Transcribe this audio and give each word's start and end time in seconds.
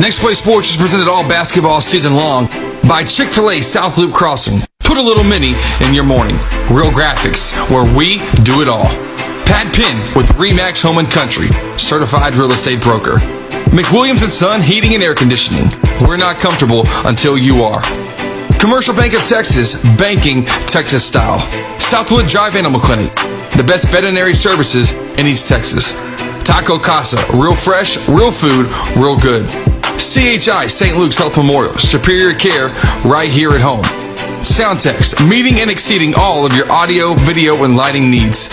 Next 0.00 0.20
Play 0.20 0.32
Sports 0.32 0.70
is 0.70 0.76
presented 0.78 1.08
all 1.08 1.28
basketball 1.28 1.82
season 1.82 2.14
long 2.14 2.46
by 2.88 3.04
Chick 3.04 3.28
fil 3.28 3.50
A 3.50 3.60
South 3.60 3.98
Loop 3.98 4.14
Crossing. 4.14 4.66
Put 4.78 4.96
a 4.96 5.02
little 5.02 5.22
mini 5.22 5.52
in 5.86 5.92
your 5.92 6.04
morning. 6.04 6.36
Real 6.72 6.90
graphics, 6.90 7.52
where 7.68 7.84
we 7.94 8.16
do 8.42 8.62
it 8.62 8.68
all. 8.68 8.86
Pat 9.44 9.74
Penn 9.74 10.16
with 10.16 10.26
Remax 10.38 10.82
Home 10.84 10.96
and 10.96 11.10
Country, 11.10 11.48
certified 11.76 12.34
real 12.34 12.50
estate 12.50 12.80
broker. 12.80 13.16
McWilliams 13.76 14.22
and 14.22 14.32
Son 14.32 14.62
Heating 14.62 14.94
and 14.94 15.02
Air 15.02 15.14
Conditioning. 15.14 15.66
We're 16.00 16.16
not 16.16 16.36
comfortable 16.36 16.84
until 17.04 17.36
you 17.36 17.62
are. 17.62 17.82
Commercial 18.58 18.94
Bank 18.94 19.12
of 19.12 19.22
Texas, 19.24 19.84
banking 19.98 20.46
Texas 20.66 21.04
style. 21.04 21.40
Southwood 21.78 22.26
Drive 22.26 22.56
Animal 22.56 22.80
Clinic, 22.80 23.14
the 23.54 23.64
best 23.68 23.88
veterinary 23.88 24.34
services 24.34 24.94
in 25.18 25.26
East 25.26 25.46
Texas. 25.46 25.92
Taco 26.46 26.78
Casa, 26.78 27.18
real 27.36 27.54
fresh, 27.54 28.08
real 28.08 28.32
food, 28.32 28.64
real 28.96 29.18
good. 29.18 29.46
CHI 30.00 30.66
St. 30.66 30.96
Luke's 30.96 31.18
Health 31.18 31.36
Memorial, 31.36 31.76
superior 31.76 32.34
care 32.34 32.68
right 33.04 33.30
here 33.30 33.50
at 33.50 33.60
home. 33.60 33.84
Soundtex, 34.40 35.28
meeting 35.28 35.60
and 35.60 35.70
exceeding 35.70 36.14
all 36.16 36.46
of 36.46 36.56
your 36.56 36.72
audio, 36.72 37.12
video, 37.12 37.64
and 37.64 37.76
lighting 37.76 38.10
needs. 38.10 38.48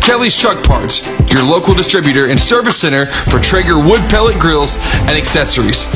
Kelly's 0.00 0.36
Truck 0.36 0.64
Parts, 0.64 1.04
your 1.28 1.42
local 1.42 1.74
distributor 1.74 2.28
and 2.28 2.38
service 2.38 2.80
center 2.80 3.06
for 3.06 3.40
Traeger 3.40 3.76
wood 3.76 4.00
pellet 4.08 4.38
grills 4.38 4.78
and 5.00 5.10
accessories. 5.10 5.86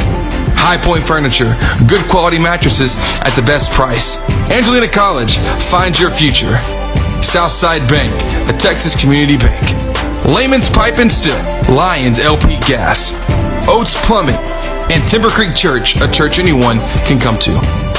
High 0.59 0.77
Point 0.77 1.07
Furniture, 1.07 1.57
good 1.87 2.05
quality 2.11 2.41
mattresses 2.41 2.97
at 3.21 3.31
the 3.37 3.43
best 3.43 3.71
price. 3.71 4.21
Angelina 4.51 4.89
College, 4.89 5.39
find 5.71 5.97
your 5.99 6.11
future. 6.11 6.59
Southside 7.23 7.89
Bank, 7.89 8.13
a 8.53 8.59
Texas 8.59 9.01
community 9.01 9.37
bank. 9.37 9.63
Layman's 10.27 10.69
Pipe 10.69 10.99
and 10.99 11.11
Steel, 11.11 11.39
Lions 11.73 12.19
LP 12.19 12.59
Gas. 12.67 13.15
Oates 13.69 13.95
Plumbing, 14.05 14.35
and 14.91 15.09
Timber 15.09 15.29
Creek 15.29 15.55
Church, 15.55 15.97
a 15.97 16.11
church 16.11 16.39
anyone 16.39 16.79
can 17.07 17.19
come 17.19 17.39
to. 17.39 17.90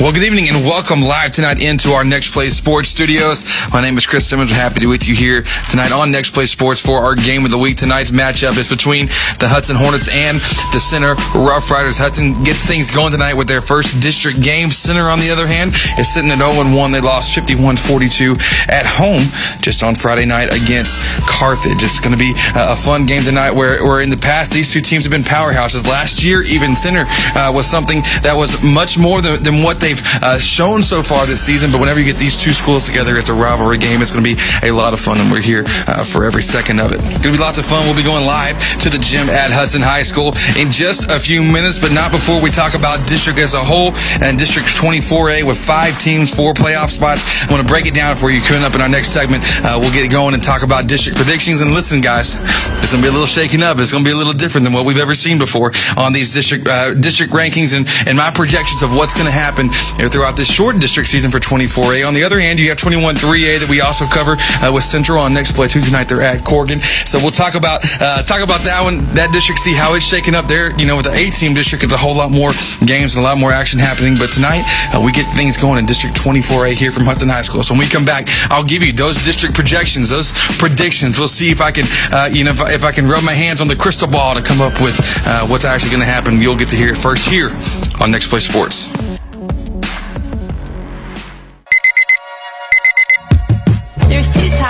Well, 0.00 0.12
good 0.12 0.24
evening 0.24 0.48
and 0.48 0.66
welcome 0.66 1.02
live 1.02 1.30
tonight 1.30 1.62
into 1.62 1.90
our 1.90 2.02
Next 2.02 2.34
Play 2.34 2.50
Sports 2.50 2.88
studios. 2.88 3.46
My 3.72 3.80
name 3.80 3.96
is 3.96 4.08
Chris 4.08 4.26
Simmons. 4.26 4.50
We're 4.50 4.58
happy 4.58 4.74
to 4.74 4.80
be 4.80 4.86
with 4.88 5.06
you 5.06 5.14
here 5.14 5.42
tonight 5.70 5.92
on 5.92 6.10
Next 6.10 6.34
Play 6.34 6.46
Sports 6.46 6.82
for 6.82 6.98
our 6.98 7.14
game 7.14 7.44
of 7.44 7.52
the 7.52 7.58
week. 7.58 7.76
Tonight's 7.76 8.10
matchup 8.10 8.58
is 8.58 8.66
between 8.66 9.06
the 9.38 9.46
Hudson 9.46 9.76
Hornets 9.76 10.10
and 10.10 10.42
the 10.74 10.82
Center 10.82 11.14
Rough 11.38 11.70
Riders. 11.70 11.94
Hudson 11.96 12.42
gets 12.42 12.66
things 12.66 12.90
going 12.90 13.12
tonight 13.12 13.38
with 13.38 13.46
their 13.46 13.62
first 13.62 14.02
district 14.02 14.42
game. 14.42 14.74
Center, 14.74 15.06
on 15.06 15.22
the 15.22 15.30
other 15.30 15.46
hand, 15.46 15.70
is 15.94 16.10
sitting 16.10 16.34
at 16.34 16.42
0-1. 16.42 16.74
They 16.90 16.98
lost 16.98 17.30
51-42 17.38 18.34
at 18.66 18.90
home 18.90 19.30
just 19.62 19.86
on 19.86 19.94
Friday 19.94 20.26
night 20.26 20.50
against 20.50 20.98
Carthage. 21.22 21.86
It's 21.86 22.02
going 22.02 22.18
to 22.18 22.18
be 22.18 22.34
a 22.58 22.74
fun 22.74 23.06
game 23.06 23.22
tonight 23.22 23.54
where, 23.54 23.78
where 23.86 24.02
in 24.02 24.10
the 24.10 24.18
past 24.18 24.50
these 24.50 24.74
two 24.74 24.82
teams 24.82 25.06
have 25.06 25.14
been 25.14 25.22
powerhouses. 25.22 25.86
Last 25.86 26.26
year, 26.26 26.42
even 26.42 26.74
Center 26.74 27.06
uh, 27.38 27.54
was 27.54 27.70
something 27.70 28.02
that 28.26 28.34
was 28.34 28.58
much 28.58 28.98
more 28.98 29.22
than, 29.22 29.38
than 29.38 29.62
what 29.62 29.83
they've 29.84 30.00
uh, 30.24 30.40
shown 30.40 30.80
so 30.80 31.04
far 31.04 31.28
this 31.28 31.44
season. 31.44 31.68
But 31.68 31.84
whenever 31.84 32.00
you 32.00 32.08
get 32.08 32.16
these 32.16 32.40
two 32.40 32.56
schools 32.56 32.88
together, 32.88 33.20
it's 33.20 33.28
a 33.28 33.36
rivalry 33.36 33.76
game. 33.76 34.00
It's 34.00 34.10
going 34.10 34.24
to 34.24 34.30
be 34.32 34.40
a 34.64 34.72
lot 34.72 34.96
of 34.96 35.00
fun, 35.00 35.20
and 35.20 35.28
we're 35.28 35.44
here 35.44 35.68
uh, 35.84 36.08
for 36.08 36.24
every 36.24 36.40
second 36.40 36.80
of 36.80 36.96
it. 36.96 37.04
Going 37.20 37.36
to 37.36 37.36
be 37.36 37.44
lots 37.44 37.60
of 37.60 37.68
fun. 37.68 37.84
We'll 37.84 37.98
be 37.98 38.06
going 38.06 38.24
live 38.24 38.56
to 38.80 38.88
the 38.88 38.96
gym 38.96 39.28
at 39.28 39.52
Hudson 39.52 39.84
High 39.84 40.08
School 40.08 40.32
in 40.56 40.72
just 40.72 41.12
a 41.12 41.20
few 41.20 41.44
minutes, 41.44 41.76
but 41.76 41.92
not 41.92 42.08
before 42.08 42.40
we 42.40 42.48
talk 42.48 42.72
about 42.72 43.04
district 43.04 43.36
as 43.38 43.52
a 43.52 43.60
whole 43.60 43.92
and 44.24 44.40
District 44.40 44.64
24A 44.72 45.44
with 45.44 45.60
five 45.60 46.00
teams, 46.00 46.32
four 46.32 46.56
playoff 46.56 46.88
spots. 46.88 47.44
I'm 47.44 47.52
going 47.52 47.60
to 47.60 47.68
break 47.68 47.84
it 47.84 47.92
down 47.92 48.16
for 48.16 48.32
you 48.32 48.40
coming 48.40 48.64
up 48.64 48.72
in 48.72 48.80
our 48.80 48.88
next 48.88 49.12
segment. 49.12 49.44
Uh, 49.60 49.76
we'll 49.76 49.92
get 49.92 50.08
going 50.08 50.32
and 50.32 50.42
talk 50.42 50.64
about 50.64 50.88
district 50.88 51.20
predictions. 51.20 51.60
And 51.60 51.70
listen, 51.76 52.00
guys, 52.00 52.40
it's 52.80 52.92
going 52.92 53.04
to 53.04 53.06
be 53.06 53.12
a 53.12 53.16
little 53.16 53.28
shaking 53.28 53.60
up. 53.60 53.76
It's 53.78 53.92
going 53.92 54.04
to 54.04 54.08
be 54.08 54.14
a 54.14 54.18
little 54.18 54.32
different 54.32 54.64
than 54.64 54.72
what 54.72 54.88
we've 54.88 55.00
ever 55.00 55.14
seen 55.14 55.36
before 55.36 55.72
on 55.96 56.12
these 56.12 56.32
district 56.32 56.68
uh, 56.68 56.94
district 56.94 57.32
rankings 57.32 57.76
and, 57.76 57.84
and 58.08 58.16
my 58.16 58.30
projections 58.32 58.80
of 58.80 58.96
what's 58.96 59.12
going 59.12 59.28
to 59.28 59.34
happen 59.34 59.68
throughout 60.10 60.36
this 60.36 60.50
short 60.50 60.78
district 60.78 61.08
season 61.08 61.30
for 61.30 61.38
24A. 61.38 62.06
On 62.06 62.14
the 62.14 62.22
other 62.22 62.40
hand, 62.40 62.58
you 62.60 62.68
have 62.68 62.78
21-3A 62.78 63.60
that 63.60 63.68
we 63.68 63.80
also 63.80 64.06
cover 64.06 64.36
uh, 64.62 64.70
with 64.72 64.84
Central 64.84 65.18
on 65.18 65.32
next 65.32 65.52
play 65.52 65.68
Tuesday 65.68 65.92
night. 65.92 66.08
They're 66.08 66.22
at 66.22 66.44
Corrigan, 66.44 66.80
so 66.80 67.18
we'll 67.18 67.34
talk 67.34 67.54
about 67.54 67.80
uh, 68.00 68.22
talk 68.22 68.42
about 68.42 68.62
that 68.64 68.82
one, 68.82 69.02
that 69.14 69.32
district, 69.32 69.60
see 69.60 69.74
how 69.74 69.94
it's 69.94 70.04
shaking 70.04 70.34
up 70.34 70.46
there. 70.46 70.70
You 70.78 70.86
know, 70.86 70.96
with 70.96 71.06
the 71.06 71.16
eight-team 71.16 71.54
district, 71.54 71.84
it's 71.84 71.92
a 71.92 72.00
whole 72.00 72.16
lot 72.16 72.30
more 72.30 72.52
games 72.86 73.16
and 73.16 73.24
a 73.24 73.26
lot 73.26 73.38
more 73.38 73.52
action 73.52 73.78
happening. 73.78 74.16
But 74.18 74.32
tonight, 74.32 74.62
uh, 74.92 75.00
we 75.00 75.12
get 75.12 75.26
things 75.34 75.56
going 75.56 75.78
in 75.78 75.86
District 75.86 76.14
24A 76.14 76.74
here 76.74 76.92
from 76.92 77.04
Hudson 77.04 77.28
High 77.28 77.42
School. 77.42 77.62
So 77.62 77.74
when 77.74 77.82
we 77.82 77.90
come 77.90 78.04
back, 78.04 78.28
I'll 78.50 78.66
give 78.66 78.82
you 78.82 78.92
those 78.92 79.18
district 79.24 79.54
projections, 79.54 80.10
those 80.10 80.32
predictions. 80.58 81.18
We'll 81.18 81.32
see 81.32 81.50
if 81.50 81.60
I 81.60 81.70
can, 81.70 81.86
uh, 82.12 82.28
you 82.30 82.44
know, 82.44 82.52
if 82.52 82.60
if 82.74 82.84
I, 82.84 82.92
can 82.92 83.06
rub 83.06 83.24
my 83.24 83.32
hands 83.32 83.60
on 83.60 83.68
the 83.68 83.76
crystal 83.76 84.08
ball 84.08 84.34
to 84.34 84.42
come 84.42 84.60
up 84.60 84.74
with 84.80 85.00
uh, 85.26 85.46
what's 85.46 85.64
actually 85.64 85.90
going 85.90 86.02
to 86.02 86.08
happen. 86.08 86.40
You'll 86.40 86.56
get 86.56 86.68
to 86.68 86.76
hear 86.76 86.88
it 86.88 86.96
first 86.96 87.28
here 87.28 87.50
on 88.00 88.10
Next 88.10 88.28
Play 88.28 88.40
Sports. 88.40 88.88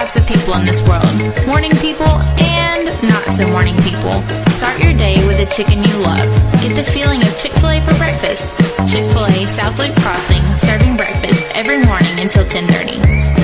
Types 0.04 0.16
of 0.16 0.26
people 0.26 0.53
in 0.53 0.66
this 0.66 0.82
world 0.82 1.47
morning 1.47 1.70
people 1.76 2.20
and 2.38 2.84
not 3.09 3.25
so 3.31 3.47
morning 3.48 3.75
people. 3.76 4.20
Start 4.53 4.78
your 4.82 4.92
day 4.92 5.16
with 5.26 5.41
a 5.41 5.50
chicken 5.50 5.82
you 5.82 5.97
love. 6.00 6.28
Get 6.60 6.76
the 6.76 6.84
feeling 6.84 7.22
of 7.22 7.38
Chick 7.38 7.53
fil 7.54 7.70
A 7.70 7.81
for 7.81 7.94
breakfast. 7.94 8.47
Chick 8.87 9.10
fil 9.12 9.25
A 9.25 9.47
South 9.47 9.78
Loop 9.78 9.97
Crossing, 9.97 10.43
serving 10.56 10.98
breakfast 10.98 11.50
every 11.54 11.78
morning 11.78 12.20
until 12.20 12.43
1030. 12.43 13.44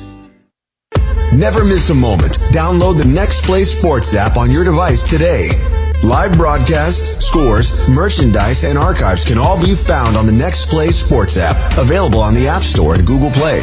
Never 1.33 1.63
miss 1.63 1.89
a 1.89 1.95
moment. 1.95 2.33
Download 2.51 2.97
the 2.97 3.05
Next 3.05 3.45
Play 3.45 3.63
Sports 3.63 4.15
app 4.15 4.35
on 4.35 4.51
your 4.51 4.65
device 4.65 5.01
today. 5.01 5.47
Live 6.03 6.33
broadcasts, 6.33 7.25
scores, 7.25 7.87
merchandise, 7.87 8.65
and 8.65 8.77
archives 8.77 9.23
can 9.23 9.37
all 9.37 9.59
be 9.61 9.73
found 9.73 10.17
on 10.17 10.25
the 10.25 10.33
Next 10.33 10.69
Play 10.69 10.89
Sports 10.89 11.37
app, 11.37 11.77
available 11.77 12.19
on 12.19 12.33
the 12.33 12.49
App 12.49 12.63
Store 12.63 12.95
and 12.95 13.07
Google 13.07 13.31
Play. 13.31 13.61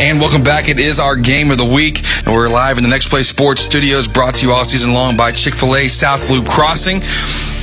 And 0.00 0.18
welcome 0.18 0.42
back. 0.42 0.68
It 0.68 0.80
is 0.80 0.98
our 0.98 1.14
game 1.14 1.52
of 1.52 1.58
the 1.58 1.64
week, 1.64 2.02
and 2.26 2.34
we're 2.34 2.48
live 2.48 2.76
in 2.76 2.82
the 2.82 2.90
Next 2.90 3.08
Play 3.08 3.22
Sports 3.22 3.62
studios, 3.62 4.08
brought 4.08 4.34
to 4.36 4.46
you 4.46 4.52
all 4.52 4.64
season 4.64 4.92
long 4.92 5.16
by 5.16 5.30
Chick 5.30 5.54
fil 5.54 5.76
A 5.76 5.86
South 5.86 6.28
Loop 6.28 6.48
Crossing. 6.48 7.02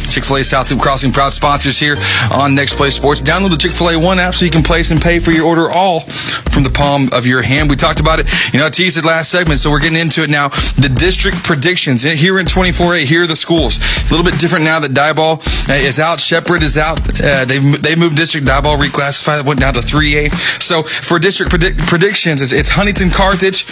Chick 0.10 0.26
fil 0.26 0.38
A 0.38 0.44
South 0.44 0.72
Loop 0.72 0.82
Crossing 0.82 1.12
proud 1.12 1.34
sponsors 1.34 1.80
here 1.80 1.98
on 2.32 2.56
Next 2.56 2.76
Play 2.76 2.90
Sports. 2.90 3.22
Download 3.22 3.50
the 3.52 3.58
Chick 3.58 3.74
fil 3.74 3.90
A 3.90 4.00
One 4.00 4.20
app 4.20 4.36
so 4.36 4.46
you 4.46 4.52
can 4.52 4.64
place 4.64 4.92
and 4.92 5.02
pay 5.02 5.20
for 5.20 5.32
your 5.32 5.46
order 5.46 5.70
all 5.72 6.02
from 6.02 6.64
the 6.64 6.70
palm 6.70 7.10
of 7.14 7.26
your 7.26 7.42
hand. 7.42 7.70
We 7.70 7.76
talked 7.76 8.00
about 8.00 8.20
it, 8.20 8.28
you 8.54 8.60
know, 8.60 8.68
I 8.68 8.70
teased 8.70 8.98
it 8.98 9.06
last 9.06 9.32
segment, 9.32 9.60
so 9.60 9.72
we're 9.72 9.80
getting 9.80 10.00
into 10.00 10.24
it 10.24 10.30
now. 10.30 10.50
The 10.50 10.94
district 10.96 11.44
predictions 11.44 12.04
here 12.04 12.40
in 12.40 12.46
24A, 12.46 13.06
here 13.06 13.24
are 13.24 13.28
the 13.28 13.36
schools. 13.36 13.80
A 13.80 14.10
little 14.16 14.24
bit 14.24 14.40
different 14.40 14.66
now 14.66 14.80
that 14.80 14.92
Diboll 14.92 15.42
is 15.70 16.00
out, 16.00 16.20
Shepherd 16.20 16.64
is 16.64 16.78
out. 16.78 17.00
Uh, 17.22 17.46
they've, 17.46 17.82
they 17.82 17.96
moved 17.96 18.18
district, 18.18 18.46
Diboll 18.46 18.78
reclassified, 18.78 19.46
went 19.46 19.60
down 19.60 19.74
to 19.74 19.80
3A. 19.80 20.32
So 20.62 20.84
for 20.84 21.20
district 21.20 21.50
predict- 21.50 21.80
predictions, 21.80 22.42
it's, 22.42 22.54
it's 22.54 22.70
Huntington 22.70 23.10
Carthage. 23.10 23.66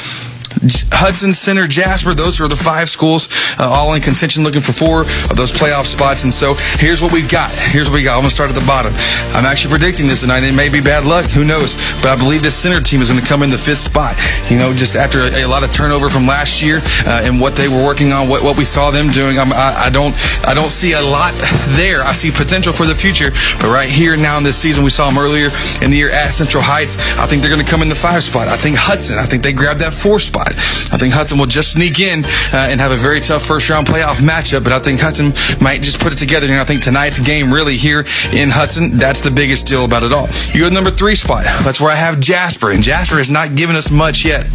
Hudson 0.94 1.34
Center, 1.34 1.68
Jasper. 1.68 2.14
Those 2.14 2.40
are 2.42 2.48
the 2.48 2.56
five 2.56 2.90
schools, 2.90 3.30
uh, 3.60 3.66
all 3.66 3.94
in 3.94 4.02
contention, 4.02 4.44
looking 4.44 4.62
for 4.62 4.74
four 4.74 5.02
of 5.02 5.36
those 5.36 5.52
playoff 5.52 5.86
spots. 5.86 6.24
And 6.24 6.34
so 6.34 6.54
here's 6.78 7.02
what 7.02 7.12
we've 7.12 7.30
got. 7.30 7.52
Here's 7.52 7.90
what 7.90 7.96
we 7.96 8.04
got. 8.04 8.16
I'm 8.16 8.22
gonna 8.22 8.30
start 8.30 8.50
at 8.50 8.56
the 8.56 8.66
bottom. 8.66 8.94
I'm 9.34 9.46
actually 9.46 9.72
predicting 9.72 10.08
this 10.08 10.22
tonight. 10.22 10.44
It 10.44 10.54
may 10.54 10.70
be 10.70 10.82
bad 10.82 11.06
luck. 11.06 11.26
Who 11.32 11.44
knows? 11.44 11.74
But 12.02 12.14
I 12.14 12.16
believe 12.16 12.44
this 12.44 12.58
center 12.58 12.82
team 12.82 13.02
is 13.02 13.10
going 13.10 13.22
to 13.22 13.28
come 13.28 13.42
in 13.44 13.50
the 13.50 13.58
fifth 13.58 13.80
spot. 13.80 14.16
You 14.50 14.58
know, 14.58 14.74
just 14.74 14.96
after 14.96 15.22
a, 15.22 15.46
a 15.46 15.48
lot 15.48 15.64
of 15.64 15.72
turnover 15.72 16.10
from 16.10 16.28
last 16.28 16.62
year 16.62 16.80
uh, 17.08 17.26
and 17.26 17.40
what 17.40 17.56
they 17.56 17.68
were 17.68 17.84
working 17.84 18.12
on, 18.12 18.28
what, 18.28 18.44
what 18.44 18.58
we 18.58 18.66
saw 18.66 18.92
them 18.92 19.10
doing. 19.10 19.38
I, 19.38 19.88
I 19.88 19.90
don't 19.90 20.14
I 20.46 20.54
don't 20.54 20.70
see 20.70 20.94
a 20.94 21.02
lot 21.02 21.34
there. 21.74 22.04
I 22.04 22.14
see 22.14 22.30
potential 22.30 22.74
for 22.74 22.86
the 22.86 22.96
future. 22.96 23.32
But 23.58 23.74
right 23.74 23.90
here 23.90 24.16
now 24.16 24.38
in 24.38 24.44
this 24.44 24.58
season, 24.58 24.84
we 24.84 24.90
saw 24.90 25.10
them 25.10 25.18
earlier 25.18 25.50
in 25.82 25.90
the 25.90 25.98
year 25.98 26.12
at 26.12 26.32
Central 26.32 26.64
Heights. 26.64 26.98
I 27.18 27.26
think 27.26 27.42
they're 27.42 27.52
going 27.52 27.64
to 27.64 27.70
come 27.70 27.82
in 27.82 27.90
the 27.90 27.96
five 27.96 28.24
spot. 28.24 28.48
I 28.48 28.58
think 28.58 28.78
Hudson. 28.78 29.18
I 29.18 29.26
think 29.26 29.44
they 29.44 29.54
grab 29.54 29.80
that 29.80 29.94
four 29.94 30.20
spot. 30.20 30.51
I 30.92 30.98
think 30.98 31.14
Hudson 31.14 31.38
will 31.38 31.46
just 31.46 31.74
sneak 31.74 32.00
in 32.00 32.24
uh, 32.26 32.70
and 32.70 32.80
have 32.80 32.92
a 32.92 32.98
very 32.98 33.20
tough 33.20 33.44
first 33.44 33.70
round 33.70 33.88
playoff 33.88 34.16
matchup. 34.22 34.64
But 34.64 34.74
I 34.74 34.80
think 34.80 35.00
Hudson 35.00 35.34
might 35.64 35.82
just 35.82 36.00
put 36.00 36.14
it 36.14 36.18
together. 36.18 36.48
And 36.48 36.56
I 36.56 36.66
think 36.66 36.84
tonight's 36.84 37.20
game 37.20 37.54
really 37.54 37.78
here 37.78 38.00
in 38.32 38.50
Hudson, 38.50 38.98
that's 38.98 39.22
the 39.22 39.32
biggest 39.32 39.68
deal 39.68 39.86
about 39.86 40.04
it 40.04 40.12
all. 40.12 40.28
You 40.54 40.64
have 40.66 40.74
number 40.74 40.92
three 40.92 41.16
spot. 41.16 41.44
That's 41.64 41.80
where 41.80 41.92
I 41.92 41.96
have 41.96 42.20
Jasper, 42.20 42.72
and 42.72 42.84
Jasper 42.84 43.18
has 43.18 43.32
not 43.32 43.56
given 43.56 43.76
us 43.76 43.92
much 43.92 44.26
yet. 44.26 44.46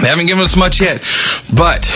They 0.00 0.08
haven't 0.08 0.26
given 0.26 0.42
us 0.42 0.56
much 0.56 0.80
yet, 0.80 0.98
but 1.54 1.86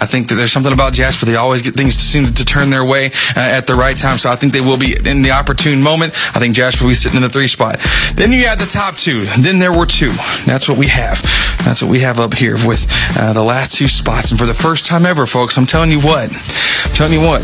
I 0.00 0.06
think 0.06 0.28
that 0.28 0.36
there's 0.36 0.52
something 0.52 0.72
about 0.72 0.92
Jasper. 0.92 1.26
They 1.26 1.36
always 1.36 1.62
get 1.62 1.74
things 1.74 1.96
to 1.96 2.02
seem 2.02 2.26
to 2.26 2.44
turn 2.44 2.70
their 2.70 2.84
way 2.84 3.06
uh, 3.36 3.40
at 3.40 3.66
the 3.66 3.74
right 3.74 3.96
time. 3.96 4.18
So 4.18 4.30
I 4.30 4.36
think 4.36 4.52
they 4.52 4.60
will 4.60 4.78
be 4.78 4.94
in 5.04 5.22
the 5.22 5.30
opportune 5.30 5.82
moment. 5.82 6.12
I 6.34 6.38
think 6.38 6.54
Jasper 6.54 6.84
will 6.84 6.90
be 6.90 6.94
sitting 6.94 7.16
in 7.16 7.22
the 7.22 7.28
three 7.28 7.48
spot. 7.48 7.78
Then 8.14 8.32
you 8.32 8.46
add 8.46 8.58
the 8.58 8.70
top 8.70 8.96
two. 8.96 9.20
Then 9.38 9.58
there 9.58 9.72
were 9.72 9.86
two. 9.86 10.12
That's 10.46 10.68
what 10.68 10.78
we 10.78 10.86
have. 10.86 11.20
That's 11.64 11.82
what 11.82 11.90
we 11.90 12.00
have 12.00 12.18
up 12.18 12.34
here 12.34 12.54
with 12.66 12.86
uh, 13.18 13.32
the 13.32 13.42
last 13.42 13.76
two 13.76 13.88
spots. 13.88 14.30
And 14.30 14.38
for 14.38 14.46
the 14.46 14.54
first 14.54 14.86
time 14.86 15.04
ever, 15.04 15.26
folks, 15.26 15.58
I'm 15.58 15.66
telling 15.66 15.90
you 15.90 16.00
what. 16.00 16.30
I'm 16.32 16.94
telling 16.94 17.12
you 17.12 17.20
what. 17.20 17.42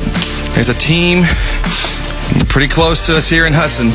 There's 0.55 0.71
a 0.71 0.79
team 0.79 1.25
pretty 2.49 2.69
close 2.69 3.07
to 3.07 3.17
us 3.17 3.29
here 3.29 3.47
in 3.47 3.53
Hudson 3.53 3.91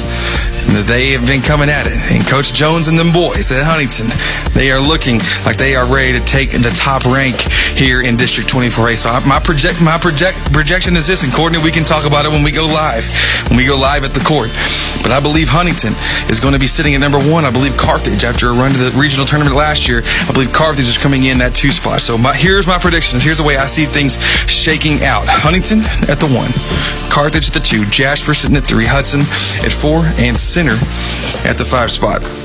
they 0.88 1.12
have 1.12 1.26
been 1.28 1.42
coming 1.42 1.70
at 1.70 1.88
it. 1.88 1.98
And 2.12 2.26
Coach 2.26 2.54
Jones 2.54 2.88
and 2.88 2.98
them 2.98 3.12
boys 3.12 3.52
at 3.52 3.64
Huntington, 3.64 4.10
they 4.54 4.72
are 4.72 4.80
looking 4.80 5.20
like 5.46 5.58
they 5.58 5.76
are 5.76 5.86
ready 5.86 6.18
to 6.18 6.24
take 6.26 6.52
the 6.52 6.74
top 6.76 7.06
rank 7.06 7.38
here 7.78 8.02
in 8.02 8.16
District 8.18 8.50
24A. 8.50 8.98
So 8.98 9.10
my 9.28 9.40
project, 9.40 9.82
my 9.82 9.98
project 9.98 10.38
projection 10.54 10.96
is 10.96 11.08
this, 11.08 11.24
and 11.24 11.34
Courtney, 11.34 11.60
we 11.60 11.72
can 11.72 11.84
talk 11.84 12.06
about 12.06 12.26
it 12.26 12.32
when 12.32 12.44
we 12.44 12.52
go 12.52 12.66
live, 12.68 13.06
when 13.50 13.58
we 13.58 13.66
go 13.66 13.78
live 13.78 14.04
at 14.06 14.14
the 14.14 14.24
court. 14.24 14.52
But 15.02 15.12
I 15.12 15.20
believe 15.20 15.50
Huntington 15.50 15.96
is 16.30 16.40
going 16.40 16.54
to 16.54 16.60
be 16.60 16.68
sitting 16.68 16.94
at 16.94 17.02
number 17.02 17.18
one. 17.18 17.46
I 17.46 17.52
believe 17.52 17.76
Carthage, 17.76 18.24
after 18.24 18.48
a 18.50 18.54
run 18.54 18.72
to 18.72 18.78
the 18.78 18.94
regional 18.94 19.26
tournament 19.26 19.56
last 19.56 19.88
year, 19.88 20.04
I 20.06 20.32
believe 20.32 20.54
Carthage 20.54 20.88
is 20.88 20.98
coming 20.98 21.26
in 21.26 21.40
that 21.40 21.56
two 21.56 21.72
spot. 21.72 22.02
So 22.02 22.18
my, 22.18 22.36
here's 22.36 22.68
my 22.68 22.78
predictions. 22.78 23.24
Here's 23.24 23.40
the 23.40 23.48
way 23.48 23.58
I 23.58 23.66
see 23.66 23.86
things 23.86 24.22
shaking 24.46 25.02
out. 25.04 25.26
Huntington 25.26 25.82
at 26.06 26.22
the 26.22 26.30
one, 26.30 26.54
Carthage 27.10 27.50
at 27.50 27.56
the 27.56 27.64
two, 27.64 27.86
Jasper 27.90 28.34
sitting 28.34 28.58
at 28.58 28.64
three, 28.64 28.86
Hudson 28.86 29.22
at 29.66 29.72
four, 29.74 30.06
and 30.22 30.38
Center 30.52 30.74
at 31.48 31.58
the 31.58 31.64
five 31.64 31.90
spot. 31.90 32.41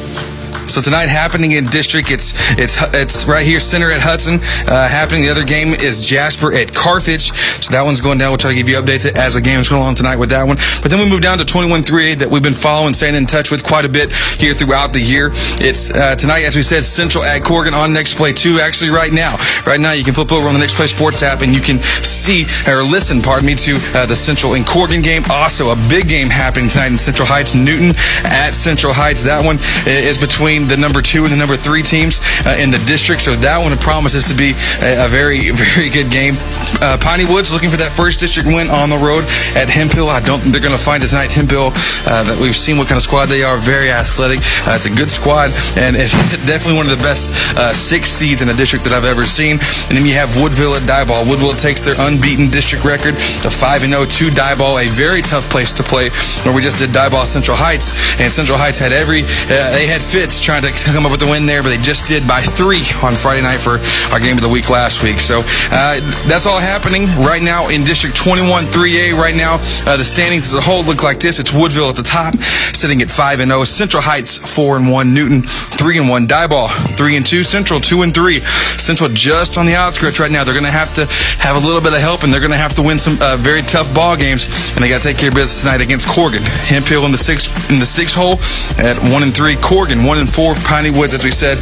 So 0.68 0.82
tonight 0.82 1.08
happening 1.08 1.52
in 1.52 1.66
district, 1.66 2.10
it's 2.10 2.34
it's 2.58 2.76
it's 2.94 3.26
right 3.26 3.44
here, 3.44 3.60
center 3.60 3.90
at 3.90 4.00
Hudson. 4.00 4.40
Uh, 4.66 4.88
happening. 4.88 5.22
The 5.22 5.30
other 5.30 5.44
game 5.44 5.68
is 5.68 6.06
Jasper 6.06 6.52
at 6.54 6.74
Carthage. 6.74 7.32
So 7.62 7.72
that 7.72 7.82
one's 7.82 8.00
going 8.00 8.18
down. 8.18 8.30
We'll 8.30 8.38
try 8.38 8.50
to 8.50 8.56
give 8.56 8.68
you 8.68 8.76
updates 8.76 9.06
as 9.06 9.34
the 9.34 9.40
game 9.40 9.60
is 9.60 9.68
going 9.68 9.82
on 9.82 9.94
tonight 9.94 10.16
with 10.16 10.30
that 10.30 10.46
one. 10.46 10.56
But 10.82 10.90
then 10.90 10.98
we 10.98 11.08
move 11.08 11.22
down 11.22 11.38
to 11.38 11.44
21-3A 11.44 12.16
that 12.16 12.30
we've 12.30 12.42
been 12.42 12.54
following, 12.54 12.94
staying 12.94 13.14
in 13.14 13.26
touch 13.26 13.50
with 13.50 13.64
quite 13.64 13.84
a 13.84 13.88
bit 13.88 14.12
here 14.12 14.54
throughout 14.54 14.92
the 14.92 15.00
year. 15.00 15.30
It's 15.62 15.90
uh, 15.90 16.16
tonight, 16.16 16.44
as 16.44 16.56
we 16.56 16.62
said, 16.62 16.82
Central 16.82 17.24
at 17.24 17.42
Corrigan 17.42 17.74
on 17.74 17.92
Next 17.92 18.16
Play 18.16 18.32
Two. 18.32 18.58
Actually, 18.58 18.90
right 18.90 19.12
now, 19.12 19.36
right 19.66 19.80
now 19.80 19.92
you 19.92 20.04
can 20.04 20.14
flip 20.14 20.32
over 20.32 20.46
on 20.48 20.54
the 20.54 20.60
Next 20.60 20.74
Play 20.74 20.86
Sports 20.86 21.22
app 21.22 21.42
and 21.42 21.52
you 21.52 21.60
can 21.60 21.80
see 22.02 22.44
or 22.66 22.82
listen, 22.82 23.22
pardon 23.22 23.46
me, 23.46 23.54
to 23.54 23.78
uh, 23.94 24.06
the 24.06 24.16
Central 24.16 24.54
and 24.54 24.66
Corrigan 24.66 25.02
game. 25.02 25.22
Also, 25.30 25.70
a 25.70 25.76
big 25.88 26.08
game 26.08 26.28
happening 26.28 26.68
tonight 26.68 26.92
in 26.92 26.98
Central 26.98 27.26
Heights, 27.26 27.54
Newton 27.54 27.94
at 28.24 28.52
Central 28.52 28.92
Heights. 28.92 29.22
That 29.24 29.44
one 29.44 29.58
is 29.86 30.18
between 30.18 30.55
between 30.56 30.68
the 30.68 30.80
number 30.80 31.02
two 31.02 31.24
and 31.24 31.32
the 31.32 31.36
number 31.36 31.56
three 31.56 31.82
teams 31.82 32.20
uh, 32.46 32.56
in 32.58 32.70
the 32.70 32.78
district. 32.86 33.22
So 33.22 33.32
that 33.44 33.58
one 33.58 33.76
promises 33.78 34.28
to 34.28 34.34
be 34.36 34.52
a, 34.80 35.06
a 35.06 35.08
very, 35.08 35.50
very 35.74 35.88
good 35.88 36.10
game. 36.10 36.34
Uh, 36.80 36.96
Piney 37.00 37.24
Woods 37.24 37.52
looking 37.52 37.70
for 37.70 37.76
that 37.76 37.92
first 37.92 38.20
district 38.20 38.48
win 38.48 38.68
on 38.70 38.88
the 38.88 38.96
road 38.96 39.24
at 39.56 39.68
Hemphill. 39.68 40.08
I 40.08 40.20
don't 40.20 40.40
think 40.40 40.52
they're 40.52 40.64
going 40.64 40.76
to 40.76 40.82
find 40.82 41.02
it 41.02 41.08
tonight. 41.08 41.32
Hemphill, 41.32 41.72
uh, 42.08 42.24
that 42.24 42.38
we've 42.40 42.56
seen 42.56 42.78
what 42.78 42.88
kind 42.88 42.96
of 42.96 43.04
squad 43.04 43.26
they 43.26 43.42
are. 43.42 43.58
Very 43.58 43.90
athletic. 43.90 44.40
Uh, 44.64 44.78
it's 44.78 44.86
a 44.86 44.94
good 44.94 45.10
squad, 45.10 45.52
and 45.76 45.96
it's 45.96 46.12
definitely 46.50 46.78
one 46.80 46.88
of 46.88 46.94
the 46.94 47.04
best 47.04 47.32
uh, 47.56 47.72
six 47.72 48.08
seeds 48.08 48.40
in 48.40 48.48
a 48.48 48.56
district 48.56 48.84
that 48.88 48.94
I've 48.94 49.08
ever 49.08 49.26
seen. 49.26 49.60
And 49.90 49.94
then 49.96 50.06
you 50.06 50.14
have 50.16 50.40
Woodville 50.40 50.76
at 50.76 50.88
Diboll. 50.88 51.28
Woodville 51.28 51.56
takes 51.58 51.84
their 51.84 51.96
unbeaten 51.98 52.48
district 52.48 52.84
record 52.84 53.18
to 53.44 53.50
5 53.50 53.84
and 53.84 53.92
0 53.92 54.06
to 54.06 54.24
Diboll, 54.32 54.80
a 54.80 54.88
very 54.88 55.20
tough 55.20 55.48
place 55.50 55.72
to 55.76 55.82
play. 55.82 56.08
Where 56.44 56.54
we 56.54 56.62
just 56.62 56.78
did 56.78 56.90
Diboll 56.90 57.26
Central 57.26 57.56
Heights, 57.56 57.92
and 58.20 58.32
Central 58.32 58.56
Heights 58.56 58.78
had 58.78 58.92
every 58.92 59.26
uh, 59.50 59.66
they 59.74 59.86
had 59.86 60.02
fits 60.02 60.40
trying 60.46 60.62
to 60.62 60.70
come 60.94 61.04
up 61.04 61.10
with 61.10 61.18
the 61.18 61.26
win 61.26 61.44
there, 61.44 61.60
but 61.60 61.70
they 61.70 61.82
just 61.82 62.06
did 62.06 62.22
by 62.22 62.38
three 62.40 62.86
on 63.02 63.18
Friday 63.18 63.42
night 63.42 63.58
for 63.58 63.82
our 64.14 64.20
game 64.22 64.38
of 64.38 64.46
the 64.46 64.48
week 64.48 64.70
last 64.70 65.02
week. 65.02 65.18
So 65.18 65.42
uh, 65.42 65.98
that's 66.30 66.46
all 66.46 66.60
happening 66.60 67.10
right 67.18 67.42
now 67.42 67.66
in 67.66 67.82
District 67.82 68.14
21 68.14 68.70
3A. 68.70 69.18
Right 69.18 69.34
now, 69.34 69.58
uh, 69.90 69.96
the 69.98 70.06
standings 70.06 70.46
as 70.46 70.54
a 70.54 70.60
whole 70.60 70.84
look 70.84 71.02
like 71.02 71.18
this. 71.18 71.40
It's 71.40 71.52
Woodville 71.52 71.90
at 71.90 71.96
the 71.96 72.06
top, 72.06 72.38
sitting 72.38 73.02
at 73.02 73.10
5 73.10 73.40
and 73.40 73.50
0. 73.50 73.64
Central 73.64 74.00
Heights 74.00 74.38
4 74.38 74.76
and 74.76 74.88
1. 74.88 75.14
Newton 75.14 75.42
3 75.42 75.98
and 75.98 76.08
1. 76.08 76.28
Diboll 76.28 76.68
3 76.94 77.16
and 77.16 77.26
2. 77.26 77.42
Central 77.42 77.80
2 77.80 78.02
and 78.02 78.14
3. 78.14 78.38
Central 78.78 79.10
just 79.10 79.58
on 79.58 79.66
the 79.66 79.74
outskirts 79.74 80.20
right 80.20 80.30
now. 80.30 80.44
They're 80.44 80.54
going 80.54 80.64
to 80.64 80.70
have 80.70 80.94
to 80.94 81.06
have 81.42 81.56
a 81.56 81.66
little 81.66 81.82
bit 81.82 81.92
of 81.92 81.98
help, 81.98 82.22
and 82.22 82.32
they're 82.32 82.38
going 82.40 82.54
to 82.54 82.56
have 82.56 82.74
to 82.74 82.82
win 82.82 83.00
some 83.00 83.18
uh, 83.20 83.36
very 83.40 83.62
tough 83.62 83.92
ball 83.92 84.14
games, 84.14 84.46
and 84.74 84.84
they 84.84 84.88
got 84.88 85.02
to 85.02 85.08
take 85.08 85.18
care 85.18 85.30
of 85.30 85.34
business 85.34 85.62
tonight 85.62 85.80
against 85.80 86.06
Corrigan. 86.06 86.42
Hemphill 86.42 87.04
in 87.04 87.10
the 87.10 87.18
six 87.18 87.50
in 87.72 87.80
the 87.80 87.86
six 87.86 88.14
hole 88.14 88.38
at 88.78 88.94
1 89.02 89.22
and 89.24 89.34
3. 89.34 89.56
Corrigan 89.56 90.04
1 90.04 90.18
and 90.18 90.28
4. 90.36 90.54
Piney 90.56 90.90
Woods, 90.90 91.14
as 91.14 91.24
we 91.24 91.30
said, 91.30 91.56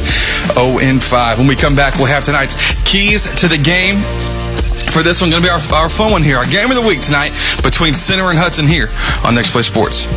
0 0.54 0.80
and 0.80 1.00
5. 1.00 1.38
When 1.38 1.46
we 1.46 1.54
come 1.54 1.76
back, 1.76 1.94
we'll 1.94 2.06
have 2.06 2.24
tonight's 2.24 2.56
keys 2.82 3.32
to 3.40 3.46
the 3.46 3.56
game 3.56 4.02
for 4.90 5.04
this 5.04 5.20
one. 5.20 5.30
Going 5.30 5.42
to 5.42 5.46
be 5.46 5.52
our, 5.52 5.62
our 5.78 5.88
fun 5.88 6.10
one 6.10 6.24
here. 6.24 6.38
Our 6.38 6.46
game 6.46 6.70
of 6.70 6.76
the 6.76 6.82
week 6.82 7.00
tonight 7.00 7.30
between 7.62 7.94
Center 7.94 8.30
and 8.30 8.38
Hudson 8.38 8.66
here 8.66 8.88
on 9.24 9.36
Next 9.36 9.52
Play 9.52 9.62
Sports. 9.62 10.08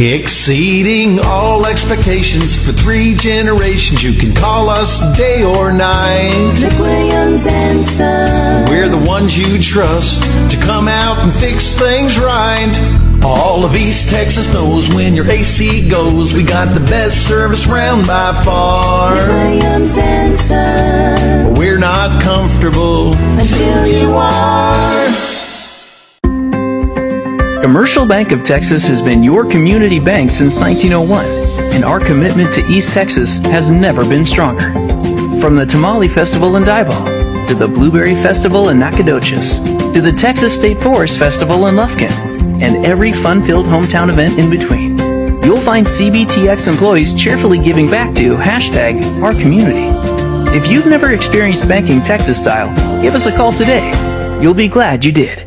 Exceeding 0.00 1.18
all 1.18 1.66
expectations 1.66 2.64
for 2.64 2.70
three 2.70 3.14
generations. 3.14 4.00
You 4.00 4.12
can 4.12 4.32
call 4.32 4.70
us 4.70 5.00
day 5.16 5.42
or 5.42 5.72
night. 5.72 6.54
McWilliams 6.54 7.44
and 7.44 7.84
Son. 7.84 8.70
We're 8.70 8.88
the 8.88 9.04
ones 9.04 9.36
you 9.36 9.60
trust 9.60 10.22
to 10.52 10.56
come 10.58 10.86
out 10.86 11.18
and 11.18 11.32
fix 11.32 11.72
things 11.74 12.16
right. 12.16 12.72
All 13.24 13.64
of 13.64 13.74
East 13.74 14.08
Texas 14.08 14.52
knows 14.52 14.88
when 14.94 15.14
your 15.14 15.28
AC 15.28 15.88
goes, 15.90 16.32
we 16.32 16.44
got 16.44 16.72
the 16.74 16.86
best 16.86 17.26
service 17.26 17.66
round 17.66 18.06
by 18.06 18.40
far. 18.44 19.16
McWilliams 19.16 19.96
and 19.98 20.38
Son. 20.38 21.54
We're 21.54 21.78
not 21.78 22.22
comfortable 22.22 23.14
Until 23.14 23.86
you 23.88 24.12
are. 24.12 25.27
Commercial 27.68 28.06
Bank 28.06 28.32
of 28.32 28.44
Texas 28.44 28.86
has 28.86 29.02
been 29.02 29.22
your 29.22 29.44
community 29.44 30.00
bank 30.00 30.30
since 30.30 30.56
1901, 30.56 31.26
and 31.74 31.84
our 31.84 32.00
commitment 32.00 32.50
to 32.54 32.66
East 32.66 32.94
Texas 32.94 33.36
has 33.40 33.70
never 33.70 34.08
been 34.08 34.24
stronger. 34.24 34.72
From 35.38 35.54
the 35.54 35.66
Tamale 35.68 36.08
Festival 36.08 36.56
in 36.56 36.62
Diboll, 36.62 37.46
to 37.46 37.54
the 37.54 37.68
Blueberry 37.68 38.14
Festival 38.14 38.70
in 38.70 38.78
Nacogdoches, 38.78 39.58
to 39.92 40.00
the 40.00 40.14
Texas 40.16 40.56
State 40.56 40.78
Forest 40.78 41.18
Festival 41.18 41.66
in 41.66 41.74
Lufkin, 41.74 42.10
and 42.62 42.86
every 42.86 43.12
fun-filled 43.12 43.66
hometown 43.66 44.08
event 44.08 44.38
in 44.38 44.48
between, 44.48 44.96
you'll 45.44 45.60
find 45.60 45.86
CBTX 45.86 46.68
employees 46.68 47.12
cheerfully 47.12 47.58
giving 47.62 47.90
back 47.90 48.14
to 48.14 48.34
hashtag 48.36 49.04
our 49.22 49.32
community. 49.32 49.94
If 50.56 50.68
you've 50.68 50.86
never 50.86 51.10
experienced 51.10 51.68
banking 51.68 52.00
Texas 52.00 52.40
style, 52.40 52.74
give 53.02 53.14
us 53.14 53.26
a 53.26 53.36
call 53.36 53.52
today. 53.52 53.92
You'll 54.40 54.54
be 54.54 54.68
glad 54.68 55.04
you 55.04 55.12
did. 55.12 55.46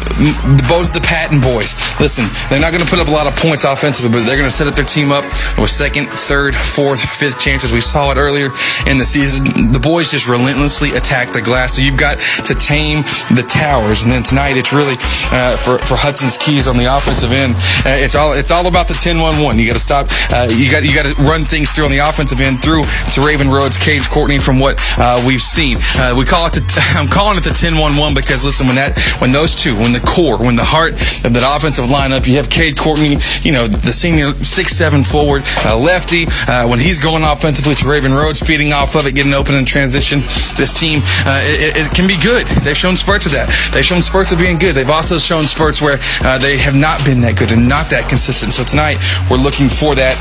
both 0.71 0.95
the 0.95 1.03
Patton 1.03 1.43
boys. 1.43 1.75
Listen, 1.99 2.31
they're 2.47 2.63
not 2.63 2.71
going 2.71 2.83
to 2.83 2.89
put 2.89 3.03
up 3.03 3.11
a 3.11 3.15
lot 3.15 3.27
of 3.27 3.35
points 3.35 3.67
offensively, 3.67 4.07
but 4.07 4.23
they're 4.23 4.39
going 4.39 4.47
to 4.47 4.55
set 4.55 4.71
up 4.71 4.79
their 4.79 4.87
team 4.87 5.11
up 5.11 5.27
with 5.59 5.69
second, 5.69 6.07
third, 6.15 6.55
fourth, 6.55 7.03
fifth 7.03 7.43
chances. 7.43 7.75
We 7.75 7.83
saw 7.83 8.11
it 8.15 8.17
earlier 8.17 8.55
in 8.87 8.95
the 8.95 9.07
season. 9.07 9.75
The 9.75 9.83
boys 9.83 10.11
just 10.15 10.31
relentlessly 10.31 10.95
attack 10.95 11.35
the 11.35 11.43
glass. 11.43 11.75
So 11.75 11.83
you've 11.83 11.99
got 11.99 12.19
to 12.47 12.55
tame 12.55 13.03
the 13.33 13.43
towers. 13.43 14.03
And 14.03 14.11
then 14.11 14.23
tonight, 14.23 14.57
it's 14.57 14.73
really 14.73 14.95
uh, 15.31 15.57
for 15.57 15.77
for 15.79 15.95
Hudson's 15.95 16.37
keys 16.37 16.67
on 16.67 16.77
the 16.77 16.85
offensive 16.85 17.31
end. 17.31 17.55
Uh, 17.85 17.97
it's 17.99 18.15
all 18.15 18.33
it's 18.33 18.51
all 18.51 18.67
about 18.67 18.87
the 18.87 18.93
10-1-1. 18.93 19.57
You 19.57 19.67
got 19.67 19.77
to 19.77 19.83
stop. 19.83 20.07
Uh, 20.31 20.47
you 20.51 20.69
got 20.71 20.83
you 20.83 20.93
got 20.93 21.05
to 21.05 21.15
run 21.23 21.43
things 21.43 21.71
through 21.71 21.85
on 21.85 21.91
the 21.91 21.99
offensive 21.99 22.41
end 22.41 22.61
through 22.61 22.83
Teraven 23.11 23.51
Rhodes, 23.51 23.77
Cade 23.77 24.03
Courtney. 24.09 24.37
From 24.37 24.59
what 24.59 24.79
uh, 24.97 25.21
we've 25.25 25.41
seen, 25.41 25.77
uh, 25.97 26.13
we 26.17 26.25
call 26.25 26.47
it 26.47 26.53
the 26.53 26.63
I'm 26.97 27.07
calling 27.07 27.37
it 27.37 27.43
the 27.43 27.55
10-1-1 27.55 28.15
because 28.15 28.45
listen, 28.45 28.67
when 28.67 28.75
that 28.75 28.97
when 29.19 29.31
those 29.31 29.55
two, 29.55 29.75
when 29.75 29.93
the 29.93 30.03
core, 30.03 30.37
when 30.37 30.55
the 30.55 30.67
heart 30.67 30.93
of 31.25 31.33
that 31.33 31.45
offensive 31.45 31.85
lineup, 31.85 32.27
you 32.27 32.37
have 32.37 32.49
Cade 32.49 32.77
Courtney, 32.77 33.17
you 33.41 33.51
know 33.51 33.67
the 33.67 33.93
senior 33.93 34.33
six 34.43 34.75
seven 34.75 35.03
forward 35.03 35.43
uh, 35.65 35.77
lefty. 35.77 36.25
when 36.69 36.79
he's 36.79 36.99
going 36.99 37.23
offensively 37.23 37.75
Teraven 37.75 38.15
Rhodes, 38.15 38.41
feeding 38.41 38.73
off 38.73 38.95
of 38.95 39.07
it, 39.07 39.15
getting 39.15 39.33
open 39.33 39.55
in 39.55 39.65
transition, 39.65 40.19
this 40.55 40.77
team 40.77 41.01
it, 41.03 41.75
it 41.75 41.87
can 41.95 42.07
be 42.07 42.17
good. 42.21 42.47
They've 42.63 42.77
shown 42.77 42.95
spurts 43.07 43.25
of 43.25 43.31
that. 43.31 43.47
They've 43.71 43.85
shown 43.85 44.01
spurts 44.01 44.33
of 44.33 44.37
being 44.37 44.59
good. 44.59 44.75
They've 44.75 44.89
also 44.89 45.15
shown 45.15 45.47
spurts 45.47 45.81
where 45.81 45.95
uh, 46.27 46.37
they 46.43 46.57
have 46.57 46.75
not 46.75 46.99
been 47.07 47.23
that 47.23 47.39
good 47.39 47.55
and 47.55 47.63
not 47.63 47.87
that 47.87 48.11
consistent. 48.11 48.51
So 48.51 48.67
tonight, 48.67 48.99
we're 49.31 49.39
looking 49.39 49.71
for 49.71 49.95
that 49.95 50.19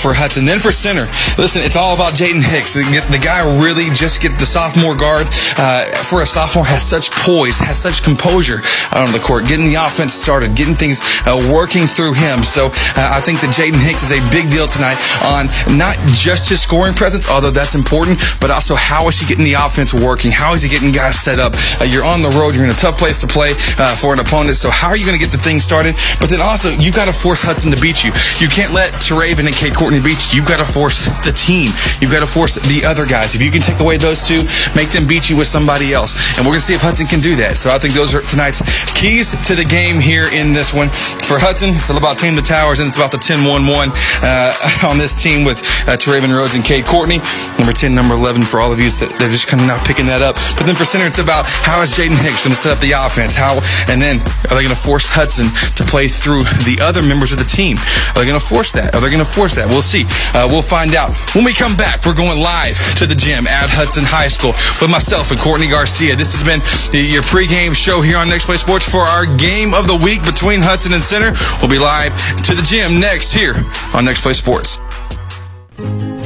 for 0.00 0.16
Hudson. 0.16 0.48
Then 0.48 0.58
for 0.58 0.72
center, 0.72 1.04
listen, 1.36 1.60
it's 1.60 1.76
all 1.76 1.94
about 1.94 2.16
Jaden 2.16 2.40
Hicks. 2.40 2.72
The, 2.72 2.82
the, 3.12 3.20
guy 3.20 3.44
really 3.60 3.92
just 3.92 4.24
gets 4.24 4.40
the 4.40 4.48
sophomore 4.48 4.96
guard. 4.96 5.28
Uh, 5.60 5.84
for 6.08 6.24
a 6.24 6.26
sophomore, 6.26 6.64
has 6.64 6.80
such 6.80 7.12
poise, 7.12 7.60
has 7.60 7.76
such 7.76 8.00
composure 8.00 8.64
on 8.96 9.12
the 9.12 9.20
court, 9.20 9.44
getting 9.44 9.68
the 9.68 9.76
offense 9.76 10.16
started, 10.16 10.56
getting 10.56 10.72
things 10.72 11.04
uh, 11.28 11.36
working 11.52 11.84
through 11.84 12.16
him. 12.16 12.40
So 12.40 12.72
uh, 12.96 13.12
I 13.12 13.20
think 13.20 13.44
that 13.44 13.52
Jaden 13.52 13.76
Hicks 13.76 14.00
is 14.00 14.16
a 14.16 14.24
big 14.32 14.48
deal 14.48 14.64
tonight 14.64 14.96
on 15.20 15.52
not 15.76 16.00
just 16.16 16.48
his 16.48 16.64
scoring 16.64 16.96
presence, 16.96 17.28
although 17.28 17.52
that's 17.52 17.76
important, 17.76 18.16
but 18.40 18.48
also 18.48 18.74
how 18.74 19.04
is 19.12 19.20
he 19.20 19.28
getting 19.28 19.44
the 19.44 19.60
offense 19.60 19.92
working? 19.92 20.32
How 20.32 20.56
is 20.56 20.64
he 20.64 20.72
getting 20.72 20.96
guys 20.96 21.20
set 21.20 21.36
up? 21.36 21.52
Uh, 21.76 21.84
you're 21.84 22.08
on 22.08 22.24
the 22.24 22.32
road, 22.32 22.56
you're 22.56 22.64
in 22.64 22.72
a 22.72 22.80
tough 22.80 22.96
place 22.96 23.20
to 23.20 23.28
play 23.28 23.52
uh, 23.76 23.92
for 24.00 24.16
an 24.16 24.20
opponent. 24.20 24.56
So 24.56 24.72
how 24.72 24.88
are 24.88 24.96
you 24.96 25.04
going 25.04 25.18
to 25.18 25.22
get 25.22 25.30
the 25.30 25.40
thing 25.40 25.60
started? 25.60 25.92
But 26.16 26.32
then 26.32 26.40
also, 26.40 26.72
you've 26.80 26.96
got 26.96 27.12
to 27.12 27.14
force 27.14 27.44
Hudson 27.44 27.68
to 27.70 27.80
beat 27.80 28.00
you. 28.00 28.16
You 28.40 28.48
can't 28.48 28.72
let 28.72 28.96
Teraven 28.96 29.44
and 29.44 29.54
Cade 29.54 29.76
Court 29.76 29.89
Courtney 29.90 30.06
Beach, 30.06 30.32
you've 30.32 30.46
got 30.46 30.62
to 30.62 30.72
force 30.72 31.02
the 31.26 31.34
team. 31.34 31.74
You've 31.98 32.14
got 32.14 32.22
to 32.22 32.30
force 32.30 32.54
the 32.54 32.86
other 32.86 33.02
guys. 33.02 33.34
If 33.34 33.42
you 33.42 33.50
can 33.50 33.58
take 33.58 33.82
away 33.82 33.98
those 33.98 34.22
two, 34.22 34.46
make 34.78 34.94
them 34.94 35.02
beat 35.02 35.26
you 35.26 35.34
with 35.34 35.50
somebody 35.50 35.90
else. 35.90 36.14
And 36.38 36.46
we're 36.46 36.54
going 36.54 36.62
to 36.62 36.70
see 36.70 36.78
if 36.78 36.80
Hudson 36.86 37.10
can 37.10 37.18
do 37.18 37.34
that. 37.42 37.58
So 37.58 37.74
I 37.74 37.78
think 37.82 37.98
those 37.98 38.14
are 38.14 38.22
tonight's 38.22 38.62
keys 38.94 39.34
to 39.50 39.58
the 39.58 39.66
game 39.66 39.98
here 39.98 40.30
in 40.30 40.54
this 40.54 40.70
one. 40.70 40.94
For 41.26 41.42
Hudson, 41.42 41.74
it's 41.74 41.90
all 41.90 41.98
about 41.98 42.22
team 42.22 42.38
the 42.38 42.46
towers, 42.46 42.78
and 42.78 42.86
it's 42.86 43.02
about 43.02 43.10
the 43.10 43.18
10-1-1 43.18 43.90
uh, 44.22 44.86
on 44.86 44.94
this 44.94 45.18
team 45.18 45.42
with 45.42 45.58
uh, 45.90 45.98
Teraven 45.98 46.30
Rhodes 46.30 46.54
and 46.54 46.62
Cade 46.62 46.86
Courtney. 46.86 47.18
Number 47.58 47.74
10, 47.74 47.90
number 47.90 48.14
11 48.14 48.46
for 48.46 48.62
all 48.62 48.70
of 48.70 48.78
you. 48.78 48.94
That 49.02 49.10
they're 49.18 49.34
just 49.34 49.50
kind 49.50 49.58
of 49.58 49.66
not 49.66 49.82
picking 49.82 50.06
that 50.06 50.22
up. 50.22 50.38
But 50.54 50.70
then 50.70 50.78
for 50.78 50.86
center, 50.86 51.10
it's 51.10 51.18
about 51.18 51.50
how 51.66 51.82
is 51.82 51.90
Jaden 51.90 52.14
Hicks 52.22 52.46
going 52.46 52.54
to 52.54 52.62
set 52.62 52.70
up 52.70 52.78
the 52.78 52.94
offense? 52.94 53.34
How 53.34 53.58
and 53.90 53.98
then 53.98 54.22
are 54.46 54.54
they 54.54 54.62
going 54.62 54.70
to 54.70 54.78
force 54.78 55.10
Hudson 55.10 55.50
to 55.50 55.82
play 55.82 56.06
through 56.06 56.46
the 56.62 56.78
other 56.78 57.02
members 57.02 57.34
of 57.34 57.42
the 57.42 57.48
team? 57.50 57.74
Are 58.14 58.22
they 58.22 58.30
going 58.30 58.38
to 58.38 58.46
force 58.54 58.70
that? 58.78 58.94
Are 58.94 59.02
they 59.02 59.10
going 59.10 59.18
to 59.18 59.26
force 59.26 59.58
that? 59.58 59.66
We'll 59.66 59.79
We'll 59.80 59.88
see. 59.88 60.04
Uh, 60.36 60.46
we'll 60.46 60.60
find 60.60 60.94
out. 60.94 61.08
When 61.34 61.42
we 61.42 61.54
come 61.54 61.74
back, 61.74 62.04
we're 62.04 62.12
going 62.12 62.38
live 62.38 62.76
to 62.96 63.06
the 63.06 63.14
gym 63.14 63.46
at 63.46 63.70
Hudson 63.70 64.04
High 64.04 64.28
School 64.28 64.52
with 64.76 64.92
myself 64.92 65.30
and 65.30 65.40
Courtney 65.40 65.68
Garcia. 65.68 66.14
This 66.16 66.36
has 66.36 66.44
been 66.44 66.60
the, 66.92 67.00
your 67.00 67.22
pregame 67.22 67.72
show 67.72 68.02
here 68.02 68.18
on 68.18 68.28
Next 68.28 68.44
Play 68.44 68.58
Sports 68.58 68.84
for 68.84 69.00
our 69.00 69.24
game 69.24 69.72
of 69.72 69.88
the 69.88 69.96
week 69.96 70.20
between 70.22 70.60
Hudson 70.60 70.92
and 70.92 71.00
Center. 71.00 71.32
We'll 71.64 71.72
be 71.72 71.80
live 71.80 72.12
to 72.44 72.52
the 72.52 72.60
gym 72.60 73.00
next 73.00 73.32
here 73.32 73.56
on 73.96 74.04
Next 74.04 74.20
Play 74.20 74.34
Sports. 74.36 74.84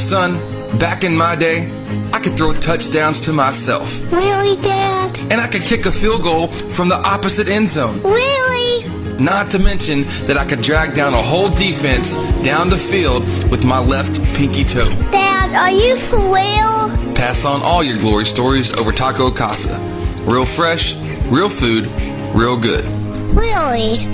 Son, 0.02 0.42
back 0.82 1.04
in 1.04 1.14
my 1.14 1.36
day, 1.38 1.70
I 2.10 2.18
could 2.18 2.36
throw 2.36 2.58
touchdowns 2.58 3.20
to 3.30 3.32
myself. 3.32 4.02
Really, 4.10 4.60
Dad? 4.62 5.16
And 5.30 5.38
I 5.38 5.46
could 5.46 5.62
kick 5.62 5.86
a 5.86 5.92
field 5.92 6.26
goal 6.26 6.48
from 6.48 6.88
the 6.88 6.98
opposite 6.98 7.48
end 7.48 7.68
zone. 7.68 8.02
Really? 8.02 9.03
Not 9.18 9.50
to 9.52 9.58
mention 9.58 10.04
that 10.26 10.36
I 10.36 10.44
could 10.44 10.60
drag 10.60 10.94
down 10.94 11.14
a 11.14 11.22
whole 11.22 11.48
defense 11.48 12.14
down 12.42 12.68
the 12.68 12.76
field 12.76 13.22
with 13.50 13.64
my 13.64 13.78
left 13.78 14.22
pinky 14.34 14.64
toe. 14.64 14.90
Dad, 15.12 15.54
are 15.54 15.70
you 15.70 15.96
for 15.96 16.18
real? 16.18 17.14
Pass 17.14 17.44
on 17.44 17.62
all 17.62 17.82
your 17.82 17.96
glory 17.96 18.26
stories 18.26 18.72
over 18.72 18.92
Taco 18.92 19.30
Casa. 19.30 19.78
Real 20.22 20.46
fresh, 20.46 20.96
real 21.26 21.48
food, 21.48 21.86
real 22.34 22.58
good. 22.58 22.84
Really? 23.34 24.13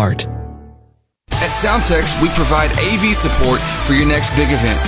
At 1.29 1.49
Soundtex, 1.49 2.21
we 2.21 2.29
provide 2.29 2.71
AV 2.81 3.15
support 3.15 3.61
for 3.85 3.93
your 3.93 4.05
next 4.07 4.29
big 4.35 4.49
event. 4.49 4.79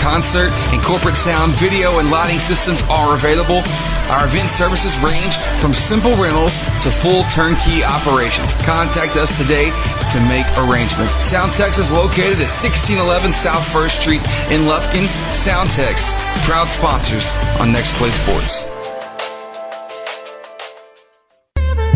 Concert 0.00 0.50
and 0.70 0.82
corporate 0.82 1.16
sound, 1.16 1.52
video, 1.54 1.98
and 1.98 2.10
lighting 2.10 2.38
systems 2.38 2.82
are 2.90 3.14
available. 3.14 3.62
Our 4.10 4.26
event 4.26 4.48
services 4.48 4.98
range 4.98 5.36
from 5.60 5.74
simple 5.74 6.14
rentals 6.16 6.58
to 6.82 6.90
full 6.90 7.24
turnkey 7.24 7.84
operations. 7.84 8.54
Contact 8.62 9.16
us 9.16 9.36
today 9.36 9.70
to 10.10 10.18
make 10.26 10.46
arrangements. 10.56 11.14
Soundtex 11.18 11.78
is 11.78 11.90
located 11.90 12.38
at 12.38 12.50
1611 12.50 13.32
South 13.32 13.66
First 13.72 14.00
Street 14.00 14.22
in 14.50 14.66
Lufkin. 14.70 15.06
Soundtex, 15.34 16.14
proud 16.46 16.68
sponsors 16.68 17.32
on 17.60 17.72
Next 17.72 17.92
Play 17.94 18.10
Sports. 18.10 18.77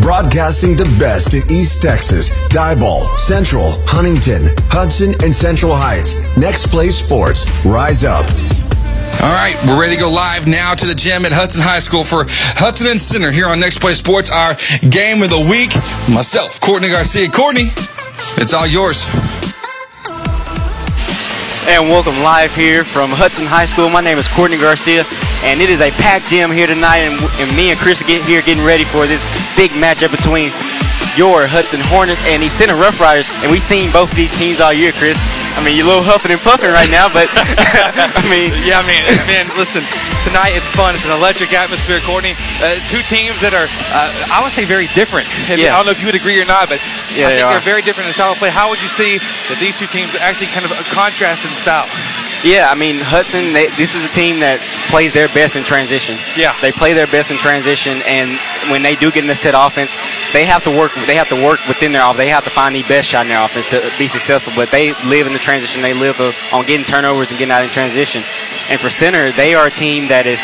Broadcasting 0.03 0.75
the 0.75 0.83
best 0.99 1.33
in 1.33 1.39
East 1.49 1.81
Texas, 1.81 2.29
Diboll, 2.49 3.07
Central, 3.17 3.71
Huntington, 3.87 4.51
Hudson, 4.67 5.15
and 5.23 5.33
Central 5.33 5.71
Heights. 5.73 6.35
Next 6.35 6.67
Play 6.67 6.89
Sports. 6.89 7.47
Rise 7.63 8.03
up. 8.03 8.27
All 9.23 9.31
right, 9.31 9.55
we're 9.65 9.79
ready 9.79 9.95
to 9.95 10.01
go 10.01 10.11
live 10.11 10.45
now 10.45 10.75
to 10.75 10.85
the 10.85 10.93
gym 10.93 11.23
at 11.23 11.31
Hudson 11.31 11.61
High 11.63 11.79
School 11.79 12.03
for 12.03 12.25
Hudson 12.27 12.87
and 12.87 12.99
Center 12.99 13.31
here 13.31 13.47
on 13.47 13.61
Next 13.61 13.79
Play 13.79 13.93
Sports, 13.93 14.29
our 14.29 14.59
game 14.91 15.23
of 15.23 15.29
the 15.29 15.39
week. 15.39 15.71
Myself, 16.13 16.59
Courtney 16.59 16.89
Garcia. 16.89 17.29
Courtney, 17.31 17.71
it's 18.43 18.53
all 18.53 18.67
yours. 18.67 19.07
And 21.71 21.87
welcome 21.87 22.19
live 22.19 22.53
here 22.53 22.83
from 22.83 23.09
Hudson 23.09 23.45
High 23.45 23.67
School. 23.71 23.87
My 23.87 24.01
name 24.01 24.17
is 24.17 24.27
Courtney 24.27 24.57
Garcia, 24.57 25.05
and 25.47 25.61
it 25.61 25.69
is 25.69 25.79
a 25.79 25.91
packed 25.91 26.27
gym 26.27 26.51
here 26.51 26.67
tonight. 26.67 27.07
And, 27.07 27.15
and 27.39 27.55
me 27.55 27.71
and 27.71 27.79
Chris 27.79 28.01
are 28.01 28.05
get 28.05 28.21
here 28.27 28.41
getting 28.41 28.65
ready 28.65 28.83
for 28.83 29.07
this 29.07 29.23
big 29.55 29.71
matchup 29.71 30.11
between 30.11 30.51
your 31.15 31.45
Hudson 31.45 31.77
Hornets 31.93 32.23
and 32.25 32.41
the 32.41 32.49
Center 32.49 32.73
Rough 32.73 32.97
Riders. 32.99 33.29
And 33.45 33.51
we've 33.51 33.61
seen 33.61 33.91
both 33.93 34.09
of 34.09 34.17
these 34.17 34.33
teams 34.33 34.57
all 34.59 34.73
year, 34.73 34.91
Chris. 34.97 35.19
I 35.53 35.61
mean, 35.61 35.77
you're 35.77 35.85
a 35.85 35.89
little 35.93 36.01
huffing 36.01 36.33
and 36.33 36.41
puffing 36.41 36.73
right 36.73 36.89
now, 36.89 37.05
but 37.13 37.29
I 37.37 38.25
mean, 38.25 38.49
yeah, 38.65 38.81
I 38.81 38.85
mean, 38.89 39.05
man, 39.29 39.45
listen, 39.53 39.85
tonight 40.25 40.57
it's 40.57 40.65
fun. 40.73 40.97
It's 40.97 41.05
an 41.05 41.13
electric 41.13 41.53
atmosphere, 41.53 42.01
Courtney. 42.01 42.33
Uh, 42.57 42.81
two 42.89 43.05
teams 43.05 43.37
that 43.45 43.53
are, 43.53 43.69
uh, 43.93 44.33
I 44.33 44.41
would 44.41 44.49
say, 44.49 44.65
very 44.65 44.89
different. 44.97 45.29
And 45.53 45.61
Yeah. 45.61 45.77
I 45.77 45.77
don't 45.77 45.85
know 45.85 45.93
if 45.93 46.01
you 46.01 46.09
would 46.09 46.17
agree 46.17 46.41
or 46.41 46.49
not, 46.49 46.65
but 46.73 46.81
Yeah, 47.13 47.29
I 47.29 47.37
they 47.37 47.45
think 47.45 47.45
are. 47.45 47.61
are 47.61 47.65
very 47.67 47.85
different 47.85 48.09
in 48.09 48.13
style 48.17 48.33
of 48.33 48.41
play. 48.41 48.49
How 48.49 48.73
would 48.73 48.81
you 48.81 48.89
see 48.89 49.21
that 49.53 49.57
these 49.61 49.77
two 49.77 49.85
teams 49.93 50.15
actually 50.17 50.49
kind 50.49 50.65
of 50.65 50.73
a 50.73 50.81
contrast 50.89 51.45
in 51.45 51.53
style? 51.53 51.85
Yeah, 52.41 52.67
I 52.67 52.75
mean 52.75 52.97
Hudson. 52.99 53.53
They, 53.53 53.67
this 53.79 53.93
is 53.95 54.03
a 54.03 54.11
team 54.11 54.41
that 54.43 54.59
plays 54.91 55.13
their 55.13 55.29
best 55.31 55.55
in 55.55 55.63
transition. 55.63 56.17
Yeah. 56.35 56.51
they 56.59 56.71
play 56.73 56.91
their 56.97 57.07
best 57.07 57.29
in 57.31 57.37
transition, 57.37 58.01
and 58.03 58.35
when 58.69 58.83
they 58.83 58.95
do 58.95 59.11
get 59.11 59.23
in 59.23 59.27
the 59.27 59.35
set 59.35 59.53
offense, 59.55 59.95
they 60.31 60.45
have 60.45 60.63
to 60.63 60.71
work. 60.71 60.91
They 61.07 61.15
have 61.15 61.29
to 61.29 61.41
work 61.41 61.59
within 61.67 61.91
their 61.91 62.03
offense. 62.03 62.17
They 62.17 62.29
have 62.29 62.43
to 62.43 62.49
find 62.49 62.75
the 62.75 62.83
best 62.83 63.09
shot 63.09 63.25
in 63.25 63.29
their 63.29 63.43
offense 63.43 63.67
to 63.67 63.91
be 63.97 64.07
successful. 64.07 64.53
But 64.55 64.71
they 64.71 64.93
live 65.05 65.27
in 65.27 65.33
the 65.33 65.39
transition. 65.39 65.81
They 65.81 65.93
live 65.93 66.19
on 66.51 66.65
getting 66.65 66.85
turnovers 66.85 67.29
and 67.29 67.39
getting 67.39 67.51
out 67.51 67.63
in 67.63 67.69
transition. 67.69 68.23
And 68.69 68.79
for 68.79 68.89
center, 68.89 69.31
they 69.31 69.55
are 69.55 69.67
a 69.67 69.71
team 69.71 70.07
that 70.07 70.25
is 70.25 70.41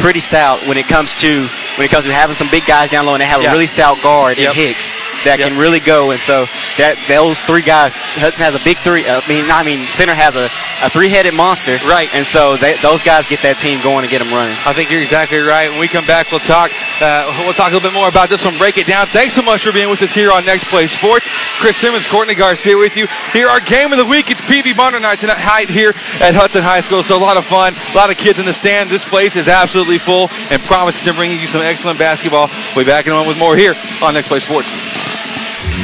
pretty 0.00 0.20
stout 0.20 0.66
when 0.66 0.76
it 0.76 0.88
comes 0.88 1.14
to 1.16 1.48
when 1.76 1.84
it 1.86 1.90
comes 1.90 2.04
to 2.06 2.12
having 2.12 2.34
some 2.36 2.48
big 2.50 2.66
guys 2.66 2.90
down 2.90 3.06
low, 3.06 3.14
and 3.14 3.20
they 3.20 3.26
have 3.26 3.42
Yeah. 3.42 3.48
a 3.50 3.52
really 3.52 3.66
stout 3.66 4.00
guard 4.02 4.38
Yep. 4.38 4.50
in 4.50 4.56
Hicks 4.56 4.94
that 5.24 5.38
Yep. 5.38 5.48
can 5.48 5.58
really 5.58 5.80
go. 5.80 6.10
And 6.10 6.20
so 6.20 6.46
that 6.78 6.96
those 7.08 7.40
three 7.42 7.62
guys, 7.62 7.92
Hudson 8.16 8.42
has 8.44 8.54
a 8.54 8.58
big 8.64 8.78
three. 8.78 9.08
I 9.08 9.22
mean, 9.28 9.50
I 9.50 9.62
mean, 9.62 9.86
center 9.86 10.14
has 10.14 10.34
a, 10.36 10.50
a 10.82 10.90
three-headed 10.90 11.34
monster. 11.34 11.78
Right. 11.86 12.08
And 12.12 12.26
so 12.26 12.56
they, 12.56 12.74
those 12.82 13.02
guys 13.02 13.26
get 13.28 13.40
that 13.42 13.58
team 13.58 13.80
going 13.82 14.04
and 14.04 14.10
get 14.10 14.18
them 14.18 14.32
running. 14.32 14.56
I 14.66 14.72
think 14.72 14.90
you're 14.90 15.00
exactly 15.00 15.38
right. 15.38 15.70
When 15.70 15.78
we 15.80 15.88
come 15.88 16.06
back, 16.06 16.30
we'll 16.30 16.40
talk. 16.40 16.70
Uh, 17.00 17.32
we'll 17.44 17.54
talk 17.54 17.70
a 17.70 17.74
little 17.74 17.88
bit 17.88 17.94
more 17.94 18.08
about 18.08 18.28
this 18.28 18.44
one. 18.44 18.56
Break 18.58 18.78
it 18.78 18.86
down. 18.86 19.06
Thanks 19.06 19.34
so 19.34 19.42
much 19.42 19.62
for 19.62 19.72
being 19.72 19.88
with 19.88 20.02
us 20.02 20.12
here 20.12 20.30
on 20.32 20.44
Next 20.44 20.64
Play 20.64 20.86
Sports. 20.86 21.26
Chris 21.58 21.76
Simmons, 21.76 22.06
Courtney 22.06 22.34
Garcia 22.34 22.76
with 22.76 22.96
you. 22.96 23.06
Here, 23.32 23.48
our 23.48 23.60
game 23.60 23.92
of 23.92 23.98
the 23.98 24.04
week. 24.06 24.30
It's 24.30 24.40
PB 24.42 24.76
Bonner 24.76 24.98
night 25.00 25.20
tonight 25.20 25.70
here 25.70 25.90
at 26.20 26.34
Hudson 26.34 26.62
High 26.62 26.80
School. 26.80 27.02
So 27.02 27.16
a 27.16 27.18
lot 27.22 27.36
of 27.36 27.44
fun, 27.46 27.74
a 27.92 27.96
lot 27.96 28.10
of 28.10 28.16
kids 28.18 28.38
in 28.38 28.44
the 28.46 28.54
stand. 28.54 28.90
This 28.90 29.04
place 29.04 29.36
is 29.36 29.48
absolutely 29.48 29.98
full 29.98 30.28
and 30.50 30.60
promising 30.64 31.06
to 31.06 31.14
bring 31.14 31.30
you 31.38 31.46
some 31.46 31.61
excellent 31.62 31.98
basketball. 31.98 32.50
We'll 32.74 32.84
be 32.84 32.90
back 32.90 33.06
in 33.06 33.12
a 33.12 33.14
moment 33.14 33.28
with 33.28 33.38
more 33.38 33.56
here 33.56 33.74
on 34.02 34.14
Next 34.14 34.28
Play 34.28 34.40
Sports. 34.40 34.68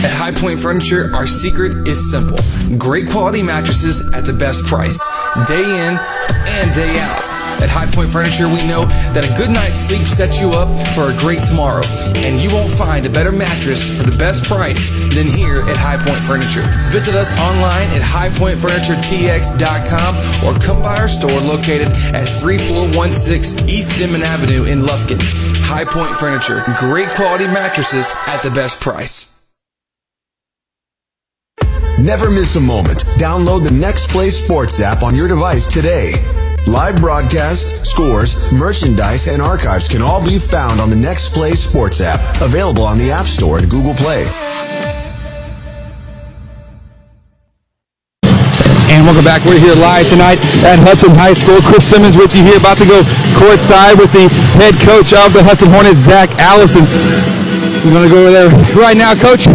At 0.05 0.13
High 0.13 0.33
Point 0.33 0.61
Furniture, 0.61 1.11
our 1.15 1.27
secret 1.27 1.89
is 1.89 2.11
simple 2.11 2.39
great 2.77 3.09
quality 3.09 3.43
mattresses 3.43 4.07
at 4.15 4.25
the 4.25 4.33
best 4.33 4.65
price, 4.65 4.99
day 5.47 5.63
in 5.63 5.99
and 5.99 6.75
day 6.75 6.99
out. 7.01 7.28
At 7.61 7.71
High 7.71 7.91
Point 7.91 8.11
Furniture, 8.11 8.47
we 8.47 8.65
know 8.67 8.85
that 9.15 9.25
a 9.27 9.33
good 9.37 9.51
night's 9.51 9.79
sleep 9.79 10.07
sets 10.07 10.41
you 10.41 10.51
up 10.51 10.69
for 10.95 11.11
a 11.11 11.17
great 11.19 11.43
tomorrow, 11.43 11.83
and 12.15 12.41
you 12.41 12.49
won't 12.55 12.71
find 12.71 13.05
a 13.05 13.11
better 13.11 13.33
mattress 13.33 13.91
for 13.91 14.05
the 14.09 14.17
best 14.17 14.45
price 14.45 14.89
than 15.15 15.27
here 15.27 15.63
at 15.63 15.77
High 15.77 15.97
Point 15.99 16.23
Furniture. 16.23 16.63
Visit 16.95 17.17
us 17.17 17.33
online 17.39 17.89
at 17.99 18.03
highpointfurnituretx.com 18.03 20.15
or 20.47 20.55
come 20.61 20.81
by 20.83 20.97
our 20.97 21.09
store 21.09 21.41
located 21.41 21.89
at 22.15 22.29
3416 22.39 23.69
East 23.69 23.99
Denman 23.99 24.23
Avenue 24.23 24.63
in 24.65 24.83
Lufkin. 24.83 25.19
High 25.67 25.85
Point 25.85 26.17
Furniture, 26.17 26.63
great 26.79 27.11
quality 27.11 27.47
mattresses 27.47 28.11
at 28.27 28.43
the 28.43 28.51
best 28.51 28.81
price. 28.81 29.35
Never 31.99 32.31
miss 32.31 32.55
a 32.55 32.61
moment. 32.61 32.99
Download 33.19 33.65
the 33.65 33.73
Next 33.73 34.11
Play 34.11 34.31
Sports 34.31 34.81
app 34.81 35.03
on 35.03 35.17
your 35.17 35.27
device 35.27 35.67
today. 35.67 36.13
Live 36.67 37.01
broadcasts, 37.01 37.89
scores, 37.89 38.53
merchandise, 38.53 39.27
and 39.27 39.41
archives 39.41 39.89
can 39.89 40.03
all 40.03 40.25
be 40.25 40.39
found 40.39 40.81
on 40.81 40.91
the 40.91 40.97
Next 40.97 41.33
Play 41.33 41.53
Sports 41.53 42.01
app, 42.01 42.21
available 42.43 42.83
on 42.83 42.99
the 42.99 43.11
App 43.11 43.27
Store 43.27 43.59
and 43.59 43.71
Google 43.71 43.95
Play. 43.95 44.27
And 48.91 49.05
welcome 49.07 49.25
back. 49.25 49.45
We're 49.45 49.61
here 49.61 49.75
live 49.77 50.09
tonight 50.09 50.39
at 50.65 50.81
Hudson 50.81 51.15
High 51.15 51.33
School. 51.33 51.61
Chris 51.63 51.89
Simmons 51.89 52.17
with 52.17 52.35
you 52.35 52.43
here, 52.43 52.59
about 52.59 52.79
to 52.79 52.87
go 52.87 53.01
courtside 53.39 53.97
with 53.97 54.13
the 54.13 54.29
head 54.59 54.75
coach 54.85 55.15
of 55.15 55.33
the 55.33 55.45
Hudson 55.45 55.71
Hornets, 55.71 56.01
Zach 56.05 56.29
Allison. 56.37 56.85
We're 57.85 57.95
going 57.95 58.09
to 58.09 58.13
go 58.13 58.21
over 58.27 58.33
there 58.35 58.51
right 58.77 58.97
now, 58.97 59.15
Coach. 59.15 59.47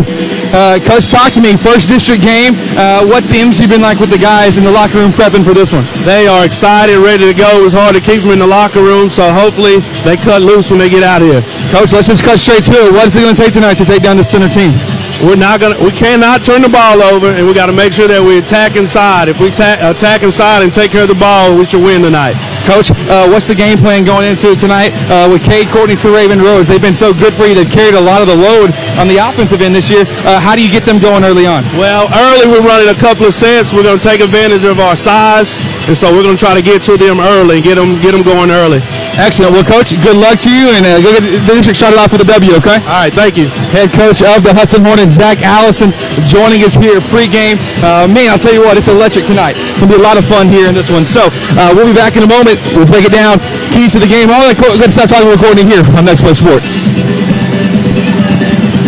Uh, 0.53 0.77
Coach, 0.85 1.09
talk 1.09 1.33
to 1.33 1.41
me. 1.41 1.57
First 1.57 1.89
district 1.89 2.21
game. 2.21 2.53
Uh, 2.77 3.01
what's 3.09 3.25
the 3.25 3.41
energy 3.41 3.65
been 3.65 3.81
like 3.81 3.97
with 3.97 4.13
the 4.13 4.21
guys 4.21 4.53
in 4.53 4.63
the 4.63 4.69
locker 4.69 5.01
room 5.01 5.09
prepping 5.09 5.41
for 5.41 5.57
this 5.57 5.73
one? 5.73 5.81
They 6.05 6.29
are 6.29 6.45
excited, 6.45 7.01
ready 7.01 7.25
to 7.25 7.33
go. 7.33 7.57
It 7.57 7.65
was 7.65 7.73
hard 7.73 7.97
to 7.97 8.01
keep 8.01 8.21
them 8.21 8.29
in 8.29 8.37
the 8.37 8.45
locker 8.45 8.85
room, 8.85 9.09
so 9.09 9.25
hopefully 9.33 9.81
they 10.05 10.13
cut 10.13 10.45
loose 10.45 10.69
when 10.69 10.77
they 10.77 10.93
get 10.93 11.01
out 11.01 11.25
of 11.25 11.27
here. 11.27 11.41
Coach, 11.73 11.97
let's 11.97 12.05
just 12.05 12.21
cut 12.21 12.37
straight 12.37 12.61
to 12.69 12.77
it. 12.85 12.93
What 12.93 13.09
is 13.09 13.17
it 13.17 13.25
going 13.25 13.33
to 13.33 13.41
take 13.41 13.57
tonight 13.57 13.81
to 13.81 13.85
take 13.85 14.05
down 14.05 14.13
the 14.13 14.23
center 14.23 14.47
team? 14.47 14.77
We're 15.25 15.41
not 15.41 15.57
gonna. 15.57 15.77
We 15.81 15.89
cannot 15.89 16.45
turn 16.45 16.61
the 16.61 16.69
ball 16.69 17.01
over, 17.01 17.33
and 17.33 17.47
we 17.47 17.53
got 17.53 17.67
to 17.67 17.73
make 17.73 17.93
sure 17.93 18.07
that 18.07 18.21
we 18.21 18.37
attack 18.37 18.75
inside. 18.75 19.29
If 19.29 19.41
we 19.41 19.49
ta- 19.49 19.81
attack 19.81 20.21
inside 20.21 20.61
and 20.61 20.73
take 20.73 20.91
care 20.91 21.03
of 21.03 21.09
the 21.09 21.17
ball, 21.17 21.57
we 21.57 21.65
should 21.65 21.81
win 21.81 22.01
tonight. 22.01 22.37
Coach, 22.63 22.95
uh, 23.11 23.27
what's 23.27 23.51
the 23.51 23.55
game 23.55 23.75
plan 23.77 24.07
going 24.07 24.23
into 24.23 24.55
tonight 24.55 24.95
uh, 25.11 25.27
with 25.27 25.43
Cade 25.43 25.67
Courtney 25.67 25.99
Teraven 25.99 26.39
Rhodes? 26.39 26.67
They've 26.67 26.81
been 26.81 26.95
so 26.95 27.11
good 27.11 27.35
for 27.35 27.43
you. 27.43 27.55
They've 27.55 27.69
carried 27.69 27.93
a 27.93 27.99
lot 27.99 28.23
of 28.23 28.27
the 28.31 28.39
load 28.39 28.71
on 28.95 29.11
the 29.11 29.19
offensive 29.19 29.59
end 29.59 29.75
this 29.75 29.91
year. 29.91 30.07
Uh, 30.23 30.39
how 30.39 30.55
do 30.55 30.63
you 30.63 30.71
get 30.71 30.87
them 30.87 30.99
going 30.99 31.27
early 31.27 31.43
on? 31.45 31.63
Well, 31.75 32.07
early 32.07 32.47
we're 32.47 32.63
running 32.63 32.87
a 32.87 32.95
couple 32.95 33.27
of 33.27 33.35
sets. 33.35 33.75
We're 33.75 33.83
going 33.83 33.99
to 33.99 34.03
take 34.03 34.21
advantage 34.23 34.63
of 34.63 34.79
our 34.79 34.95
size, 34.95 35.59
and 35.87 35.95
so 35.97 36.11
we're 36.11 36.23
going 36.23 36.37
to 36.37 36.43
try 36.43 36.55
to 36.55 36.63
get 36.63 36.81
to 36.87 36.95
them 36.95 37.19
early, 37.19 37.59
get 37.59 37.75
them 37.75 37.99
get 37.99 38.15
them 38.15 38.23
going 38.23 38.49
early. 38.51 38.79
Excellent. 39.19 39.53
Well, 39.53 39.67
Coach, 39.67 39.93
good 40.01 40.17
luck 40.17 40.39
to 40.41 40.51
you, 40.51 40.73
and 40.73 40.81
uh, 40.87 40.97
go 41.03 41.13
get 41.13 41.21
the 41.21 41.53
district 41.53 41.77
started 41.77 41.99
off 41.99 42.15
with 42.15 42.25
a 42.25 42.29
W, 42.29 42.55
okay? 42.57 42.81
All 42.87 43.05
right, 43.05 43.13
thank 43.13 43.37
you. 43.37 43.51
Head 43.75 43.93
coach 43.93 44.25
of 44.25 44.41
the 44.41 44.55
Hudson 44.55 44.81
Hornets, 44.81 45.19
Zach 45.19 45.37
Allison, 45.43 45.93
joining 46.25 46.65
us 46.65 46.73
here 46.73 46.97
pregame. 47.13 47.61
Uh, 47.85 48.09
man, 48.09 48.33
I'll 48.33 48.41
tell 48.41 48.53
you 48.55 48.65
what, 48.65 48.79
it's 48.79 48.89
electric 48.89 49.29
tonight. 49.29 49.53
It's 49.53 49.79
going 49.83 49.91
to 49.91 49.97
be 49.97 50.01
a 50.01 50.05
lot 50.05 50.17
of 50.17 50.25
fun 50.25 50.49
here 50.49 50.65
in 50.65 50.73
this 50.73 50.89
one. 50.89 51.05
So 51.05 51.29
uh, 51.59 51.73
we'll 51.75 51.87
be 51.87 51.95
back 51.95 52.15
in 52.17 52.23
a 52.23 52.31
moment. 52.31 52.57
We'll 52.73 52.89
break 52.89 53.05
it 53.05 53.13
down. 53.13 53.37
Keys 53.75 53.93
to 53.93 53.99
the 53.99 54.09
game. 54.09 54.33
All 54.33 54.41
that 54.47 54.57
good 54.57 54.91
stuff 54.91 55.09
talking 55.09 55.29
recording 55.29 55.67
here 55.69 55.85
on 55.93 56.05
Next 56.05 56.21
Play 56.25 56.33
Sports. 56.33 57.32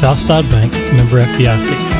Southside 0.00 0.50
Bank, 0.50 0.72
member 0.94 1.20
FDIC. 1.20 1.99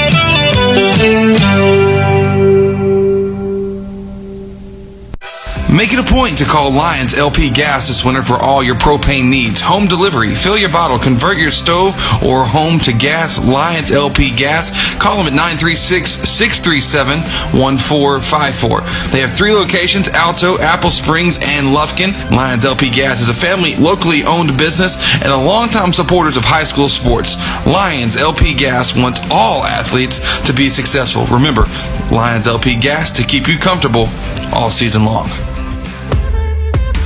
Make 5.81 5.93
it 5.93 5.97
a 5.97 6.03
point 6.03 6.37
to 6.37 6.45
call 6.45 6.69
Lions 6.69 7.15
LP 7.15 7.49
Gas 7.49 7.87
this 7.87 8.05
winter 8.05 8.21
for 8.21 8.35
all 8.35 8.61
your 8.61 8.75
propane 8.75 9.29
needs. 9.29 9.61
Home 9.61 9.87
delivery, 9.87 10.35
fill 10.35 10.55
your 10.55 10.69
bottle, 10.69 10.99
convert 10.99 11.39
your 11.39 11.49
stove 11.49 11.95
or 12.23 12.45
home 12.45 12.77
to 12.81 12.93
gas. 12.93 13.43
Lions 13.43 13.89
LP 13.89 14.29
Gas. 14.29 14.69
Call 14.99 15.17
them 15.17 15.25
at 15.25 15.33
936 15.33 16.29
637 16.29 17.21
1454. 17.59 18.81
They 19.09 19.21
have 19.21 19.35
three 19.35 19.53
locations 19.53 20.07
Alto, 20.09 20.59
Apple 20.59 20.91
Springs, 20.91 21.39
and 21.41 21.69
Lufkin. 21.69 22.29
Lions 22.29 22.63
LP 22.63 22.91
Gas 22.91 23.19
is 23.19 23.29
a 23.29 23.33
family, 23.33 23.75
locally 23.75 24.23
owned 24.23 24.55
business 24.59 24.97
and 25.15 25.33
a 25.33 25.35
longtime 25.35 25.93
supporters 25.93 26.37
of 26.37 26.43
high 26.45 26.63
school 26.63 26.89
sports. 26.89 27.37
Lions 27.65 28.17
LP 28.17 28.53
Gas 28.53 28.95
wants 28.95 29.19
all 29.31 29.65
athletes 29.65 30.19
to 30.45 30.53
be 30.53 30.69
successful. 30.69 31.25
Remember, 31.25 31.63
Lions 32.11 32.45
LP 32.45 32.75
Gas 32.75 33.11
to 33.13 33.23
keep 33.23 33.47
you 33.47 33.57
comfortable 33.57 34.07
all 34.53 34.69
season 34.69 35.05
long. 35.05 35.27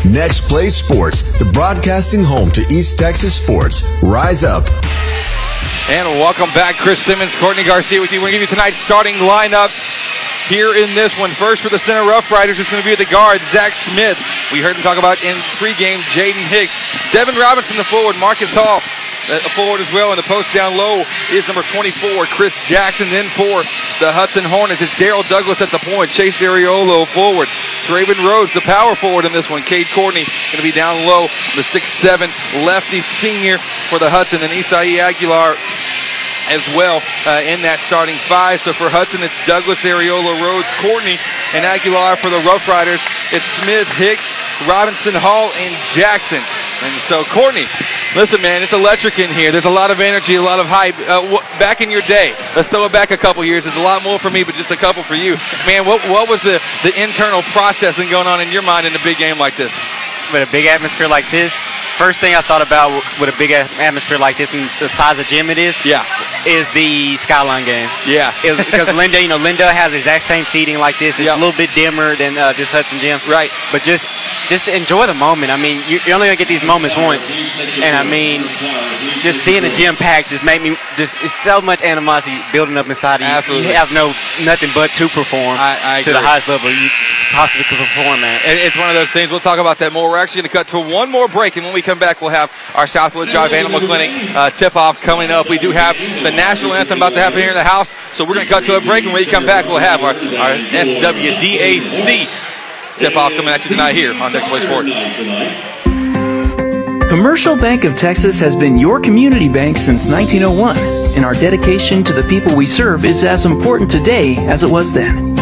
Next 0.05 0.47
Play 0.47 0.69
Sports, 0.69 1.33
the 1.39 1.45
broadcasting 1.45 2.23
home 2.23 2.51
to 2.51 2.61
East 2.69 2.99
Texas 2.99 3.33
sports. 3.33 3.89
Rise 4.03 4.43
up. 4.43 4.69
And 5.89 6.05
welcome 6.21 6.49
back, 6.53 6.75
Chris 6.77 7.01
Simmons, 7.01 7.33
Courtney 7.41 7.63
Garcia 7.63 7.99
with 7.99 8.13
you. 8.13 8.19
We're 8.19 8.29
going 8.29 8.37
to 8.37 8.45
give 8.45 8.49
you 8.49 8.53
tonight's 8.53 8.77
starting 8.77 9.15
lineups 9.15 9.81
here 10.45 10.77
in 10.77 10.93
this 10.93 11.17
one. 11.17 11.31
First 11.31 11.63
for 11.63 11.69
the 11.69 11.79
center 11.81 12.05
Rough 12.05 12.29
Riders, 12.29 12.59
it's 12.59 12.69
going 12.69 12.83
to 12.83 12.87
be 12.87 12.93
the 12.93 13.09
guard, 13.09 13.41
Zach 13.49 13.73
Smith. 13.73 14.17
We 14.53 14.61
heard 14.61 14.75
him 14.77 14.83
talk 14.85 15.01
about 15.01 15.17
in 15.25 15.33
pregame, 15.57 15.97
Jaden 16.13 16.45
Hicks. 16.53 16.77
Devin 17.11 17.35
Robinson, 17.35 17.75
the 17.77 17.83
forward, 17.83 18.15
Marcus 18.21 18.53
Hall, 18.53 18.85
a 19.29 19.49
forward 19.57 19.81
as 19.81 19.91
well. 19.91 20.11
And 20.11 20.19
the 20.19 20.27
post 20.27 20.53
down 20.53 20.77
low 20.77 21.03
is 21.31 21.47
number 21.47 21.63
24, 21.63 22.25
Chris 22.25 22.55
Jackson. 22.65 23.09
Then 23.09 23.25
for 23.25 23.63
the 24.03 24.11
Hudson 24.13 24.43
Hornets, 24.43 24.81
it's 24.81 24.93
Daryl 24.93 25.27
Douglas 25.27 25.61
at 25.61 25.71
the 25.71 25.79
point, 25.79 26.09
Chase 26.09 26.41
Ariolo 26.41 27.07
forward. 27.07 27.47
Teraven 27.88 28.21
Rhodes, 28.25 28.53
the 28.53 28.61
power 28.61 28.95
forward 28.95 29.25
in 29.25 29.31
this 29.31 29.49
one. 29.49 29.61
Cade 29.63 29.88
Courtney 29.93 30.25
going 30.51 30.61
to 30.61 30.67
be 30.67 30.71
down 30.71 31.05
low, 31.05 31.27
the 31.55 31.65
6'7 31.65 32.29
lefty 32.65 33.01
senior 33.01 33.57
for 33.89 33.99
the 33.99 34.09
Hudson. 34.09 34.41
And 34.41 34.51
Isai 34.51 34.99
Aguilar 34.99 35.55
as 36.49 36.63
well 36.75 37.01
uh, 37.25 37.41
in 37.45 37.62
that 37.62 37.79
starting 37.81 38.15
five. 38.15 38.62
So 38.62 38.73
for 38.73 38.89
Hudson, 38.89 39.21
it's 39.23 39.38
Douglas, 39.45 39.84
Areola, 39.84 40.36
Rhodes, 40.41 40.69
Courtney, 40.81 41.17
and 41.53 41.65
Aguilar. 41.65 42.17
For 42.17 42.29
the 42.29 42.41
Rough 42.45 42.67
Riders, 42.67 43.01
it's 43.34 43.45
Smith, 43.62 43.88
Hicks, 43.97 44.34
Robinson, 44.69 45.13
Hall, 45.15 45.51
and 45.60 45.73
Jackson. 45.93 46.41
And 46.84 46.93
so 47.08 47.23
Courtney, 47.31 47.65
listen, 48.15 48.41
man, 48.41 48.62
it's 48.62 48.73
electric 48.73 49.17
in 49.17 49.31
here. 49.31 49.51
There's 49.51 49.65
a 49.65 49.73
lot 49.73 49.91
of 49.91 49.99
energy, 49.99 50.36
a 50.36 50.41
lot 50.41 50.60
of 50.60 50.67
hype. 50.67 50.95
Uh, 51.08 51.23
wh- 51.39 51.45
back 51.60 51.79
in 51.81 51.89
your 51.89 52.03
day, 52.03 52.36
let's 52.55 52.67
throw 52.67 52.86
it 52.86 52.91
back 52.91 53.12
a 53.12 53.17
couple 53.17 53.43
years. 53.43 53.63
There's 53.63 53.77
a 53.77 53.84
lot 53.84 54.03
more 54.03 54.19
for 54.19 54.29
me, 54.29 54.43
but 54.43 54.55
just 54.55 54.71
a 54.71 54.75
couple 54.75 55.01
for 55.01 55.15
you, 55.15 55.36
man. 55.65 55.86
What 55.86 56.03
what 56.10 56.29
was 56.29 56.41
the 56.43 56.62
the 56.84 56.91
internal 57.01 57.41
processing 57.55 58.10
going 58.10 58.27
on 58.27 58.41
in 58.41 58.51
your 58.51 58.62
mind 58.62 58.86
in 58.86 58.93
a 58.93 59.03
big 59.03 59.17
game 59.17 59.39
like 59.39 59.55
this? 59.55 59.73
With 60.33 60.47
a 60.47 60.51
big 60.51 60.65
atmosphere 60.65 61.07
like 61.07 61.29
this, 61.31 61.53
first 61.97 62.19
thing 62.19 62.35
I 62.35 62.41
thought 62.41 62.61
about 62.65 62.91
with 63.21 63.29
a 63.33 63.38
big 63.38 63.51
atmosphere 63.51 64.17
like 64.17 64.38
this 64.38 64.53
and 64.53 64.63
the 64.81 64.89
size 64.89 65.19
of 65.19 65.25
gym 65.27 65.49
it 65.49 65.57
is, 65.57 65.77
yeah, 65.85 66.03
is 66.45 66.67
the 66.73 67.15
Skyline 67.17 67.63
game. 67.63 67.88
Yeah, 68.05 68.33
because 68.41 68.59
Linda, 68.95 69.21
you 69.21 69.29
know, 69.29 69.38
Linda 69.38 69.71
has 69.71 69.91
the 69.93 69.97
exact 69.99 70.23
same 70.25 70.43
seating 70.43 70.77
like 70.79 70.97
this. 70.97 71.19
It's 71.19 71.27
Yeah. 71.29 71.35
a 71.35 71.39
little 71.39 71.55
bit 71.55 71.69
dimmer 71.75 72.15
than 72.15 72.38
uh, 72.38 72.51
this 72.53 72.71
Hudson 72.71 72.99
gym, 72.99 73.19
right? 73.29 73.49
But 73.71 73.83
just 73.83 74.07
just 74.49 74.67
enjoy 74.67 75.05
the 75.07 75.13
moment. 75.13 75.51
I 75.51 75.57
mean, 75.57 75.81
you- 75.88 75.99
you're 76.05 76.15
only 76.15 76.27
gonna 76.27 76.35
get 76.41 76.47
these 76.49 76.65
moments 76.65 76.97
once, 76.97 77.31
and 77.81 77.95
I 77.95 78.03
mean, 78.03 78.41
just 79.21 79.41
seeing 79.45 79.61
the 79.63 79.69
gym 79.71 79.95
packed 79.95 80.29
just 80.29 80.43
made 80.43 80.61
me 80.61 80.75
just 80.97 81.15
it's 81.23 81.33
so 81.33 81.61
much 81.61 81.81
animosity 81.81 82.41
building 82.51 82.77
up 82.77 82.89
inside 82.89 83.21
of 83.21 83.27
you. 83.29 83.33
Absolutely. 83.33 83.67
You 83.69 83.73
have 83.75 83.93
no 83.93 84.07
nothing 84.43 84.69
but 84.73 84.89
to 84.97 85.07
perform 85.07 85.55
I 85.61 86.01
to 86.03 86.11
the 86.11 86.19
highest 86.19 86.47
level 86.49 86.69
you 86.69 86.89
possibly 87.31 87.63
could 87.65 87.77
perform 87.77 88.19
at. 88.23 88.41
It's 88.45 88.75
one 88.77 88.89
of 88.89 88.95
those 88.95 89.09
things. 89.09 89.31
We'll 89.31 89.39
talk 89.39 89.59
about 89.59 89.77
that 89.79 89.93
more. 89.93 90.14
We're 90.15 90.21
actually 90.21 90.43
going 90.43 90.49
to 90.49 90.56
cut 90.56 90.67
to 90.69 90.80
one 90.80 91.12
more 91.12 91.28
break, 91.28 91.58
and 91.58 91.65
when 91.65 91.73
we 91.73 91.82
come 91.82 91.99
back, 91.99 92.21
we'll 92.21 92.30
have 92.30 92.49
our 92.73 92.88
Southwood 92.88 93.28
Drive 93.28 93.51
Animal 93.51 93.82
Clinic 93.82 94.34
uh, 94.34 94.49
tip-off 94.49 95.01
coming 95.01 95.30
up. 95.30 95.49
We 95.49 95.60
do 95.60 95.71
have 95.71 95.97
the 95.97 96.32
national 96.32 96.73
anthem 96.73 96.99
about 96.99 97.10
to 97.15 97.19
happen 97.19 97.38
here 97.38 97.49
in 97.49 97.54
the 97.54 97.65
house, 97.65 97.93
so 98.13 98.23
we're 98.23 98.36
going 98.36 98.47
to 98.47 98.54
cut 98.54 98.63
to 98.63 98.78
a 98.78 98.82
break, 98.82 99.04
and 99.04 99.12
when 99.12 99.25
we 99.25 99.30
come 99.30 99.45
back, 99.45 99.65
we'll 99.65 99.80
have 99.80 99.99
our, 100.04 100.13
our 100.13 100.56
SWDAC 100.71 102.30
tip-off 102.97 103.34
coming 103.34 103.49
at 103.49 103.62
you 103.65 103.71
tonight 103.71 103.93
here 103.93 104.13
on 104.13 104.32
Next 104.32 104.47
Play 104.47 104.62
Sports. 104.62 104.93
Commercial 107.10 107.58
Bank 107.58 107.84
of 107.84 107.97
Texas 107.97 108.39
has 108.39 108.56
been 108.56 108.78
your 108.78 109.01
community 109.01 109.49
bank 109.49 109.78
since 109.78 110.08
1901, 110.08 110.78
and 111.17 111.25
our 111.25 111.34
dedication 111.34 112.06
to 112.06 112.13
the 112.13 112.23
people 112.30 112.56
we 112.56 112.65
serve 112.65 113.04
is 113.04 113.25
as 113.25 113.45
important 113.45 113.91
today 113.91 114.38
as 114.47 114.63
it 114.63 114.69
was 114.71 114.93
then. 114.93 115.35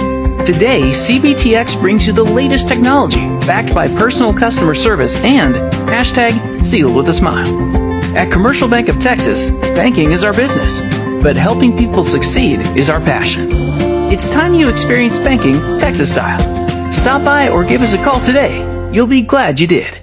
Today, 0.45 0.89
CBTX 0.89 1.79
brings 1.79 2.05
you 2.05 2.11
the 2.11 2.21
latest 2.21 2.67
technology 2.67 3.25
backed 3.47 3.73
by 3.73 3.87
personal 3.87 4.33
customer 4.33 4.75
service 4.75 5.15
and 5.23 5.55
hashtag 5.87 6.61
sealed 6.61 6.97
with 6.97 7.07
a 7.07 7.13
smile. 7.13 7.47
At 8.17 8.29
Commercial 8.29 8.67
Bank 8.67 8.89
of 8.89 8.99
Texas, 8.99 9.51
banking 9.73 10.11
is 10.11 10.25
our 10.25 10.33
business, 10.33 10.81
but 11.23 11.37
helping 11.37 11.77
people 11.77 12.03
succeed 12.03 12.59
is 12.75 12.89
our 12.89 12.99
passion. 12.99 13.47
It's 14.11 14.27
time 14.27 14.53
you 14.53 14.67
experience 14.67 15.17
banking 15.17 15.55
Texas 15.79 16.11
style. 16.11 16.41
Stop 16.91 17.23
by 17.23 17.47
or 17.47 17.63
give 17.63 17.81
us 17.81 17.93
a 17.93 18.03
call 18.03 18.19
today. 18.19 18.59
You'll 18.91 19.07
be 19.07 19.21
glad 19.21 19.61
you 19.61 19.67
did. 19.67 20.02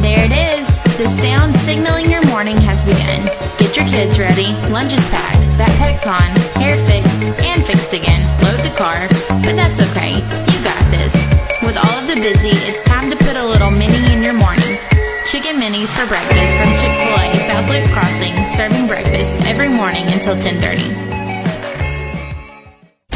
There 0.00 0.24
it 0.24 0.32
is. 0.32 0.66
The 0.96 1.12
sound 1.20 1.54
signaling 1.58 2.10
your 2.10 2.24
morning 2.32 2.56
has 2.56 2.80
begun. 2.88 3.28
Get 3.58 3.76
your 3.76 3.84
kids 3.84 4.18
ready. 4.18 4.56
Lunch 4.72 4.94
is 4.94 5.04
packed. 5.12 5.44
Backpack's 5.60 6.06
on. 6.06 6.32
Hair 6.56 6.80
fixed 6.88 7.20
and 7.44 7.66
fixed 7.66 7.92
again. 7.92 8.24
Load 8.40 8.64
the 8.64 8.72
car. 8.80 9.08
But 9.44 9.60
that's 9.60 9.76
okay. 9.90 10.24
You 10.24 10.58
got 10.64 10.80
this. 10.88 11.12
With 11.60 11.76
all 11.76 12.00
of 12.00 12.08
the 12.08 12.16
busy, 12.16 12.56
it's 12.64 12.82
time 12.84 13.10
to 13.10 13.16
put 13.16 13.36
a 13.36 13.44
little 13.44 13.70
mini 13.70 14.10
in 14.10 14.22
your 14.22 14.32
morning. 14.32 14.80
Chicken 15.28 15.60
minis 15.60 15.92
for 15.92 16.08
breakfast 16.08 16.56
from 16.56 16.70
Chick-fil-A 16.80 17.28
South 17.44 17.68
Loop 17.68 17.84
Crossing, 17.92 18.32
serving 18.56 18.86
breakfast 18.86 19.36
every 19.44 19.68
morning 19.68 20.06
until 20.08 20.32
1030. 20.32 21.13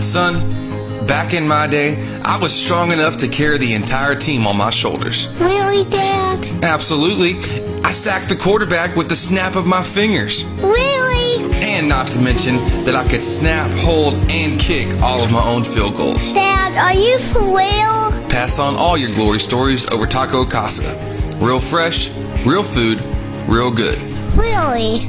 Son, 0.00 1.06
back 1.06 1.32
in 1.32 1.46
my 1.46 1.66
day, 1.66 1.96
I 2.22 2.38
was 2.38 2.52
strong 2.52 2.92
enough 2.92 3.16
to 3.18 3.28
carry 3.28 3.58
the 3.58 3.74
entire 3.74 4.14
team 4.14 4.46
on 4.46 4.56
my 4.56 4.70
shoulders. 4.70 5.32
Really, 5.38 5.84
Dad? 5.88 6.46
Absolutely. 6.62 7.36
I 7.82 7.92
sacked 7.92 8.28
the 8.28 8.36
quarterback 8.36 8.96
with 8.96 9.08
the 9.08 9.16
snap 9.16 9.54
of 9.54 9.66
my 9.66 9.82
fingers. 9.82 10.44
Really? 10.56 11.54
And 11.62 11.88
not 11.88 12.10
to 12.12 12.18
mention 12.18 12.56
that 12.84 12.94
I 12.94 13.08
could 13.08 13.22
snap, 13.22 13.70
hold, 13.78 14.14
and 14.30 14.60
kick 14.60 14.88
all 15.02 15.22
of 15.22 15.30
my 15.30 15.42
own 15.42 15.64
field 15.64 15.96
goals. 15.96 16.32
Dad, 16.32 16.76
are 16.76 16.94
you 16.94 17.18
for 17.18 17.42
real? 17.42 18.28
Pass 18.28 18.58
on 18.58 18.76
all 18.76 18.98
your 18.98 19.12
glory 19.12 19.38
stories 19.38 19.86
over 19.90 20.06
Taco 20.06 20.44
Casa. 20.44 20.94
Real 21.38 21.60
fresh, 21.60 22.10
real 22.44 22.62
food, 22.62 23.00
real 23.46 23.70
good. 23.70 23.98
Really? 24.36 25.08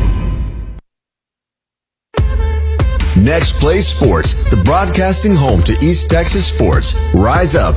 Next 3.21 3.59
Play 3.59 3.81
Sports, 3.81 4.49
the 4.49 4.57
broadcasting 4.57 5.35
home 5.35 5.61
to 5.63 5.73
East 5.73 6.09
Texas 6.09 6.47
sports. 6.47 6.99
Rise 7.13 7.55
up. 7.55 7.75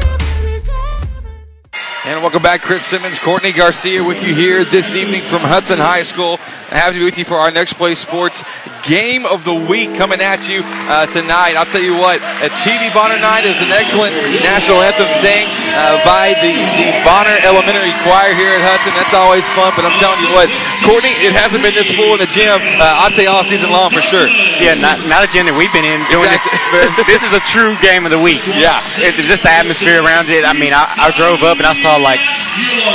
And 2.04 2.20
welcome 2.20 2.42
back, 2.42 2.60
Chris 2.60 2.84
Simmons, 2.84 3.18
Courtney 3.18 3.50
Garcia 3.52 4.04
with 4.04 4.22
you 4.22 4.34
here 4.34 4.62
this 4.62 4.94
evening 4.94 5.24
from 5.24 5.40
Hudson 5.40 5.78
High 5.80 6.02
School. 6.02 6.36
Happy 6.68 6.94
to 6.94 6.98
be 7.00 7.04
with 7.08 7.16
you 7.16 7.24
for 7.24 7.40
our 7.40 7.48
Next 7.50 7.80
Play 7.80 7.94
Sports 7.94 8.44
Game 8.84 9.24
of 9.24 9.48
the 9.48 9.54
Week 9.56 9.88
coming 9.96 10.20
at 10.20 10.44
you 10.44 10.60
uh, 10.92 11.08
tonight. 11.08 11.56
I'll 11.56 11.64
tell 11.64 11.80
you 11.80 11.96
what, 11.96 12.20
at 12.44 12.52
PV 12.60 12.92
Bonner 12.92 13.16
Night 13.16 13.48
is 13.48 13.56
an 13.56 13.72
excellent 13.72 14.12
national 14.44 14.84
anthem 14.84 15.08
sang 15.24 15.48
uh, 15.72 16.04
by 16.04 16.36
the, 16.44 16.52
the 16.76 16.92
Bonner 17.08 17.40
Elementary 17.40 17.88
Choir 18.04 18.36
here 18.36 18.52
at 18.52 18.60
Hudson. 18.60 18.92
That's 19.00 19.16
always 19.16 19.46
fun, 19.56 19.72
but 19.72 19.88
I'm 19.88 19.96
telling 19.96 20.20
you 20.20 20.28
what, 20.36 20.52
Courtney, 20.84 21.16
it 21.24 21.32
hasn't 21.32 21.64
been 21.64 21.72
this 21.72 21.88
full 21.96 22.12
in 22.12 22.20
the 22.20 22.28
gym, 22.28 22.60
uh, 22.84 23.08
I'd 23.08 23.16
say 23.16 23.24
all 23.24 23.48
season 23.48 23.72
long 23.72 23.88
for 23.88 24.04
sure. 24.04 24.28
Yeah, 24.60 24.76
not, 24.76 25.00
not 25.08 25.24
a 25.24 25.28
gym 25.32 25.48
that 25.48 25.56
we've 25.56 25.72
been 25.72 25.88
in 25.88 26.04
doing 26.12 26.28
Exactly. 26.28 26.84
this. 27.08 27.16
this 27.16 27.22
is 27.24 27.32
a 27.32 27.40
true 27.48 27.72
game 27.80 28.04
of 28.04 28.12
the 28.12 28.20
week. 28.20 28.44
Yeah. 28.52 28.84
It, 29.00 29.16
just 29.24 29.48
the 29.48 29.54
atmosphere 29.56 30.04
around 30.04 30.28
it. 30.28 30.44
I 30.44 30.52
mean, 30.52 30.76
I, 30.76 30.84
I 31.00 31.08
drove 31.16 31.40
up 31.40 31.56
and 31.56 31.64
I 31.64 31.72
saw 31.72 31.93
like 32.00 32.20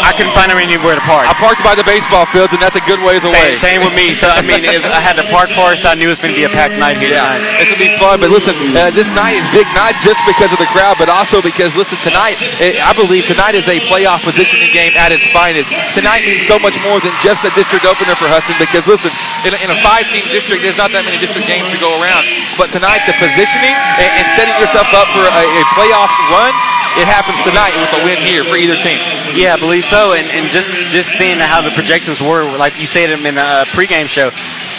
I 0.01 0.15
couldn't 0.15 0.33
find 0.33 0.49
anywhere 0.49 0.95
to 0.95 1.03
park. 1.03 1.27
I 1.27 1.35
parked 1.35 1.59
by 1.67 1.75
the 1.75 1.83
baseball 1.83 2.23
fields, 2.31 2.55
and 2.55 2.62
that's 2.63 2.79
a 2.79 2.85
good 2.88 3.03
ways 3.03 3.21
away. 3.27 3.53
Same, 3.59 3.77
same 3.77 3.79
with 3.83 3.91
me. 3.93 4.15
So 4.15 4.31
I 4.31 4.39
mean, 4.39 4.63
I 4.63 5.03
had 5.03 5.19
to 5.19 5.27
park 5.27 5.51
for 5.51 5.75
it, 5.75 5.83
so 5.83 5.91
I 5.91 5.95
knew 5.99 6.07
it's 6.07 6.21
going 6.23 6.31
to 6.31 6.39
be 6.39 6.47
a 6.47 6.51
packed 6.51 6.79
night 6.79 6.95
here 6.95 7.12
Yeah, 7.12 7.35
tonight. 7.35 7.59
it's 7.59 7.69
gonna 7.69 7.83
be 7.83 7.91
fun. 7.99 8.23
But 8.23 8.31
listen, 8.31 8.55
uh, 8.73 8.89
this 8.95 9.12
night 9.12 9.35
is 9.35 9.45
big 9.51 9.67
not 9.75 9.93
just 9.99 10.17
because 10.23 10.49
of 10.55 10.59
the 10.63 10.69
crowd, 10.71 10.95
but 10.95 11.12
also 11.12 11.43
because 11.43 11.75
listen, 11.75 11.99
tonight 11.99 12.39
eh, 12.63 12.79
I 12.79 12.95
believe 12.95 13.27
tonight 13.27 13.53
is 13.53 13.67
a 13.67 13.83
playoff 13.91 14.23
positioning 14.23 14.71
game 14.71 14.95
at 14.95 15.12
its 15.12 15.27
finest. 15.35 15.69
Tonight 15.93 16.23
means 16.23 16.47
so 16.47 16.57
much 16.57 16.79
more 16.81 17.03
than 17.03 17.12
just 17.19 17.43
the 17.43 17.51
district 17.53 17.83
opener 17.83 18.15
for 18.15 18.31
Hudson. 18.31 18.55
Because 18.57 18.88
listen, 18.88 19.12
in 19.43 19.53
a, 19.53 19.59
in 19.59 19.69
a 19.75 19.79
five-team 19.83 20.23
district, 20.31 20.63
there's 20.63 20.79
not 20.79 20.95
that 20.95 21.03
many 21.03 21.19
district 21.19 21.45
games 21.51 21.67
to 21.69 21.79
go 21.79 21.91
around. 21.99 22.23
But 22.55 22.71
tonight, 22.71 23.03
the 23.05 23.15
positioning 23.19 23.75
and, 23.99 24.23
and 24.23 24.27
setting 24.39 24.55
yourself 24.57 24.88
up 24.95 25.07
for 25.12 25.23
a, 25.27 25.43
a 25.43 25.63
playoff 25.75 26.12
run, 26.31 26.51
it 26.97 27.08
happens 27.08 27.38
tonight 27.45 27.78
with 27.78 27.93
a 27.93 28.04
win 28.04 28.17
here 28.25 28.43
for 28.43 28.58
either 28.58 28.75
team. 28.75 28.97
Yeah, 29.38 29.54
I 29.54 29.60
believe 29.60 29.86
so. 29.86 30.13
And, 30.13 30.28
and 30.32 30.49
just 30.49 30.73
just 30.89 31.17
seeing 31.17 31.38
how 31.38 31.62
the 31.62 31.71
projections 31.71 32.21
were, 32.21 32.43
like 32.58 32.80
you 32.80 32.88
said 32.88 33.10
them 33.10 33.25
in 33.25 33.38
a 33.38 33.65
pregame 33.69 34.08
show. 34.08 34.32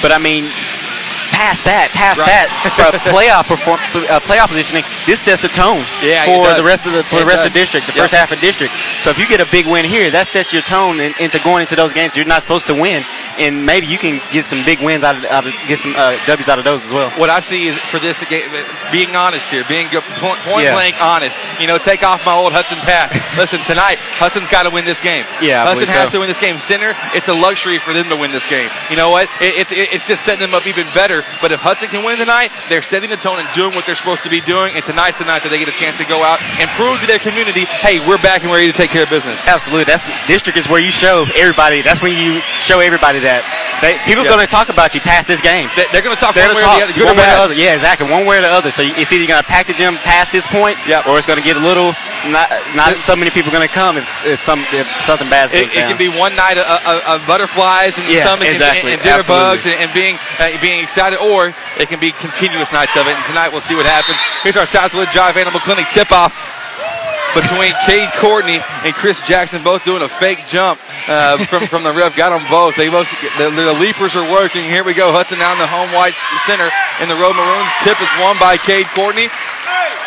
But 0.02 0.12
I 0.12 0.18
mean, 0.18 0.50
past 1.40 1.64
that, 1.64 1.88
past 1.96 2.20
Right. 2.20 2.28
that, 2.28 3.00
playoff 3.16 3.48
perform, 3.48 3.80
uh, 4.12 4.20
playoff 4.20 4.48
positioning, 4.52 4.84
this 5.08 5.20
sets 5.24 5.40
the 5.40 5.48
tone 5.48 5.80
Yeah, 6.04 6.28
for 6.28 6.52
the 6.52 6.62
rest 6.66 6.84
of 6.84 6.92
the 6.92 7.02
for 7.08 7.16
It 7.16 7.20
the 7.24 7.24
rest 7.32 7.40
of 7.48 7.48
does. 7.48 7.54
the 7.56 7.60
district, 7.64 7.86
the 7.88 7.96
Yep. 7.96 8.02
first 8.04 8.14
half 8.14 8.30
of 8.32 8.40
district. 8.40 8.74
So 9.00 9.08
if 9.08 9.16
you 9.18 9.24
get 9.26 9.40
a 9.40 9.48
big 9.48 9.64
win 9.66 9.84
here, 9.88 10.10
that 10.12 10.28
sets 10.28 10.52
your 10.52 10.60
tone 10.62 11.00
in, 11.00 11.14
into 11.18 11.38
going 11.40 11.62
into 11.64 11.76
those 11.76 11.92
games. 11.96 12.12
You're 12.14 12.28
not 12.28 12.42
supposed 12.42 12.66
to 12.68 12.74
win, 12.76 13.00
and 13.40 13.64
maybe 13.64 13.86
you 13.88 13.96
can 13.96 14.20
get 14.32 14.46
some 14.52 14.60
big 14.68 14.80
wins 14.84 15.02
out 15.02 15.16
of, 15.16 15.24
out 15.32 15.46
of 15.48 15.54
get 15.66 15.78
some 15.80 15.94
uh, 15.96 16.12
W's 16.28 16.48
out 16.52 16.58
of 16.60 16.64
those 16.68 16.84
as 16.84 16.92
well. 16.92 17.08
What 17.16 17.30
I 17.30 17.40
see 17.40 17.68
is 17.68 17.78
for 17.78 17.98
this 17.98 18.20
game, 18.28 18.44
being 18.92 19.16
honest 19.16 19.48
here, 19.50 19.64
being 19.64 19.88
point, 20.20 20.38
point 20.44 20.64
Yeah. 20.68 20.74
blank 20.76 21.00
honest. 21.00 21.40
You 21.58 21.66
know, 21.66 21.78
take 21.78 22.02
off 22.04 22.26
my 22.26 22.34
old 22.36 22.52
Hudson 22.52 22.78
pass. 22.84 23.16
Listen, 23.38 23.60
tonight 23.64 23.96
Hudson's 24.20 24.48
got 24.48 24.64
to 24.64 24.70
win 24.70 24.84
this 24.84 25.00
game. 25.00 25.24
Yeah, 25.40 25.62
I 25.64 25.72
Hudson 25.72 25.88
has 25.88 26.06
so. 26.08 26.10
to 26.10 26.18
win 26.20 26.28
this 26.28 26.38
game. 26.38 26.58
Center, 26.58 26.92
it's 27.14 27.28
a 27.28 27.34
luxury 27.34 27.78
for 27.78 27.94
them 27.94 28.08
to 28.10 28.16
win 28.16 28.30
this 28.30 28.46
game. 28.46 28.68
You 28.90 28.96
know 28.96 29.08
what? 29.10 29.28
It, 29.40 29.72
it, 29.72 29.88
it's 29.94 30.06
just 30.06 30.24
setting 30.24 30.40
them 30.40 30.52
up 30.54 30.66
even 30.66 30.86
better. 30.92 31.24
But 31.40 31.52
if 31.52 31.60
Hudson 31.60 31.88
can 31.88 32.04
win 32.04 32.16
tonight, 32.18 32.50
they're 32.68 32.82
setting 32.82 33.10
the 33.10 33.16
tone 33.16 33.38
and 33.38 33.48
doing 33.54 33.74
what 33.74 33.86
they're 33.86 33.94
supposed 33.98 34.22
to 34.24 34.30
be 34.30 34.40
doing. 34.40 34.74
And 34.74 34.84
tonight's 34.84 35.18
the 35.18 35.24
night 35.24 35.42
that 35.42 35.50
they 35.50 35.58
get 35.58 35.68
a 35.68 35.76
chance 35.78 35.96
to 35.98 36.04
go 36.04 36.22
out 36.22 36.42
and 36.58 36.68
prove 36.76 37.00
to 37.00 37.06
their 37.06 37.18
community, 37.20 37.64
hey, 37.84 38.00
we're 38.06 38.20
back 38.20 38.42
and 38.42 38.50
we're 38.50 38.58
ready 38.62 38.72
to 38.72 38.76
take 38.76 38.90
care 38.90 39.04
of 39.04 39.10
business. 39.10 39.40
Absolutely. 39.46 39.84
That's 39.84 40.04
district 40.26 40.58
is 40.58 40.68
where 40.68 40.80
you 40.80 40.90
show 40.90 41.26
everybody. 41.36 41.82
That's 41.82 42.02
when 42.02 42.12
you 42.16 42.40
show 42.60 42.80
everybody 42.80 43.20
that 43.20 43.42
they, 43.80 43.96
people 44.04 44.24
Yeah. 44.24 44.30
are 44.30 44.36
going 44.36 44.44
to 44.46 44.52
talk 44.52 44.68
about 44.68 44.92
you 44.94 45.00
past 45.00 45.24
this 45.26 45.40
game. 45.40 45.70
They- 45.74 45.88
They're 45.92 46.04
going 46.04 46.14
to 46.14 46.20
talk 46.20 46.34
They're 46.36 46.46
one 46.52 46.56
way 46.56 46.60
to 46.60 46.68
or 46.68 46.92
the 46.92 47.00
other, 47.00 47.04
one 47.04 47.16
way 47.16 47.24
or 47.24 47.32
the 47.32 47.40
other. 47.48 47.54
Yeah, 47.56 47.72
exactly. 47.74 48.04
One 48.10 48.26
way 48.28 48.36
or 48.38 48.42
the 48.44 48.52
other. 48.52 48.70
So 48.70 48.82
you- 48.82 48.92
it's 48.96 49.10
either 49.12 49.24
going 49.26 49.40
to 49.40 49.48
pack 49.48 49.66
the 49.66 49.72
gym 49.72 49.96
past 50.04 50.30
this 50.32 50.46
point, 50.46 50.76
or 51.08 51.16
it's 51.16 51.26
going 51.26 51.40
to 51.40 51.44
get 51.44 51.56
a 51.56 51.64
little. 51.64 51.96
Not 52.28 52.52
not 52.76 52.92
so 53.08 53.16
many 53.16 53.30
people 53.32 53.48
going 53.50 53.66
to 53.66 53.72
come 53.72 53.96
if 53.96 54.04
if 54.26 54.42
some 54.44 54.60
if 54.76 54.84
something 55.08 55.30
bad 55.30 55.48
goes 55.50 55.60
It, 55.62 55.72
it 55.72 55.88
can 55.88 55.96
be 55.96 56.10
one 56.12 56.36
night 56.36 56.58
of, 56.58 56.66
of, 56.84 57.00
of 57.08 57.26
butterflies 57.26 57.96
in 57.96 58.04
the 58.04 58.12
Yeah, 58.12 58.24
stomach 58.28 58.44
and- 58.48 58.56
exactly. 58.60 58.92
and, 58.92 59.00
and 59.00 59.26
bugs 59.26 59.64
and, 59.64 59.74
and 59.80 59.88
being 59.94 60.18
uh, 60.38 60.52
being 60.60 60.80
excited, 60.84 61.18
or 61.20 61.54
it 61.78 61.88
can 61.88 62.00
be 62.00 62.12
continuous 62.12 62.72
nights 62.72 62.96
of 62.96 63.06
it. 63.06 63.14
And 63.14 63.24
tonight 63.26 63.52
we'll 63.52 63.64
see 63.64 63.74
what 63.74 63.86
happens. 63.86 64.18
Here's 64.42 64.56
our 64.56 64.66
Southwood 64.66 65.08
Drive 65.12 65.36
Animal 65.36 65.60
Clinic 65.60 65.86
tip 65.92 66.10
off 66.12 66.34
between 67.34 67.72
Cade 67.86 68.10
Courtney 68.18 68.60
and 68.82 68.94
Chris 68.94 69.20
Jackson, 69.22 69.62
both 69.62 69.84
doing 69.84 70.02
a 70.02 70.08
fake 70.08 70.40
jump 70.48 70.80
uh, 71.06 71.38
from 71.46 71.66
from 71.66 71.82
the 71.84 71.92
ref. 71.92 72.16
Got 72.16 72.36
them 72.36 72.42
both. 72.50 72.74
They 72.76 72.88
both 72.88 73.06
the, 73.38 73.50
the 73.50 73.76
leapers 73.78 74.16
are 74.16 74.26
working. 74.30 74.64
Here 74.64 74.82
we 74.82 74.94
go. 74.94 75.12
Hudson 75.12 75.38
down 75.38 75.58
the 75.58 75.66
home 75.66 75.92
white 75.92 76.14
center 76.46 76.68
in 76.98 77.08
the 77.08 77.16
road 77.16 77.36
maroons. 77.36 77.70
Tip 77.86 78.00
is 78.02 78.10
won 78.18 78.38
by 78.38 78.56
Cade 78.56 78.86
Courtney 78.94 79.28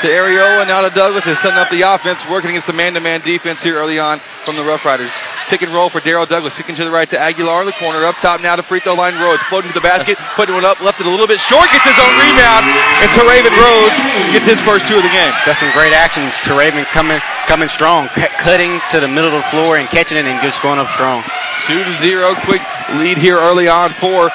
to 0.01 0.07
Ariola. 0.07 0.67
Now 0.67 0.81
to 0.81 0.89
Douglas 0.89 1.25
is 1.27 1.39
setting 1.39 1.57
up 1.57 1.69
the 1.69 1.81
offense, 1.81 2.27
working 2.27 2.51
against 2.51 2.67
the 2.67 2.73
man-to-man 2.73 3.21
defense 3.21 3.63
here 3.63 3.77
early 3.77 3.99
on 3.99 4.19
from 4.43 4.55
the 4.55 4.63
Rough 4.63 4.83
Riders. 4.83 5.11
Pick 5.47 5.61
and 5.61 5.71
roll 5.71 5.89
for 5.89 5.99
Daryl 5.99 6.27
Douglas. 6.27 6.57
Kicking 6.57 6.75
to 6.75 6.83
the 6.83 6.91
right 6.91 7.09
to 7.09 7.19
Aguilar 7.19 7.61
in 7.61 7.67
the 7.67 7.77
corner. 7.79 8.03
Up 8.05 8.15
top 8.15 8.41
now 8.41 8.55
to 8.55 8.63
free 8.63 8.79
throw 8.79 8.95
line 8.95 9.15
Rhodes. 9.19 9.43
Floating 9.43 9.71
to 9.71 9.75
the 9.75 9.83
basket. 9.83 10.17
Putting 10.35 10.55
one 10.55 10.65
up. 10.65 10.79
Left 10.81 10.99
it 10.99 11.05
a 11.05 11.09
little 11.09 11.27
bit 11.27 11.39
short. 11.39 11.69
Gets 11.71 11.83
his 11.83 11.99
own 11.99 12.13
rebound. 12.19 12.65
And 13.03 13.11
Teraven 13.11 13.53
Rhodes 13.59 13.95
gets 14.31 14.47
his 14.47 14.59
first 14.67 14.87
two 14.87 14.95
of 14.97 15.03
the 15.03 15.11
game. 15.11 15.31
That's 15.45 15.59
some 15.59 15.71
great 15.71 15.93
actions. 15.93 16.33
Teraven 16.47 16.85
coming 16.91 17.19
coming 17.45 17.67
strong, 17.67 18.07
cu- 18.09 18.31
cutting 18.39 18.79
to 18.91 18.99
the 18.99 19.07
middle 19.07 19.35
of 19.35 19.43
the 19.43 19.49
floor 19.51 19.77
and 19.77 19.87
catching 19.89 20.17
it 20.17 20.25
and 20.25 20.41
just 20.41 20.61
going 20.61 20.79
up 20.79 20.87
strong. 20.89 21.23
Two 21.67 21.83
to 21.83 21.93
zero. 21.99 22.35
Quick 22.43 22.61
lead 22.95 23.17
here 23.17 23.37
early 23.37 23.67
on 23.67 23.91
for 23.91 24.31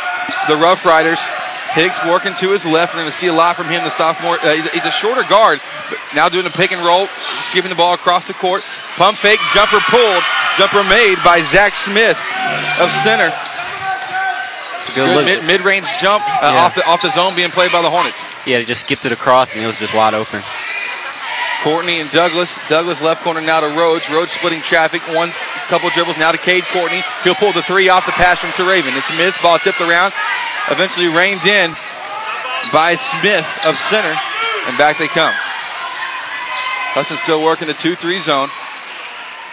the 0.47 0.57
Rough 0.57 0.85
Riders. 0.85 1.19
Hicks 1.79 2.05
working 2.05 2.35
to 2.43 2.51
his 2.51 2.67
left. 2.67 2.93
We're 2.93 3.03
going 3.03 3.13
to 3.13 3.17
see 3.19 3.29
a 3.29 3.33
lot 3.33 3.55
from 3.55 3.69
him, 3.69 3.85
the 3.85 3.91
sophomore. 3.91 4.35
Uh, 4.43 4.55
he's, 4.55 4.67
a, 4.67 4.71
he's 4.71 4.85
a 4.85 4.91
shorter 4.91 5.23
guard, 5.23 5.61
but 5.89 5.99
now 6.13 6.29
doing 6.29 6.45
a 6.47 6.51
pick 6.51 6.73
and 6.73 6.85
roll, 6.85 7.07
skipping 7.51 7.71
the 7.71 7.77
ball 7.77 7.95
across 7.95 8.27
the 8.27 8.35
court. 8.35 8.63
Pump 8.97 9.17
fake, 9.19 9.39
jumper 9.55 9.79
pulled, 9.87 10.25
jumper 10.59 10.83
made 10.83 11.17
by 11.25 11.41
Zach 11.41 11.77
Smith 11.77 12.19
of 12.83 12.91
center. 13.07 13.31
It's 14.79 14.91
a 14.91 14.93
good, 14.95 15.15
look. 15.15 15.25
mid, 15.25 15.45
mid-range 15.45 15.87
jump 16.01 16.25
uh, 16.27 16.51
Yeah. 16.51 16.65
off 16.65 16.75
the 16.75 16.85
off 16.87 17.03
the 17.03 17.11
zone 17.11 17.35
being 17.37 17.51
played 17.51 17.71
by 17.71 17.83
the 17.83 17.91
Hornets. 17.91 18.21
Yeah, 18.47 18.59
he 18.59 18.65
just 18.65 18.81
skipped 18.83 19.05
it 19.07 19.13
across 19.13 19.55
and 19.55 19.63
it 19.63 19.67
was 19.67 19.79
just 19.79 19.95
wide 19.95 20.15
open. 20.15 20.43
Courtney 21.63 22.01
and 22.01 22.11
Douglas. 22.13 22.59
Douglas 22.69 23.03
left 23.03 23.23
corner 23.23 23.41
now 23.41 23.61
to 23.61 23.69
Rhodes. 23.69 24.09
Rhodes 24.09 24.33
splitting 24.33 24.63
traffic. 24.63 25.03
One 25.15 25.33
couple 25.69 25.91
dribbles 25.91 26.17
now 26.17 26.33
to 26.33 26.39
Cade 26.39 26.65
Courtney. 26.73 27.03
He'll 27.25 27.35
pull 27.35 27.53
the 27.53 27.63
three 27.63 27.89
off 27.89 28.07
the 28.07 28.13
pass 28.13 28.39
from 28.39 28.51
Teraven. 28.51 28.97
It's 28.97 29.11
missed. 29.19 29.43
Ball 29.43 29.59
tipped 29.59 29.81
around. 29.81 30.13
Eventually 30.71 31.09
reined 31.09 31.45
in 31.47 31.75
by 32.73 32.95
Smith 32.95 33.47
of 33.65 33.77
center. 33.77 34.15
And 34.67 34.79
back 34.79 34.99
they 34.99 35.09
come. 35.09 35.35
Hudson 36.93 37.17
still 37.19 37.43
working 37.43 37.69
the 37.69 37.75
2-3 37.75 38.21
zone. 38.21 38.49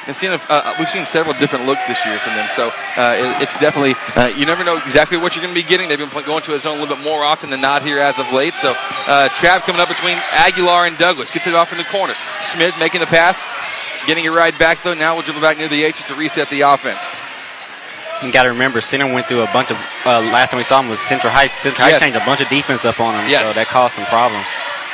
And 0.08 0.16
seen 0.16 0.32
a, 0.32 0.36
uh, 0.50 0.76
we've 0.78 0.90
seen 0.90 1.04
several 1.08 1.34
different 1.40 1.66
looks 1.66 1.84
this 1.88 1.98
year 2.06 2.20
from 2.20 2.36
them, 2.36 2.48
so 2.56 2.68
uh, 2.96 3.16
it, 3.18 3.42
it's 3.42 3.58
definitely 3.58 3.96
uh, 4.16 4.28
you 4.38 4.46
never 4.46 4.64
know 4.64 4.78
exactly 4.78 5.18
what 5.18 5.36
you're 5.36 5.42
going 5.44 5.56
to 5.56 5.60
be 5.60 5.68
getting. 5.68 5.90
They've 5.90 5.98
been 5.98 6.10
going 6.24 6.44
to 6.44 6.54
a 6.54 6.60
zone 6.60 6.78
a 6.78 6.82
little 6.82 6.96
bit 6.96 7.04
more 7.04 7.24
often 7.24 7.50
than 7.50 7.60
not 7.60 7.82
here 7.82 8.00
as 8.00 8.20
of 8.20 8.32
late. 8.32 8.54
So 8.54 8.76
uh, 8.78 9.30
trap 9.30 9.64
coming 9.64 9.82
up 9.82 9.88
between 9.90 10.18
Aguilar 10.34 10.86
and 10.86 10.96
Douglas 11.00 11.32
gets 11.32 11.48
it 11.48 11.56
off 11.56 11.72
in 11.72 11.80
the 11.80 11.86
corner. 11.86 12.14
Smith 12.54 12.76
making 12.78 13.00
the 13.00 13.08
pass, 13.08 13.42
getting 14.06 14.26
it 14.26 14.30
right 14.30 14.58
back 14.60 14.84
though. 14.84 14.94
Now 14.94 15.16
we'll 15.16 15.24
dribble 15.24 15.42
back 15.42 15.58
near 15.58 15.70
the 15.70 15.84
H 15.84 16.06
to 16.08 16.14
reset 16.16 16.52
the 16.52 16.62
offense. 16.62 17.02
You 18.24 18.32
got 18.32 18.44
to 18.44 18.50
remember, 18.50 18.82
Center 18.82 19.12
went 19.12 19.28
through 19.28 19.42
a 19.42 19.52
bunch 19.52 19.72
of. 19.72 19.78
Uh, 20.06 20.22
last 20.22 20.52
time 20.52 20.58
we 20.60 20.64
saw 20.64 20.80
him 20.82 20.88
was 20.88 21.00
Central 21.00 21.34
Heights. 21.34 21.56
Central 21.56 21.84
Heights 21.84 21.96
Yes. 21.96 22.02
changed 22.02 22.16
a 22.22 22.26
bunch 22.26 22.42
of 22.42 22.48
defense 22.50 22.86
up 22.86 23.00
on 23.02 23.14
him, 23.20 23.30
Yes. 23.30 23.48
so 23.48 23.54
that 23.54 23.68
caused 23.68 23.96
some 23.96 24.06
problems. 24.06 24.46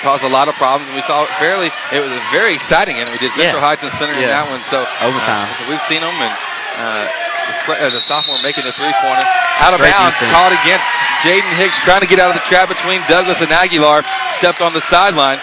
Caused 0.02 0.24
a 0.26 0.30
lot 0.30 0.50
of 0.50 0.56
problems, 0.58 0.90
and 0.90 0.96
we 0.98 1.06
saw 1.06 1.24
it 1.24 1.30
fairly. 1.38 1.70
It 1.94 2.02
was 2.02 2.10
very 2.34 2.54
exciting, 2.58 2.98
and 2.98 3.06
we 3.14 3.18
did 3.22 3.30
Central 3.38 3.62
Yeah. 3.62 3.68
Heights 3.70 3.84
and 3.86 3.94
Center 4.02 4.14
in 4.18 4.26
that 4.26 4.50
one. 4.50 4.66
So 4.66 4.82
Overtime. 4.98 5.46
uh, 5.46 5.54
so 5.62 5.70
we've 5.70 5.86
seen 5.86 6.02
them, 6.02 6.10
and 6.18 6.34
uh, 6.82 7.06
the, 7.06 7.54
fr- 7.70 7.78
uh, 7.78 7.90
the 7.94 8.02
sophomore 8.02 8.42
making 8.42 8.66
the 8.66 8.74
three 8.74 8.90
pointer 8.98 9.22
out 9.62 9.78
of 9.78 9.80
Great 9.80 9.94
bounds, 9.94 10.18
defense. 10.18 10.34
caught 10.34 10.54
against 10.58 10.88
Jaden 11.22 11.54
Hicks, 11.54 11.78
trying 11.86 12.02
to 12.02 12.10
get 12.10 12.18
out 12.18 12.34
of 12.34 12.42
the 12.42 12.46
trap 12.50 12.66
between 12.74 12.98
Douglas 13.06 13.46
and 13.46 13.54
Aguilar. 13.54 14.02
Stepped 14.42 14.62
on 14.62 14.74
the 14.74 14.82
sideline. 14.90 15.38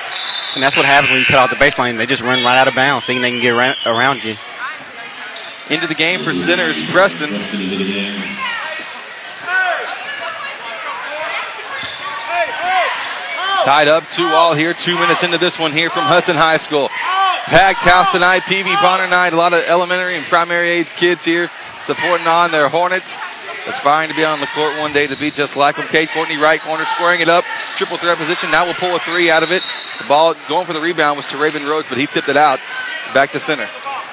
And 0.58 0.64
that's 0.64 0.74
what 0.76 0.86
happens 0.86 1.10
when 1.14 1.20
you 1.20 1.26
cut 1.30 1.38
off 1.38 1.50
the 1.50 1.60
baseline. 1.62 1.96
They 1.96 2.06
just 2.06 2.22
run 2.22 2.42
right 2.42 2.58
out 2.58 2.66
of 2.66 2.74
bounds, 2.74 3.06
thinking 3.06 3.22
they 3.22 3.30
can 3.30 3.40
get 3.40 3.54
around, 3.54 3.76
around 3.86 4.24
you. 4.24 4.34
Into 5.70 5.86
the 5.86 5.94
game 5.94 6.24
for 6.24 6.34
Centers, 6.34 6.82
Preston. 6.90 7.30
Tied 13.68 13.86
up 13.86 14.08
two 14.08 14.24
all 14.24 14.54
here. 14.54 14.72
Two 14.72 14.94
minutes 14.94 15.22
into 15.22 15.36
this 15.36 15.58
one 15.58 15.72
here 15.72 15.90
from 15.90 16.04
Hudson 16.04 16.36
High 16.36 16.56
School. 16.56 16.88
Packed 16.88 17.80
house 17.80 18.10
tonight. 18.12 18.40
PV 18.44 18.64
Bonner 18.80 19.06
night. 19.06 19.34
A 19.34 19.36
lot 19.36 19.52
of 19.52 19.62
elementary 19.62 20.16
and 20.16 20.24
primary 20.24 20.70
age 20.70 20.88
kids 20.92 21.22
here 21.22 21.50
supporting 21.82 22.26
on 22.26 22.50
their 22.50 22.70
Hornets. 22.70 23.14
Aspiring 23.66 24.08
to 24.08 24.16
be 24.16 24.24
on 24.24 24.40
the 24.40 24.46
court 24.54 24.78
one 24.78 24.94
day 24.94 25.06
to 25.06 25.16
be 25.16 25.30
just 25.30 25.54
like 25.54 25.76
them. 25.76 25.86
Cade 25.88 26.08
Courtney, 26.14 26.38
right 26.38 26.62
corner, 26.62 26.86
squaring 26.94 27.20
it 27.20 27.28
up. 27.28 27.44
Triple 27.76 27.98
threat 27.98 28.16
position. 28.16 28.50
Now 28.50 28.64
we'll 28.64 28.72
pull 28.72 28.96
a 28.96 29.00
three 29.00 29.30
out 29.30 29.42
of 29.42 29.50
it. 29.50 29.62
The 29.98 30.08
ball 30.08 30.34
going 30.48 30.64
for 30.64 30.72
the 30.72 30.80
rebound 30.80 31.18
was 31.18 31.26
Teraven 31.26 31.68
Rhodes, 31.68 31.88
but 31.90 31.98
he 31.98 32.06
tipped 32.06 32.30
it 32.30 32.38
out. 32.38 32.60
Back 33.12 33.32
to 33.32 33.38
center. 33.38 33.68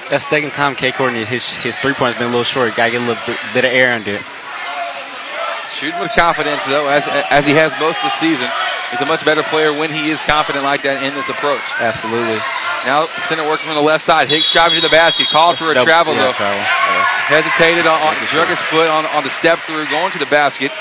That's 0.10 0.26
second 0.26 0.52
time 0.52 0.76
Cade 0.76 0.96
Courtney, 0.96 1.24
his, 1.24 1.50
his 1.50 1.78
three 1.78 1.94
point's 1.94 2.18
been 2.18 2.28
a 2.28 2.30
little 2.30 2.44
short. 2.44 2.76
Got 2.76 2.88
to 2.88 2.92
get 2.92 3.02
a 3.02 3.06
little 3.06 3.24
bit, 3.26 3.40
bit 3.54 3.64
of 3.64 3.72
air 3.72 3.94
under 3.94 4.16
it. 4.16 4.22
Shooting 5.80 6.00
with 6.00 6.12
confidence, 6.16 6.64
though, 6.66 6.88
as, 6.88 7.04
as 7.30 7.46
he 7.46 7.52
has 7.52 7.72
most 7.80 8.00
of 8.00 8.08
the 8.08 8.16
season. 8.18 8.48
He's 8.92 9.02
a 9.02 9.06
much 9.06 9.26
better 9.26 9.44
player 9.44 9.74
when 9.74 9.92
he 9.92 10.10
is 10.10 10.22
confident 10.24 10.64
like 10.64 10.84
that 10.84 11.04
in 11.04 11.14
this 11.16 11.28
approach. 11.28 11.64
Absolutely. 11.80 12.40
Now 12.86 13.10
center 13.28 13.44
working 13.44 13.66
from 13.66 13.76
the 13.76 13.84
left 13.84 14.06
side. 14.06 14.30
Hicks 14.30 14.54
driving 14.54 14.80
to 14.80 14.86
the 14.88 14.94
basket. 14.94 15.28
Called 15.32 15.58
for 15.58 15.72
a 15.72 15.84
travel 15.84 16.14
yeah, 16.14 16.30
though. 16.30 16.34
travel. 16.34 16.62
Yeah. 16.62 17.42
Hesitated 17.42 17.88
on, 17.90 17.98
on 18.00 18.14
drug 18.30 18.48
his 18.48 18.62
foot 18.70 18.88
on, 18.88 19.06
on 19.08 19.24
the 19.24 19.34
step 19.34 19.60
through, 19.66 19.90
going 19.90 20.12
to 20.14 20.20
the 20.20 20.30
basket. 20.30 20.72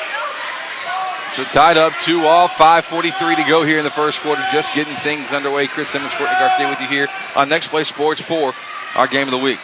So 1.34 1.42
tied 1.42 1.76
up 1.76 1.92
two 2.04 2.26
all, 2.26 2.48
5:43 2.48 3.36
to 3.36 3.44
go 3.48 3.64
here 3.64 3.78
in 3.78 3.84
the 3.84 3.90
first 3.90 4.20
quarter. 4.20 4.44
Just 4.52 4.72
getting 4.74 4.94
things 5.02 5.32
underway. 5.32 5.66
Chris 5.66 5.88
Simmons, 5.88 6.12
Courtney 6.14 6.36
Garcia 6.38 6.68
with 6.68 6.80
you 6.80 6.86
here 6.86 7.08
on 7.34 7.48
Next 7.48 7.68
Play 7.68 7.82
Sports 7.82 8.20
for 8.20 8.54
our 8.94 9.08
game 9.08 9.26
of 9.26 9.32
the 9.32 9.38
week. 9.38 9.58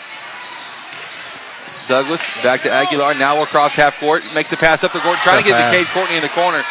Douglas 1.90 2.22
back 2.46 2.62
to 2.62 2.70
Aguilar. 2.70 3.18
Now 3.18 3.42
across 3.42 3.74
half 3.74 3.98
court. 3.98 4.22
Makes 4.32 4.54
the 4.54 4.56
pass 4.56 4.86
up 4.86 4.94
the 4.94 5.02
court. 5.02 5.18
Trying 5.18 5.42
to 5.42 5.48
get 5.50 5.58
Tough 5.58 5.74
to. 5.74 5.78
Cade 5.82 5.90
Courtney 5.90 6.16
in 6.16 6.22
the 6.22 6.30
corner. 6.30 6.62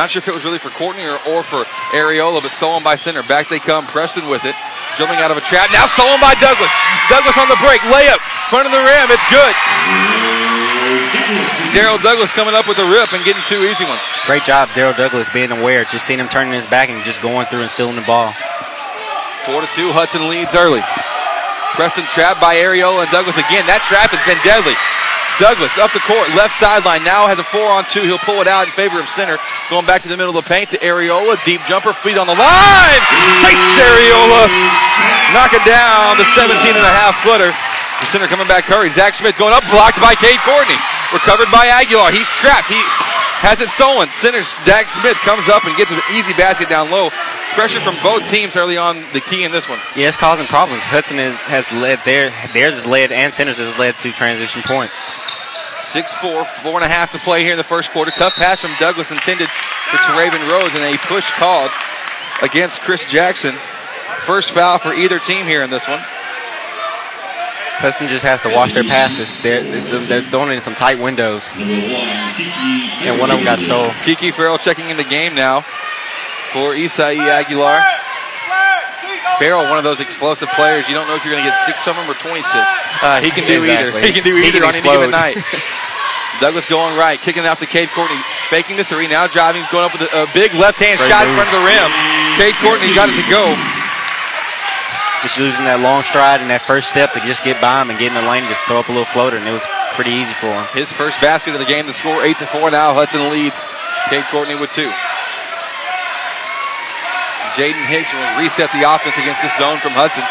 Not 0.00 0.08
sure 0.08 0.24
if 0.24 0.28
it 0.28 0.34
was 0.34 0.44
really 0.44 0.58
for 0.58 0.72
Courtney 0.72 1.04
or, 1.04 1.20
or 1.28 1.44
for 1.44 1.64
Areola, 1.92 2.40
but 2.40 2.52
stolen 2.52 2.82
by 2.82 2.96
center. 2.96 3.22
Back 3.22 3.48
they 3.48 3.60
come. 3.60 3.84
Preston 3.86 4.28
with 4.28 4.44
it. 4.48 4.56
Jumping 4.96 5.20
out 5.20 5.30
of 5.30 5.36
a 5.36 5.44
trap. 5.44 5.68
Now 5.72 5.84
stolen 5.92 6.20
by 6.24 6.32
Douglas. 6.40 6.72
Douglas 7.12 7.36
on 7.36 7.48
the 7.52 7.60
break. 7.60 7.84
Layup. 7.92 8.20
Front 8.48 8.64
of 8.64 8.72
the 8.72 8.80
rim. 8.80 9.08
It's 9.12 9.28
good. 9.28 9.54
Daryl 11.76 12.00
Douglas 12.00 12.32
coming 12.32 12.54
up 12.54 12.66
with 12.66 12.78
a 12.78 12.88
rip 12.88 13.12
and 13.12 13.24
getting 13.24 13.42
two 13.48 13.60
easy 13.64 13.84
ones. 13.84 14.00
Great 14.24 14.44
job, 14.44 14.68
Daryl 14.72 14.96
Douglas, 14.96 15.28
being 15.30 15.52
aware. 15.52 15.84
Just 15.84 16.06
seeing 16.06 16.20
him 16.20 16.28
turning 16.28 16.52
his 16.52 16.66
back 16.66 16.88
and 16.88 17.04
just 17.04 17.20
going 17.20 17.46
through 17.46 17.60
and 17.60 17.70
stealing 17.70 17.96
the 17.96 18.08
ball. 18.08 18.32
Four 19.44 19.60
to 19.60 19.68
two. 19.76 19.92
Hudson 19.92 20.28
leads 20.28 20.54
early. 20.54 20.80
Preston 21.76 22.08
trapped 22.08 22.40
by 22.40 22.56
Areola 22.56 23.04
and 23.04 23.12
Douglas 23.12 23.36
again. 23.36 23.68
That 23.68 23.84
trap 23.84 24.08
has 24.08 24.24
been 24.24 24.40
deadly. 24.40 24.72
Douglas 25.36 25.76
up 25.76 25.92
the 25.92 26.00
court, 26.08 26.24
left 26.32 26.56
sideline. 26.56 27.04
Now 27.04 27.28
has 27.28 27.36
a 27.36 27.44
four 27.44 27.68
on 27.68 27.84
two. 27.92 28.00
He'll 28.08 28.22
pull 28.24 28.40
it 28.40 28.48
out 28.48 28.64
in 28.64 28.72
favor 28.72 28.96
of 28.96 29.04
center. 29.12 29.36
Going 29.68 29.84
back 29.84 30.00
to 30.00 30.08
the 30.08 30.16
middle 30.16 30.32
of 30.32 30.40
the 30.40 30.48
paint 30.48 30.72
to 30.72 30.80
Areola. 30.80 31.36
Deep 31.44 31.60
jumper, 31.68 31.92
feet 32.00 32.16
on 32.16 32.24
the 32.24 32.32
line. 32.32 33.02
Chase 33.44 33.60
Areola. 33.76 34.48
Knock 35.36 35.52
it 35.52 35.60
down. 35.68 36.16
The 36.16 36.24
17 36.32 36.56
and 36.56 36.80
a 36.80 36.94
half 36.96 37.20
footer. 37.20 37.52
The 37.52 38.08
center 38.08 38.28
coming 38.32 38.48
back 38.48 38.64
hurried. 38.64 38.96
Zach 38.96 39.12
Smith 39.12 39.36
going 39.36 39.52
up, 39.52 39.64
blocked 39.68 40.00
by 40.00 40.16
Cade 40.16 40.40
Courtney. 40.48 40.80
Recovered 41.12 41.52
by 41.52 41.68
Aguilar. 41.68 42.16
He's 42.16 42.28
trapped. 42.40 42.72
He 42.72 42.80
has 43.46 43.60
it 43.60 43.70
stolen. 43.70 44.08
Center 44.18 44.42
Zach 44.66 44.90
Smith 44.90 45.14
comes 45.22 45.46
up 45.46 45.64
and 45.64 45.76
gets 45.76 45.94
an 45.94 46.02
easy 46.10 46.34
basket 46.34 46.68
down 46.68 46.90
low. 46.90 47.10
Pressure 47.54 47.80
from 47.80 47.94
both 48.02 48.28
teams 48.28 48.56
early 48.56 48.76
on 48.76 48.98
the 49.12 49.20
key 49.20 49.44
in 49.44 49.52
this 49.52 49.68
one. 49.68 49.78
Yeah, 49.94 50.08
it's 50.08 50.16
causing 50.16 50.46
problems. 50.46 50.82
Hudson 50.82 51.20
is, 51.20 51.36
has 51.46 51.70
led 51.70 52.00
there. 52.04 52.34
theirs 52.52 52.74
has 52.74 52.86
led 52.86 53.12
and 53.12 53.32
Centers 53.32 53.58
has 53.58 53.78
led 53.78 53.94
to 54.02 54.10
transition 54.10 54.62
points. 54.62 54.98
Six 55.80 56.12
four, 56.16 56.44
four 56.44 56.74
and 56.74 56.84
a 56.84 56.88
half 56.88 57.12
to 57.12 57.18
play 57.18 57.44
here 57.44 57.52
in 57.52 57.58
the 57.58 57.64
first 57.64 57.92
quarter. 57.92 58.10
Tough 58.10 58.34
pass 58.34 58.58
from 58.58 58.74
Douglas 58.80 59.12
intended 59.12 59.48
for 59.48 59.96
Teraven 59.98 60.42
Rhodes, 60.50 60.74
and 60.74 60.82
a 60.82 60.98
push 61.06 61.30
called 61.38 61.70
against 62.42 62.80
Chris 62.82 63.04
Jackson. 63.06 63.54
First 64.26 64.50
foul 64.50 64.78
for 64.78 64.92
either 64.92 65.20
team 65.20 65.46
here 65.46 65.62
in 65.62 65.70
this 65.70 65.86
one. 65.86 66.02
Hudson 67.78 68.08
just 68.08 68.24
has 68.24 68.40
to 68.42 68.48
watch 68.54 68.72
their 68.72 68.84
passes. 68.84 69.32
They're, 69.42 69.62
they're 69.62 70.22
throwing 70.22 70.52
in 70.56 70.62
some 70.62 70.74
tight 70.74 70.98
windows. 70.98 71.52
And 71.56 73.20
one 73.20 73.30
of 73.30 73.36
them 73.36 73.44
got 73.44 73.60
stole. 73.60 73.92
Kiki 74.04 74.30
Farrell 74.32 74.58
checking 74.58 74.88
in 74.88 74.96
the 74.96 75.04
game 75.04 75.34
now 75.34 75.60
for 76.52 76.72
Isai 76.72 77.20
Aguilar. 77.20 77.84
Farrell, 79.38 79.68
one 79.68 79.76
of 79.76 79.84
those 79.84 80.00
explosive 80.00 80.48
players. 80.56 80.88
You 80.88 80.94
don't 80.96 81.06
know 81.06 81.14
if 81.14 81.24
you're 81.24 81.34
going 81.36 81.44
to 81.44 81.50
get 81.50 81.58
six 81.68 81.76
from 81.84 81.96
him 82.00 82.08
or 82.08 82.14
26. 82.16 82.48
Uh, 82.48 83.20
he 83.20 83.28
can 83.28 83.44
do 83.46 83.60
Exactly. 83.60 84.00
either. 84.00 84.00
He 84.00 84.12
can 84.16 84.24
do 84.24 84.34
He 84.36 84.48
either 84.48 84.60
can 84.64 84.68
on 84.72 84.74
any 84.74 84.88
given 84.88 85.10
night. 85.12 85.36
Douglas 86.40 86.68
going 86.68 86.96
right, 86.96 87.20
kicking 87.20 87.44
it 87.44 87.46
out 87.46 87.58
to 87.60 87.66
Cade 87.66 87.88
Courtney, 87.92 88.16
faking 88.48 88.76
the 88.76 88.84
three, 88.84 89.06
now 89.08 89.26
driving, 89.26 89.64
going 89.72 89.84
up 89.84 89.92
with 89.92 90.04
a, 90.08 90.24
a 90.24 90.26
big 90.32 90.52
left 90.52 90.76
hand 90.80 90.96
Great 91.00 91.08
shot 91.12 91.28
in 91.28 91.32
front 91.36 91.48
of 91.52 91.56
the 91.60 91.64
rim. 91.64 91.88
Cade 92.40 92.56
Courtney 92.60 92.92
got 92.96 93.08
it 93.08 93.16
to 93.16 93.24
go. 93.28 93.52
Just 95.26 95.42
using 95.42 95.66
that 95.66 95.82
long 95.82 96.06
stride 96.06 96.38
and 96.38 96.46
that 96.54 96.62
first 96.62 96.86
step 96.86 97.10
to 97.18 97.20
just 97.26 97.42
get 97.42 97.58
by 97.58 97.82
him 97.82 97.90
and 97.90 97.98
get 97.98 98.14
in 98.14 98.16
the 98.16 98.22
lane 98.22 98.46
and 98.46 98.50
just 98.54 98.62
throw 98.70 98.78
up 98.78 98.86
a 98.86 98.94
little 98.94 99.10
floater, 99.10 99.34
and 99.34 99.42
it 99.42 99.50
was 99.50 99.66
pretty 99.98 100.14
easy 100.14 100.30
for 100.38 100.54
him. 100.54 100.62
His 100.70 100.86
first 100.94 101.18
basket 101.18 101.50
of 101.50 101.58
the 101.58 101.66
game, 101.66 101.82
the 101.90 101.98
score 101.98 102.22
8 102.22 102.38
to 102.38 102.46
4 102.46 102.70
now. 102.70 102.94
Hudson 102.94 103.26
leads. 103.26 103.58
Cade 104.06 104.22
Courtney 104.30 104.54
with 104.54 104.70
two. 104.70 104.86
Jaden 107.58 107.90
Hicks 107.90 108.06
will 108.14 108.38
reset 108.38 108.70
the 108.70 108.86
offense 108.86 109.18
against 109.18 109.42
this 109.42 109.50
zone 109.58 109.82
from 109.82 109.98
Hudson. 109.98 110.22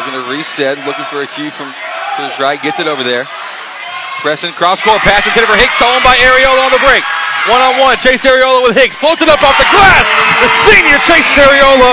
Looking 0.00 0.16
to 0.16 0.24
reset, 0.24 0.80
looking 0.88 1.04
for 1.12 1.20
a 1.20 1.28
cue 1.28 1.52
from 1.52 1.68
to 1.68 2.20
his 2.24 2.40
right, 2.40 2.56
gets 2.64 2.80
it 2.80 2.88
over 2.88 3.04
there. 3.04 3.28
Preston 4.24 4.56
cross 4.56 4.80
court 4.80 5.04
pass 5.04 5.20
intended 5.28 5.52
for 5.52 5.60
Hicks, 5.60 5.76
stolen 5.76 6.00
by 6.00 6.16
Areola 6.16 6.64
on 6.64 6.72
the 6.72 6.80
break. 6.80 7.04
One 7.44 7.60
on 7.60 7.76
one, 7.76 8.00
Chase 8.00 8.24
Areola 8.24 8.64
with 8.64 8.72
Hicks, 8.72 8.96
floats 8.96 9.20
it 9.20 9.28
up 9.28 9.42
off 9.44 9.52
the 9.60 9.68
glass. 9.68 10.06
The 10.40 10.50
senior 10.64 10.96
Chase 11.04 11.28
Areola 11.36 11.92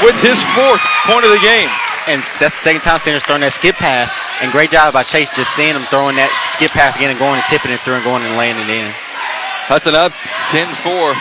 with 0.00 0.16
his 0.24 0.40
fourth 0.56 0.80
point 1.04 1.28
of 1.28 1.32
the 1.32 1.42
game. 1.44 1.68
And 2.08 2.24
that's 2.40 2.56
the 2.56 2.64
second 2.72 2.80
time 2.80 2.98
Center's 2.98 3.22
throwing 3.22 3.44
that 3.44 3.52
skip 3.52 3.76
pass. 3.76 4.16
And 4.40 4.50
great 4.50 4.72
job 4.72 4.96
by 4.96 5.04
Chase 5.04 5.30
just 5.30 5.54
seeing 5.54 5.76
him 5.76 5.84
throwing 5.92 6.16
that 6.16 6.32
skip 6.56 6.72
pass 6.72 6.96
again 6.96 7.12
and 7.12 7.20
going 7.20 7.36
and 7.36 7.46
tipping 7.52 7.70
it 7.70 7.84
through 7.84 8.00
and 8.00 8.04
going 8.04 8.24
and 8.24 8.40
laying 8.40 8.56
it 8.56 8.66
in. 8.72 8.88
Hudson 9.68 9.94
up 9.94 10.16
10 10.48 10.72
4. 10.80 11.14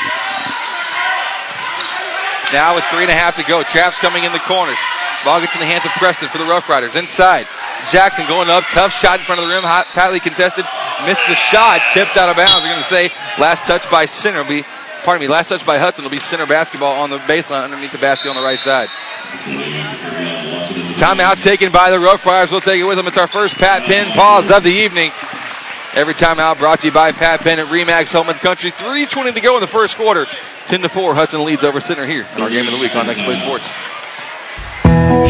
Now 2.56 2.76
with 2.76 2.88
three 2.88 3.04
and 3.04 3.12
a 3.12 3.20
half 3.20 3.36
to 3.36 3.44
go. 3.44 3.68
Traps 3.68 4.00
coming 4.00 4.24
in 4.24 4.32
the 4.32 4.44
corners. 4.48 4.80
Ball 5.28 5.44
gets 5.44 5.54
in 5.54 5.62
the 5.62 5.70
hands 5.70 5.86
of 5.86 5.92
Preston 6.00 6.32
for 6.32 6.40
the 6.40 6.48
Rough 6.48 6.68
Riders. 6.72 6.96
Inside. 6.96 7.46
Jackson 7.90 8.28
going 8.28 8.50
up. 8.50 8.64
Tough 8.72 8.92
shot 8.94 9.20
in 9.20 9.26
front 9.26 9.42
of 9.42 9.48
the 9.48 9.54
rim. 9.54 9.64
Hot, 9.64 9.88
tightly 9.94 10.20
contested. 10.20 10.66
Missed 11.06 11.26
the 11.28 11.36
shot. 11.36 11.82
Tipped 11.94 12.18
out 12.18 12.30
of 12.30 12.36
bounds. 12.36 12.62
We're 12.62 12.74
going 12.74 12.84
to 12.84 12.90
say 12.90 13.10
last 13.40 13.66
touch 13.66 13.90
by 13.90 14.06
center 14.06 14.44
will 14.44 14.50
be, 14.50 14.64
pardon 15.04 15.22
me, 15.22 15.28
last 15.28 15.50
touch 15.50 15.66
by 15.66 15.78
Hudson 15.78 16.04
will 16.04 16.12
be 16.12 16.20
center 16.20 16.46
basketball 16.46 17.02
on 17.02 17.10
the 17.10 17.18
baseline 17.20 17.64
underneath 17.64 17.92
the 17.92 17.98
basket 17.98 18.30
on 18.30 18.36
the 18.36 18.44
right 18.44 18.60
side. 18.60 18.90
Timeout 21.02 21.42
taken 21.42 21.72
by 21.72 21.90
the 21.90 22.00
Rough 22.00 22.26
Riders. 22.26 22.52
We'll 22.52 22.62
take 22.62 22.80
it 22.80 22.84
with 22.84 22.98
them. 22.98 23.08
It's 23.08 23.18
our 23.18 23.28
first 23.28 23.56
Pat 23.56 23.84
Penn 23.84 24.12
pause 24.12 24.52
of 24.52 24.64
the 24.64 24.70
evening. 24.70 25.12
Every 25.94 26.14
timeout 26.14 26.58
brought 26.58 26.80
to 26.82 26.88
you 26.88 26.94
by 26.94 27.12
Pat 27.12 27.42
Penn 27.42 27.60
at 27.60 27.68
Remax 27.68 28.14
Home 28.14 28.30
and 28.30 28.40
Country. 28.40 28.72
3.20 28.72 29.34
to 29.34 29.42
go 29.42 29.56
in 29.56 29.62
the 29.62 29.68
first 29.68 29.98
quarter. 29.98 30.26
10 30.68 30.84
to 30.84 30.90
4. 30.90 31.16
Hudson 31.16 31.44
leads 31.44 31.64
over 31.64 31.82
center 31.82 32.06
here 32.06 32.26
in 32.36 32.42
our 32.42 32.50
game 32.50 32.66
of 32.66 32.74
the 32.74 32.80
week 32.80 32.96
on 32.96 33.08
Next 33.08 33.24
Play 33.24 33.36
Sports. 33.36 33.70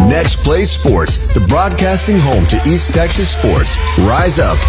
Next 0.10 0.44
Play 0.44 0.64
Sports, 0.64 1.34
the 1.34 1.42
broadcasting 1.42 2.20
home 2.20 2.46
to 2.48 2.58
East 2.68 2.94
Texas 2.94 3.30
sports. 3.32 3.78
Rise 3.98 4.40
up. 4.40 4.60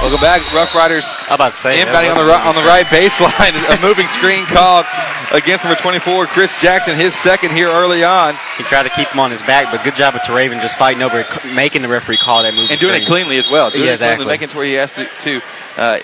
Welcome 0.00 0.22
back, 0.22 0.50
Rough 0.54 0.74
Riders. 0.74 1.04
How 1.04 1.34
about 1.34 1.52
saying 1.52 1.86
inbounding 1.86 2.16
on 2.16 2.16
the 2.16 2.24
right, 2.24 2.46
on 2.46 2.54
the 2.54 2.62
right 2.62 2.86
baseline? 2.86 3.52
a 3.78 3.82
moving 3.82 4.06
screen 4.06 4.46
called 4.46 4.86
against 5.30 5.66
number 5.66 5.78
24, 5.78 6.24
Chris 6.24 6.58
Jackson, 6.58 6.96
his 6.96 7.14
second 7.14 7.52
here 7.52 7.68
early 7.68 8.02
on. 8.02 8.34
He 8.56 8.64
tried 8.64 8.84
to 8.84 8.88
keep 8.88 9.08
him 9.08 9.20
on 9.20 9.30
his 9.30 9.42
back, 9.42 9.70
but 9.70 9.84
good 9.84 9.94
job 9.94 10.14
of 10.14 10.26
Raven 10.34 10.58
just 10.60 10.78
fighting 10.78 11.02
over 11.02 11.20
it, 11.20 11.26
making 11.54 11.82
the 11.82 11.88
referee 11.88 12.16
call 12.16 12.44
that 12.44 12.54
move 12.54 12.70
and 12.70 12.80
doing 12.80 12.94
screen. 12.94 13.06
it 13.06 13.10
cleanly 13.10 13.36
as 13.36 13.50
well. 13.50 13.70
Doing 13.70 13.84
yeah, 13.84 13.92
exactly. 13.92 14.24
Cleanly, 14.24 14.32
making 14.32 14.48
it 14.48 14.54
where 14.54 14.64
he 14.64 14.72
has 14.72 14.90
to. 14.94 15.06
to 15.24 15.42
uh, 15.76 15.98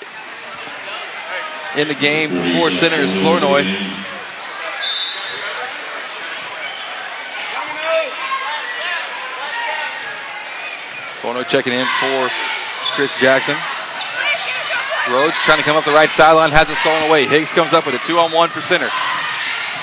in 1.76 1.88
the 1.88 1.94
game 1.94 2.28
for 2.52 2.70
centers, 2.70 3.14
Flournoy. 3.14 3.64
Flournoy 11.22 11.44
checking 11.44 11.72
in 11.72 11.86
for 11.98 12.28
Chris 12.94 13.18
Jackson. 13.18 13.56
Rhodes 15.08 15.36
trying 15.46 15.58
to 15.58 15.64
come 15.64 15.76
up 15.76 15.84
the 15.84 15.94
right 15.94 16.10
sideline, 16.10 16.50
has 16.50 16.68
it 16.68 16.76
stolen 16.82 17.06
away. 17.06 17.26
Hicks 17.26 17.52
comes 17.52 17.72
up 17.72 17.86
with 17.86 17.94
a 17.94 18.02
two 18.06 18.18
on 18.18 18.32
one 18.32 18.50
for 18.50 18.60
center. 18.60 18.90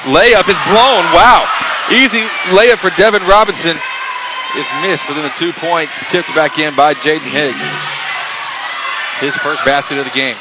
Layup 0.03 0.43
is 0.51 0.59
blown. 0.67 1.03
Wow. 1.15 1.47
Easy 1.91 2.27
layup 2.51 2.83
for 2.83 2.91
Devin 2.99 3.23
Robinson. 3.23 3.79
It's 4.55 4.69
missed 4.83 5.07
but 5.07 5.15
then 5.15 5.23
the 5.23 5.35
two 5.39 5.53
points, 5.53 5.93
tipped 6.11 6.29
back 6.35 6.59
in 6.59 6.75
by 6.75 6.93
Jaden 6.93 7.31
Hicks. 7.31 7.63
His 9.23 9.35
first 9.39 9.63
basket 9.63 9.97
of 9.97 10.05
the 10.05 10.11
game. 10.11 10.35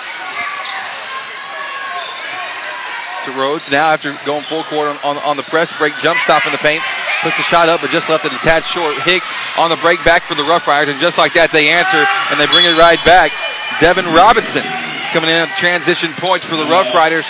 To 3.24 3.30
Rhodes 3.38 3.70
now 3.70 3.94
after 3.94 4.18
going 4.26 4.42
full 4.42 4.64
court 4.64 4.88
on, 4.88 4.98
on, 5.06 5.16
on 5.22 5.36
the 5.36 5.46
press 5.46 5.72
break, 5.78 5.94
jump 6.02 6.18
stop 6.26 6.44
in 6.44 6.50
the 6.50 6.58
paint, 6.58 6.82
puts 7.22 7.36
the 7.36 7.46
shot 7.46 7.68
up, 7.68 7.80
but 7.80 7.90
just 7.90 8.08
left 8.08 8.24
it 8.24 8.32
attached 8.32 8.66
short. 8.66 8.98
Hicks 9.02 9.30
on 9.56 9.70
the 9.70 9.76
break 9.76 10.02
back 10.04 10.24
for 10.24 10.34
the 10.34 10.42
Rough 10.42 10.66
Riders, 10.66 10.90
and 10.90 11.00
just 11.00 11.18
like 11.18 11.32
that, 11.34 11.52
they 11.52 11.70
answer 11.70 12.02
and 12.02 12.40
they 12.40 12.50
bring 12.50 12.66
it 12.66 12.74
right 12.74 12.98
back. 13.06 13.30
Devin 13.80 14.06
Robinson 14.14 14.62
coming 15.12 15.30
in 15.30 15.46
transition 15.58 16.10
points 16.14 16.44
for 16.44 16.56
the 16.56 16.64
Rough 16.64 16.94
Riders. 16.94 17.26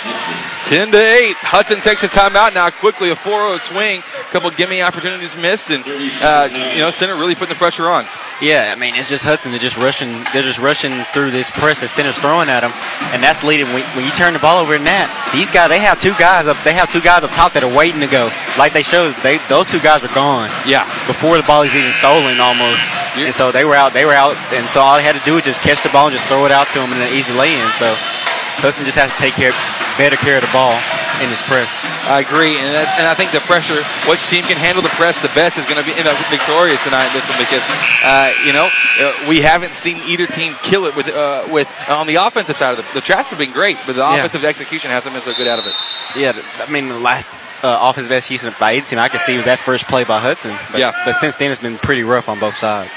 10 0.65 0.91
to 0.91 0.97
8. 0.97 1.35
Hudson 1.35 1.81
takes 1.81 2.03
a 2.03 2.07
timeout 2.07 2.53
now. 2.53 2.69
Quickly 2.69 3.09
a 3.09 3.15
4 3.15 3.31
0 3.31 3.57
swing. 3.57 3.99
A 3.99 4.31
couple 4.31 4.49
gimme 4.51 4.81
opportunities 4.81 5.35
missed, 5.35 5.69
and 5.69 5.83
uh, 5.85 6.49
you 6.73 6.79
know 6.79 6.89
center 6.89 7.15
really 7.15 7.35
putting 7.35 7.53
the 7.53 7.59
pressure 7.59 7.89
on. 7.89 8.05
Yeah, 8.41 8.73
I 8.75 8.79
mean 8.79 8.95
it's 8.95 9.09
just 9.09 9.23
Hudson. 9.23 9.51
They're 9.51 9.59
just 9.59 9.77
rushing. 9.77 10.09
They're 10.33 10.43
just 10.43 10.59
rushing 10.59 11.03
through 11.13 11.31
this 11.31 11.51
press 11.51 11.79
that 11.81 11.89
center's 11.89 12.17
throwing 12.17 12.49
at 12.49 12.61
them, 12.61 12.71
and 13.13 13.21
that's 13.21 13.43
leading. 13.43 13.67
When, 13.67 13.83
when 13.95 14.05
you 14.05 14.11
turn 14.11 14.33
the 14.33 14.39
ball 14.39 14.59
over 14.59 14.75
in 14.75 14.83
that, 14.85 15.11
these 15.35 15.51
guys 15.51 15.69
they 15.69 15.79
have 15.79 15.99
two 15.99 16.15
guys 16.15 16.47
up. 16.47 16.57
They 16.63 16.73
have 16.73 16.91
two 16.91 17.01
guys 17.01 17.23
up 17.23 17.31
top 17.31 17.53
that 17.53 17.63
are 17.63 17.71
waiting 17.71 17.99
to 17.99 18.07
go. 18.07 18.31
Like 18.57 18.73
they 18.73 18.83
showed, 18.83 19.15
they 19.21 19.37
those 19.47 19.67
two 19.67 19.79
guys 19.79 20.03
are 20.03 20.13
gone. 20.15 20.49
Yeah, 20.65 20.87
before 21.05 21.37
the 21.37 21.43
ball 21.43 21.63
is 21.63 21.75
even 21.75 21.91
stolen 21.91 22.39
almost. 22.39 22.81
Yeah. 23.13 23.29
And 23.29 23.35
so 23.35 23.51
they 23.53 23.63
were 23.63 23.75
out. 23.77 23.93
They 23.93 24.05
were 24.05 24.17
out, 24.17 24.33
and 24.51 24.65
so 24.73 24.81
all 24.81 24.97
they 24.97 25.05
had 25.05 25.13
to 25.13 25.23
do 25.23 25.37
was 25.37 25.45
just 25.45 25.61
catch 25.61 25.83
the 25.83 25.93
ball 25.93 26.09
and 26.09 26.15
just 26.17 26.25
throw 26.25 26.45
it 26.45 26.51
out 26.51 26.65
to 26.73 26.81
them 26.81 26.91
in 26.91 26.97
an 26.97 27.13
easy 27.13 27.31
lay-in. 27.37 27.61
So 27.79 27.89
Hudson 28.61 28.85
just 28.85 28.97
has 28.97 29.11
to 29.11 29.17
take 29.17 29.33
care, 29.33 29.51
better 29.97 30.15
care 30.15 30.37
of 30.37 30.43
the 30.45 30.53
ball 30.53 30.77
in 31.21 31.29
this 31.29 31.41
press. 31.45 31.69
I 32.05 32.19
agree, 32.19 32.59
and 32.59 32.73
that, 32.75 32.87
and 32.99 33.07
I 33.07 33.13
think 33.15 33.31
the 33.31 33.39
pressure, 33.47 33.79
which 34.11 34.19
team 34.27 34.43
can 34.43 34.57
handle 34.59 34.83
the 34.83 34.91
press 34.99 35.15
the 35.23 35.31
best, 35.31 35.55
is 35.57 35.63
going 35.65 35.79
to 35.79 35.87
be 35.87 35.95
you 35.95 36.03
know, 36.03 36.11
victorious 36.27 36.81
tonight 36.83 37.07
in 37.07 37.13
this 37.15 37.25
one 37.31 37.39
because 37.39 37.63
uh, 38.03 38.29
you 38.43 38.51
know 38.51 38.67
uh, 38.99 39.29
we 39.31 39.39
haven't 39.39 39.71
seen 39.73 39.97
either 40.05 40.27
team 40.27 40.53
kill 40.63 40.85
it 40.85 40.95
with 40.95 41.07
uh, 41.07 41.47
with 41.49 41.69
on 41.87 42.05
the 42.07 42.15
offensive 42.19 42.57
side 42.57 42.77
of 42.77 42.83
the 42.83 42.85
the 42.99 43.01
traps 43.01 43.29
have 43.29 43.39
been 43.39 43.53
great, 43.55 43.77
but 43.87 43.93
the 43.95 44.03
Yeah. 44.03 44.19
offensive 44.19 44.43
execution 44.43 44.91
hasn't 44.91 45.13
been 45.15 45.23
so 45.23 45.33
good 45.33 45.47
out 45.47 45.59
of 45.59 45.65
it. 45.65 45.75
Yeah, 46.19 46.35
I 46.59 46.69
mean 46.69 46.89
the 46.89 46.99
last 46.99 47.29
uh, 47.63 47.79
offensive 47.81 48.11
execution 48.11 48.53
by 48.59 48.75
either 48.75 48.85
team 48.85 48.99
I 48.99 49.07
could 49.07 49.21
see 49.21 49.37
was 49.37 49.45
that 49.45 49.59
first 49.59 49.87
play 49.87 50.03
by 50.03 50.19
Hudson. 50.19 50.57
But, 50.71 50.79
Yeah. 50.79 50.91
but 51.05 51.15
since 51.15 51.37
then 51.37 51.51
it's 51.51 51.61
been 51.61 51.77
pretty 51.77 52.03
rough 52.03 52.27
on 52.27 52.39
both 52.39 52.57
sides. 52.57 52.91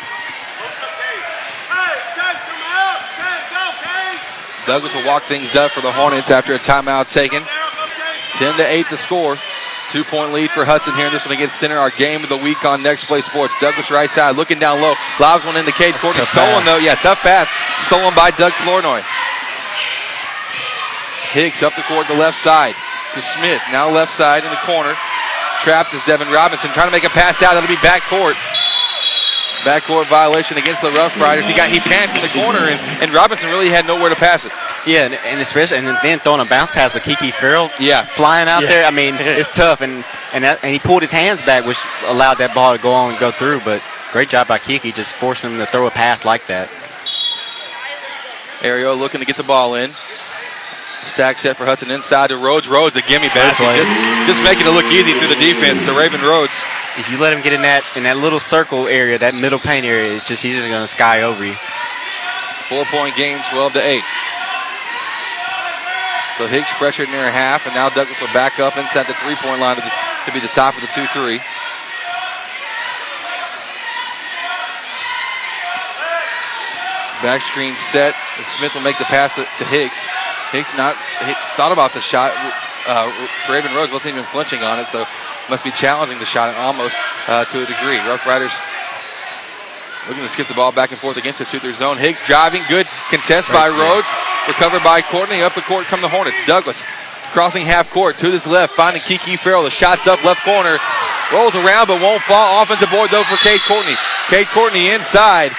Douglas 4.67 4.95
will 4.95 5.07
walk 5.07 5.25
things 5.25 5.55
up 5.55 5.71
for 5.71 5.81
the 5.81 5.93
Hornets 5.93 6.31
after 6.31 6.55
a 6.55 6.59
timeout 6.59 7.13
taken. 7.13 7.43
10 8.39 8.57
to 8.59 8.67
8 8.67 8.87
the 8.91 8.97
score. 8.97 9.37
Two 9.93 10.03
point 10.03 10.33
lead 10.33 10.51
for 10.51 10.65
Hudson 10.65 10.95
here. 10.95 11.07
in 11.07 11.13
This 11.13 11.25
one 11.25 11.33
against 11.35 11.61
center. 11.61 11.79
Our 11.79 11.91
game 11.91 12.25
of 12.25 12.29
the 12.29 12.37
week 12.37 12.65
on 12.65 12.83
Next 12.83 13.07
Play 13.07 13.23
Sports. 13.23 13.55
Douglas 13.61 13.91
right 13.91 14.11
side 14.11 14.35
looking 14.35 14.59
down 14.59 14.83
low. 14.83 14.95
Lobs 15.21 15.47
one 15.47 15.57
into 15.57 15.71
Cade 15.71 15.95
Courtney. 15.95 16.27
Stolen 16.27 16.63
pass. 16.63 16.67
though. 16.67 16.79
Yeah, 16.79 16.97
tough 16.97 17.21
pass. 17.23 17.47
Stolen 17.87 18.13
by 18.15 18.33
Doug 18.33 18.53
Flournoy. 18.67 19.03
Hicks 21.31 21.63
up 21.63 21.77
the 21.77 21.83
court 21.83 22.09
to 22.09 22.15
the 22.15 22.19
left 22.19 22.43
side 22.43 22.75
to 23.15 23.23
Smith. 23.23 23.63
Now 23.71 23.89
left 23.89 24.13
side 24.13 24.43
in 24.45 24.51
the 24.51 24.63
corner. 24.67 24.95
Trapped 25.63 25.95
is 25.95 26.03
Devin 26.05 26.29
Robinson 26.33 26.71
trying 26.73 26.89
to 26.89 26.93
make 26.93 27.05
a 27.05 27.11
pass 27.15 27.41
out. 27.43 27.57
It'll 27.57 27.69
be 27.69 27.81
back 27.81 28.03
court. 28.11 28.37
Backcourt 29.65 30.09
violation 30.09 30.57
against 30.59 30.83
the 30.83 30.91
Rough 30.93 31.19
Riders. 31.21 31.45
He 31.47 31.55
got 31.55 31.71
he 31.71 31.81
panicked 31.81 32.15
in 32.17 32.23
the 32.23 32.29
corner, 32.29 32.69
and, 32.69 32.81
and 33.03 33.13
Robinson 33.13 33.49
really 33.49 33.69
had 33.69 33.87
nowhere 33.87 34.09
to 34.11 34.15
pass 34.17 34.45
it. 34.45 34.53
Yeah, 34.87 35.07
and, 35.07 35.15
and 35.15 35.41
especially 35.41 35.79
and 35.79 35.87
then 35.89 36.21
throwing 36.21 36.41
a 36.41 36.45
bounce 36.45 36.71
pass 36.71 36.95
with 36.95 37.03
Kiki 37.03 37.31
Farrell. 37.33 37.71
Yeah, 37.81 38.05
flying 38.05 38.49
out 38.49 38.63
Yeah. 38.63 38.69
there. 38.69 38.85
I 38.85 38.91
mean, 38.91 39.15
it's 39.19 39.49
tough, 39.49 39.81
and 39.81 40.05
and 40.33 40.45
that, 40.45 40.61
and 40.63 40.73
he 40.73 40.79
pulled 40.79 41.03
his 41.03 41.11
hands 41.13 41.43
back, 41.43 41.65
which 41.67 41.79
allowed 42.05 42.39
that 42.39 42.55
ball 42.55 42.77
to 42.77 42.83
go 42.83 42.93
on 42.93 43.11
and 43.11 43.19
go 43.19 43.33
through. 43.33 43.61
But 43.65 43.83
great 44.13 44.29
job 44.29 44.47
by 44.47 44.59
Kiki, 44.59 44.93
just 44.93 45.15
forcing 45.15 45.51
him 45.53 45.59
to 45.59 45.67
throw 45.67 45.87
a 45.87 45.91
pass 45.91 46.25
like 46.25 46.47
that. 46.47 46.71
Ariel 48.63 48.97
looking 48.97 49.21
to 49.21 49.27
get 49.27 49.37
the 49.37 49.43
ball 49.45 49.75
in. 49.75 49.91
Stack 51.13 51.39
set 51.39 51.57
for 51.57 51.65
Hudson 51.67 51.91
inside 51.91 52.29
to 52.29 52.37
Rhodes. 52.37 52.67
Rhodes 52.69 52.97
a 52.97 53.03
gimme 53.03 53.29
basket. 53.29 53.63
Just, 53.79 54.27
just 54.27 54.43
making 54.43 54.67
it 54.67 54.71
look 54.75 54.87
easy 54.91 55.13
through 55.19 55.29
the 55.29 55.39
defense 55.39 55.85
to 55.87 55.93
Raven 55.97 56.21
Rhodes. 56.21 56.53
If 56.99 57.11
you 57.11 57.19
let 57.19 57.33
him 57.33 57.43
get 57.43 57.53
in 57.53 57.63
that 57.63 57.85
in 57.95 58.05
that 58.05 58.17
little 58.17 58.41
circle 58.41 58.89
area, 58.89 59.19
that 59.19 59.35
middle 59.35 59.59
paint 59.59 59.85
area, 59.85 60.17
it's 60.17 60.27
just 60.27 60.43
he's 60.43 60.57
just 60.57 60.69
gonna 60.69 60.89
sky 60.89 61.23
over 61.23 61.45
you. 61.45 61.57
Four 62.69 62.85
point 62.87 63.17
game, 63.17 63.39
12 63.53 63.75
to 63.75 63.83
8. 63.85 64.03
So 66.37 66.47
Hicks 66.47 66.73
pressured 66.77 67.09
near 67.09 67.31
half, 67.31 67.65
and 67.65 67.75
now 67.75 67.89
Douglas 67.89 68.21
will 68.21 68.33
back 68.33 68.59
up 68.59 68.77
inside 68.77 69.07
the 69.07 69.15
three 69.21 69.37
point 69.37 69.61
line 69.61 69.77
to, 69.77 69.83
the, 69.83 69.93
to 70.27 70.33
be 70.33 70.41
the 70.41 70.53
top 70.53 70.75
of 70.75 70.81
the 70.81 70.89
2 70.89 71.07
3. 71.13 71.39
Back 77.23 77.43
screen 77.43 77.77
set. 77.93 78.15
Smith 78.57 78.75
will 78.75 78.83
make 78.83 78.99
the 78.99 79.05
pass 79.05 79.35
to 79.37 79.65
Hicks. 79.65 79.97
Hicks 80.53 80.75
not 80.77 80.97
thought 81.57 81.73
about 81.73 81.95
the 81.95 82.01
shot. 82.01 82.33
Uh, 82.87 83.09
Raven 83.49 83.75
Rhodes 83.75 83.93
wasn't 83.93 84.15
even 84.15 84.25
flinching 84.25 84.63
on 84.63 84.79
it, 84.79 84.89
so 84.89 85.07
must 85.49 85.65
be 85.65 85.71
challenging 85.71 86.19
the 86.19 86.27
shot 86.27 86.55
almost 86.57 86.97
uh, 87.29 87.45
to 87.47 87.63
a 87.63 87.67
degree. 87.67 87.99
Rough 87.99 88.27
Riders 88.27 88.53
looking 90.09 90.23
to 90.23 90.29
skip 90.29 90.49
the 90.49 90.55
ball 90.55 90.73
back 90.73 90.93
and 90.93 91.01
forth 91.01 91.17
against 91.17 91.39
the 91.39 91.45
suit 91.45 91.63
their 91.63 91.75
zone. 91.75 91.99
Hicks 91.99 92.25
driving, 92.27 92.63
good 92.69 92.87
contest 93.11 93.51
by 93.53 93.69
Rhodes, 93.69 94.07
recovered 94.47 94.83
by 94.83 95.03
Courtney. 95.03 95.43
Up 95.43 95.55
the 95.55 95.63
court 95.63 95.87
come 95.87 96.01
the 96.01 96.09
Hornets. 96.09 96.37
Douglas 96.47 96.83
crossing 97.33 97.67
half 97.67 97.91
court 97.91 98.19
to 98.19 98.31
this 98.31 98.47
left, 98.47 98.75
finding 98.75 99.03
Kiki 99.03 99.37
Farrell. 99.37 99.65
The 99.65 99.71
shot's 99.71 100.07
up 100.07 100.23
left 100.25 100.43
corner, 100.43 100.79
rolls 101.33 101.55
around 101.55 101.89
but 101.89 102.01
won't 102.01 102.23
fall. 102.23 102.63
Offensive 102.63 102.91
board 102.91 103.11
though 103.11 103.25
for 103.25 103.37
Cade 103.37 103.61
Courtney. 103.67 103.95
Cade 104.29 104.47
Courtney 104.49 104.91
inside. 104.91 105.53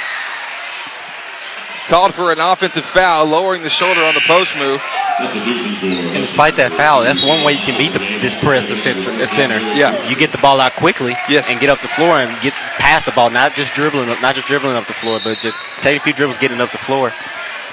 Called 1.88 2.14
for 2.14 2.32
an 2.34 2.40
offensive 2.40 2.84
foul, 2.84 3.26
lowering 3.26 3.64
the 3.64 3.70
shoulder 3.70 4.02
on 4.02 4.14
the 4.14 4.24
post 4.28 4.56
move. 4.58 4.82
And 5.20 6.22
despite 6.22 6.58
that 6.58 6.74
foul, 6.74 7.02
that's 7.02 7.24
one 7.24 7.44
way 7.44 7.54
you 7.54 7.64
can 7.64 7.78
beat 7.78 7.94
the, 7.94 8.00
this 8.20 8.36
press, 8.36 8.70
the 8.70 8.76
center, 8.76 9.02
the 9.18 9.26
center. 9.26 9.58
Yeah. 9.58 9.96
you 10.10 10.16
get 10.16 10.32
the 10.32 10.38
ball 10.38 10.60
out 10.60 10.76
quickly. 10.76 11.16
Yes. 11.30 11.50
and 11.50 11.60
get 11.60 11.70
up 11.70 11.80
the 11.82 11.88
floor 11.88 12.20
and 12.20 12.30
get 12.42 12.54
past 12.78 13.06
the 13.06 13.14
ball, 13.14 13.30
not 13.30 13.56
just 13.56 13.74
dribbling, 13.74 14.08
not 14.22 14.36
just 14.36 14.48
dribbling 14.48 14.76
up 14.76 14.86
the 14.86 14.94
floor, 14.94 15.20
but 15.24 15.40
just 15.40 15.58
taking 15.82 16.02
a 16.02 16.04
few 16.04 16.14
dribbles, 16.14 16.38
getting 16.38 16.60
up 16.60 16.72
the 16.72 16.78
floor, 16.78 17.14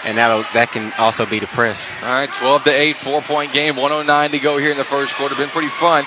and 0.04 0.16
that 0.16 0.46
that 0.54 0.70
can 0.70 0.92
also 0.94 1.26
be 1.26 1.40
the 1.40 1.48
press. 1.48 1.88
All 2.02 2.08
right, 2.08 2.32
12 2.32 2.64
to 2.64 2.70
8, 2.70 2.96
four 2.96 3.20
point 3.20 3.52
game, 3.52 3.76
109 3.76 4.30
to 4.30 4.38
go 4.38 4.56
here 4.56 4.70
in 4.70 4.78
the 4.78 4.84
first 4.84 5.14
quarter. 5.16 5.34
Been 5.34 5.48
pretty 5.50 5.68
fun. 5.68 6.06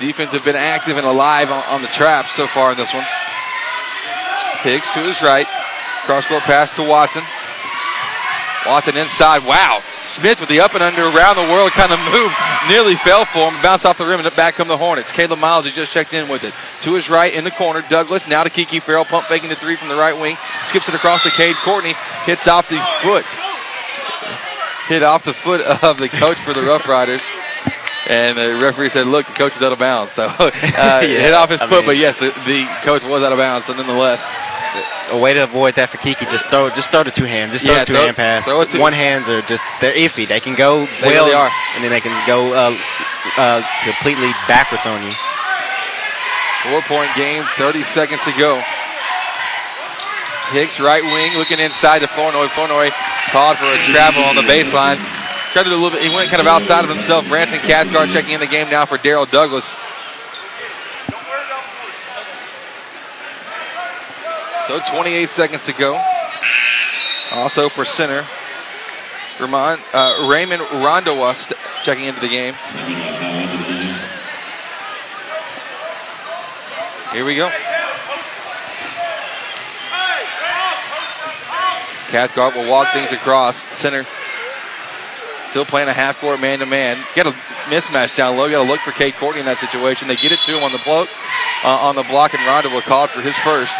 Defense 0.00 0.32
have 0.32 0.44
been 0.44 0.56
active 0.56 0.96
and 0.96 1.06
alive 1.06 1.50
on, 1.50 1.62
on 1.64 1.82
the 1.82 1.88
traps 1.88 2.32
so 2.32 2.46
far 2.46 2.72
in 2.72 2.76
this 2.76 2.92
one. 2.92 3.04
Hicks 4.62 4.92
to 4.94 5.00
his 5.00 5.22
right. 5.22 5.46
Cross 6.06 6.26
court 6.26 6.42
pass 6.44 6.74
to 6.76 6.82
Watson. 6.82 7.22
Watson 8.66 8.96
inside. 8.96 9.44
Wow. 9.44 9.82
Smith 10.02 10.40
with 10.40 10.48
the 10.48 10.58
up 10.60 10.74
and 10.74 10.82
under 10.82 11.02
around 11.02 11.36
the 11.36 11.42
world 11.52 11.70
kind 11.72 11.92
of 11.92 11.98
move. 12.12 12.32
Nearly 12.68 12.96
fell 12.96 13.24
for 13.24 13.50
him. 13.50 13.60
Bounced 13.62 13.84
off 13.86 13.98
the 13.98 14.06
rim 14.06 14.18
and 14.24 14.36
back 14.36 14.54
come 14.54 14.66
the 14.68 14.76
Hornets. 14.76 15.12
Caleb 15.12 15.38
Miles, 15.38 15.66
he 15.66 15.70
just 15.70 15.92
checked 15.92 16.12
in 16.14 16.28
with 16.28 16.42
it. 16.42 16.52
To 16.82 16.94
his 16.94 17.08
right 17.10 17.32
in 17.32 17.44
the 17.44 17.50
corner. 17.52 17.82
Douglas 17.88 18.26
now 18.26 18.42
to 18.42 18.50
Kiki 18.50 18.80
Farrell. 18.80 19.04
Pump 19.04 19.26
faking 19.26 19.50
the 19.50 19.56
three 19.56 19.76
from 19.76 19.88
the 19.88 19.94
right 19.96 20.18
wing. 20.18 20.36
Skips 20.66 20.88
it 20.88 20.94
across 20.94 21.22
to 21.24 21.30
Cade 21.30 21.54
Courtney. 21.64 21.94
Hits 22.24 22.48
off 22.48 22.68
the 22.68 22.80
foot. 23.02 23.24
Hit 24.88 25.02
off 25.02 25.24
the 25.24 25.34
foot 25.34 25.60
of 25.60 25.98
the 25.98 26.08
coach 26.08 26.36
for 26.38 26.52
the 26.52 26.62
Rough 26.62 26.88
Riders. 26.88 27.20
And 28.08 28.38
the 28.38 28.56
referee 28.62 28.90
said, 28.90 29.06
look, 29.08 29.26
the 29.26 29.32
coach 29.32 29.54
was 29.54 29.62
out 29.62 29.72
of 29.72 29.80
bounds. 29.80 30.12
So 30.12 30.26
uh, 30.38 30.50
hit 31.02 31.34
off 31.34 31.50
his 31.50 31.60
I 31.60 31.66
foot, 31.68 31.80
mean- 31.80 31.86
but 31.86 31.96
yes, 31.96 32.18
the, 32.18 32.26
the 32.46 32.66
coach 32.84 33.02
was 33.04 33.22
out 33.24 33.32
of 33.32 33.38
bounds. 33.38 33.66
So 33.66 33.74
nonetheless, 33.74 34.28
A 35.12 35.16
way 35.18 35.32
to 35.34 35.42
avoid 35.44 35.76
that 35.76 35.90
for 35.90 35.98
Kiki, 35.98 36.24
just 36.26 36.46
throw, 36.46 36.68
just 36.70 36.90
throw 36.90 37.04
the 37.04 37.10
two 37.12 37.24
hand, 37.26 37.52
just 37.52 37.64
throw 37.64 37.74
Yeah, 37.74 37.80
the 37.80 37.86
two 37.86 37.92
throw- 37.94 38.04
hand 38.04 38.16
pass. 38.16 38.44
throw 38.44 38.60
it 38.62 38.68
to- 38.70 38.80
One 38.80 38.92
hands 38.92 39.30
are 39.30 39.40
just 39.42 39.64
they're 39.80 39.94
iffy. 39.94 40.26
They 40.26 40.40
can 40.40 40.54
go 40.54 40.86
They 41.00 41.08
well, 41.10 41.24
really 41.26 41.34
are. 41.34 41.50
and 41.76 41.84
then 41.84 41.90
they 41.90 42.00
can 42.00 42.14
go 42.26 42.52
uh, 42.52 42.76
uh, 43.38 43.62
completely 43.84 44.30
backwards 44.48 44.84
on 44.86 45.02
you. 45.06 45.12
Four 46.64 46.82
point 46.82 47.10
game, 47.14 47.44
30 47.56 47.84
seconds 47.84 48.20
to 48.24 48.32
go. 48.32 48.60
Hicks, 50.50 50.78
right 50.78 51.02
wing, 51.02 51.34
looking 51.34 51.58
inside 51.58 52.00
to 52.00 52.08
Flournoy. 52.08 52.48
Flournoy 52.48 52.90
called 53.30 53.58
for 53.58 53.64
a 53.66 53.78
travel 53.90 54.22
on 54.24 54.36
the 54.36 54.42
baseline. 54.42 54.96
Tried 55.52 55.64
to 55.64 55.70
do 55.70 55.74
a 55.74 55.80
little 55.82 55.90
bit, 55.90 56.02
he 56.02 56.14
went 56.14 56.30
kind 56.30 56.40
of 56.40 56.46
outside 56.46 56.84
of 56.84 56.90
himself. 56.90 57.26
Branson 57.28 57.58
Cathcart 57.60 58.10
checking 58.10 58.32
in 58.32 58.40
the 58.40 58.46
game 58.46 58.68
now 58.70 58.84
for 58.86 58.98
Daryl 58.98 59.28
Douglas. 59.30 59.74
So 64.66 64.80
28 64.80 65.30
seconds 65.30 65.64
to 65.66 65.72
go. 65.72 66.00
Also 67.30 67.68
for 67.68 67.84
center, 67.84 68.26
Ramon, 69.38 69.78
uh, 69.92 70.28
Raymond 70.30 70.62
Rondowa 70.62 71.36
st- 71.36 71.58
checking 71.84 72.06
into 72.06 72.20
the 72.20 72.28
game. 72.28 72.54
Here 77.12 77.24
we 77.24 77.36
go. 77.36 77.48
Cathcart 82.08 82.56
will 82.56 82.68
walk 82.68 82.92
things 82.92 83.12
across. 83.12 83.56
Center 83.78 84.04
still 85.50 85.64
playing 85.64 85.88
a 85.88 85.92
half 85.92 86.18
court 86.18 86.40
man 86.40 86.58
to 86.58 86.66
man. 86.66 87.04
Got 87.14 87.28
a 87.28 87.32
mismatch 87.70 88.16
down 88.16 88.36
low. 88.36 88.50
Got 88.50 88.64
to 88.64 88.68
look 88.68 88.80
for 88.80 88.90
Cade 88.90 89.14
Courtney 89.14 89.40
in 89.40 89.46
that 89.46 89.58
situation. 89.58 90.08
They 90.08 90.16
get 90.16 90.32
it 90.32 90.40
to 90.40 90.56
him 90.56 90.64
on 90.64 90.72
the 90.72 90.80
block, 90.84 91.08
uh, 91.64 91.68
on 91.68 91.94
the 91.94 92.02
block, 92.02 92.34
and 92.34 92.44
Ronda 92.46 92.68
will 92.68 92.82
call 92.82 93.06
for 93.06 93.20
his 93.20 93.36
first. 93.36 93.72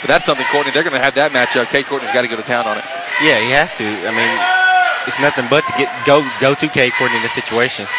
But 0.00 0.08
that's 0.08 0.24
something, 0.24 0.46
Courtney. 0.50 0.72
They're 0.72 0.82
going 0.82 0.96
to 0.96 1.02
have 1.02 1.14
that 1.16 1.30
matchup. 1.32 1.66
Cade 1.70 1.86
Courtney's 1.86 2.12
got 2.12 2.22
to 2.22 2.28
go 2.28 2.36
to 2.36 2.42
town 2.42 2.66
on 2.66 2.78
it. 2.78 2.84
Yeah, 3.22 3.38
he 3.40 3.50
has 3.52 3.76
to. 3.76 3.84
I 3.84 4.12
mean, 4.16 4.32
it's 5.06 5.20
nothing 5.20 5.46
but 5.50 5.66
to 5.68 5.72
get 5.76 5.88
go 6.06 6.24
go 6.40 6.54
to 6.54 6.68
Cade 6.68 6.92
Courtney 6.96 7.16
in 7.18 7.22
this 7.22 7.32
situation. 7.36 7.86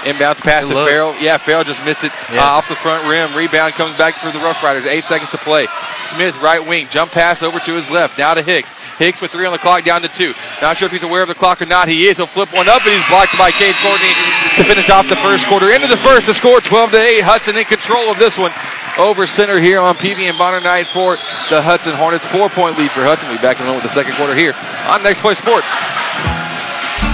Inbounds 0.00 0.40
pass 0.40 0.62
to 0.64 0.72
look. 0.72 0.88
Farrell. 0.88 1.14
Yeah, 1.20 1.36
Farrell 1.36 1.62
just 1.62 1.84
missed 1.84 2.04
it 2.04 2.12
Yeah. 2.32 2.40
uh, 2.40 2.56
off 2.56 2.68
the 2.70 2.74
front 2.74 3.04
rim. 3.06 3.36
Rebound 3.36 3.74
comes 3.74 3.98
back 3.98 4.14
for 4.14 4.32
the 4.32 4.38
Rough 4.38 4.62
Riders. 4.62 4.86
Eight 4.86 5.04
seconds 5.04 5.30
to 5.32 5.36
play. 5.36 5.68
Smith, 6.08 6.40
right 6.40 6.64
wing, 6.64 6.88
jump 6.90 7.12
pass 7.12 7.42
over 7.42 7.60
to 7.60 7.72
his 7.74 7.90
left. 7.90 8.16
Now 8.16 8.32
to 8.32 8.42
Hicks. 8.42 8.72
Hicks 8.96 9.20
with 9.20 9.30
three 9.30 9.44
on 9.44 9.52
the 9.52 9.58
clock, 9.58 9.84
down 9.84 10.00
to 10.00 10.08
two. 10.08 10.32
Not 10.62 10.78
sure 10.78 10.86
if 10.86 10.92
he's 10.92 11.02
aware 11.02 11.20
of 11.20 11.28
the 11.28 11.34
clock 11.34 11.60
or 11.60 11.66
not. 11.66 11.86
He 11.88 12.08
is. 12.08 12.16
He'll 12.16 12.26
flip 12.26 12.48
one 12.54 12.66
up, 12.66 12.80
and 12.86 12.94
he's 12.96 13.06
blocked 13.12 13.36
by 13.36 13.50
Cade 13.50 13.74
Courtney 13.84 14.08
to 14.56 14.64
finish 14.64 14.88
off 14.88 15.06
the 15.06 15.16
first 15.20 15.46
quarter. 15.48 15.68
Into 15.68 15.86
the 15.86 15.98
first, 15.98 16.26
the 16.28 16.34
score 16.34 16.60
12 16.62 16.92
to 16.92 16.96
8. 16.96 17.20
Hudson 17.20 17.56
in 17.58 17.64
control 17.66 18.08
of 18.10 18.16
this 18.18 18.38
one 18.38 18.52
over 18.98 19.26
center 19.26 19.60
here 19.60 19.80
on 19.80 19.96
PV 19.96 20.28
and 20.28 20.38
Bonner 20.38 20.60
night 20.60 20.86
for 20.86 21.16
the 21.48 21.62
Hudson 21.62 21.94
Hornets. 21.94 22.26
Four 22.26 22.48
point 22.48 22.78
lead 22.78 22.90
for 22.90 23.04
Hudson. 23.04 23.28
We'll 23.28 23.38
be 23.38 23.42
back 23.42 23.56
in 23.56 23.62
a 23.62 23.66
moment 23.66 23.84
with 23.84 23.92
the 23.92 23.94
second 23.94 24.14
quarter 24.14 24.34
here 24.34 24.54
on 24.88 25.02
Next 25.02 25.20
Play 25.20 25.34
Sports. 25.34 25.66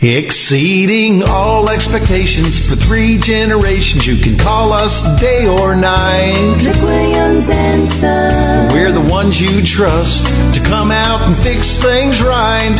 Exceeding 0.00 1.22
all 1.22 1.68
expectations 1.68 2.68
for 2.68 2.76
three 2.76 3.18
generations. 3.18 4.06
You 4.06 4.16
can 4.16 4.38
call 4.38 4.72
us 4.72 5.02
day 5.20 5.46
or 5.46 5.76
night. 5.76 6.58
McWilliams 6.58 7.50
and 7.50 7.88
Son. 7.88 8.72
We're 8.72 8.92
the 8.92 9.00
ones 9.00 9.40
you 9.40 9.62
trust 9.62 10.26
to 10.54 10.60
come 10.62 10.90
out 10.90 11.22
and 11.22 11.36
fix 11.36 11.76
things 11.76 12.22
right. 12.22 12.76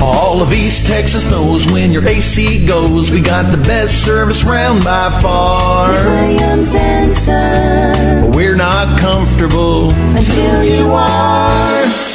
All 0.00 0.42
of 0.42 0.52
East 0.52 0.86
Texas 0.86 1.30
knows 1.30 1.64
when 1.72 1.92
your 1.92 2.06
AC 2.06 2.66
goes. 2.66 3.10
We 3.10 3.22
got 3.22 3.50
the 3.50 3.62
best 3.64 4.04
service 4.04 4.44
round 4.44 4.84
by 4.84 5.10
far. 5.22 5.88
McWilliams 5.94 6.74
and 6.74 7.12
Son. 7.14 8.26
But 8.26 8.36
we're 8.36 8.56
not 8.56 8.98
comfortable 9.00 9.90
Until 9.92 10.64
you 10.64 10.90
are. 10.90 12.05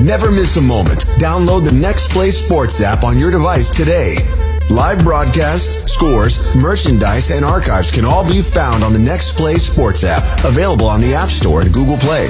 Never 0.00 0.32
miss 0.32 0.56
a 0.56 0.60
moment. 0.60 1.04
Download 1.20 1.64
the 1.64 1.72
Next 1.72 2.10
Play 2.10 2.30
Sports 2.30 2.82
app 2.82 3.04
on 3.04 3.16
your 3.16 3.30
device 3.30 3.70
today. 3.70 4.16
Live 4.68 5.04
broadcasts, 5.04 5.92
scores, 5.92 6.56
merchandise, 6.56 7.30
and 7.30 7.44
archives 7.44 7.92
can 7.92 8.04
all 8.04 8.26
be 8.26 8.42
found 8.42 8.82
on 8.82 8.92
the 8.92 8.98
Next 8.98 9.36
Play 9.36 9.54
Sports 9.54 10.02
app, 10.02 10.44
available 10.44 10.88
on 10.88 11.00
the 11.00 11.14
App 11.14 11.28
Store 11.28 11.62
and 11.62 11.72
Google 11.72 11.96
Play. 11.96 12.26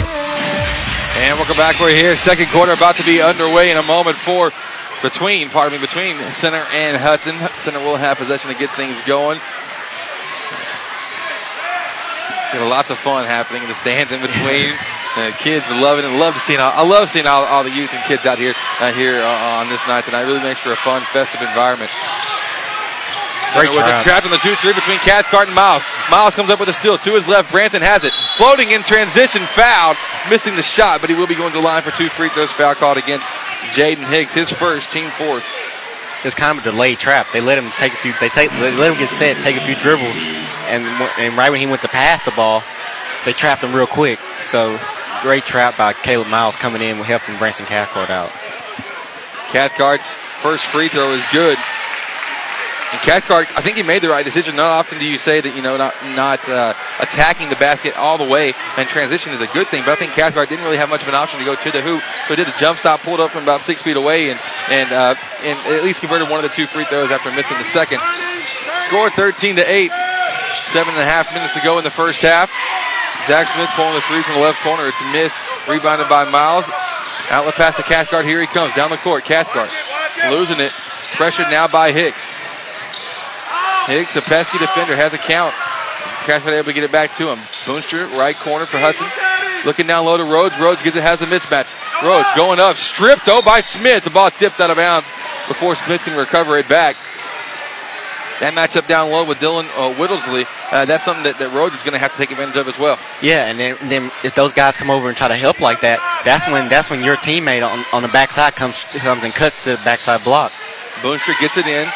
And 1.17 1.39
welcome 1.39 1.57
back. 1.57 1.81
We're 1.81 1.95
here. 1.95 2.17
Second 2.17 2.49
quarter 2.49 2.73
about 2.73 2.97
to 2.97 3.05
be 3.05 3.23
underway 3.23 3.71
in 3.71 3.79
a 3.79 3.83
moment 3.83 4.19
for 4.19 4.53
between, 5.03 5.49
pardon 5.49 5.81
me, 5.81 5.87
between 5.87 6.19
Center 6.33 6.67
and 6.71 6.99
Hudson. 6.99 7.39
Center 7.57 7.79
will 7.81 7.97
have 7.97 8.19
possession 8.19 8.53
to 8.53 8.59
get 8.59 8.71
things 8.77 9.01
going. 9.07 9.41
Got 12.55 12.71
lots 12.71 12.91
of 12.91 12.99
fun 12.99 13.27
happening 13.27 13.63
in 13.63 13.69
the 13.69 13.75
stands 13.75 14.13
in 14.13 14.23
between. 14.23 14.71
Uh, 15.19 15.35
kids 15.43 15.67
love 15.75 15.99
it 15.99 16.05
and 16.05 16.23
love 16.23 16.35
to 16.35 16.41
see. 16.41 16.55
All, 16.57 16.71
I 16.71 16.87
love 16.87 17.11
seeing 17.11 17.27
all, 17.27 17.43
all 17.43 17.65
the 17.65 17.75
youth 17.75 17.91
and 17.93 17.99
kids 18.07 18.27
out 18.27 18.39
here 18.39 18.55
uh, 18.79 18.93
here 18.93 19.19
uh, 19.23 19.59
on 19.59 19.69
this 19.69 19.83
night 19.91 20.05
tonight. 20.05 20.23
It 20.23 20.27
really 20.27 20.43
makes 20.43 20.61
for 20.61 20.71
a 20.71 20.79
fun, 20.79 21.03
festive 21.11 21.43
environment. 21.43 21.91
Great 23.59 23.71
with 23.71 23.87
a 23.87 24.03
trap 24.03 24.25
on 24.25 24.31
the 24.31 24.39
2-3 24.39 24.75
between 24.75 24.99
Cathcart 24.99 25.47
and 25.47 25.55
Miles. 25.55 25.83
Miles 26.11 26.35
comes 26.35 26.51
up 26.51 26.59
with 26.59 26.69
a 26.69 26.73
steal 26.73 26.99
to 26.99 27.15
his 27.15 27.27
left. 27.27 27.51
Branson 27.51 27.83
has 27.83 28.03
it. 28.03 28.13
Floating 28.39 28.71
in 28.71 28.83
transition, 28.83 29.43
fouled. 29.55 29.97
Missing 30.31 30.55
the 30.55 30.63
shot, 30.63 31.01
but 31.01 31.11
he 31.11 31.17
will 31.17 31.27
be 31.27 31.35
going 31.35 31.51
to 31.51 31.59
the 31.59 31.65
line 31.65 31.83
for 31.83 31.91
two 31.91 32.09
free 32.09 32.29
throws. 32.31 32.51
Foul 32.53 32.75
called 32.75 32.99
against 32.99 33.27
Jaden 33.75 34.07
Hicks. 34.07 34.35
His 34.35 34.51
first, 34.51 34.91
team 34.93 35.11
fourth. 35.11 35.45
It's 36.25 36.35
kind 36.35 36.59
of 36.59 36.67
a 36.67 36.71
delayed 36.71 36.99
trap. 36.99 37.27
They 37.33 37.41
let 37.41 37.59
him 37.59 37.71
take 37.77 37.93
a 37.93 37.97
few. 37.97 38.15
They 38.19 38.29
take. 38.29 38.51
They 38.51 38.75
let 38.77 38.91
him 38.91 38.99
get 38.99 39.11
set, 39.11 39.43
take 39.43 39.57
a 39.57 39.65
few 39.65 39.75
dribbles, 39.75 40.25
and 40.67 40.85
and 41.19 41.37
right 41.37 41.51
when 41.51 41.61
he 41.61 41.67
went 41.67 41.83
to 41.83 41.89
pass 41.89 42.25
the 42.25 42.31
ball, 42.31 42.63
they 43.25 43.33
trapped 43.33 43.63
him 43.63 43.75
real 43.75 43.87
quick. 43.87 44.19
So 44.43 44.79
great 45.23 45.45
trap 45.45 45.77
by 45.77 45.93
Caleb 45.93 46.29
Miles 46.29 46.57
coming 46.57 46.83
in, 46.83 46.97
helping 46.97 47.37
Branson 47.37 47.67
Cathcart 47.67 48.11
out. 48.11 48.31
Cathcart's 49.53 50.15
first 50.41 50.65
free 50.67 50.89
throw 50.89 51.13
is 51.13 51.25
good. 51.31 51.59
And 52.95 53.03
Cathcart, 53.03 53.51
I 53.59 53.61
think 53.61 53.75
he 53.75 53.83
made 53.83 54.03
the 54.07 54.09
right 54.09 54.25
decision. 54.25 54.55
Not 54.55 54.71
often 54.71 55.01
do 55.01 55.05
you 55.05 55.19
say 55.19 55.41
that 55.41 55.57
you 55.57 55.63
know 55.63 55.77
not 55.77 55.99
not 56.15 56.49
uh, 56.49 56.79
attacking 57.03 57.51
the 57.51 57.59
basket 57.59 57.99
all 57.99 58.19
the 58.19 58.25
way 58.25 58.55
and 58.79 58.89
transition 58.89 59.35
is 59.35 59.41
a 59.41 59.49
good 59.49 59.67
thing. 59.67 59.83
But 59.83 59.91
I 59.91 59.97
think 59.97 60.13
Cathcart 60.13 60.49
didn't 60.49 60.65
really 60.65 60.77
have 60.77 60.89
much 60.89 61.03
of 61.03 61.09
an 61.09 61.17
option 61.17 61.41
to 61.41 61.45
go 61.45 61.57
to 61.57 61.71
the 61.75 61.83
hoop, 61.83 61.99
so 62.29 62.29
he 62.31 62.37
did 62.37 62.47
a 62.47 62.55
jump 62.57 62.79
stop, 62.79 63.03
pulled 63.03 63.19
up 63.19 63.33
from 63.33 63.43
about 63.43 63.63
six 63.63 63.83
feet 63.83 63.97
away, 63.97 64.31
and 64.31 64.39
and 64.71 64.93
uh, 64.93 65.17
and 65.43 65.59
at 65.75 65.83
least 65.83 66.07
converted 66.07 66.31
one 66.31 66.39
of 66.39 66.49
the 66.49 66.55
two 66.55 66.69
free 66.69 66.85
throws 66.85 67.11
after 67.11 67.35
missing 67.35 67.59
the 67.59 67.67
second. 67.67 67.99
Score 68.87 69.11
13 69.11 69.57
to 69.57 69.67
eight. 69.67 69.91
Seven 70.71 70.95
and 70.95 71.03
a 71.03 71.07
half 71.07 71.35
minutes 71.35 71.53
to 71.55 71.61
go 71.67 71.79
in 71.79 71.85
the 71.85 71.91
first 71.91 72.21
half. 72.21 72.47
Zach 73.27 73.51
Smith 73.51 73.71
pulling 73.75 73.95
the 73.95 74.07
three 74.07 74.23
from 74.23 74.35
the 74.35 74.41
left 74.41 74.63
corner. 74.63 74.87
It's 74.87 75.03
missed. 75.11 75.35
Rebounded 75.67 76.09
by 76.09 76.31
Miles. 76.31 76.67
Outlet 77.31 77.55
pass 77.55 77.77
to 77.77 77.83
Cathcart. 77.83 78.25
Here 78.25 78.41
he 78.41 78.47
comes 78.47 78.73
down 78.77 78.91
the 78.91 78.99
court. 78.99 79.25
Cathcart 79.25 79.71
losing 80.31 80.61
it. 80.61 80.71
Pressured 81.19 81.51
now 81.51 81.67
by 81.67 81.91
Hicks. 81.91 82.31
Hicks, 83.87 84.17
a 84.17 84.23
pesky 84.23 84.59
defender, 84.59 84.97
has 84.97 85.13
a 85.13 85.19
count. 85.19 85.55
Cathcart 86.25 86.55
able 86.55 86.67
to 86.67 86.73
get 86.73 86.85
it 86.85 86.93
back 86.93 87.15
to 87.17 87.29
him. 87.29 87.39
Boonstra, 87.65 88.11
right 88.17 88.35
corner 88.35 88.65
for 88.65 88.79
Hudson. 88.79 89.07
Looking 89.67 89.87
down 89.87 90.07
low 90.07 90.17
to 90.17 90.25
Rhodes. 90.25 90.59
Rhodes 90.59 90.83
gets 90.83 90.97
it, 90.97 91.03
has 91.03 91.21
a 91.21 91.27
mismatch. 91.27 91.69
Rhodes 92.03 92.29
going 92.35 92.61
up, 92.61 92.77
stripped 92.77 93.27
though 93.27 93.43
by 93.43 93.61
Smith. 93.61 94.05
The 94.05 94.11
ball 94.11 94.31
tipped 94.31 94.61
out 94.61 94.71
of 94.71 94.77
bounds 94.77 95.07
before 95.49 95.75
Smith 95.75 96.01
can 96.03 96.17
recover 96.17 96.59
it 96.59 96.69
back. 96.69 96.97
That 98.41 98.53
matchup 98.55 98.89
down 98.89 99.11
low 99.11 99.25
with 99.25 99.39
Dylan 99.39 99.69
uh, 99.77 99.95
Whittlesley, 99.95 100.47
uh, 100.73 100.85
that's 100.87 101.05
something 101.05 101.25
that, 101.25 101.39
that 101.39 101.53
Rhodes 101.53 101.77
is 101.77 101.83
going 101.83 101.93
to 101.93 101.99
have 101.99 102.13
to 102.13 102.19
take 102.19 102.31
advantage 102.31 102.57
of 102.57 102.67
as 102.67 102.79
well. 102.79 102.99
Yeah, 103.23 103.47
and 103.47 103.61
then, 103.61 103.77
then 103.89 104.11
if 104.25 104.35
those 104.35 104.53
guys 104.53 104.77
come 104.77 104.91
over 104.91 105.09
and 105.09 105.17
try 105.17 105.29
to 105.29 105.37
help 105.37 105.61
like 105.61 105.83
that, 105.83 106.01
that's 106.25 106.49
when 106.49 106.69
that's 106.69 106.91
when 106.91 107.05
your 107.05 107.17
teammate 107.17 107.67
on, 107.67 107.85
on 107.93 108.03
the 108.03 108.09
backside 108.09 108.57
comes 108.57 108.85
comes 108.85 109.25
and 109.25 109.33
cuts 109.33 109.65
to 109.65 109.77
the 109.77 109.83
backside 109.85 110.25
block. 110.25 110.53
Boonstra 111.01 111.39
gets 111.39 111.57
it 111.59 111.67
in 111.67 111.89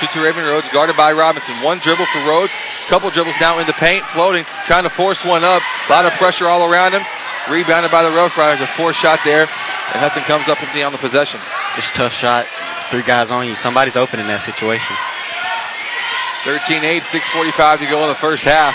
to, 0.00 0.06
to 0.06 0.20
Raven 0.20 0.44
Rhodes, 0.44 0.68
guarded 0.72 0.96
by 0.96 1.12
Robinson. 1.12 1.54
One 1.62 1.78
dribble 1.78 2.06
for 2.06 2.20
Rhodes, 2.20 2.52
couple 2.88 3.10
dribbles 3.10 3.36
now 3.40 3.58
in 3.58 3.66
the 3.66 3.72
paint, 3.74 4.04
floating, 4.06 4.44
trying 4.66 4.84
to 4.84 4.90
force 4.90 5.24
one 5.24 5.44
up. 5.44 5.62
A 5.88 5.92
lot 5.92 6.04
of 6.04 6.12
pressure 6.14 6.48
all 6.48 6.64
around 6.70 6.92
him. 6.92 7.02
Rebounded 7.50 7.90
by 7.90 8.02
the 8.02 8.10
Rough 8.10 8.36
Riders, 8.36 8.60
a 8.60 8.66
four 8.66 8.92
shot 8.92 9.20
there, 9.24 9.42
and 9.42 9.98
Hudson 10.02 10.22
comes 10.24 10.48
up 10.48 10.60
empty 10.62 10.82
on 10.82 10.92
the 10.92 10.98
possession. 10.98 11.40
It's 11.76 11.90
a 11.90 11.94
tough 11.94 12.12
shot. 12.12 12.46
Three 12.90 13.02
guys 13.02 13.30
on 13.30 13.46
you. 13.46 13.54
Somebody's 13.54 13.96
open 13.96 14.18
in 14.18 14.26
that 14.26 14.42
situation. 14.42 14.96
13-8, 16.42 17.00
6.45 17.02 17.78
to 17.78 17.86
go 17.86 18.02
in 18.02 18.08
the 18.08 18.14
first 18.14 18.44
half. 18.44 18.74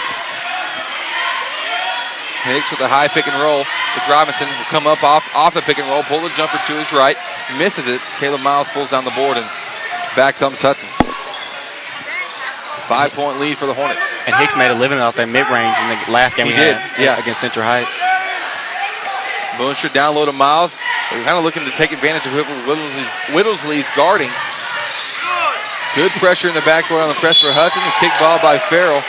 Hicks 2.43 2.71
with 2.71 2.81
a 2.81 2.87
high 2.87 3.07
pick 3.07 3.27
and 3.27 3.39
roll 3.39 3.59
with 3.59 4.07
Robinson 4.09 4.47
will 4.47 4.71
come 4.73 4.87
up 4.87 5.03
off, 5.03 5.23
off 5.35 5.53
the 5.53 5.61
pick 5.61 5.77
and 5.77 5.87
roll, 5.87 6.03
pull 6.03 6.21
the 6.21 6.29
jumper 6.29 6.57
to 6.57 6.73
his 6.73 6.91
right, 6.91 7.15
misses 7.57 7.87
it. 7.87 8.01
Caleb 8.19 8.41
Miles 8.41 8.67
pulls 8.69 8.89
down 8.89 9.05
the 9.05 9.11
board 9.11 9.37
and 9.37 9.45
back 10.15 10.35
comes 10.35 10.61
Hudson. 10.61 10.89
Five 12.87 13.13
point 13.13 13.39
lead 13.39 13.57
for 13.57 13.65
the 13.65 13.73
Hornets. 13.73 14.01
And 14.27 14.35
Hicks 14.35 14.57
made 14.57 14.71
a 14.71 14.75
living 14.75 14.99
off 14.99 15.15
that 15.15 15.29
mid 15.29 15.47
range 15.47 15.75
in 15.77 15.87
the 15.89 16.11
last 16.11 16.35
game 16.35 16.47
He 16.47 16.53
we 16.53 16.59
did, 16.59 16.75
had 16.75 17.01
yeah. 17.01 17.21
against 17.21 17.41
Central 17.41 17.65
Heights. 17.65 17.95
Boonstra 19.59 19.93
down 19.93 20.15
low 20.15 20.25
to 20.25 20.31
Miles. 20.31 20.75
They're 21.11 21.23
kind 21.23 21.37
of 21.37 21.43
looking 21.43 21.63
to 21.65 21.71
take 21.71 21.91
advantage 21.91 22.25
of 22.25 22.33
Whittlesley's, 22.33 23.35
Whittlesey's 23.35 23.87
guarding. 23.95 24.31
Good 25.95 26.11
pressure 26.23 26.47
in 26.47 26.55
the 26.55 26.63
backboard 26.63 27.01
on 27.01 27.09
the 27.09 27.19
press 27.19 27.39
for 27.39 27.51
Hudson. 27.51 27.83
A 27.83 27.91
kick 27.99 28.15
ball 28.19 28.39
by 28.39 28.57
Farrell. 28.57 29.03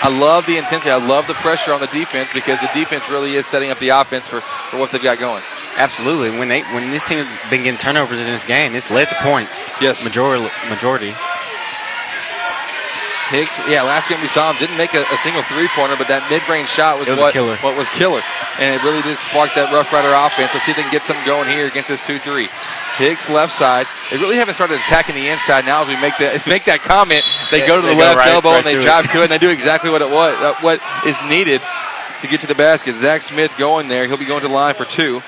I 0.00 0.10
love 0.10 0.46
the 0.46 0.58
intensity. 0.58 0.90
I 0.90 0.96
love 0.96 1.26
the 1.26 1.34
pressure 1.34 1.72
on 1.72 1.80
the 1.80 1.86
defense 1.88 2.30
because 2.34 2.60
the 2.60 2.70
defense 2.74 3.08
really 3.08 3.34
is 3.34 3.46
setting 3.46 3.70
up 3.70 3.78
the 3.78 3.90
offense 3.90 4.26
for, 4.26 4.40
for 4.40 4.78
what 4.78 4.90
they've 4.92 5.02
got 5.02 5.18
going. 5.18 5.42
Absolutely. 5.76 6.36
When 6.36 6.48
they 6.48 6.62
when 6.74 6.90
this 6.90 7.06
team 7.06 7.24
has 7.24 7.50
been 7.50 7.62
getting 7.62 7.78
turnovers 7.78 8.18
in 8.18 8.26
this 8.26 8.42
game, 8.44 8.74
it's 8.74 8.90
led 8.90 9.08
to 9.10 9.14
points. 9.22 9.62
Yes. 9.80 10.02
Majority 10.02 10.50
majority. 10.68 11.14
Hicks, 13.30 13.52
yeah, 13.68 13.82
last 13.84 14.08
game 14.08 14.20
we 14.22 14.28
saw 14.28 14.50
him 14.52 14.56
didn't 14.58 14.78
make 14.78 14.94
a, 14.94 15.02
a 15.04 15.16
single 15.20 15.42
three 15.52 15.68
pointer, 15.76 15.96
but 16.00 16.08
that 16.08 16.24
mid 16.32 16.40
range 16.48 16.68
shot 16.72 16.98
was, 16.98 17.08
It 17.08 17.12
was 17.12 17.20
what, 17.20 17.32
killer. 17.36 17.56
what 17.60 17.76
was 17.76 17.88
killer. 17.90 18.22
And 18.58 18.72
it 18.74 18.82
really 18.82 19.02
did 19.02 19.18
spark 19.18 19.52
that 19.54 19.68
Rough 19.72 19.92
Rider 19.92 20.08
offense. 20.16 20.48
Let's 20.56 20.64
see 20.64 20.72
if 20.72 20.76
they 20.80 20.82
can 20.82 20.90
get 20.90 21.02
something 21.04 21.26
going 21.28 21.46
here 21.48 21.66
against 21.68 21.88
this 21.92 22.00
2 22.08 22.18
3. 22.18 22.48
Hicks 22.96 23.28
left 23.28 23.52
side. 23.54 23.86
They 24.10 24.16
really 24.16 24.36
haven't 24.36 24.54
started 24.54 24.80
attacking 24.80 25.14
the 25.14 25.28
inside 25.28 25.64
now 25.68 25.82
as 25.82 25.88
we 25.88 26.00
make 26.00 26.16
that 26.18 26.46
make 26.48 26.64
that 26.64 26.80
comment. 26.80 27.22
They 27.52 27.66
go 27.68 27.76
to 27.76 27.86
the 27.86 27.92
left 27.94 28.16
right- 28.16 28.32
elbow 28.32 28.56
right 28.56 28.64
and 28.64 28.66
they 28.66 28.74
to 28.74 28.80
it. 28.80 28.88
drive 28.88 29.12
to 29.12 29.20
it 29.20 29.24
and 29.28 29.32
they 29.32 29.38
do 29.38 29.50
exactly 29.50 29.90
what 29.90 30.00
it 30.00 30.10
was, 30.10 30.32
uh, 30.40 30.54
what 30.64 30.80
is 31.06 31.20
needed 31.28 31.60
to 32.22 32.26
get 32.26 32.40
to 32.40 32.48
the 32.48 32.56
basket. 32.56 32.96
Zach 32.96 33.22
Smith 33.22 33.54
going 33.58 33.86
there. 33.88 34.08
He'll 34.08 34.16
be 34.16 34.24
going 34.24 34.40
to 34.42 34.48
the 34.48 34.54
line 34.54 34.74
for 34.74 34.84
two. 34.86 35.22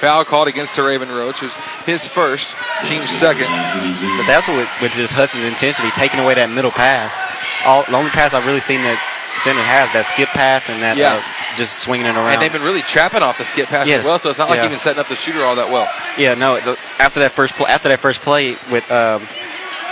Foul 0.00 0.24
called 0.24 0.48
against 0.48 0.76
Raven 0.78 1.10
Rhodes, 1.10 1.38
who's 1.38 1.52
his 1.84 2.06
first, 2.06 2.50
team 2.84 3.02
second. 3.04 3.48
But 3.48 4.26
that's 4.26 4.48
what 4.48 4.68
with 4.80 4.92
just 4.92 5.12
Hudson's 5.12 5.44
intensity, 5.44 5.90
taking 5.90 6.20
away 6.20 6.34
that 6.34 6.50
middle 6.50 6.70
pass. 6.70 7.16
All 7.64 7.84
the 7.84 7.96
only 7.96 8.10
pass 8.10 8.32
I've 8.32 8.46
really 8.46 8.60
seen 8.60 8.80
that 8.82 8.98
center 9.44 9.60
has 9.62 9.92
that 9.92 10.06
skip 10.06 10.28
pass 10.30 10.68
and 10.68 10.82
that 10.82 10.96
Yeah. 10.96 11.14
uh, 11.16 11.22
just 11.56 11.78
swinging 11.80 12.06
it 12.06 12.16
around. 12.16 12.32
And 12.34 12.42
they've 12.42 12.52
been 12.52 12.62
really 12.62 12.82
trapping 12.82 13.22
off 13.22 13.38
the 13.38 13.44
skip 13.44 13.68
pass 13.68 13.86
Yes. 13.86 14.00
as 14.00 14.06
well, 14.06 14.18
so 14.18 14.30
it's 14.30 14.38
not 14.38 14.48
like 14.50 14.58
Yeah. 14.58 14.66
even 14.66 14.78
setting 14.78 15.00
up 15.00 15.08
the 15.08 15.16
shooter 15.16 15.44
all 15.44 15.56
that 15.56 15.70
well. 15.70 15.88
Yeah, 16.16 16.34
no. 16.34 16.60
The, 16.60 16.76
after 16.98 17.20
that 17.20 17.32
first 17.32 17.54
play, 17.54 17.70
after 17.70 17.88
that 17.88 18.00
first 18.00 18.20
play 18.22 18.56
with 18.70 18.90
um, 18.90 19.22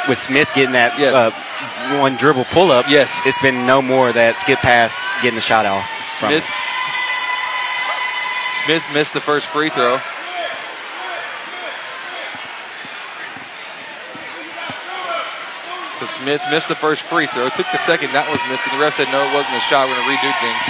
with 0.09 0.19
Smith 0.19 0.49
getting 0.55 0.73
that 0.73 0.99
Yes. 0.99 1.15
uh, 1.15 1.31
one 2.01 2.17
dribble 2.17 2.45
pull 2.47 2.73
up, 2.73 2.87
yes, 2.89 3.13
it's 3.27 3.39
been 3.41 3.67
no 3.67 3.81
more 3.83 4.13
that 4.13 4.39
skip 4.39 4.59
pass 4.61 5.01
getting 5.23 5.37
the 5.37 5.43
shot 5.43 5.67
off. 5.67 5.85
Smith, 6.19 6.43
it. 6.43 6.45
Smith 8.65 8.83
missed 8.93 9.13
the 9.13 9.21
first 9.21 9.47
free 9.47 9.71
throw. 9.71 10.01
So 16.01 16.07
Smith 16.07 16.43
missed 16.51 16.69
the 16.69 16.77
first 16.77 17.03
free 17.03 17.27
throw. 17.27 17.49
Took 17.51 17.67
the 17.73 17.83
second. 17.83 18.13
That 18.15 18.31
was 18.31 18.39
missed. 18.47 18.63
And 18.71 18.79
the 18.79 18.83
ref 18.83 18.95
said, 18.95 19.11
no, 19.11 19.19
it 19.19 19.35
wasn't 19.35 19.59
a 19.59 19.65
shot. 19.67 19.91
We're 19.91 19.99
going 19.99 20.07
to 20.07 20.15
redo 20.15 20.31
things. 20.39 20.65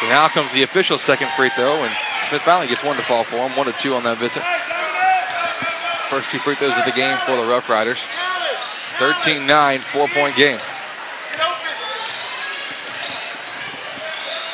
So 0.00 0.08
now 0.08 0.28
comes 0.28 0.52
the 0.52 0.62
official 0.62 0.98
second 0.98 1.32
free 1.32 1.48
throw. 1.56 1.80
And 1.84 1.92
Smith 2.28 2.42
finally 2.42 2.68
gets 2.68 2.84
one 2.84 2.96
to 2.96 3.02
fall 3.02 3.24
for 3.24 3.36
him. 3.36 3.56
One 3.56 3.66
to 3.66 3.76
two 3.80 3.94
on 3.94 4.04
that 4.04 4.20
visit. 4.20 4.44
First 6.12 6.30
two 6.30 6.38
free 6.40 6.56
throws 6.56 6.76
of 6.76 6.84
the 6.84 6.92
game 6.92 7.16
for 7.24 7.36
the 7.36 7.46
Rough 7.48 7.68
Riders. 7.68 8.00
13 8.98 9.46
9, 9.46 9.80
four 9.80 10.08
point 10.08 10.36
game. 10.36 10.60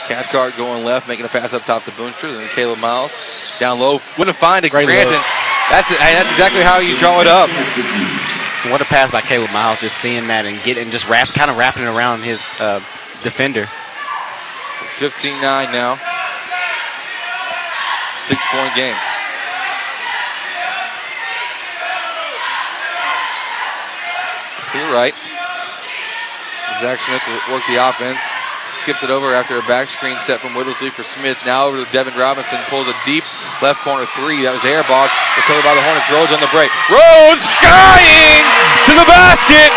Cathcart 0.09 0.57
going 0.57 0.85
left, 0.85 1.09
making 1.09 1.27
a 1.27 1.29
pass 1.29 1.53
up 1.53 1.65
top 1.65 1.85
to 1.85 1.91
Boonstra. 1.93 2.37
Then 2.39 2.49
Caleb 2.49 2.79
Miles 2.79 3.13
down 3.59 3.79
low. 3.81 4.01
Wouldn't 4.19 4.37
find 4.37 4.65
it. 4.65 4.71
Great 4.71 4.87
Granted, 4.87 5.13
look. 5.13 5.23
that's, 5.71 5.89
that's 5.89 6.31
exactly 6.31 6.63
how 6.63 6.79
you 6.79 6.97
draw 6.99 7.21
it 7.21 7.27
up. 7.27 7.51
What 8.71 8.81
a 8.81 8.85
pass 8.85 9.11
by 9.11 9.21
Caleb 9.21 9.53
Miles, 9.53 9.81
just 9.81 9.99
seeing 9.99 10.27
that 10.29 10.45
and 10.45 10.63
getting 10.63 10.91
just 10.91 11.09
wrap, 11.09 11.29
kind 11.29 11.51
of 11.51 11.57
wrapping 11.57 11.85
it 11.85 11.89
around 11.89 12.23
his 12.23 12.45
uh, 12.59 12.81
defender. 13.23 13.69
15 14.99 15.41
9 15.41 15.73
now. 15.73 15.97
Six 18.27 18.41
point 18.51 18.75
game. 18.75 18.97
To 24.73 24.79
the 24.79 24.93
right. 24.93 25.15
Zach 26.81 26.99
Smith 27.01 27.23
will 27.29 27.55
work 27.55 27.63
the 27.69 27.77
offense. 27.77 28.19
Skips 28.87 29.03
it 29.03 29.11
over 29.11 29.35
after 29.35 29.59
a 29.59 29.67
back 29.67 29.91
screen 29.91 30.15
set 30.23 30.39
from 30.39 30.55
Whittlesey 30.55 30.95
for 30.95 31.03
Smith. 31.03 31.35
Now 31.43 31.67
over 31.67 31.83
to 31.83 31.91
Devin 31.91 32.15
Robinson. 32.15 32.55
Pulls 32.71 32.87
a 32.87 32.95
deep 33.03 33.27
left 33.59 33.83
corner 33.83 34.07
three. 34.15 34.47
That 34.47 34.55
was 34.55 34.63
airball. 34.63 35.11
Recovered 35.35 35.67
by 35.67 35.75
the 35.75 35.83
Hornets. 35.83 36.07
Rhodes 36.07 36.31
on 36.31 36.39
the 36.39 36.47
break. 36.55 36.71
Rhodes 36.87 37.43
skying 37.43 38.47
to 38.87 38.93
the 38.95 39.03
basket. 39.11 39.75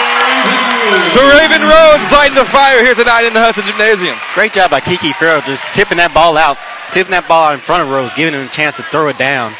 So 1.17 1.25
Raven 1.25 1.65
Rhodes 1.65 2.05
lighting 2.13 2.37
the 2.37 2.45
fire 2.53 2.85
here 2.85 2.93
tonight 2.93 3.25
in 3.25 3.33
the 3.33 3.41
Hudson 3.41 3.65
Gymnasium. 3.65 4.13
Great 4.37 4.53
job 4.53 4.69
by 4.69 4.77
Kiki 4.77 5.09
Farrell, 5.17 5.41
just 5.41 5.65
tipping 5.73 5.97
that 5.97 6.13
ball 6.13 6.37
out, 6.37 6.61
tipping 6.93 7.17
that 7.17 7.25
ball 7.25 7.49
out 7.49 7.57
in 7.57 7.65
front 7.65 7.81
of 7.81 7.89
Rhodes, 7.89 8.13
giving 8.13 8.37
him 8.37 8.45
a 8.45 8.53
chance 8.53 8.77
to 8.77 8.85
throw 8.93 9.09
it 9.09 9.17
down. 9.17 9.57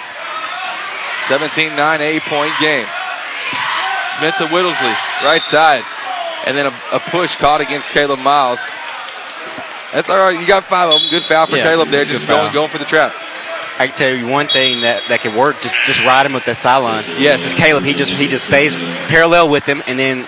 17 1.26 1.74
9, 1.74 2.06
eight 2.06 2.22
point 2.30 2.54
game. 2.62 2.86
Smith 4.14 4.38
to 4.38 4.45
Whittlesey, 4.54 4.93
right 5.26 5.41
side. 5.41 5.82
And 6.45 6.54
then 6.54 6.70
a, 6.70 6.74
a 6.93 7.02
push 7.10 7.34
caught 7.41 7.66
against 7.66 7.89
Caleb 7.89 8.22
Miles. 8.22 8.62
That's 9.93 10.09
all 10.09 10.17
right. 10.17 10.39
You 10.39 10.45
got 10.45 10.65
five 10.65 10.89
of 10.93 10.99
them. 10.99 11.09
Good 11.09 11.23
foul 11.23 11.47
for 11.47 11.57
Yeah, 11.57 11.63
Caleb 11.63 11.89
there. 11.89 12.05
Just 12.05 12.27
going, 12.27 12.53
going 12.53 12.69
for 12.69 12.77
the 12.77 12.85
trap. 12.85 13.13
I 13.79 13.87
can 13.87 13.95
tell 13.95 14.13
you 14.13 14.27
one 14.27 14.47
thing 14.49 14.81
that, 14.81 15.01
that 15.07 15.21
can 15.21 15.35
work. 15.35 15.61
Just 15.61 15.75
just 15.85 16.03
ride 16.05 16.25
him 16.25 16.33
with 16.33 16.43
that 16.45 16.57
sideline. 16.57 17.05
Yes. 17.17 17.39
it's 17.43 17.55
Caleb. 17.55 17.85
He 17.85 17.93
just 17.93 18.11
he 18.11 18.27
just 18.27 18.43
stays 18.45 18.75
parallel 19.07 19.47
with 19.47 19.63
him, 19.63 19.81
and 19.87 19.97
then 19.97 20.27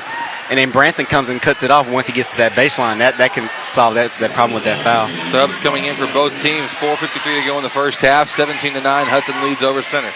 and 0.50 0.58
then 0.58 0.72
Branson 0.72 1.06
comes 1.06 1.28
and 1.28 1.42
cuts 1.42 1.62
it 1.62 1.70
off 1.70 1.88
once 1.88 2.08
he 2.08 2.14
gets 2.14 2.32
to 2.32 2.38
that 2.38 2.54
baseline. 2.54 3.00
That 3.00 3.18
that 3.20 3.34
can 3.34 3.52
solve 3.68 3.96
that, 3.96 4.16
that 4.20 4.32
problem 4.32 4.56
with 4.56 4.64
that 4.64 4.84
foul. 4.88 5.12
Subs 5.32 5.58
coming 5.60 5.84
in 5.84 5.96
for 5.96 6.08
both 6.08 6.32
teams. 6.42 6.72
4.53 6.80 7.42
to 7.42 7.46
go 7.46 7.58
in 7.58 7.64
the 7.64 7.70
first 7.70 8.00
half. 8.00 8.30
17 8.32 8.74
to 8.74 8.82
9. 8.82 9.06
Hudson 9.08 9.36
leads 9.44 9.64
over 9.64 9.82
center. 9.84 10.12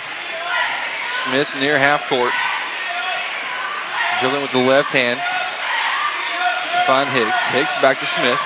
Smith 1.27 1.51
near 1.59 1.77
half 1.77 2.07
court. 2.07 2.31
Dribbling 4.23 4.43
with 4.43 4.51
the 4.55 4.63
left 4.63 4.91
hand. 4.95 5.19
To 5.19 6.79
find 6.87 7.09
Hicks. 7.11 7.41
Hicks 7.51 7.75
back 7.83 7.99
to 7.99 8.05
Smith. 8.07 8.39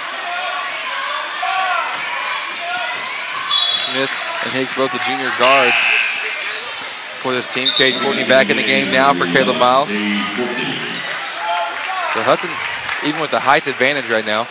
Smith 3.91 4.09
and 4.45 4.51
Hicks, 4.53 4.75
both 4.75 4.91
the 4.91 4.99
junior 5.05 5.31
guards 5.39 5.75
for 7.19 7.33
this 7.33 7.51
team. 7.53 7.69
Cade 7.77 8.01
Courtney 8.01 8.23
back 8.25 8.49
in 8.49 8.57
the 8.57 8.63
game 8.63 8.91
now 8.91 9.13
for 9.13 9.25
Caleb 9.25 9.57
Miles. 9.57 9.89
So 9.89 9.95
Hudson, 12.23 12.49
even 13.07 13.21
with 13.21 13.31
the 13.31 13.39
height 13.39 13.67
advantage 13.67 14.09
right 14.09 14.25
now, 14.25 14.47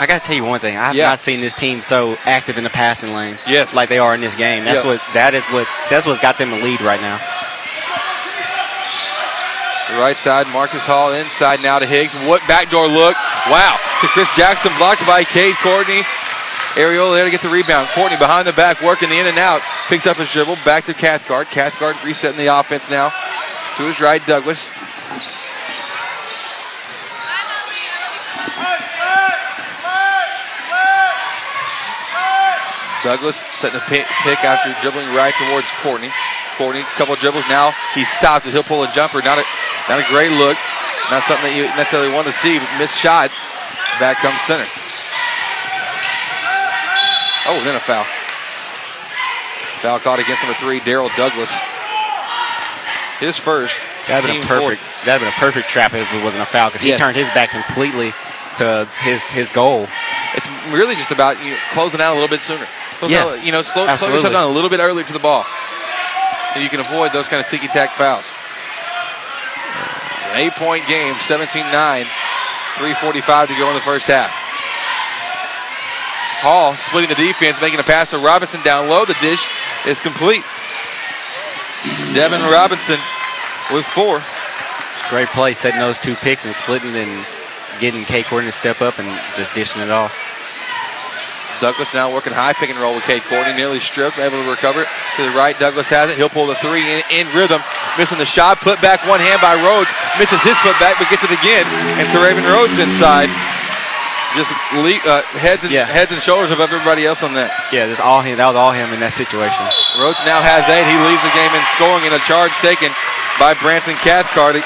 I 0.00 0.06
got 0.06 0.22
to 0.22 0.26
tell 0.26 0.36
you 0.36 0.44
one 0.44 0.60
thing. 0.60 0.76
I've 0.76 0.94
Yeah. 0.94 1.08
not 1.08 1.20
seen 1.20 1.40
this 1.40 1.54
team 1.54 1.82
so 1.82 2.16
active 2.24 2.56
in 2.56 2.64
the 2.64 2.70
passing 2.70 3.12
lanes. 3.14 3.42
Yes. 3.46 3.74
like 3.74 3.88
they 3.88 3.98
are 3.98 4.14
in 4.14 4.20
this 4.20 4.34
game. 4.36 4.64
That's 4.64 4.84
Yeah. 4.84 4.90
what 4.92 5.00
that 5.14 5.34
is 5.34 5.44
what 5.46 5.66
that's 5.90 6.06
what's 6.06 6.20
got 6.20 6.38
them 6.38 6.50
the 6.50 6.58
lead 6.58 6.80
right 6.80 7.00
now. 7.00 7.18
The 9.90 9.96
right 9.98 10.16
side, 10.16 10.46
Marcus 10.48 10.84
Hall 10.84 11.12
inside 11.14 11.62
now 11.62 11.78
to 11.78 11.86
Hicks. 11.86 12.14
What 12.14 12.46
backdoor 12.46 12.86
look? 12.88 13.16
Wow. 13.50 13.78
To 14.02 14.06
Chris 14.08 14.28
Jackson, 14.36 14.72
blocked 14.76 15.04
by 15.06 15.24
Cade 15.24 15.56
Courtney. 15.56 16.04
Areola 16.78 17.16
there 17.16 17.24
to 17.24 17.30
get 17.30 17.42
the 17.42 17.48
rebound. 17.48 17.88
Courtney 17.92 18.16
behind 18.16 18.46
the 18.46 18.52
back, 18.52 18.80
working 18.80 19.08
the 19.08 19.18
in 19.18 19.26
and 19.26 19.36
out. 19.36 19.60
Picks 19.88 20.06
up 20.06 20.16
his 20.16 20.30
dribble, 20.30 20.56
back 20.64 20.84
to 20.84 20.94
Cathcart. 20.94 21.48
Cathcart 21.48 21.96
resetting 22.04 22.38
the 22.38 22.46
offense 22.46 22.88
now. 22.88 23.12
To 23.76 23.82
his 23.82 24.00
right, 24.00 24.24
Douglas. 24.24 24.70
Douglas 33.02 33.42
setting 33.58 33.80
a 33.80 33.84
pick, 33.84 34.06
after 34.44 34.74
dribbling 34.80 35.08
right 35.16 35.34
towards 35.34 35.66
Courtney. 35.82 36.10
Courtney, 36.58 36.82
a 36.82 36.84
couple 36.94 37.16
dribbles 37.16 37.48
now. 37.48 37.72
He 37.94 38.04
stopped 38.04 38.46
it. 38.46 38.52
He'll 38.52 38.62
pull 38.62 38.84
a 38.84 38.92
jumper. 38.92 39.20
Not 39.22 39.38
a, 39.38 39.44
not 39.88 39.98
a 39.98 40.06
great 40.10 40.30
look. 40.30 40.56
Not 41.10 41.24
something 41.24 41.46
that 41.46 41.56
you 41.56 41.64
necessarily 41.74 42.12
want 42.12 42.26
to 42.28 42.32
see. 42.32 42.58
Missed 42.78 42.98
shot. 42.98 43.30
Back 43.98 44.18
comes 44.18 44.40
center. 44.42 44.66
Oh, 47.48 47.62
then 47.64 47.76
a 47.76 47.80
foul. 47.80 48.04
Foul 49.80 49.98
caught 50.00 50.18
against 50.18 50.42
number 50.42 50.58
three, 50.58 50.80
Daryl 50.80 51.14
Douglas. 51.16 51.50
His 53.20 53.36
first. 53.36 53.76
That'd 54.06 54.28
been 54.30 54.42
a 54.42 54.46
perfect. 54.46 54.80
fourth. 54.80 55.04
That'd 55.04 55.20
been 55.20 55.28
a 55.28 55.40
perfect 55.40 55.68
trap 55.68 55.92
if 55.94 56.12
it 56.12 56.22
wasn't 56.24 56.42
a 56.42 56.46
foul 56.46 56.68
because 56.68 56.82
he 56.82 56.88
Yes. 56.90 56.98
turned 56.98 57.16
his 57.16 57.28
back 57.30 57.50
completely 57.50 58.12
to 58.58 58.86
his 59.02 59.22
his 59.30 59.48
goal. 59.50 59.88
It's 60.34 60.46
really 60.70 60.94
just 60.94 61.10
about 61.10 61.42
you 61.42 61.56
closing 61.72 62.00
out 62.00 62.12
a 62.12 62.14
little 62.14 62.28
bit 62.28 62.40
sooner. 62.42 62.66
Close 62.98 63.10
Yeah. 63.10 63.24
out, 63.24 63.42
you 63.42 63.52
know, 63.52 63.62
slow, 63.62 63.86
slow 63.96 64.08
yourself 64.08 64.32
down 64.32 64.44
a 64.44 64.48
little 64.48 64.70
bit 64.70 64.80
earlier 64.80 65.04
to 65.06 65.12
the 65.12 65.18
ball. 65.18 65.46
And 66.54 66.62
you 66.62 66.70
can 66.70 66.80
avoid 66.80 67.12
those 67.12 67.28
kind 67.28 67.40
of 67.44 67.48
ticky 67.50 67.68
tack 67.68 67.94
fouls. 67.94 68.24
It's 70.16 70.26
an 70.32 70.36
eight 70.36 70.52
point 70.54 70.86
game, 70.88 71.14
17 71.26 71.70
9. 71.70 72.06
3.45 72.76 73.48
to 73.48 73.54
go 73.56 73.68
in 73.68 73.74
the 73.74 73.80
first 73.80 74.06
half. 74.06 74.30
Hall 76.40 76.76
splitting 76.86 77.08
the 77.08 77.16
defense, 77.16 77.60
making 77.60 77.80
a 77.80 77.84
pass 77.84 78.10
to 78.10 78.18
Robinson 78.18 78.62
down 78.62 78.88
low. 78.88 79.04
The 79.04 79.16
dish 79.20 79.44
is 79.86 79.98
complete. 80.00 80.44
Devin 82.14 82.42
Robinson 82.42 82.98
with 83.72 83.84
four. 83.86 84.22
Great 85.10 85.28
play, 85.28 85.52
setting 85.52 85.80
those 85.80 85.98
two 85.98 86.14
picks 86.14 86.44
and 86.44 86.54
splitting 86.54 86.94
and 86.94 87.26
getting 87.80 88.04
Cade 88.04 88.26
Courtney 88.26 88.50
to 88.50 88.56
step 88.56 88.80
up 88.82 88.98
and 88.98 89.08
just 89.36 89.54
dishing 89.54 89.82
it 89.82 89.90
off. 89.90 90.12
Douglas 91.60 91.92
now 91.92 92.12
working 92.12 92.32
high 92.32 92.52
pick 92.52 92.70
and 92.70 92.78
roll 92.78 92.94
with 92.94 93.02
Cade 93.04 93.22
Courtney. 93.26 93.52
Nearly 93.54 93.80
stripped, 93.80 94.18
able 94.18 94.42
to 94.42 94.48
recover 94.48 94.82
it. 94.82 94.88
To 95.16 95.22
the 95.26 95.34
right, 95.34 95.58
Douglas 95.58 95.88
has 95.90 96.10
it. 96.10 96.16
He'll 96.16 96.30
pull 96.30 96.46
the 96.46 96.54
three 96.62 96.86
in, 96.86 97.02
in 97.10 97.26
rhythm. 97.34 97.62
Missing 97.98 98.18
the 98.18 98.30
shot. 98.30 98.62
Put 98.62 98.80
back 98.80 99.02
one 99.10 99.18
hand 99.18 99.42
by 99.42 99.58
Rhodes. 99.58 99.90
Misses 100.22 100.38
his 100.46 100.54
put 100.62 100.78
back, 100.78 101.02
but 101.02 101.10
gets 101.10 101.26
it 101.26 101.34
again. 101.34 101.66
And 101.98 102.06
to 102.14 102.22
Raven 102.22 102.46
Rhodes 102.46 102.78
inside. 102.78 103.26
Just 104.36 104.52
le- 104.76 105.00
uh, 105.08 105.22
heads, 105.40 105.64
and, 105.64 105.72
heads 105.72 106.12
and 106.12 106.20
shoulders 106.20 106.50
above 106.50 106.68
everybody 106.70 107.06
else 107.06 107.22
on 107.22 107.32
that. 107.34 107.48
Yeah, 107.72 107.88
just 107.88 108.00
all 108.00 108.20
him. 108.20 108.36
That 108.36 108.52
was 108.52 108.56
all 108.60 108.72
him 108.72 108.92
in 108.92 109.00
that 109.00 109.16
situation. 109.16 109.64
Rhodes 109.96 110.20
now 110.28 110.44
has 110.44 110.68
eight. 110.68 110.84
He 110.84 110.96
leads 111.00 111.24
the 111.24 111.32
game 111.32 111.48
in 111.56 111.64
scoring 111.80 112.04
and 112.04 112.12
a 112.12 112.22
charge 112.28 112.52
taken 112.60 112.92
by 113.40 113.56
Branson 113.56 113.96
Cathcart. 114.04 114.60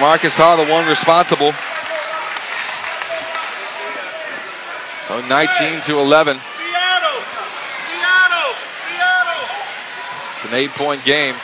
Marcus 0.00 0.36
Hall, 0.36 0.56
the 0.56 0.64
one 0.64 0.88
responsible. 0.88 1.52
So 5.08 5.20
19 5.20 5.82
to 5.86 6.00
11. 6.00 6.40
Seattle! 6.40 7.20
Seattle! 7.86 8.52
Seattle! 8.88 9.44
It's 10.36 10.44
an 10.48 10.54
eight 10.54 10.72
point 10.72 11.04
game. 11.04 11.36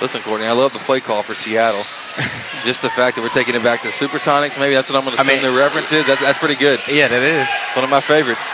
Listen, 0.00 0.20
Courtney, 0.22 0.46
I 0.46 0.52
love 0.52 0.72
the 0.72 0.78
play 0.80 1.00
call 1.00 1.22
for 1.22 1.34
Seattle. 1.34 1.84
Just 2.64 2.82
the 2.82 2.90
fact 2.90 3.16
that 3.16 3.22
we're 3.22 3.28
taking 3.30 3.54
it 3.54 3.62
back 3.62 3.82
to 3.82 3.88
Supersonics, 3.88 4.58
maybe 4.58 4.74
that's 4.74 4.90
what 4.90 4.96
I'm 4.98 5.04
going 5.04 5.16
to 5.16 5.22
assume 5.22 5.38
I 5.38 5.42
mean- 5.42 5.52
the 5.52 5.56
reference 5.58 5.92
is. 5.92 6.06
That's, 6.06 6.20
that's 6.20 6.38
pretty 6.38 6.54
good. 6.56 6.80
Yeah, 6.88 7.08
that 7.08 7.22
is. 7.22 7.48
It's 7.48 7.76
one 7.76 7.84
of 7.84 7.90
my 7.90 8.00
favorites. 8.00 8.44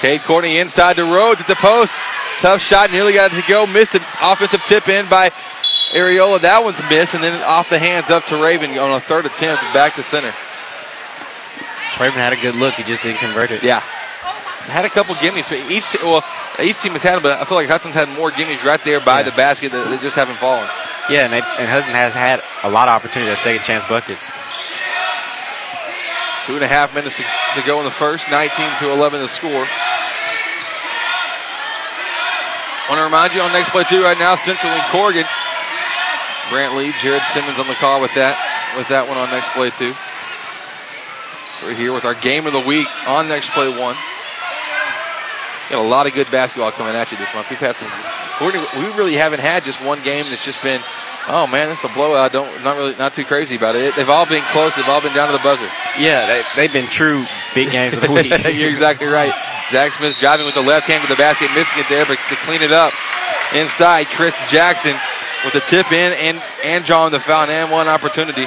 Cade 0.00 0.20
Courtney 0.22 0.58
inside 0.58 0.96
the 0.96 1.04
Rhodes 1.04 1.40
at 1.40 1.46
the 1.46 1.54
post. 1.54 1.92
Tough 2.40 2.60
shot, 2.60 2.90
nearly 2.90 3.12
got 3.12 3.32
it 3.32 3.40
to 3.40 3.48
go. 3.48 3.66
Missed 3.66 3.94
an 3.94 4.02
offensive 4.20 4.60
tip 4.66 4.88
in 4.88 5.08
by 5.08 5.30
Areola. 5.94 6.40
That 6.40 6.64
one's 6.64 6.82
missed, 6.90 7.14
and 7.14 7.22
then 7.22 7.40
off 7.44 7.70
the 7.70 7.78
hands 7.78 8.10
up 8.10 8.24
to 8.26 8.42
Raven 8.42 8.76
on 8.78 8.90
a 8.90 9.00
third 9.00 9.26
attempt 9.26 9.62
back 9.72 9.94
to 9.94 10.02
center. 10.02 10.34
Raven 12.00 12.18
had 12.18 12.32
a 12.32 12.36
good 12.36 12.56
look. 12.56 12.74
He 12.74 12.82
just 12.82 13.02
didn't 13.02 13.18
convert 13.18 13.52
it. 13.52 13.62
Yeah. 13.62 13.82
Had 14.70 14.84
a 14.84 14.90
couple 14.90 15.14
gimmies. 15.16 15.44
For 15.44 15.54
each 15.54 15.84
t- 15.90 15.98
well, 16.02 16.24
each 16.60 16.80
team 16.80 16.92
has 16.92 17.02
had 17.02 17.16
them, 17.16 17.22
but 17.22 17.38
I 17.40 17.44
feel 17.44 17.56
like 17.56 17.68
Hudson's 17.68 17.94
had 17.94 18.08
more 18.08 18.30
gimmies 18.30 18.62
right 18.64 18.82
there 18.84 19.00
by 19.00 19.22
the 19.22 19.32
basket 19.32 19.72
that, 19.72 19.90
that 19.90 20.00
just 20.00 20.16
haven't 20.16 20.38
fallen. 20.38 20.68
Yeah, 21.10 21.24
and, 21.24 21.32
they, 21.32 21.42
and 21.58 21.68
Hudson 21.68 21.94
has 21.94 22.14
had 22.14 22.42
a 22.62 22.70
lot 22.70 22.88
of 22.88 22.94
opportunities 22.94 23.32
at 23.32 23.38
second 23.42 23.64
chance 23.64 23.84
buckets. 23.84 24.30
Two 26.46 26.54
and 26.54 26.64
a 26.64 26.68
half 26.68 26.94
minutes 26.94 27.16
to, 27.16 27.24
to 27.54 27.66
go 27.66 27.78
in 27.78 27.84
the 27.84 27.90
first. 27.90 28.30
19 28.30 28.78
to 28.78 28.90
11 28.90 29.20
the 29.20 29.28
score. 29.28 29.66
Want 32.90 32.98
to 32.98 33.04
remind 33.04 33.34
you 33.34 33.40
on 33.40 33.52
next 33.52 33.70
play 33.70 33.84
two 33.84 34.02
right 34.02 34.18
now, 34.18 34.36
Central 34.36 34.70
and 34.72 34.82
Corrigan. 34.90 35.26
Grant 36.50 36.76
Lee, 36.76 36.92
Jared 37.00 37.22
Simmons 37.32 37.58
on 37.58 37.66
the 37.66 37.74
call 37.74 38.00
with 38.00 38.14
that 38.14 38.36
with 38.76 38.88
that 38.88 39.08
one 39.08 39.16
on 39.16 39.30
next 39.30 39.50
play 39.52 39.70
two. 39.70 39.94
So 41.58 41.66
we're 41.66 41.74
here 41.74 41.92
with 41.92 42.04
our 42.04 42.14
game 42.14 42.46
of 42.46 42.52
the 42.52 42.60
week 42.60 42.88
on 43.06 43.28
next 43.28 43.50
play 43.50 43.68
one. 43.68 43.96
Got 45.72 45.86
a 45.86 45.88
lot 45.88 46.06
of 46.06 46.12
good 46.12 46.30
basketball 46.30 46.70
coming 46.70 46.94
at 46.94 47.10
you 47.10 47.16
this 47.16 47.32
month. 47.32 47.48
We've 47.48 47.58
had 47.58 47.76
some. 47.76 47.88
We 48.76 48.92
really 48.92 49.14
haven't 49.14 49.40
had 49.40 49.64
just 49.64 49.82
one 49.82 50.02
game 50.04 50.26
that's 50.28 50.44
just 50.44 50.62
been. 50.62 50.82
Oh 51.26 51.46
man, 51.46 51.70
is 51.70 51.82
a 51.82 51.88
blowout. 51.88 52.30
Don't 52.30 52.62
not 52.62 52.76
really 52.76 52.94
not 52.96 53.14
too 53.14 53.24
crazy 53.24 53.56
about 53.56 53.74
it. 53.74 53.96
They've 53.96 54.10
all 54.10 54.26
been 54.26 54.44
close. 54.52 54.76
They've 54.76 54.84
all 54.84 55.00
been 55.00 55.14
down 55.14 55.28
to 55.28 55.32
the 55.32 55.42
buzzer. 55.42 55.66
Yeah, 55.98 56.26
they, 56.26 56.42
they've 56.56 56.72
been 56.74 56.90
true 56.90 57.24
big 57.54 57.70
games 57.70 57.94
of 57.94 58.02
the 58.02 58.12
week. 58.12 58.32
You're 58.52 58.68
exactly 58.68 59.06
right. 59.06 59.32
Zach 59.70 59.94
Smith 59.94 60.14
driving 60.20 60.44
with 60.44 60.56
the 60.56 60.60
left 60.60 60.88
hand 60.88 61.02
to 61.04 61.08
the 61.08 61.16
basket, 61.16 61.48
missing 61.54 61.78
it 61.78 61.88
there, 61.88 62.04
but 62.04 62.18
to 62.28 62.36
clean 62.44 62.60
it 62.60 62.72
up 62.72 62.92
inside, 63.54 64.08
Chris 64.08 64.36
Jackson 64.50 64.94
with 65.42 65.54
the 65.54 65.60
tip 65.60 65.90
in 65.90 66.12
and 66.12 66.42
and 66.62 66.84
drawing 66.84 67.12
the 67.12 67.20
foul 67.20 67.48
and 67.48 67.70
one 67.70 67.88
opportunity. 67.88 68.46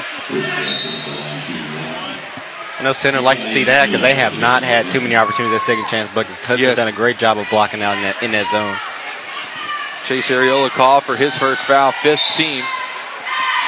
Know 2.86 2.94
Center 2.94 3.20
likes 3.20 3.42
to 3.42 3.48
see 3.50 3.64
that 3.64 3.88
because 3.88 4.04
they 4.04 4.14
have 4.14 4.38
not 4.38 4.62
had 4.62 4.92
too 4.92 5.02
many 5.02 5.16
opportunities 5.16 5.56
at 5.56 5.62
second 5.66 5.88
chance 5.88 6.08
buckets. 6.14 6.46
Hudson's 6.46 6.62
Yes. 6.62 6.78
done 6.78 6.88
a 6.88 6.92
great 6.92 7.18
job 7.18 7.40
of 7.40 7.50
blocking 7.50 7.82
out 7.82 7.98
in 7.98 8.04
that, 8.04 8.22
in 8.22 8.30
that 8.34 8.46
zone. 8.52 8.78
Chase 10.06 10.28
Areola 10.30 10.70
call 10.70 11.02
for 11.02 11.18
his 11.18 11.36
first 11.36 11.64
foul, 11.64 11.94
fifth 12.04 12.22
team. 12.38 12.64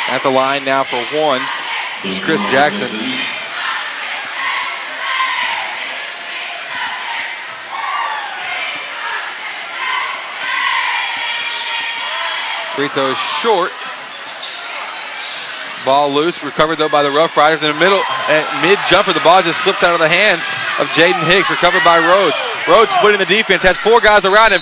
At 0.10 0.22
the 0.22 0.30
line 0.30 0.66
now 0.66 0.84
for 0.84 1.02
one 1.18 1.42
is 2.06 2.20
Chris 2.20 2.44
Jackson. 2.52 2.90
Free 12.76 12.88
throw 12.90 13.10
is 13.10 13.18
short. 13.18 13.72
Ball 15.88 16.12
loose, 16.12 16.44
recovered 16.44 16.76
though 16.78 16.90
by 16.92 17.02
the 17.02 17.12
Rough 17.12 17.38
Riders 17.40 17.64
in 17.64 17.72
the 17.72 17.80
middle. 17.80 18.04
Eh, 18.28 18.44
At 18.44 18.46
mid 18.62 18.78
jumper, 18.92 19.14
the 19.16 19.24
ball 19.24 19.40
just 19.42 19.64
slips 19.64 19.82
out 19.84 19.94
of 19.96 20.04
the 20.04 20.12
hands 20.12 20.44
of 20.84 20.92
Jaden 20.92 21.24
Hicks, 21.32 21.48
recovered 21.50 21.84
by 21.88 21.96
Rhodes. 21.98 22.36
Rhodes 22.68 22.92
splitting 23.00 23.20
the 23.24 23.26
defense, 23.26 23.64
has 23.64 23.78
four 23.80 24.02
guys 24.04 24.26
around 24.28 24.52
him, 24.52 24.60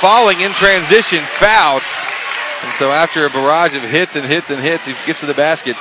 falling 0.00 0.38
in 0.40 0.52
transition, 0.54 1.18
fouled. 1.42 1.82
And 2.62 2.70
so 2.78 2.92
after 2.94 3.26
a 3.26 3.30
barrage 3.30 3.74
of 3.74 3.82
hits 3.82 4.14
and 4.14 4.24
hits 4.24 4.50
and 4.50 4.62
hits, 4.62 4.86
he 4.86 4.94
gets 5.06 5.18
to 5.20 5.26
the 5.26 5.34
basket 5.34 5.74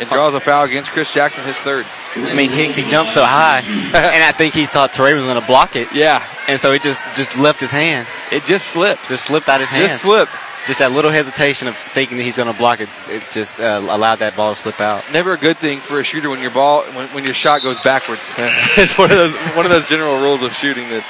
and 0.00 0.08
draws 0.08 0.32
a 0.34 0.40
foul 0.40 0.64
against 0.64 0.90
Chris 0.90 1.12
Jackson, 1.12 1.44
his 1.44 1.56
third. 1.58 1.84
I 2.16 2.32
mean, 2.34 2.50
Hicks, 2.50 2.74
he 2.74 2.88
jumped 2.88 3.12
so 3.12 3.22
high, 3.24 3.60
and 3.66 4.24
I 4.24 4.32
think 4.32 4.54
he 4.54 4.66
thought 4.66 4.92
Terray 4.92 5.14
was 5.14 5.24
going 5.24 5.40
to 5.40 5.46
block 5.46 5.76
it. 5.76 5.88
Yeah. 5.92 6.24
And 6.48 6.58
so 6.60 6.72
it 6.72 6.82
just, 6.82 7.00
just 7.14 7.38
left 7.38 7.60
his 7.60 7.70
hands. 7.70 8.08
It 8.30 8.44
just 8.44 8.68
slipped. 8.68 9.08
Just 9.08 9.24
slipped 9.24 9.48
out 9.48 9.60
his 9.60 9.68
hands. 9.68 9.92
Just 9.92 10.02
slipped. 10.02 10.32
Just 10.66 10.78
that 10.78 10.92
little 10.92 11.10
hesitation 11.10 11.66
of 11.66 11.76
thinking 11.76 12.18
that 12.18 12.22
he's 12.22 12.36
going 12.36 12.52
to 12.52 12.56
block 12.56 12.80
it, 12.80 12.88
it 13.08 13.24
just 13.32 13.58
uh, 13.58 13.82
allowed 13.82 14.16
that 14.16 14.36
ball 14.36 14.54
to 14.54 14.60
slip 14.60 14.80
out. 14.80 15.02
Never 15.10 15.32
a 15.32 15.36
good 15.36 15.56
thing 15.58 15.80
for 15.80 15.98
a 15.98 16.04
shooter 16.04 16.30
when 16.30 16.40
your 16.40 16.52
ball 16.52 16.84
when, 16.92 17.08
when 17.08 17.24
your 17.24 17.34
shot 17.34 17.62
goes 17.62 17.80
backwards. 17.80 18.30
it's 18.38 18.96
one 18.96 19.10
of 19.10 19.16
those 19.16 19.34
one 19.56 19.66
of 19.66 19.72
those 19.72 19.88
general 19.88 20.20
rules 20.20 20.42
of 20.42 20.52
shooting 20.52 20.88
that 20.90 21.04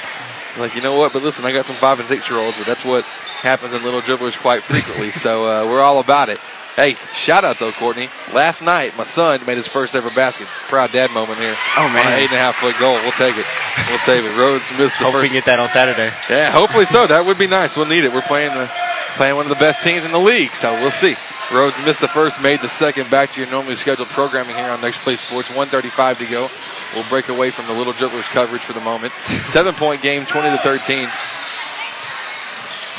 like 0.57 0.75
you 0.75 0.81
know 0.81 0.97
what, 0.97 1.13
but 1.13 1.21
listen, 1.21 1.45
I 1.45 1.51
got 1.51 1.65
some 1.65 1.75
five 1.75 1.99
and 1.99 2.07
six 2.09 2.29
year 2.29 2.39
olds, 2.39 2.57
but 2.57 2.65
that's 2.65 2.83
what 2.83 3.03
happens 3.03 3.73
in 3.73 3.83
little 3.83 4.01
dribblers 4.01 4.37
quite 4.37 4.63
frequently. 4.63 5.11
so 5.11 5.45
uh, 5.45 5.69
we're 5.69 5.81
all 5.81 5.99
about 5.99 6.29
it. 6.29 6.39
Hey, 6.75 6.95
shout 7.13 7.45
out 7.45 7.59
though, 7.59 7.71
Courtney. 7.71 8.09
Last 8.33 8.63
night, 8.63 8.97
my 8.97 9.03
son 9.03 9.45
made 9.45 9.57
his 9.57 9.67
first 9.67 9.93
ever 9.93 10.09
basket. 10.09 10.47
Proud 10.67 10.91
dad 10.91 11.11
moment 11.11 11.37
here. 11.37 11.55
Oh, 11.77 11.87
man. 11.89 12.07
On 12.07 12.13
an 12.13 12.19
eight 12.19 12.31
and 12.31 12.33
a 12.33 12.39
half 12.39 12.55
foot 12.55 12.73
goal. 12.79 12.95
We'll 12.95 13.11
take 13.11 13.37
it. 13.37 13.45
We'll 13.89 13.99
take 13.99 14.25
it. 14.25 14.35
Rhodes 14.35 14.65
missed 14.71 14.97
the 14.97 15.05
Hope 15.05 15.13
we 15.13 15.19
first. 15.19 15.25
can 15.25 15.33
get 15.37 15.45
that 15.45 15.59
on 15.59 15.67
Saturday. 15.67 16.11
Yeah, 16.31 16.49
hopefully 16.49 16.85
so. 16.85 17.05
That 17.05 17.27
would 17.27 17.37
be 17.37 17.45
nice. 17.45 17.77
We'll 17.77 17.85
need 17.85 18.05
it. 18.05 18.11
We're 18.11 18.23
playing 18.23 18.55
the 18.55 18.71
playing 19.15 19.35
one 19.35 19.45
of 19.45 19.49
the 19.49 19.55
best 19.55 19.83
teams 19.83 20.05
in 20.05 20.11
the 20.11 20.19
league, 20.19 20.53
so 20.55 20.73
we'll 20.81 20.91
see. 20.91 21.15
Rhodes 21.51 21.75
missed 21.85 21.99
the 22.01 22.07
first, 22.07 22.41
made 22.41 22.61
the 22.61 22.69
second. 22.69 23.09
Back 23.09 23.31
to 23.31 23.41
your 23.41 23.49
normally 23.49 23.75
scheduled 23.75 24.09
programming 24.09 24.55
here 24.55 24.67
on 24.67 24.81
Next 24.81 24.99
Play 24.99 25.15
Sports. 25.17 25.49
135 25.49 26.19
to 26.19 26.25
go. 26.25 26.49
We'll 26.95 27.07
break 27.09 27.29
away 27.29 27.51
from 27.51 27.67
the 27.67 27.73
little 27.73 27.93
dribblers 27.93 28.23
coverage 28.29 28.61
for 28.61 28.73
the 28.73 28.81
moment. 28.81 29.13
Seven 29.45 29.75
point 29.75 30.01
game, 30.01 30.25
20 30.25 30.49
to 30.55 30.57
13. 30.63 31.09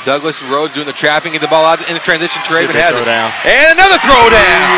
Douglas 0.05 0.41
Rhodes 0.43 0.73
doing 0.75 0.85
the 0.85 0.93
trapping, 0.93 1.33
get 1.33 1.41
the 1.41 1.47
ball 1.47 1.65
out 1.65 1.81
in 1.89 1.95
the 1.95 1.99
transition. 1.99 2.39
to 2.43 2.53
Raven 2.53 2.75
has 2.75 2.93
it. 2.93 2.95
throwdown. 2.95 3.33
And 3.41 3.73
another 3.73 3.97
throwdown 4.05 4.69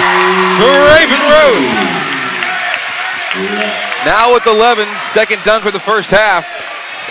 to 0.64 0.68
Raven 0.96 1.20
Rhodes. 1.28 1.76
Now 4.06 4.34
with 4.34 4.48
11, 4.48 4.88
second 5.12 5.44
dunk 5.44 5.66
for 5.66 5.72
the 5.72 5.82
first 5.84 6.10
half. 6.10 6.48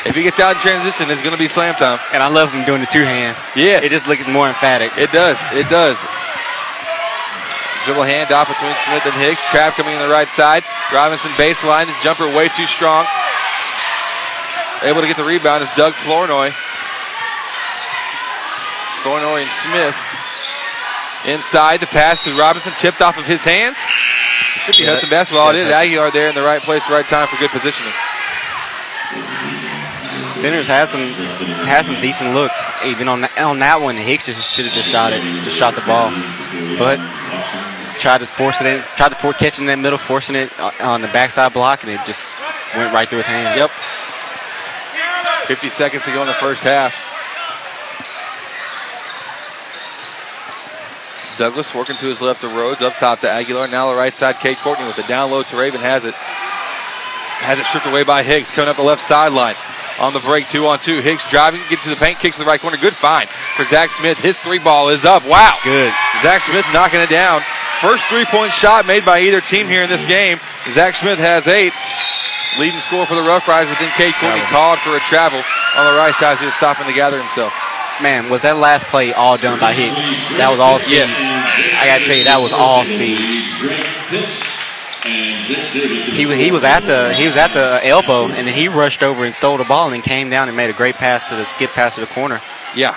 If 0.07 0.14
he 0.14 0.22
gets 0.22 0.38
out 0.38 0.57
in 0.57 0.62
transition, 0.62 1.11
it's 1.11 1.20
going 1.20 1.34
to 1.34 1.38
be 1.38 1.48
slam 1.48 1.74
time. 1.74 1.98
And 2.12 2.22
I 2.22 2.28
love 2.28 2.52
him 2.52 2.64
doing 2.64 2.80
the 2.80 2.86
two 2.86 3.02
hand. 3.02 3.36
Yeah. 3.54 3.82
It 3.82 3.90
just 3.90 4.07
looks 4.07 4.26
more 4.26 4.48
emphatic. 4.48 4.92
It 4.96 5.11
does. 5.11 5.38
It 5.52 5.68
does. 5.68 5.98
Dribble 7.84 8.07
handoff 8.07 8.46
between 8.50 8.74
Smith 8.86 9.07
and 9.07 9.14
Hicks. 9.14 9.40
Trap 9.50 9.74
coming 9.74 9.94
in 9.94 10.00
the 10.00 10.09
right 10.09 10.28
side. 10.28 10.64
Robinson 10.92 11.30
baseline. 11.32 11.86
The 11.86 11.96
jumper 12.02 12.26
way 12.26 12.48
too 12.48 12.66
strong. 12.66 13.07
Able 14.82 15.00
to 15.00 15.07
get 15.07 15.16
the 15.16 15.24
rebound 15.24 15.62
is 15.62 15.70
Doug 15.76 15.94
Flournoy. 15.94 16.52
Flournoy 19.02 19.42
and 19.42 19.50
Smith. 19.62 19.96
Inside 21.26 21.80
the 21.80 21.86
pass 21.86 22.22
to 22.24 22.34
Robinson, 22.34 22.72
tipped 22.78 23.00
off 23.00 23.18
of 23.18 23.26
his 23.26 23.42
hands. 23.42 23.78
It 24.68 24.74
should 24.74 24.82
be 24.82 24.86
Yeah, 24.86 24.94
Hudson 24.94 25.11
basketball. 25.11 25.50
It 25.50 25.57
is. 25.57 25.72
Aguilar 25.72 26.11
there 26.11 26.28
in 26.28 26.34
the 26.34 26.42
right 26.42 26.62
place, 26.62 26.82
right 26.90 27.07
time 27.07 27.26
for 27.28 27.36
good 27.36 27.50
positioning. 27.50 27.92
Centers 30.37 30.68
had 30.68 30.91
some 30.91 31.09
had 31.64 31.87
some 31.87 32.01
decent 32.01 32.34
looks. 32.34 32.62
Even 32.84 33.09
on 33.09 33.22
that, 33.22 33.37
on 33.39 33.59
that 33.61 33.80
one, 33.80 33.97
Hicks 33.97 34.26
just 34.26 34.55
should 34.55 34.66
have 34.66 34.74
just 34.74 34.89
shot 34.89 35.12
it, 35.12 35.22
just 35.43 35.57
shot 35.57 35.74
the 35.74 35.80
ball, 35.80 36.11
but 36.78 37.01
tried 37.95 38.18
to 38.18 38.26
force 38.26 38.61
it 38.61 38.66
in, 38.66 38.82
tried 38.97 39.09
to 39.09 39.32
catch 39.32 39.59
it 39.59 39.61
in 39.61 39.66
that 39.66 39.78
middle, 39.78 39.99
forcing 39.99 40.37
it 40.37 40.53
on 40.61 41.01
the 41.01 41.09
backside 41.09 41.53
block, 41.55 41.82
and 41.82 41.91
it 41.91 42.01
just 42.05 42.37
went 42.76 42.93
right 42.93 43.09
through 43.09 43.18
his 43.18 43.26
hand. 43.26 43.59
Yep. 43.59 43.70
50 45.49 45.68
seconds 45.70 46.03
to 46.05 46.12
go 46.12 46.20
in 46.20 46.26
the 46.26 46.34
first 46.34 46.62
half. 46.62 46.95
Douglas 51.39 51.74
working 51.74 51.97
to 51.97 52.07
his 52.09 52.20
left 52.20 52.43
to 52.43 52.49
Rhodes, 52.49 52.82
up 52.82 52.97
top 52.97 53.20
to 53.20 53.30
Aguilar. 53.30 53.68
Now 53.68 53.91
the 53.91 53.97
right 53.97 54.12
side, 54.12 54.37
Cade 54.37 54.59
Courtney 54.59 54.87
with 54.87 54.97
the 54.97 55.03
down 55.05 55.30
low 55.30 55.43
to 55.43 55.57
Raven 55.57 55.80
has 55.80 56.05
it. 56.05 56.14
Has 56.14 57.59
it 57.59 57.66
stripped 57.66 57.87
away 57.87 58.05
by 58.05 58.22
Hicks, 58.22 58.51
coming 58.51 58.68
up 58.68 58.76
the 58.76 58.82
left 58.82 59.07
sideline. 59.07 59.57
On 59.99 60.12
the 60.12 60.20
break, 60.20 60.49
two 60.49 60.66
on 60.66 60.78
two. 60.78 61.01
Hicks 61.01 61.28
driving, 61.30 61.61
gets 61.70 61.84
to 61.84 61.90
the 61.90 61.97
paint, 61.97 62.18
kicks 62.18 62.36
to 62.36 62.42
the 62.42 62.47
right 62.47 62.61
corner. 62.61 62.76
Good 62.76 62.94
find 62.94 63.28
for 63.57 63.64
Zach 63.64 63.90
Smith. 63.90 64.18
His 64.18 64.36
three 64.38 64.59
ball 64.59 64.90
is 64.90 65.05
up. 65.05 65.24
Wow. 65.24 65.57
Good. 65.64 65.92
Zach 66.22 66.42
Smith 66.42 66.66
knocking 66.72 67.01
it 67.01 67.09
down. 67.09 67.42
First 67.80 68.05
three 68.07 68.24
point 68.26 68.53
shot 68.53 68.86
made 68.86 69.05
by 69.05 69.20
either 69.20 69.40
team 69.40 69.68
here 69.68 69.82
in 69.82 69.88
this 69.88 70.05
game. 70.05 70.38
Zach 70.72 70.94
Smith 70.97 71.18
has 71.18 71.47
eight. 71.47 71.72
Leading 72.59 72.80
score 72.80 73.05
for 73.05 73.14
the 73.14 73.22
Rough 73.22 73.47
Riders, 73.49 73.76
then 73.78 73.90
Cade 73.97 74.14
Courtney 74.14 74.40
called 74.49 74.78
for 74.80 74.97
a 74.97 75.01
travel 75.01 75.42
on 75.76 75.84
the 75.84 75.92
right 75.92 76.14
side. 76.14 76.38
He 76.38 76.47
was 76.47 76.55
stopping 76.55 76.86
to 76.86 76.92
gather 76.94 77.20
himself. 77.20 77.53
Man, 78.01 78.30
was 78.30 78.42
that 78.42 78.57
last 78.57 78.86
play 78.86 79.12
all 79.12 79.36
done 79.36 79.61
by 79.61 79.72
Hicks? 79.72 80.01
That 80.36 80.49
was 80.51 80.61
all 80.61 80.78
speed. 80.78 81.05
I 81.05 81.84
gotta 81.86 82.05
tell 82.05 82.16
you, 82.16 82.24
that 82.24 82.40
was 82.40 82.53
all 82.53 82.84
speed. 82.84 84.55
He, 85.07 86.26
wa- 86.26 86.32
he 86.34 86.50
was 86.50 86.64
at 86.64 86.80
the 86.80 87.14
he 87.14 87.26
was 87.26 87.36
at 87.36 87.52
the 87.52 87.80
elbow 87.86 88.24
and 88.26 88.46
then 88.46 88.54
he 88.54 88.68
rushed 88.68 89.02
over 89.02 89.24
and 89.24 89.34
stole 89.34 89.57
the 89.59 89.64
ball 89.64 89.86
and 89.86 89.94
then 89.94 90.02
came 90.02 90.30
down 90.30 90.48
and 90.48 90.57
made 90.57 90.70
a 90.70 90.72
great 90.72 90.96
pass 90.96 91.28
to 91.28 91.36
the 91.36 91.44
skip 91.44 91.70
pass 91.70 91.94
to 91.94 92.00
the 92.00 92.07
corner. 92.09 92.40
Yeah. 92.74 92.96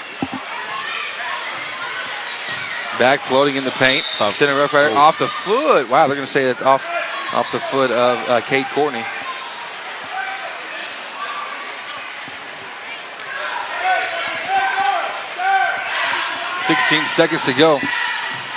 Back 2.98 3.22
floating 3.22 3.56
in 3.56 3.64
the 3.64 3.72
paint. 3.72 4.06
So 4.16 4.28
center 4.30 4.56
rough 4.58 4.74
rider 4.74 4.96
off 4.96 5.20
the 5.20 5.28
foot. 5.28 5.88
Wow, 5.88 6.08
they're 6.08 6.16
going 6.16 6.26
to 6.28 6.32
say 6.32 6.46
that's 6.46 6.62
off 6.62 6.86
off 7.34 7.52
the 7.52 7.60
foot 7.60 7.92
of 7.92 8.18
uh, 8.30 8.42
Cade 8.42 8.66
Courtney. 8.74 9.04
Sixteen 16.66 17.04
seconds 17.16 17.44
to 17.46 17.54
go 17.54 17.80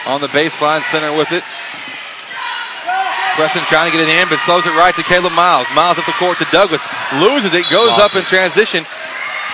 on 0.06 0.20
the 0.20 0.26
baseline. 0.28 0.82
Center 0.90 1.16
with 1.16 1.32
it. 1.32 1.44
Preston 3.36 3.62
trying 3.64 3.90
to 3.90 3.96
get 3.96 4.06
it 4.06 4.12
in, 4.12 4.28
but 4.28 4.38
throws 4.44 4.66
it 4.66 4.76
right 4.76 4.94
to 4.94 5.02
Caleb 5.02 5.32
Miles. 5.32 5.66
Miles 5.74 5.98
up 5.98 6.04
the 6.04 6.12
court 6.12 6.38
to 6.38 6.46
Douglas. 6.52 6.82
Loses 7.16 7.52
it, 7.54 7.68
goes 7.70 7.96
up 7.98 8.14
in 8.14 8.24
transition. 8.24 8.84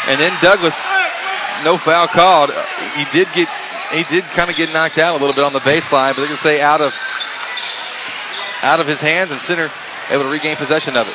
And 0.06 0.20
then 0.20 0.34
Douglas, 0.42 0.76
no 1.64 1.78
foul 1.78 2.08
called. 2.08 2.50
He 2.96 3.04
did 3.12 3.28
get, 3.32 3.48
he 3.92 4.02
did 4.04 4.24
kind 4.34 4.50
of 4.50 4.56
get 4.56 4.72
knocked 4.72 4.98
out 4.98 5.14
a 5.14 5.18
little 5.18 5.34
bit 5.34 5.44
on 5.44 5.52
the 5.52 5.60
baseline, 5.60 6.14
but 6.14 6.22
they 6.22 6.26
can 6.26 6.38
say 6.38 6.60
out 6.60 6.80
of, 6.80 6.94
out 8.62 8.80
of 8.80 8.86
his 8.86 9.00
hands, 9.00 9.30
and 9.30 9.40
center 9.40 9.70
able 10.10 10.24
to 10.24 10.28
regain 10.28 10.56
possession 10.56 10.96
of 10.96 11.06
it. 11.06 11.14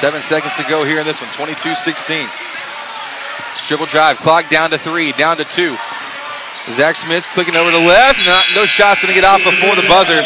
Seven 0.00 0.22
seconds 0.22 0.54
to 0.56 0.64
go 0.64 0.84
here 0.84 1.00
in 1.00 1.06
this 1.06 1.20
one. 1.20 1.30
22-16. 1.30 2.28
Dribble 3.68 3.86
drive, 3.86 4.18
clock 4.18 4.48
down 4.48 4.70
to 4.70 4.78
three, 4.78 5.12
down 5.12 5.38
to 5.38 5.44
two. 5.44 5.76
Zach 6.74 6.96
Smith 6.96 7.24
clicking 7.34 7.54
over 7.54 7.70
to 7.70 7.78
left. 7.78 8.18
Not, 8.26 8.44
no 8.54 8.66
shots 8.66 9.02
going 9.02 9.14
to 9.14 9.20
get 9.20 9.24
off 9.24 9.38
before 9.44 9.76
the 9.76 9.86
buzzer. 9.86 10.22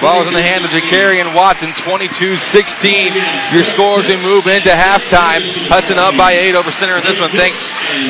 Ball 0.00 0.22
is 0.22 0.28
in 0.28 0.34
the 0.34 0.42
hand 0.42 0.64
of 0.64 0.70
Jakarian 0.70 1.34
Watson, 1.34 1.70
22-16. 1.70 3.52
Your 3.52 3.64
scores 3.64 4.08
we 4.08 4.16
move 4.16 4.46
into 4.46 4.70
halftime. 4.70 5.44
Hudson 5.68 5.98
up 5.98 6.16
by 6.16 6.32
eight 6.32 6.54
over 6.54 6.72
center 6.72 6.96
in 6.96 7.04
this 7.04 7.20
one. 7.20 7.30
Thanks. 7.30 7.60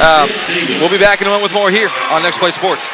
Um, 0.01 0.31
we'll 0.81 0.91
be 0.91 0.99
back 0.99 1.21
in 1.21 1.27
a 1.27 1.31
moment 1.31 1.53
with 1.53 1.55
more 1.55 1.71
here 1.71 1.91
on 2.11 2.23
Next 2.23 2.39
Play 2.39 2.51
Sports. 2.53 2.89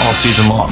all 0.07 0.16
season 0.16 0.47
long. 0.47 0.72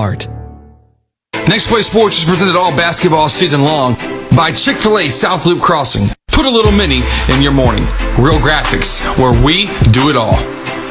Next 1.47 1.67
Play 1.67 1.81
Sports 1.83 2.19
is 2.19 2.25
presented 2.25 2.55
all 2.55 2.71
basketball 2.75 3.29
season 3.29 3.61
long 3.61 3.95
by 4.35 4.51
Chick 4.51 4.77
fil 4.77 4.97
A 4.97 5.09
South 5.09 5.45
Loop 5.45 5.61
Crossing. 5.61 6.07
Put 6.27 6.45
a 6.45 6.49
little 6.49 6.71
mini 6.71 7.03
in 7.29 7.41
your 7.41 7.51
morning. 7.51 7.83
Real 8.17 8.39
Graphics, 8.39 8.99
where 9.17 9.33
we 9.43 9.65
do 9.91 10.09
it 10.09 10.15
all. 10.15 10.37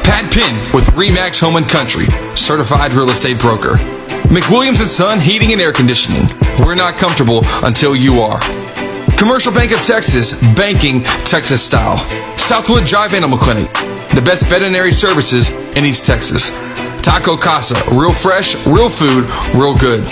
Pat 0.03 0.31
Penn 0.31 0.55
with 0.73 0.85
Remax 0.87 1.39
Home 1.41 1.55
and 1.57 1.67
Country, 1.67 2.05
certified 2.35 2.93
real 2.93 3.09
estate 3.09 3.39
broker. 3.39 3.75
McWilliams 4.31 4.79
and 4.79 4.89
Son 4.89 5.19
Heating 5.19 5.51
and 5.51 5.59
Air 5.59 5.73
Conditioning. 5.73 6.27
We're 6.59 6.75
not 6.75 6.97
comfortable 6.97 7.41
until 7.63 7.95
you 7.95 8.21
are. 8.21 8.39
Commercial 9.17 9.51
Bank 9.51 9.71
of 9.71 9.79
Texas, 9.79 10.41
banking 10.55 11.01
Texas 11.25 11.61
style. 11.61 11.97
Southwood 12.37 12.85
Drive 12.85 13.13
Animal 13.13 13.37
Clinic, 13.37 13.71
the 14.13 14.21
best 14.23 14.47
veterinary 14.47 14.93
services 14.93 15.49
in 15.75 15.85
East 15.85 16.05
Texas. 16.05 16.51
Taco 17.01 17.35
Casa, 17.35 17.75
real 17.95 18.13
fresh, 18.13 18.55
real 18.67 18.89
food, 18.89 19.25
real 19.55 19.75
good. 19.75 20.05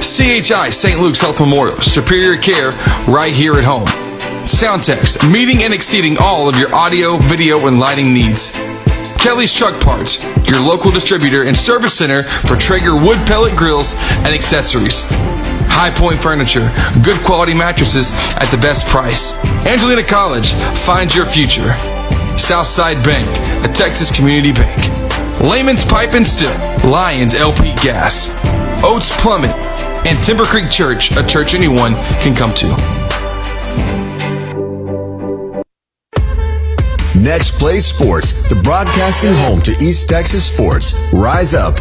CHI 0.00 0.70
St. 0.70 1.00
Luke's 1.00 1.20
Health 1.20 1.40
Memorial, 1.40 1.80
superior 1.80 2.36
care 2.36 2.70
right 3.08 3.32
here 3.32 3.54
at 3.54 3.64
home. 3.64 3.86
Soundtex, 4.46 5.30
meeting 5.32 5.64
and 5.64 5.74
exceeding 5.74 6.16
all 6.20 6.48
of 6.48 6.56
your 6.56 6.72
audio, 6.72 7.16
video, 7.16 7.66
and 7.66 7.80
lighting 7.80 8.14
needs. 8.14 8.52
Kelly's 9.18 9.52
Truck 9.52 9.80
Parts, 9.82 10.22
your 10.48 10.60
local 10.60 10.92
distributor 10.92 11.42
and 11.42 11.56
service 11.56 11.94
center 11.94 12.22
for 12.22 12.54
Traeger 12.54 12.94
wood 12.94 13.18
pellet 13.26 13.56
grills 13.56 13.94
and 14.18 14.28
accessories. 14.28 15.02
High 15.68 15.90
Point 15.90 16.20
Furniture, 16.20 16.72
good 17.02 17.22
quality 17.24 17.54
mattresses 17.54 18.12
at 18.36 18.46
the 18.52 18.58
best 18.58 18.86
price. 18.86 19.36
Angelina 19.66 20.04
College, 20.04 20.52
find 20.78 21.12
your 21.12 21.26
future. 21.26 21.74
Southside 22.38 23.02
Bank, 23.02 23.28
a 23.68 23.72
Texas 23.72 24.14
community 24.14 24.52
bank. 24.52 25.05
Layman's 25.40 25.84
Pipe 25.84 26.14
and 26.14 26.26
Steel, 26.26 26.50
Lions 26.90 27.34
LP 27.34 27.74
Gas. 27.76 28.34
Oats 28.82 29.10
Plummet, 29.20 29.50
and 30.06 30.22
Timber 30.22 30.44
Creek 30.44 30.70
Church, 30.70 31.10
a 31.12 31.26
church 31.26 31.54
anyone 31.54 31.94
can 32.20 32.34
come 32.34 32.54
to. 32.54 32.68
Next 37.18 37.58
Play 37.58 37.78
Sports, 37.78 38.48
the 38.48 38.56
broadcasting 38.62 39.34
home 39.34 39.60
to 39.62 39.72
East 39.72 40.08
Texas 40.08 40.44
sports. 40.44 41.10
Rise 41.12 41.54
up. 41.54 41.74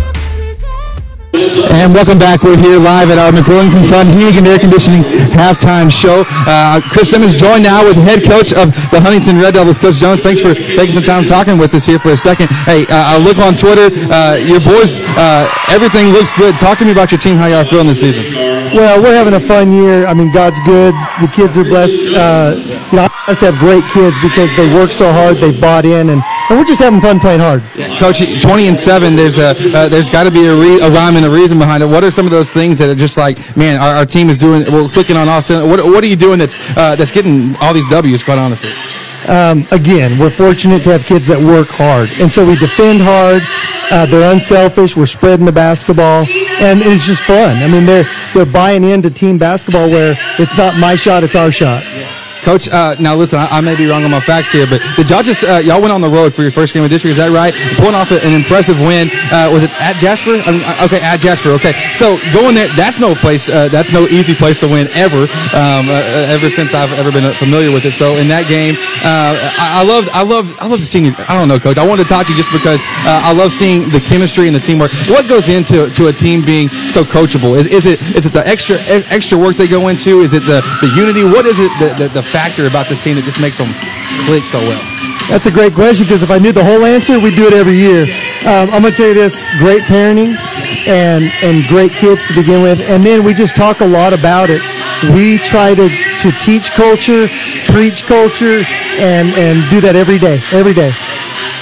And 1.36 1.94
welcome 1.94 2.18
back. 2.18 2.44
We're 2.44 2.56
here 2.56 2.80
live 2.80 3.12
at 3.12 3.20
our 3.20 3.30
McWilliams 3.30 3.76
and 3.76 3.86
Son 3.86 4.08
Heating 4.08 4.40
and 4.40 4.48
Air 4.48 4.58
Conditioning 4.58 5.04
halftime 5.36 5.92
show. 5.92 6.24
Uh, 6.48 6.80
Chris 6.80 7.12
Simmons 7.12 7.36
joined 7.36 7.64
now 7.64 7.84
with 7.84 7.98
head 7.98 8.24
coach 8.24 8.54
of 8.54 8.72
the 8.92 9.04
Huntington 9.04 9.36
Red 9.36 9.56
Devils, 9.56 9.78
Coach 9.78 9.96
Jones. 9.96 10.24
Thanks 10.24 10.40
for 10.40 10.54
taking 10.54 10.96
some 10.96 11.04
time 11.04 11.26
talking 11.26 11.58
with 11.58 11.76
us 11.76 11.86
here 11.86 12.00
for 12.00 12.12
a 12.12 12.18
second. 12.18 12.48
Hey, 12.64 12.84
uh, 12.88 13.12
I 13.12 13.18
look 13.18 13.38
on 13.40 13.54
Twitter. 13.54 13.92
Uh, 14.08 14.40
your 14.40 14.62
boys, 14.62 15.02
uh, 15.20 15.52
everything 15.68 16.16
looks 16.16 16.34
good. 16.36 16.56
Talk 16.56 16.78
to 16.80 16.86
me 16.86 16.94
about 16.94 17.12
your 17.12 17.20
team. 17.20 17.36
How 17.36 17.48
y'all 17.48 17.66
feeling 17.66 17.88
this 17.88 18.00
season? 18.00 18.34
Well, 18.72 19.04
we're 19.04 19.16
having 19.16 19.34
a 19.34 19.40
fun 19.40 19.74
year. 19.74 20.08
I 20.08 20.14
mean, 20.14 20.32
God's 20.32 20.60
good. 20.62 20.96
The 21.20 21.28
kids 21.28 21.58
are 21.58 21.66
blessed. 21.66 22.00
Uh, 22.16 22.56
you 22.92 22.98
know, 22.98 23.08
I 23.26 23.32
must 23.32 23.42
have 23.42 23.58
great 23.58 23.84
kids 23.86 24.20
because 24.22 24.56
they 24.56 24.72
work 24.72 24.92
so 24.92 25.12
hard. 25.12 25.38
They 25.38 25.52
bought 25.52 25.84
in, 25.84 26.10
and, 26.10 26.22
and 26.22 26.60
we're 26.60 26.64
just 26.66 26.80
having 26.80 27.02
fun 27.02 27.20
playing 27.20 27.40
hard. 27.40 27.64
Coach, 27.98 28.20
20 28.20 28.68
and 28.68 28.78
7, 28.78 29.16
there's 29.16 29.40
a, 29.40 29.58
uh, 29.76 29.88
there's 29.90 30.12
got 30.12 30.26
to 30.26 30.32
be 30.32 30.46
a, 30.46 30.56
re- 30.56 30.80
a 30.80 30.92
rhyme 30.92 31.16
and 31.16 31.26
a 31.26 31.32
reason 31.32 31.58
behind 31.58 31.82
it. 31.82 31.88
What 31.88 32.04
are 32.04 32.12
some 32.12 32.26
of 32.26 32.32
those 32.32 32.52
things 32.52 32.78
that 32.78 32.88
are 32.88 32.94
just 32.94 33.18
like, 33.18 33.58
man, 33.58 33.80
our, 33.82 33.96
our 33.96 34.06
team 34.06 34.30
is 34.30 34.38
doing, 34.38 34.72
we're 34.72 34.88
clicking 34.90 35.18
on 35.18 35.28
all 35.28 35.42
cylinders. 35.42 35.72
What, 35.72 35.92
what 35.92 36.04
are 36.04 36.08
you 36.08 36.16
doing 36.16 36.38
that's, 36.38 36.60
uh, 36.78 36.96
that's 36.96 37.10
getting 37.10 37.58
all 37.58 37.74
these 37.74 37.90
W's, 37.90 38.22
quite 38.22 38.38
honestly? 38.38 38.72
Um, 39.28 39.66
again, 39.72 40.20
we're 40.20 40.30
fortunate 40.30 40.84
to 40.84 40.92
have 40.92 41.04
kids 41.04 41.26
that 41.26 41.40
work 41.40 41.70
hard, 41.70 42.10
and 42.22 42.32
so 42.32 42.46
we 42.46 42.56
defend 42.58 43.02
hard. 43.02 43.42
Uh, 43.92 44.06
they're 44.06 44.32
unselfish. 44.32 44.96
We're 44.96 45.08
spreading 45.08 45.48
the 45.48 45.52
basketball, 45.52 46.28
and 46.30 46.80
it's 46.84 47.08
just 47.08 47.24
fun. 47.24 47.58
I 47.58 47.68
mean, 47.68 47.88
they're 47.88 48.06
they're 48.36 48.46
buying 48.46 48.84
into 48.84 49.10
team 49.10 49.40
basketball 49.40 49.90
where 49.90 50.16
it's 50.38 50.56
not 50.58 50.78
my 50.78 50.96
shot, 50.96 51.24
it's 51.24 51.36
our 51.36 51.52
shot. 51.52 51.84
Coach, 52.46 52.70
uh, 52.70 52.96
now 53.00 53.16
listen, 53.16 53.40
I, 53.40 53.58
I, 53.58 53.62
may 53.62 53.76
be 53.76 53.88
wrong 53.88 54.04
on 54.04 54.12
my 54.12 54.22
facts 54.22 54.52
here, 54.52 54.68
but 54.68 54.80
did 54.96 55.10
y'all 55.10 55.24
just 55.24 55.44
uh, 55.44 55.58
y'all 55.58 55.82
went 55.82 55.92
on 55.92 56.00
the 56.00 56.10
road 56.10 56.32
for 56.32 56.44
your 56.44 56.52
first 56.52 56.76
game 56.76 56.84
of 56.84 56.92
district? 56.92 57.14
Is 57.14 57.18
that 57.18 57.34
right? 57.34 57.58
Pulling 57.82 57.96
off 57.96 58.12
an 58.12 58.34
impressive 58.34 58.78
win. 58.78 59.10
Uh, 59.34 59.50
was 59.50 59.64
it 59.64 59.74
at 59.82 59.98
Jasper? 59.98 60.38
I 60.46 60.52
mean, 60.54 60.62
uh, 60.62 60.86
okay, 60.86 61.02
at 61.02 61.18
Jasper. 61.18 61.58
Okay, 61.58 61.74
so 61.98 62.22
going 62.38 62.54
there, 62.54 62.70
that's 62.78 63.00
no 63.00 63.16
place. 63.16 63.50
Uh, 63.50 63.68
that's 63.70 63.92
no 63.92 64.06
easy 64.14 64.36
place 64.36 64.60
to 64.60 64.68
win 64.70 64.86
ever. 64.94 65.26
Um, 65.58 65.90
uh, 65.90 66.30
ever 66.30 66.52
since 66.52 66.76
I've 66.76 66.94
ever 67.02 67.12
been 67.12 67.26
familiar 67.34 67.72
with 67.74 67.84
it. 67.84 67.98
So 67.98 68.14
in 68.14 68.28
that 68.30 68.46
game, 68.46 68.76
I, 69.02 69.82
I 69.82 69.84
love, 69.84 70.06
I 70.14 70.22
love, 70.22 70.46
I 70.62 70.68
love 70.68 70.86
seeing. 70.86 71.06
You. 71.06 71.16
I 71.26 71.34
don't 71.34 71.50
know, 71.50 71.58
Coach. 71.58 71.82
I 71.82 71.86
wanted 71.88 72.04
to 72.04 72.10
talk 72.10 72.28
to 72.28 72.32
you 72.32 72.38
just 72.38 72.54
because 72.54 72.78
I 73.10 73.34
love 73.34 73.54
seeing 73.54 73.90
the 73.90 74.06
chemistry 74.06 74.46
and 74.46 74.56
the 74.56 74.62
teamwork. 74.62 74.94
What 75.10 75.28
goes 75.28 75.50
into 75.50 75.90
to 75.90 76.08
a 76.08 76.14
team 76.14 76.46
being 76.46 76.70
so 76.94 77.02
coachable? 77.02 77.58
Is, 77.58 77.66
is 77.74 77.86
it 77.90 77.98
is 78.14 78.30
it 78.30 78.34
the 78.38 78.46
extra 78.46 78.78
extra 78.86 79.34
work 79.34 79.58
they 79.58 79.68
go 79.68 79.88
into? 79.88 80.22
Is 80.22 80.38
it 80.38 80.46
the, 80.46 80.62
the 80.86 80.94
unity? 80.94 81.26
What 81.26 81.50
is 81.50 81.58
it 81.58 81.74
the, 81.82 81.90
the, 82.06 82.22
the 82.22 82.35
factor 82.36 82.68
about 82.68 82.92
this 82.92 83.00
team 83.00 83.16
that 83.16 83.24
just 83.24 83.40
makes 83.40 83.56
them 83.56 83.72
click 84.28 84.44
so 84.44 84.60
well? 84.60 84.84
That's 85.32 85.48
a 85.48 85.52
great 85.56 85.74
question 85.74 86.04
because 86.06 86.22
if 86.22 86.30
I 86.30 86.38
knew 86.38 86.52
the 86.52 86.64
whole 86.64 86.84
answer, 86.84 87.18
we'd 87.18 87.40
do 87.40 87.48
it 87.48 87.54
every 87.56 87.80
year. 87.80 88.04
Um, 88.44 88.68
I'm 88.76 88.84
going 88.84 88.92
to 88.92 88.98
tell 88.98 89.08
you 89.08 89.16
this: 89.16 89.40
great 89.58 89.84
parenting 89.88 90.36
and 90.86 91.32
and 91.40 91.64
great 91.72 91.94
kids 91.94 92.28
to 92.28 92.36
begin 92.36 92.62
with, 92.62 92.84
and 92.92 93.04
then 93.04 93.24
we 93.24 93.34
just 93.34 93.56
talk 93.56 93.80
a 93.80 93.88
lot 93.88 94.12
about 94.12 94.52
it. 94.52 94.60
We 95.16 95.40
try 95.40 95.74
to 95.80 95.88
to 95.88 96.32
teach 96.44 96.76
culture, 96.76 97.32
preach 97.72 98.04
culture, 98.04 98.68
and 99.00 99.32
and 99.40 99.64
do 99.72 99.80
that 99.80 99.96
every 99.96 100.20
day, 100.20 100.44
every 100.52 100.76
day. 100.76 100.92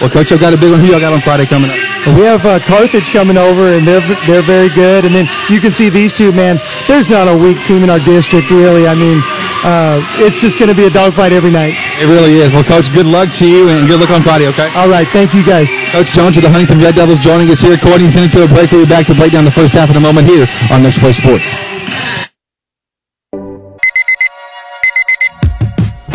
Well, 0.01 0.09
coach, 0.09 0.33
I've 0.33 0.41
got 0.41 0.53
a 0.53 0.57
big 0.57 0.71
one. 0.71 0.81
Who 0.81 0.87
y'all 0.87 0.99
got 0.99 1.13
on 1.13 1.21
Friday 1.21 1.45
coming 1.45 1.69
up? 1.69 1.77
We 2.19 2.27
have 2.27 2.43
uh, 2.45 2.59
Carthage 2.59 3.13
coming 3.13 3.37
over, 3.37 3.71
and 3.77 3.87
they're 3.87 4.03
they're 4.27 4.43
very 4.43 4.67
good. 4.73 5.05
And 5.05 5.15
then 5.15 5.29
you 5.47 5.61
can 5.61 5.71
see 5.71 5.87
these 5.87 6.11
two, 6.11 6.33
man. 6.33 6.59
There's 6.87 7.07
not 7.09 7.29
a 7.29 7.35
weak 7.37 7.63
team 7.63 7.83
in 7.83 7.89
our 7.89 8.03
district, 8.03 8.49
really. 8.51 8.87
I 8.89 8.95
mean, 8.95 9.23
uh, 9.63 10.03
it's 10.19 10.41
just 10.41 10.59
going 10.59 10.69
to 10.69 10.75
be 10.75 10.85
a 10.85 10.89
dogfight 10.89 11.31
every 11.31 11.51
night. 11.51 11.73
It 11.95 12.07
really 12.07 12.43
is. 12.43 12.53
Well, 12.53 12.63
Coach, 12.63 12.91
good 12.91 13.05
luck 13.05 13.31
to 13.39 13.47
you, 13.47 13.69
and 13.69 13.87
good 13.87 13.99
luck 13.99 14.11
on 14.11 14.21
Friday. 14.21 14.47
Okay. 14.47 14.69
All 14.75 14.89
right. 14.89 15.07
Thank 15.07 15.33
you, 15.33 15.43
guys. 15.45 15.71
Coach 15.91 16.11
Jones 16.11 16.35
of 16.35 16.43
the 16.43 16.49
Huntington 16.49 16.79
Red 16.79 16.95
Devils 16.95 17.19
joining 17.19 17.49
us 17.49 17.61
here. 17.61 17.77
Courtney 17.77 18.11
sent 18.11 18.31
to 18.33 18.43
a 18.43 18.47
break. 18.47 18.71
We'll 18.71 18.85
be 18.85 18.89
back 18.89 19.07
to 19.07 19.15
break 19.15 19.31
down 19.31 19.45
the 19.45 19.51
first 19.51 19.73
half 19.73 19.89
in 19.89 19.95
a 19.95 20.03
moment 20.03 20.27
here 20.27 20.47
on 20.71 20.83
Next 20.83 20.99
Play 20.99 21.13
Sports. 21.13 21.47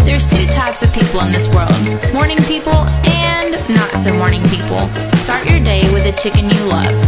There's 0.04 0.28
two 0.28 0.46
types 0.52 0.82
of 0.82 0.92
people 0.92 1.20
in 1.20 1.32
this 1.32 1.48
world: 1.48 1.72
morning 2.12 2.38
people 2.44 2.84
and 3.08 3.56
not 3.72 3.96
so 3.96 4.12
morning 4.12 4.42
people. 4.48 4.88
Start 5.24 5.48
your 5.48 5.60
day 5.64 5.88
with 5.92 6.04
a 6.04 6.12
chicken 6.20 6.48
you 6.48 6.60
love. 6.64 7.07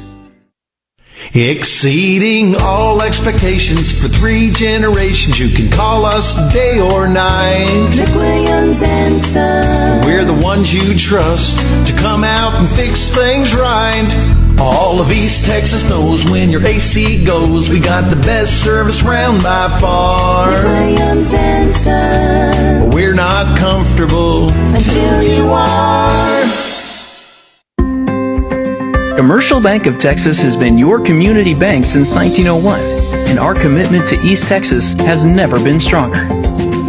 Exceeding 1.33 2.55
all 2.59 3.01
expectations 3.01 4.01
for 4.01 4.09
three 4.09 4.49
generations. 4.51 5.39
You 5.39 5.47
can 5.47 5.71
call 5.71 6.03
us 6.03 6.35
day 6.51 6.81
or 6.81 7.07
night. 7.07 7.89
McWilliams 7.93 8.81
and 8.81 9.21
Son. 9.21 10.05
We're 10.05 10.25
the 10.25 10.33
ones 10.33 10.73
you 10.73 10.93
trust 10.97 11.57
to 11.87 11.93
come 11.95 12.25
out 12.25 12.55
and 12.55 12.67
fix 12.67 13.09
things 13.09 13.55
right. 13.55 14.09
All 14.59 14.99
of 14.99 15.09
East 15.09 15.45
Texas 15.45 15.87
knows 15.87 16.29
when 16.29 16.49
your 16.49 16.65
AC 16.67 17.23
goes, 17.23 17.69
we 17.69 17.79
got 17.79 18.09
the 18.09 18.21
best 18.23 18.61
service 18.61 19.01
round 19.01 19.41
by 19.41 19.69
far. 19.79 20.49
McWilliams 20.49 21.33
and 21.33 21.71
Son. 21.71 22.89
We're 22.89 23.13
not 23.13 23.57
comfortable 23.57 24.49
until 24.51 25.23
you 25.23 25.45
are. 25.45 26.60
Commercial 29.17 29.59
Bank 29.59 29.87
of 29.87 29.99
Texas 29.99 30.41
has 30.41 30.55
been 30.55 30.77
your 30.77 31.03
community 31.03 31.53
bank 31.53 31.85
since 31.85 32.11
1901, 32.11 32.79
and 33.29 33.37
our 33.37 33.53
commitment 33.53 34.07
to 34.07 34.19
East 34.21 34.47
Texas 34.47 34.93
has 34.93 35.25
never 35.25 35.61
been 35.61 35.79
stronger. 35.79 36.25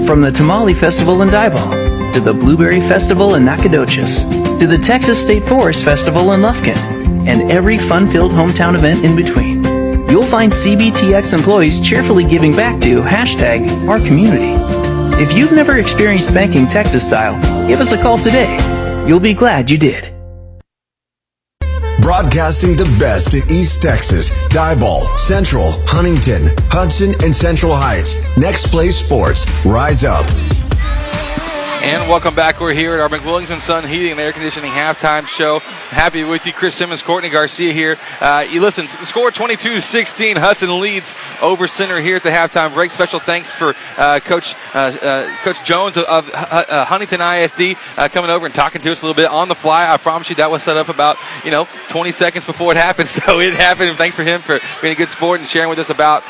From 0.07 0.21
the 0.21 0.31
Tamale 0.33 0.73
Festival 0.73 1.23
in 1.23 1.29
Diboll, 1.29 2.15
to 2.15 2.21
the 2.21 2.33
Blueberry 2.33 2.81
Festival 2.81 3.35
in 3.35 3.45
Nacogdoches, 3.45 4.23
to 4.61 4.67
the 4.67 4.79
Texas 4.79 5.21
State 5.21 5.43
Forest 5.47 5.85
Festival 5.85 6.33
in 6.33 6.41
Lufkin, 6.41 6.77
and 7.27 7.51
every 7.51 7.77
fun-filled 7.77 8.33
hometown 8.33 8.77
event 8.77 9.05
in 9.05 9.17
between, 9.17 9.63
you'll 10.09 10.23
find 10.23 10.53
CBTX 10.53 11.35
employees 11.35 11.81
cheerfully 11.81 12.25
giving 12.25 12.55
back 12.55 12.81
to 12.83 13.03
hashtag 13.03 13.69
our 13.89 13.99
community. 13.99 14.55
If 15.23 15.37
you've 15.37 15.53
never 15.53 15.79
experienced 15.79 16.33
banking 16.33 16.67
Texas 16.69 17.05
style, 17.05 17.39
give 17.67 17.81
us 17.81 17.93
a 17.93 18.01
call 18.01 18.17
today. 18.17 18.57
You'll 19.07 19.21
be 19.21 19.35
glad 19.35 19.69
you 19.69 19.77
did. 19.77 20.22
Broadcasting 22.03 22.77
the 22.77 22.97
best 22.99 23.33
in 23.33 23.43
East 23.49 23.81
Texas, 23.81 24.31
Diboll, 24.49 25.07
Central, 25.17 25.71
Huntington, 25.87 26.51
Hudson, 26.69 27.13
and 27.23 27.35
Central 27.35 27.73
Heights. 27.73 28.37
Next 28.37 28.73
Play 28.73 28.89
Sports. 28.89 29.47
Rise 29.65 30.03
up. 30.03 30.27
And 31.83 32.09
welcome 32.09 32.37
back. 32.37 32.61
We're 32.61 32.75
here 32.75 32.95
at 32.95 33.01
our 33.01 33.09
McWilliams 33.09 33.61
& 33.61 33.63
Son 33.63 33.83
Heating 33.83 34.13
and 34.13 34.21
Air 34.21 34.33
Conditioning 34.33 34.71
halftime 34.71 35.27
show. 35.27 35.59
Happy 35.59 36.23
with 36.23 36.47
you, 36.47 36.53
Chris 36.53 36.77
Simmons, 36.77 37.03
Courtney 37.03 37.29
Garcia 37.29 37.73
here. 37.73 37.99
Uh, 38.21 38.47
you 38.49 38.61
listen, 38.61 38.87
score 39.05 39.33
22-16. 39.33 40.39
Hudson 40.39 40.79
leads 40.79 41.13
over 41.41 41.67
center 41.67 42.01
here 42.01 42.15
at 42.15 42.23
the 42.23 42.31
halftime 42.31 42.73
break. 42.73 42.93
Special 42.93 43.19
thanks 43.19 43.53
for 43.53 43.75
uh, 43.99 44.21
Coach 44.21 44.55
uh, 44.75 44.79
uh 44.79 45.37
Coach 45.43 45.65
Jones 45.65 45.97
of, 45.97 46.05
of 46.05 46.31
uh, 46.33 46.85
Huntington 46.85 47.21
ISD 47.21 47.77
uh, 47.99 48.09
coming 48.09 48.31
over 48.31 48.47
and 48.47 48.55
talking 48.55 48.81
to 48.81 48.93
us 48.93 49.03
a 49.03 49.05
little 49.05 49.21
bit 49.21 49.29
on 49.29 49.49
the 49.49 49.57
fly. 49.57 49.93
I 49.93 49.97
promise 49.97 50.31
you 50.31 50.37
that 50.37 50.53
was 50.53 50.63
set 50.63 50.77
up 50.77 50.89
about 50.89 51.17
you 51.45 51.51
know 51.51 51.67
20 51.89 52.13
seconds 52.13 52.47
before 52.47 52.71
it 52.71 52.77
happened, 52.77 53.09
so 53.09 53.41
it 53.41 53.55
happened. 53.55 53.89
And 53.89 53.99
thanks 53.99 54.15
for 54.15 54.23
him 54.23 54.41
for 54.41 54.61
being 54.81 54.93
a 54.93 54.97
good 54.97 55.09
sport 55.09 55.41
and 55.41 55.49
sharing 55.49 55.69
with 55.69 55.81
us 55.81 55.91
about 55.91 56.23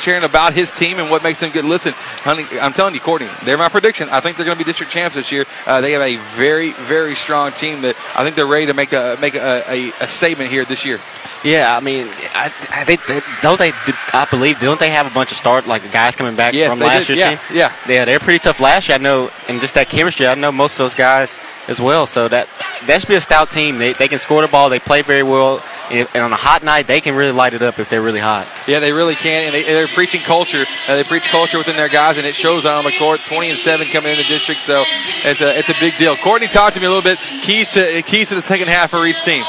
sharing 0.00 0.24
about 0.24 0.52
his 0.52 0.72
team 0.72 0.98
and 0.98 1.10
what 1.12 1.22
makes 1.22 1.38
them 1.38 1.52
good. 1.52 1.64
Listen, 1.64 1.92
honey, 1.94 2.44
I'm 2.60 2.72
telling 2.72 2.94
you, 2.94 3.00
Courtney, 3.00 3.28
they're 3.44 3.56
my 3.56 3.68
prediction. 3.68 4.08
I 4.16 4.20
think 4.20 4.36
they're 4.36 4.46
going 4.46 4.56
to 4.56 4.64
be 4.64 4.68
district 4.68 4.92
champs 4.92 5.14
this 5.16 5.30
year. 5.30 5.44
Uh, 5.66 5.80
they 5.80 5.92
have 5.92 6.02
a 6.02 6.16
very, 6.34 6.72
very 6.72 7.14
strong 7.14 7.52
team 7.52 7.82
that 7.82 7.96
I 8.14 8.24
think 8.24 8.36
they're 8.36 8.46
ready 8.46 8.66
to 8.66 8.74
make 8.74 8.92
a 8.92 9.18
make 9.20 9.34
a, 9.34 9.64
a, 9.70 9.92
a 10.00 10.08
statement 10.08 10.50
here 10.50 10.64
this 10.64 10.84
year. 10.84 11.00
Yeah, 11.44 11.76
I 11.76 11.80
mean, 11.80 12.08
I, 12.34 12.52
I 12.70 12.84
think 12.84 13.06
they, 13.06 13.20
don't 13.42 13.58
they? 13.58 13.72
I 14.12 14.26
believe 14.30 14.58
don't 14.58 14.80
they 14.80 14.90
have 14.90 15.06
a 15.06 15.10
bunch 15.10 15.30
of 15.30 15.36
start 15.36 15.66
like 15.66 15.90
guys 15.92 16.16
coming 16.16 16.34
back 16.34 16.54
yes, 16.54 16.70
from 16.70 16.80
last 16.80 17.06
did. 17.06 17.18
year's 17.18 17.18
yeah, 17.18 17.36
team? 17.36 17.56
Yeah, 17.56 17.76
yeah, 17.88 18.04
they're 18.04 18.18
pretty 18.18 18.38
tough 18.38 18.58
last 18.58 18.88
year. 18.88 18.96
I 18.96 18.98
know, 18.98 19.30
and 19.48 19.60
just 19.60 19.74
that 19.74 19.88
chemistry. 19.88 20.26
I 20.26 20.34
know 20.34 20.50
most 20.50 20.72
of 20.74 20.78
those 20.78 20.94
guys 20.94 21.38
as 21.68 21.80
well. 21.80 22.06
So 22.06 22.28
that 22.28 22.48
that 22.86 23.00
should 23.00 23.08
be 23.08 23.14
a 23.14 23.20
stout 23.20 23.50
team. 23.50 23.78
They, 23.78 23.92
they 23.92 24.08
can 24.08 24.18
score 24.18 24.42
the 24.42 24.48
ball. 24.48 24.68
They 24.68 24.78
play 24.78 25.02
very 25.02 25.22
well. 25.22 25.62
And, 25.90 26.08
on 26.14 26.32
a 26.32 26.36
hot 26.36 26.62
night, 26.62 26.86
they 26.86 27.00
can 27.00 27.14
really 27.14 27.32
light 27.32 27.54
it 27.54 27.62
up 27.62 27.78
if 27.78 27.88
they're 27.88 28.02
really 28.02 28.20
hot. 28.20 28.46
Yeah, 28.66 28.80
they 28.80 28.92
really 28.92 29.14
can. 29.14 29.44
And 29.46 29.54
they, 29.54 29.82
are 29.82 29.88
preaching 29.88 30.20
culture. 30.20 30.66
Uh, 30.86 30.96
they 30.96 31.04
preach 31.04 31.28
culture 31.28 31.58
within 31.58 31.76
their 31.76 31.88
guys, 31.88 32.16
and 32.18 32.26
it 32.26 32.34
shows 32.34 32.64
on 32.64 32.84
the 32.84 32.92
court. 32.98 33.20
20 33.26 33.50
and 33.50 33.58
7 33.58 33.88
coming 33.88 34.12
in 34.12 34.18
the 34.18 34.24
district. 34.24 34.62
So 34.62 34.84
it's 35.24 35.40
a, 35.40 35.58
it's 35.58 35.68
a 35.68 35.74
big 35.80 35.96
deal. 35.96 36.16
Courtney, 36.16 36.48
talk 36.48 36.74
to 36.74 36.80
me 36.80 36.86
a 36.86 36.90
little 36.90 37.02
bit. 37.02 37.18
Keys 37.42 37.72
to, 37.72 38.02
keys 38.02 38.28
to 38.28 38.34
the 38.34 38.42
second 38.42 38.68
half 38.68 38.90
for 38.90 39.06
each 39.06 39.22
team. 39.24 39.44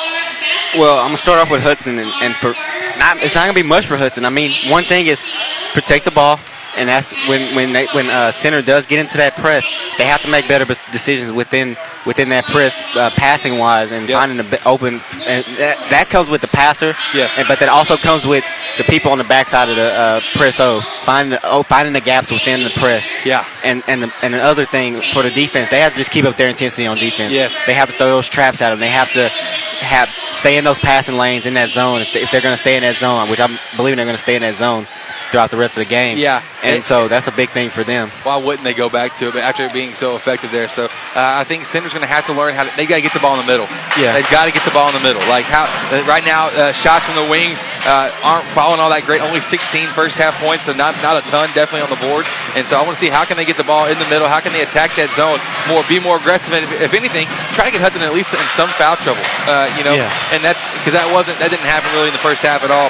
Well, 0.77 0.97
I'm 0.97 1.07
going 1.07 1.15
to 1.15 1.21
start 1.21 1.39
off 1.39 1.49
with 1.49 1.61
Hudson. 1.61 1.99
And, 1.99 2.11
and 2.21 2.35
for 2.35 2.53
not, 2.97 3.17
it's 3.17 3.35
not 3.35 3.45
going 3.45 3.55
to 3.55 3.63
be 3.63 3.67
much 3.67 3.87
for 3.87 3.97
Hudson. 3.97 4.25
I 4.25 4.29
mean, 4.29 4.69
one 4.69 4.83
thing 4.83 5.07
is 5.07 5.23
protect 5.73 6.05
the 6.05 6.11
ball 6.11 6.39
and 6.77 6.87
that's 6.87 7.13
when 7.27 7.55
when 7.55 7.73
they, 7.73 7.87
when 7.87 8.09
uh, 8.09 8.31
center 8.31 8.61
does 8.61 8.85
get 8.85 8.99
into 8.99 9.17
that 9.17 9.35
press, 9.35 9.67
they 9.97 10.05
have 10.05 10.21
to 10.21 10.29
make 10.29 10.47
better 10.47 10.65
decisions 10.91 11.31
within 11.31 11.75
within 12.05 12.29
that 12.29 12.45
press, 12.45 12.79
uh, 12.95 13.09
passing 13.11 13.57
wise, 13.57 13.91
and 13.91 14.09
finding 14.09 14.37
the 14.37 14.63
open. 14.65 15.01
And 15.25 15.45
that, 15.57 15.89
that 15.89 16.09
comes 16.09 16.29
with 16.29 16.41
the 16.41 16.47
passer. 16.47 16.95
Yes. 17.13 17.33
And, 17.37 17.47
but 17.47 17.59
that 17.59 17.69
also 17.69 17.97
comes 17.97 18.25
with 18.25 18.45
the 18.77 18.83
people 18.85 19.11
on 19.11 19.17
the 19.17 19.25
backside 19.25 19.69
of 19.69 19.75
the 19.75 19.91
uh, 19.93 20.21
press. 20.33 20.59
O 20.59 20.81
finding 21.05 21.31
the, 21.31 21.39
oh, 21.43 21.63
finding 21.63 21.93
the 21.93 22.01
gaps 22.01 22.31
within 22.31 22.63
the 22.63 22.69
press. 22.71 23.11
Yeah. 23.25 23.45
And 23.63 23.83
and 23.87 24.03
the, 24.03 24.13
and 24.21 24.33
another 24.35 24.65
thing 24.65 25.01
for 25.13 25.23
the 25.23 25.31
defense, 25.31 25.69
they 25.69 25.79
have 25.79 25.93
to 25.93 25.97
just 25.97 26.11
keep 26.11 26.25
up 26.25 26.37
their 26.37 26.49
intensity 26.49 26.87
on 26.87 26.97
defense. 26.97 27.33
Yes. 27.33 27.59
They 27.65 27.73
have 27.73 27.89
to 27.91 27.97
throw 27.97 28.07
those 28.07 28.29
traps 28.29 28.61
at 28.61 28.69
them. 28.69 28.79
They 28.79 28.89
have 28.89 29.11
to 29.13 29.29
have 29.29 30.09
stay 30.35 30.57
in 30.57 30.63
those 30.63 30.79
passing 30.79 31.17
lanes 31.17 31.45
in 31.45 31.55
that 31.55 31.69
zone 31.69 32.01
if, 32.01 32.13
they, 32.13 32.21
if 32.21 32.31
they're 32.31 32.41
going 32.41 32.53
to 32.53 32.57
stay 32.57 32.75
in 32.75 32.83
that 32.83 32.97
zone, 32.97 33.29
which 33.29 33.39
I'm 33.39 33.57
believing 33.75 33.97
they're 33.97 34.05
going 34.05 34.15
to 34.15 34.21
stay 34.21 34.35
in 34.35 34.41
that 34.43 34.55
zone 34.55 34.87
throughout 35.31 35.51
the 35.51 35.57
rest 35.57 35.77
of 35.77 35.83
the 35.83 35.89
game. 35.89 36.17
Yeah. 36.17 36.41
And 36.63 36.77
It- 36.77 36.83
so 36.83 37.07
that's 37.07 37.27
a 37.27 37.31
big 37.31 37.49
thing 37.51 37.69
for 37.69 37.83
them. 37.83 38.11
Why 38.23 38.37
wouldn't 38.37 38.63
they 38.63 38.73
go 38.73 38.89
back 38.89 39.17
to 39.19 39.27
it? 39.27 39.33
But 39.33 39.43
after 39.43 39.69
being 39.69 39.93
so 39.95 40.15
effective 40.15 40.51
there, 40.51 40.69
so 40.69 40.85
uh, 40.85 40.89
I 41.15 41.43
think 41.43 41.65
Center's 41.65 41.91
going 41.93 42.01
to 42.01 42.07
have 42.11 42.25
to 42.27 42.33
learn 42.33 42.55
how 42.55 42.63
to. 42.63 42.71
They 42.77 42.85
got 42.85 42.95
to 42.97 43.01
get 43.01 43.13
the 43.13 43.19
ball 43.19 43.39
in 43.39 43.45
the 43.45 43.51
middle. 43.51 43.67
Yeah. 43.97 44.13
they've 44.13 44.29
got 44.31 44.45
to 44.45 44.51
get 44.51 44.63
the 44.65 44.71
ball 44.71 44.87
in 44.89 44.93
the 44.95 45.01
middle. 45.05 45.21
Like 45.29 45.45
how 45.45 45.65
uh, 45.91 46.03
right 46.07 46.23
now, 46.23 46.47
uh, 46.47 46.71
shots 46.73 47.05
from 47.05 47.15
the 47.15 47.29
wings 47.29 47.61
uh, 47.85 48.11
aren't 48.23 48.45
falling 48.55 48.79
all 48.79 48.89
that 48.89 49.03
great. 49.05 49.21
Only 49.21 49.41
16 49.41 49.87
first 49.93 50.17
half 50.17 50.35
points, 50.39 50.65
so 50.65 50.73
not 50.73 50.95
not 51.03 51.17
a 51.17 51.23
ton, 51.29 51.49
definitely 51.53 51.81
on 51.81 51.89
the 51.91 52.01
board. 52.01 52.25
And 52.55 52.65
so 52.67 52.77
I 52.79 52.81
want 52.83 52.95
to 52.97 53.01
see 53.01 53.09
how 53.09 53.25
can 53.25 53.37
they 53.37 53.45
get 53.45 53.57
the 53.57 53.67
ball 53.67 53.85
in 53.87 53.97
the 53.99 54.07
middle. 54.09 54.27
How 54.27 54.39
can 54.39 54.53
they 54.53 54.61
attack 54.63 54.95
that 54.95 55.11
zone 55.15 55.39
more, 55.67 55.83
be 55.87 55.99
more 55.99 56.17
aggressive, 56.17 56.53
and 56.53 56.63
if, 56.65 56.71
if 56.89 56.93
anything, 56.93 57.27
try 57.53 57.65
to 57.67 57.71
get 57.71 57.81
Hudson 57.81 58.01
at 58.01 58.13
least 58.13 58.33
in 58.33 58.39
some 58.55 58.69
foul 58.79 58.95
trouble. 59.03 59.23
Uh, 59.47 59.67
you 59.77 59.83
know, 59.83 59.95
Yeah. 59.95 60.11
and 60.33 60.43
that's 60.43 60.63
because 60.79 60.93
that 60.93 61.07
wasn't 61.11 61.37
that 61.39 61.49
didn't 61.51 61.67
happen 61.67 61.89
really 61.93 62.07
in 62.09 62.15
the 62.15 62.23
first 62.23 62.41
half 62.41 62.63
at 62.63 62.71
all. 62.71 62.89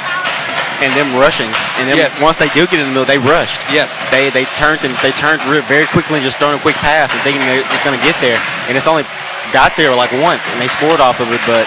And 0.82 0.94
them 0.94 1.16
rushing. 1.18 1.50
And 1.82 1.90
then 1.90 1.98
Yes. 1.98 2.14
once 2.22 2.38
they 2.38 2.50
do 2.50 2.68
get 2.68 2.78
in 2.80 2.86
the 2.86 2.94
middle, 2.94 3.06
they 3.06 3.18
rushed. 3.18 3.62
Yes. 3.74 3.98
They 4.12 4.30
they 4.30 4.46
turned 4.62 4.86
and 4.86 4.94
they 5.02 5.12
turned 5.14 5.42
very 5.66 5.88
quickly 5.88 6.22
and 6.22 6.24
just 6.24 6.38
throwing 6.38 6.58
a 6.58 6.62
quick 6.62 6.76
pass 6.76 7.12
and 7.12 7.20
thinking 7.22 7.42
they're 7.42 7.64
just 7.74 7.84
going 7.84 7.98
to 7.98 8.06
get 8.06 8.16
there. 8.22 8.38
And 8.70 8.78
it's 8.78 8.86
only 8.88 9.04
got 9.54 9.74
there 9.78 9.96
like 9.96 10.12
once 10.22 10.48
and 10.50 10.62
they 10.62 10.68
scored 10.68 11.00
off 11.00 11.20
of 11.20 11.32
it, 11.34 11.42
but 11.48 11.66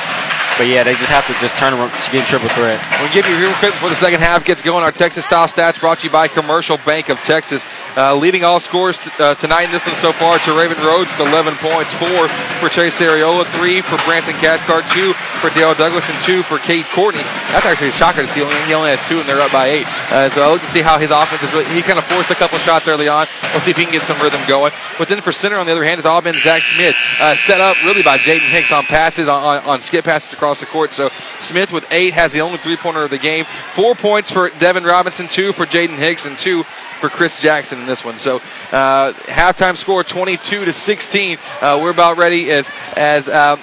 but 0.59 0.67
yeah, 0.67 0.83
they 0.83 0.93
just 0.93 1.09
have 1.09 1.25
to 1.27 1.33
just 1.41 1.57
turn 1.57 1.73
around 1.73 1.89
to 1.91 2.11
get 2.13 2.27
triple 2.29 2.51
threat. 2.51 2.77
We'll 3.01 3.11
give 3.15 3.25
you 3.27 3.35
a 3.35 3.41
real 3.41 3.55
quick 3.55 3.73
before 3.73 3.89
the 3.89 3.97
second 3.97 4.21
half 4.21 4.45
gets 4.45 4.61
going. 4.61 4.85
Our 4.85 4.93
Texas 4.93 5.25
style 5.25 5.49
stats 5.49 5.81
brought 5.81 6.01
to 6.01 6.05
you 6.05 6.11
by 6.11 6.29
Commercial 6.29 6.77
Bank 6.85 7.09
of 7.09 7.17
Texas. 7.21 7.65
Uh, 7.97 8.15
leading 8.15 8.45
all 8.45 8.61
scores 8.61 8.99
uh, 9.19 9.35
tonight 9.37 9.65
in 9.65 9.71
this 9.73 9.87
one 9.87 9.97
so 9.97 10.13
far 10.13 10.37
Teraven 10.39 10.77
Rhodes 10.85 11.09
with 11.17 11.29
11 11.33 11.55
points, 11.65 11.93
four 11.95 12.29
for 12.61 12.69
Chase 12.69 12.99
Areola, 13.01 13.47
three 13.57 13.81
for 13.81 13.97
Branson 14.05 14.35
Cathcart, 14.35 14.85
two 14.93 15.15
for 15.41 15.51
Dale 15.51 15.75
Douglas, 15.75 16.09
and 16.09 16.23
two 16.25 16.43
for 16.43 16.59
Cade 16.59 16.85
Courtney. 16.93 17.23
That's 17.51 17.65
actually 17.65 17.89
a 17.89 17.93
shocker 17.93 18.23
to 18.23 18.29
see. 18.29 18.41
He 18.41 18.75
only 18.75 18.91
has 18.91 19.01
two, 19.09 19.21
and 19.21 19.29
they're 19.29 19.41
up 19.41 19.51
by 19.53 19.69
eight. 19.69 19.87
Uh, 20.13 20.29
so 20.31 20.43
I 20.43 20.53
look 20.53 20.61
to 20.61 20.67
see 20.69 20.83
how 20.83 20.99
his 20.99 21.11
offense 21.11 21.43
is. 21.43 21.51
He 21.73 21.83
kind 21.83 21.99
of 21.99 22.05
forced 22.05 22.31
a 22.31 22.35
couple 22.35 22.59
shots 22.59 22.87
early 22.87 23.09
on. 23.09 23.27
We'll 23.53 23.61
see 23.61 23.71
if 23.71 23.77
he 23.77 23.85
can 23.85 23.93
get 23.93 24.03
some 24.03 24.21
rhythm 24.21 24.41
going. 24.47 24.73
But 24.99 25.09
then 25.09 25.21
for 25.23 25.33
center, 25.33 25.59
on 25.59 25.67
the 25.67 25.73
other 25.73 25.85
hand, 25.85 25.99
has 25.99 26.07
all 26.07 26.21
been 26.21 26.37
Zach 26.37 26.63
Smith, 26.63 26.95
uh, 27.21 27.35
set 27.37 27.61
up 27.61 27.77
really 27.85 28.03
by 28.03 28.19
Jaden 28.19 28.51
Hicks 28.51 28.71
on 28.71 28.85
passes, 28.85 29.29
on, 29.29 29.43
on, 29.43 29.65
on 29.65 29.81
skip 29.81 30.05
passes 30.05 30.33
across 30.33 30.61
the 30.61 30.67
court. 30.67 30.93
So 30.93 31.11
Smith 31.41 31.73
with 31.73 31.91
eight 31.91 32.13
has 32.15 32.33
the 32.33 32.43
only 32.43 32.59
three 32.59 32.77
pointer 32.77 33.05
of 33.05 33.11
the 33.11 33.19
game. 33.19 33.47
Four 33.73 33.95
points 33.95 34.31
for 34.31 34.51
Devin 34.51 34.85
Robinson, 34.85 35.29
two 35.29 35.53
for 35.53 35.65
Jaden 35.65 35.97
Hicks, 35.97 36.27
and 36.27 36.37
two 36.39 36.65
for 37.01 37.09
Chris 37.09 37.41
Jackson 37.41 37.81
in 37.81 37.87
this 37.87 38.05
one. 38.05 38.19
So 38.19 38.37
uh, 38.73 39.13
halftime 39.13 39.77
score 39.77 40.05
22 40.05 40.67
to 40.67 40.73
16. 40.73 41.39
Uh, 41.61 41.79
we're 41.83 41.91
about 41.91 42.19
ready 42.19 42.51
as 42.51 42.71
as. 42.97 43.29
Um, 43.29 43.61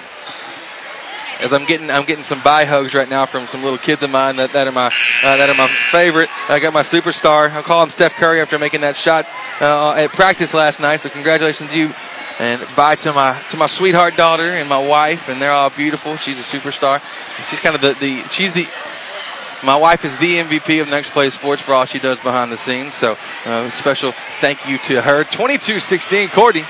as 1.40 1.52
I'm 1.52 1.64
getting, 1.64 1.90
I'm 1.90 2.04
getting 2.04 2.24
some 2.24 2.42
buy 2.42 2.64
hugs 2.64 2.94
right 2.94 3.08
now 3.08 3.26
from 3.26 3.46
some 3.46 3.62
little 3.62 3.78
kids 3.78 4.02
of 4.02 4.10
mine 4.10 4.36
that, 4.36 4.52
that 4.52 4.66
are 4.66 4.72
my 4.72 4.86
uh, 4.86 5.36
that 5.36 5.48
are 5.48 5.56
my 5.56 5.68
favorite. 5.68 6.28
I 6.48 6.58
got 6.58 6.72
my 6.72 6.82
superstar. 6.82 7.50
I'll 7.50 7.62
call 7.62 7.82
him 7.82 7.90
Steph 7.90 8.14
Curry 8.14 8.40
after 8.40 8.58
making 8.58 8.80
that 8.80 8.96
shot 8.96 9.26
uh, 9.60 9.92
at 9.92 10.10
practice 10.10 10.52
last 10.52 10.80
night. 10.80 11.00
So 11.00 11.08
congratulations 11.08 11.70
to 11.70 11.76
you, 11.76 11.94
and 12.38 12.66
bye 12.74 12.96
to 12.96 13.12
my 13.12 13.40
to 13.50 13.56
my 13.56 13.68
sweetheart 13.68 14.16
daughter 14.16 14.46
and 14.46 14.68
my 14.68 14.84
wife, 14.84 15.28
and 15.28 15.40
they're 15.40 15.52
all 15.52 15.70
beautiful. 15.70 16.16
She's 16.16 16.38
a 16.38 16.42
superstar. 16.42 17.00
She's 17.50 17.60
kind 17.60 17.74
of 17.74 17.80
the, 17.82 17.94
the 17.94 18.28
she's 18.28 18.52
the 18.52 18.66
my 19.62 19.76
wife 19.76 20.04
is 20.04 20.16
the 20.18 20.36
MVP 20.36 20.80
of 20.80 20.88
Next 20.88 21.10
Play 21.10 21.30
Sports 21.30 21.62
for 21.62 21.74
all 21.74 21.84
she 21.84 21.98
does 21.98 22.20
behind 22.20 22.52
the 22.52 22.56
scenes. 22.56 22.94
So, 22.94 23.16
uh, 23.44 23.70
special 23.70 24.12
thank 24.40 24.68
you 24.68 24.78
to 24.78 25.02
her. 25.02 25.24
22 25.24 25.80
16, 25.80 26.28
Courtney. 26.28 26.64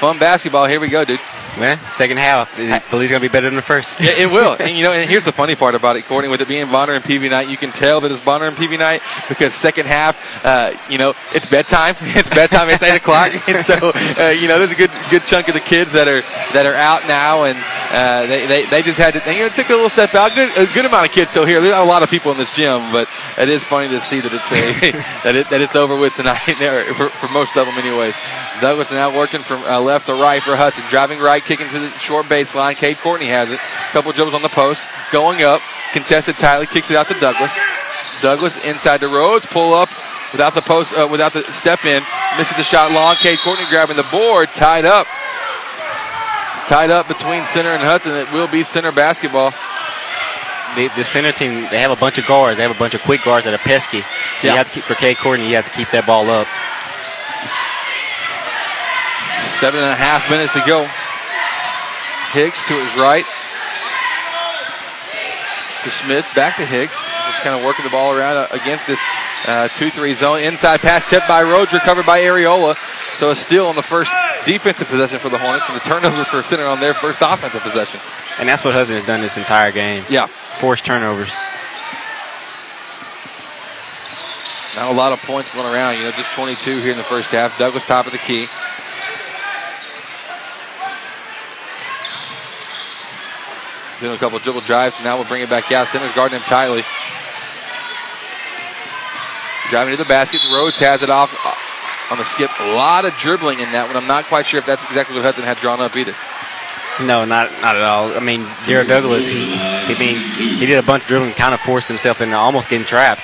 Fun 0.00 0.18
basketball. 0.18 0.66
Here 0.66 0.80
we 0.80 0.88
go, 0.88 1.04
dude. 1.04 1.20
Man, 1.58 1.78
second 1.88 2.16
half, 2.16 2.58
I 2.58 2.80
believe 2.90 3.04
it's 3.04 3.10
going 3.10 3.20
to 3.20 3.28
be 3.28 3.28
better 3.28 3.46
than 3.46 3.54
the 3.54 3.62
first. 3.62 4.00
Yeah, 4.00 4.10
it 4.10 4.30
will. 4.30 4.56
And 4.64 4.76
you 4.76 4.82
know, 4.82 4.92
and 4.92 5.08
here's 5.08 5.24
the 5.24 5.32
funny 5.32 5.54
part 5.54 5.74
about 5.74 5.96
it, 5.96 6.06
Courtney. 6.06 6.28
With 6.28 6.40
it 6.40 6.48
being 6.48 6.70
Bonner 6.70 6.94
and 6.94 7.04
PV 7.04 7.30
night, 7.30 7.48
you 7.48 7.56
can 7.56 7.70
tell 7.70 8.00
that 8.00 8.10
it's 8.10 8.20
Bonner 8.22 8.46
and 8.46 8.56
PV 8.56 8.78
night 8.78 9.02
because 9.28 9.52
second 9.52 9.86
half, 9.86 10.16
uh, 10.44 10.72
you 10.88 10.96
know, 10.96 11.14
it's 11.32 11.46
bedtime. 11.46 11.94
It's 12.14 12.30
bedtime. 12.30 12.70
It's 12.70 12.82
eight 12.82 12.96
o'clock, 12.96 13.30
and 13.48 13.64
so 13.64 13.74
uh, 13.74 14.30
you 14.30 14.48
know, 14.48 14.58
there's 14.58 14.72
a 14.72 14.74
good 14.74 14.90
good 15.10 15.22
chunk 15.22 15.48
of 15.48 15.54
the 15.54 15.60
kids 15.60 15.92
that 15.92 16.08
are 16.08 16.22
that 16.54 16.64
are 16.66 16.74
out 16.74 17.06
now, 17.06 17.44
and 17.44 17.58
uh, 17.92 18.26
they, 18.26 18.46
they 18.46 18.64
they 18.66 18.82
just 18.82 18.98
had 18.98 19.14
to. 19.14 19.20
They, 19.20 19.38
you 19.38 19.44
know, 19.44 19.48
took 19.50 19.68
a 19.68 19.74
little 19.74 19.90
step 19.90 20.14
out. 20.14 20.34
Good, 20.34 20.50
a 20.56 20.72
good 20.72 20.86
amount 20.86 21.06
of 21.06 21.12
kids 21.12 21.30
still 21.30 21.44
here. 21.44 21.60
There's 21.60 21.74
a 21.74 21.84
lot 21.84 22.02
of 22.02 22.10
people 22.10 22.32
in 22.32 22.38
this 22.38 22.54
gym, 22.54 22.90
but 22.90 23.08
it 23.38 23.48
is 23.48 23.62
funny 23.62 23.88
to 23.88 24.00
see 24.00 24.20
that 24.20 24.32
it's 24.32 24.50
a 24.50 24.92
that 25.24 25.36
it 25.36 25.50
that 25.50 25.60
it's 25.60 25.76
over 25.76 25.96
with 25.96 26.14
tonight 26.14 26.60
or 26.62 26.94
for, 26.94 27.08
for 27.10 27.28
most 27.28 27.56
of 27.56 27.66
them, 27.66 27.76
anyways. 27.76 28.14
Douglas 28.60 28.90
now 28.90 29.14
working 29.14 29.42
from 29.42 29.62
uh, 29.64 29.80
left 29.84 30.06
to 30.06 30.14
right 30.14 30.42
for 30.42 30.56
Hudson, 30.56 30.82
driving 30.90 31.20
right, 31.20 31.42
kicking 31.44 31.68
to 31.68 31.78
the 31.78 31.90
short 31.98 32.26
baseline. 32.26 32.74
Cade 32.76 32.98
Courtney 32.98 33.28
has 33.28 33.50
it. 33.50 33.60
Couple 33.92 34.10
dribbles 34.12 34.34
on 34.34 34.42
the 34.42 34.48
post, 34.48 34.82
going 35.12 35.42
up, 35.42 35.60
contested 35.92 36.36
tightly, 36.36 36.66
kicks 36.66 36.90
it 36.90 36.96
out 36.96 37.08
to 37.08 37.14
Douglas. 37.20 37.52
Douglas 38.22 38.56
inside 38.64 38.98
the 38.98 39.08
roads, 39.08 39.46
pull 39.46 39.74
up 39.74 39.88
without 40.32 40.54
the 40.54 40.62
post, 40.62 40.92
uh, 40.94 41.06
without 41.10 41.32
the 41.32 41.44
step 41.52 41.84
in, 41.84 42.02
misses 42.38 42.56
the 42.56 42.64
shot 42.64 42.90
long. 42.90 43.14
Cade 43.16 43.38
Courtney 43.44 43.66
grabbing 43.68 43.96
the 43.96 44.02
board, 44.10 44.48
tied 44.54 44.84
up, 44.84 45.06
tied 46.68 46.90
up 46.90 47.06
between 47.08 47.44
center 47.44 47.70
and 47.70 47.82
Hudson. 47.82 48.12
It 48.14 48.32
will 48.32 48.48
be 48.48 48.62
center 48.64 48.90
basketball. 48.92 49.52
The, 50.76 50.88
the 50.96 51.04
center 51.04 51.30
team, 51.30 51.68
they 51.70 51.78
have 51.78 51.92
a 51.92 51.96
bunch 51.96 52.18
of 52.18 52.26
guards. 52.26 52.56
They 52.56 52.62
have 52.64 52.74
a 52.74 52.78
bunch 52.78 52.94
of 52.94 53.02
quick 53.02 53.22
guards 53.22 53.44
that 53.44 53.54
are 53.54 53.58
pesky. 53.58 54.00
So 54.38 54.48
Yeah. 54.48 54.52
you 54.54 54.56
have 54.58 54.66
to 54.68 54.72
keep, 54.74 54.82
for 54.84 54.94
Cade 54.96 55.18
Courtney, 55.18 55.48
you 55.48 55.54
have 55.54 55.66
to 55.66 55.70
keep 55.76 55.90
that 55.92 56.04
ball 56.06 56.28
up. 56.30 56.48
Seven 59.64 59.80
and 59.80 59.92
a 59.92 59.96
half 59.96 60.28
minutes 60.28 60.52
to 60.52 60.62
go. 60.66 60.84
Hicks 62.36 62.62
to 62.68 62.74
his 62.74 62.94
right. 63.00 63.24
To 65.84 65.90
Smith, 65.90 66.26
back 66.36 66.58
to 66.58 66.66
Hicks. 66.66 66.92
Just 66.92 67.40
kind 67.40 67.56
of 67.56 67.64
working 67.64 67.82
the 67.82 67.90
ball 67.90 68.12
around 68.12 68.36
uh, 68.36 68.46
against 68.50 68.86
this 68.86 69.00
2 69.78 69.88
3 69.88 70.14
zone. 70.16 70.40
Inside 70.40 70.80
pass 70.80 71.08
tipped 71.08 71.26
by 71.26 71.42
Rhodes, 71.42 71.72
recovered 71.72 72.04
by 72.04 72.20
Areola. 72.20 72.76
So 73.16 73.30
a 73.30 73.36
steal 73.36 73.64
on 73.64 73.74
the 73.74 73.82
first 73.82 74.12
defensive 74.44 74.86
possession 74.86 75.18
for 75.18 75.30
the 75.30 75.38
Hornets 75.38 75.64
and 75.70 75.78
a 75.78 75.80
turnover 75.80 76.26
for 76.26 76.42
center 76.42 76.66
on 76.66 76.78
their 76.78 76.92
first 76.92 77.20
offensive 77.22 77.62
possession. 77.62 78.00
And 78.38 78.46
that's 78.46 78.66
what 78.66 78.74
Hudson 78.74 78.96
has 78.96 79.06
done 79.06 79.22
this 79.22 79.38
entire 79.38 79.72
game. 79.72 80.04
Yeah. 80.10 80.26
Forced 80.58 80.84
turnovers. 80.84 81.32
Not 84.76 84.92
a 84.92 84.94
lot 84.94 85.14
of 85.14 85.20
points 85.20 85.50
going 85.52 85.72
around, 85.72 85.96
you 85.96 86.02
know, 86.02 86.10
just 86.10 86.32
22 86.32 86.82
here 86.82 86.90
in 86.90 86.98
the 86.98 87.02
first 87.02 87.30
half. 87.30 87.58
Douglas 87.58 87.86
top 87.86 88.04
of 88.04 88.12
the 88.12 88.18
key. 88.18 88.46
Doing 94.04 94.16
a 94.16 94.18
couple 94.18 94.38
dribble 94.38 94.60
drives, 94.60 95.00
now 95.02 95.16
we'll 95.16 95.24
bring 95.24 95.40
it 95.40 95.48
back 95.48 95.72
out. 95.72 95.88
Center's 95.88 96.14
guarding 96.14 96.38
him 96.38 96.44
tightly. 96.44 96.84
Driving 99.70 99.96
to 99.96 99.96
the 99.96 100.06
basket. 100.06 100.42
Rhodes 100.52 100.78
has 100.80 101.00
it 101.00 101.08
off 101.08 101.34
uh, 101.42 102.12
on 102.12 102.18
the 102.18 102.24
skip. 102.26 102.50
A 102.60 102.74
lot 102.74 103.06
of 103.06 103.14
dribbling 103.14 103.60
in 103.60 103.72
that 103.72 103.86
one. 103.86 103.96
I'm 103.96 104.06
not 104.06 104.26
quite 104.26 104.44
sure 104.44 104.58
if 104.58 104.66
that's 104.66 104.84
exactly 104.84 105.16
what 105.16 105.24
Hudson 105.24 105.44
had 105.44 105.56
drawn 105.56 105.80
up 105.80 105.96
either. 105.96 106.14
No, 107.00 107.24
not 107.24 107.50
not 107.62 107.76
at 107.76 107.82
all. 107.82 108.14
I 108.14 108.20
mean, 108.20 108.46
Jared 108.66 108.88
Douglas, 108.88 109.26
he, 109.26 109.56
he 109.56 109.98
mean 109.98 110.18
he 110.18 110.66
did 110.66 110.76
a 110.76 110.82
bunch 110.82 111.04
of 111.04 111.08
dribbling, 111.08 111.32
kind 111.32 111.54
of 111.54 111.60
forced 111.60 111.88
himself 111.88 112.20
into 112.20 112.36
almost 112.36 112.68
getting 112.68 112.86
trapped, 112.86 113.22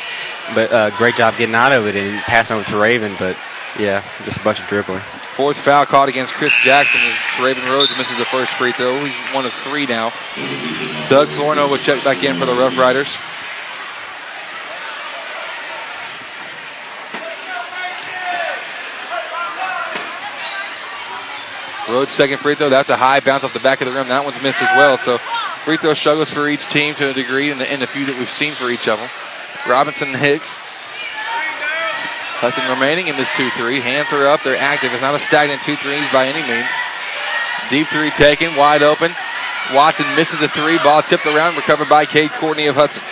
but 0.55 0.73
uh, 0.73 0.97
great 0.97 1.15
job 1.15 1.37
getting 1.37 1.55
out 1.55 1.75
of 1.75 1.87
it 1.89 1.95
and 1.95 2.23
passing 2.23 2.57
over 2.57 2.65
to 2.71 2.79
Raven. 2.79 3.17
But 3.19 3.37
yeah, 3.79 4.03
just 4.25 4.39
a 4.39 4.43
bunch 4.43 4.61
of 4.61 4.67
dribbling. 4.67 5.03
Fourth 5.41 5.57
foul 5.57 5.87
caught 5.87 6.11
against 6.11 6.35
Chris 6.35 6.53
Jackson 6.63 7.01
as 7.01 7.43
Raven 7.43 7.65
Rhodes 7.65 7.89
misses 7.97 8.19
the 8.19 8.27
first 8.27 8.53
free 8.53 8.73
throw. 8.73 9.03
He's 9.03 9.15
one 9.35 9.47
of 9.47 9.55
three 9.65 9.87
now. 9.87 10.13
Doug 11.09 11.29
Flournoy 11.29 11.67
will 11.67 11.79
check 11.79 12.05
back 12.05 12.23
in 12.23 12.39
for 12.39 12.45
the 12.45 12.53
Rough 12.53 12.77
Riders. 12.77 13.09
Rhodes' 21.89 22.13
second 22.13 22.37
free 22.41 22.55
throw. 22.55 22.69
That's 22.69 22.91
a 22.91 22.99
high 22.99 23.21
bounce 23.21 23.43
off 23.43 23.55
the 23.55 23.61
back 23.61 23.81
of 23.81 23.87
the 23.87 23.95
rim. 23.95 24.09
That 24.09 24.23
one's 24.23 24.43
missed 24.43 24.61
as 24.61 24.77
well. 24.77 24.99
So 24.99 25.17
free 25.65 25.79
throw 25.79 25.95
struggles 25.95 26.29
for 26.29 26.51
each 26.51 26.69
team 26.69 26.95
to 26.97 27.09
a 27.09 27.15
degree 27.15 27.51
in 27.51 27.57
the, 27.57 27.73
in 27.73 27.81
the 27.81 27.87
few 27.87 28.05
that 28.05 28.19
we've 28.19 28.29
seen 28.29 28.53
for 28.53 28.69
each 28.69 28.87
of 28.87 28.99
them. 28.99 29.09
Robinson 29.67 30.09
and 30.09 30.19
Hicks. 30.19 30.59
Nothing 32.43 32.69
remaining 32.69 33.09
in 33.09 33.17
this 33.17 33.29
2 33.37 33.51
3. 33.51 33.81
Hands 33.81 34.13
are 34.13 34.27
up. 34.27 34.43
They're 34.43 34.57
active. 34.57 34.93
It's 34.93 35.03
not 35.03 35.15
a 35.15 35.19
stagnant 35.19 35.63
2 35.63 35.77
3s 35.77 36.13
by 36.13 36.27
any 36.27 36.43
means. 36.47 36.71
Deep 37.71 37.87
three 37.87 38.11
taken. 38.11 38.57
Wide 38.57 38.83
open. 38.83 39.15
Watson 39.73 40.05
misses 40.17 40.41
the 40.41 40.49
three. 40.49 40.79
Ball 40.79 41.03
tipped 41.03 41.25
around. 41.25 41.55
Recovered 41.55 41.89
by 41.89 42.05
Cade 42.05 42.33
Courtney 42.33 42.67
of 42.67 42.75
Hudson. 42.75 43.03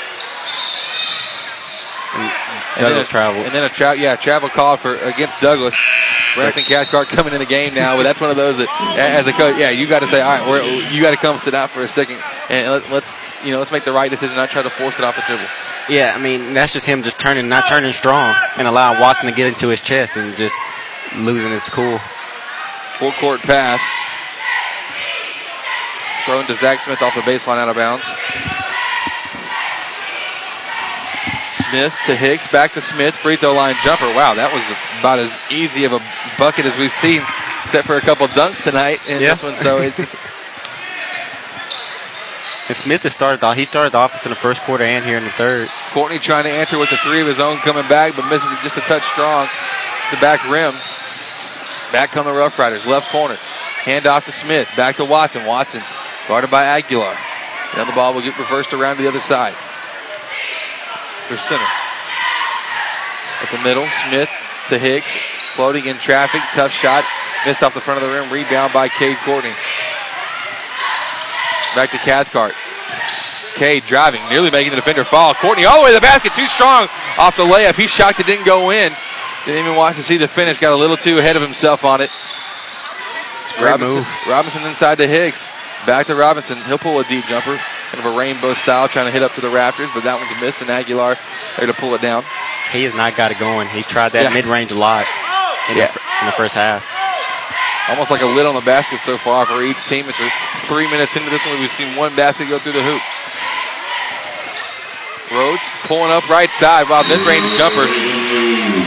And 2.77 2.83
Douglas 2.83 3.07
then 3.07 3.17
a, 3.17 3.23
travel. 3.23 3.43
And 3.43 3.55
then 3.55 3.65
a 3.65 3.69
travel, 3.69 4.03
yeah, 4.03 4.17
travel 4.17 4.49
call 4.49 4.77
for 4.77 4.97
against 4.97 5.41
Douglas. 5.41 5.77
Branson 6.35 6.65
Cathcart 6.65 7.09
coming 7.09 7.33
in 7.33 7.39
the 7.39 7.47
game 7.47 7.75
now, 7.75 7.97
but 7.97 8.03
that's 8.03 8.21
one 8.21 8.31
of 8.31 8.37
those 8.37 8.59
that, 8.59 8.69
as 8.99 9.27
a 9.27 9.33
coach, 9.33 9.59
yeah, 9.59 9.71
you 9.71 9.87
got 9.89 10.01
to 10.01 10.07
say, 10.09 10.21
all 10.21 10.39
right, 10.39 10.49
we're, 10.49 10.63
you 10.91 11.03
got 11.03 11.11
to 11.11 11.17
come 11.17 11.39
sit 11.39 11.55
out 11.55 11.71
for 11.71 11.83
a 11.83 11.89
second, 11.89 12.21
and 12.49 12.71
let, 12.71 12.91
let's, 12.91 13.17
you 13.45 13.53
know, 13.53 13.59
let's 13.59 13.71
make 13.73 13.85
the 13.85 13.93
right 13.93 14.11
decision, 14.11 14.37
not 14.37 14.51
try 14.51 14.63
to 14.63 14.71
force 14.71 14.99
it 14.99 15.05
off 15.05 15.17
the 15.17 15.23
dribble. 15.27 15.47
Yeah, 15.89 16.13
I 16.15 16.19
mean 16.21 16.53
that's 16.55 16.73
just 16.73 16.87
him 16.87 17.03
just 17.03 17.19
turning, 17.19 17.49
not 17.49 17.67
turning 17.69 17.93
strong, 17.93 18.35
and 18.57 18.69
allowing 18.69 19.01
Watson 19.01 19.27
to 19.31 19.35
get 19.35 19.47
into 19.47 19.69
his 19.69 19.81
chest 19.81 20.17
and 20.17 20.37
just 20.37 20.55
losing 21.17 21.51
his 21.51 21.69
cool. 21.71 21.99
Full 22.99 23.13
court 23.13 23.41
pass. 23.41 23.81
Thrown 26.27 26.47
to 26.47 26.55
Zach 26.57 26.81
Smith 26.81 27.01
off 27.01 27.15
the 27.15 27.23
baseline 27.23 27.57
out 27.59 27.69
of 27.71 27.77
bounds. 27.77 28.05
Smith 31.71 31.95
to 32.07 32.17
Hicks, 32.17 32.47
back 32.51 32.73
to 32.73 32.81
Smith, 32.81 33.15
free 33.15 33.37
throw 33.37 33.53
line 33.53 33.77
jumper. 33.85 34.07
Wow, 34.15 34.35
that 34.35 34.53
was 34.53 34.65
about 35.01 35.19
as 35.19 35.39
easy 35.51 35.85
of 35.85 35.93
a 35.93 36.01
bucket 36.39 36.65
as 36.67 36.77
we've 36.79 36.93
seen, 36.93 37.23
except 37.63 37.87
for 37.87 37.97
a 37.97 38.01
couple 38.01 38.27
dunks 38.29 38.63
tonight 38.63 39.01
in 39.07 39.21
Yeah. 39.21 39.35
this 39.35 39.43
one. 39.43 39.57
So 39.57 39.79
it's 39.79 39.97
just 39.99 40.17
And 42.69 42.77
Smith 42.77 43.03
has 43.03 43.13
started. 43.13 43.41
The, 43.41 43.53
he 43.53 43.65
started 43.65 43.93
the 43.93 44.05
offense 44.05 44.27
in 44.27 44.31
the 44.31 44.37
first 44.37 44.61
quarter 44.63 44.85
and 44.85 45.05
here 45.05 45.17
in 45.17 45.25
the 45.25 45.31
third. 45.31 45.69
Courtney 45.93 46.19
trying 46.19 46.45
to 46.45 46.51
answer 46.51 46.79
with 46.79 46.91
the 46.91 46.99
three 46.99 47.21
of 47.21 47.27
his 47.27 47.41
own 47.41 47.57
coming 47.59 47.89
back, 47.89 48.15
but 48.15 48.29
misses 48.29 48.51
it 48.53 48.59
just 48.63 48.77
a 48.77 48.83
touch 48.83 49.03
strong. 49.05 49.49
The 50.11 50.19
back 50.19 50.45
rim. 50.49 50.75
Back 51.93 52.13
come 52.13 52.27
the 52.27 52.33
Rough 52.33 52.59
Riders, 52.59 52.87
left 52.87 53.11
corner. 53.11 53.37
Hand 53.85 54.07
off 54.07 54.27
to 54.27 54.33
Smith, 54.33 54.69
back 54.77 54.97
to 54.97 55.05
Watson. 55.05 55.47
Watson 55.47 55.83
guarded 56.27 56.51
by 56.51 56.65
Aguilar. 56.65 57.17
Now 57.75 57.85
the 57.85 57.93
ball 57.93 58.13
will 58.13 58.21
get 58.21 58.39
reversed 58.39 58.75
around 58.75 58.97
to 58.97 59.03
the 59.03 59.09
other 59.09 59.21
side. 59.21 59.55
For 61.27 61.39
center. 61.39 61.65
At 63.41 63.51
the 63.51 63.59
middle, 63.65 63.87
Smith 64.09 64.29
to 64.69 64.79
Hicks. 64.79 65.09
Floating 65.55 65.87
in 65.87 65.97
traffic, 65.97 66.43
tough 66.53 66.73
shot. 66.73 67.05
Missed 67.47 67.63
off 67.63 67.73
the 67.73 67.81
front 67.81 68.03
of 68.03 68.09
the 68.09 68.15
rim, 68.15 68.31
rebound 68.31 68.73
by 68.73 68.89
Cade 68.89 69.17
Courtney. 69.25 69.53
Back 71.75 71.91
to 71.93 71.99
Cathcart. 71.99 72.55
Cade 73.55 73.85
driving, 73.87 74.21
nearly 74.29 74.51
making 74.51 74.71
the 74.71 74.77
defender 74.77 75.05
fall. 75.05 75.35
Courtney 75.35 75.65
all 75.65 75.79
the 75.79 75.85
way 75.85 75.91
to 75.91 75.95
the 75.95 76.01
basket, 76.01 76.33
too 76.35 76.47
strong 76.47 76.89
off 77.19 77.37
the 77.37 77.43
layup. 77.45 77.75
He's 77.75 77.91
shocked 77.91 78.21
it 78.21 78.27
didn't 78.27 78.47
go 78.47 78.71
in. 78.71 78.93
Didn't 79.45 79.65
even 79.65 79.77
watch 79.77 79.97
to 79.97 80.03
see 80.03 80.17
the 80.17 80.29
finish. 80.29 80.59
Got 80.61 80.73
a 80.73 80.77
little 80.77 80.97
too 80.97 81.19
ahead 81.19 81.37
of 81.37 81.43
himself 81.43 81.85
on 81.85 82.01
it. 82.01 82.11
great 83.57 83.71
Robinson, 83.71 83.97
move. 83.99 84.07
Robinson 84.29 84.65
inside 84.65 84.99
to 84.99 85.07
Hicks. 85.09 85.49
Back 85.87 86.07
to 86.07 86.15
Robinson. 86.15 86.61
He'll 86.63 86.79
pull 86.79 87.01
a 87.01 87.05
deep 87.05 87.25
jumper. 87.27 87.61
Kind 87.91 88.05
of 88.05 88.13
a 88.13 88.17
rainbow 88.17 88.53
style, 88.55 88.87
trying 88.89 89.07
to 89.07 89.11
hit 89.13 89.23
up 89.23 89.35
to 89.37 89.41
the 89.41 89.49
rafters, 89.49 89.89
but 89.95 90.05
that 90.05 90.21
one's 90.21 90.41
missed, 90.43 90.61
and 90.61 90.71
Aguilar 90.71 91.17
there 91.57 91.67
to 91.67 91.73
pull 91.73 91.95
it 91.95 92.03
down. 92.03 92.23
He 92.71 92.85
has 92.85 92.95
not 92.95 93.17
got 93.17 93.31
it 93.31 93.39
going. 93.39 93.67
He's 93.69 93.87
tried 93.87 94.11
that 94.13 94.25
Yeah. 94.25 94.29
mid 94.35 94.45
range 94.45 94.71
a 94.73 94.75
lot 94.75 95.07
in, 95.71 95.79
Yeah. 95.79 95.87
the, 95.87 96.01
in 96.21 96.27
the 96.27 96.33
first 96.33 96.55
half. 96.55 96.85
Almost 97.89 98.11
like 98.11 98.21
a 98.21 98.27
lid 98.27 98.45
on 98.45 98.55
the 98.55 98.61
basket 98.61 99.01
so 99.01 99.17
far 99.17 99.47
for 99.47 99.63
each 99.63 99.83
team. 99.85 100.07
It's 100.09 100.19
three 100.67 100.91
minutes 100.91 101.17
into 101.17 101.31
this 101.31 101.45
one. 101.47 101.59
We've 101.59 101.71
seen 101.71 101.97
one 101.97 102.15
basket 102.15 102.49
go 102.49 102.59
through 102.59 102.73
the 102.73 102.85
hoop. 102.85 103.01
Rhodes 105.33 105.63
pulling 105.85 106.11
up 106.11 106.29
right 106.29 106.51
side. 106.51 106.89
Wow, 106.89 107.03
mid-range 107.03 107.45
jumper. 107.57 107.87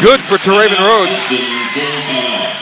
Good 0.02 0.22
for 0.22 0.38
Teraven 0.38 0.78
Rhodes. 0.78 1.18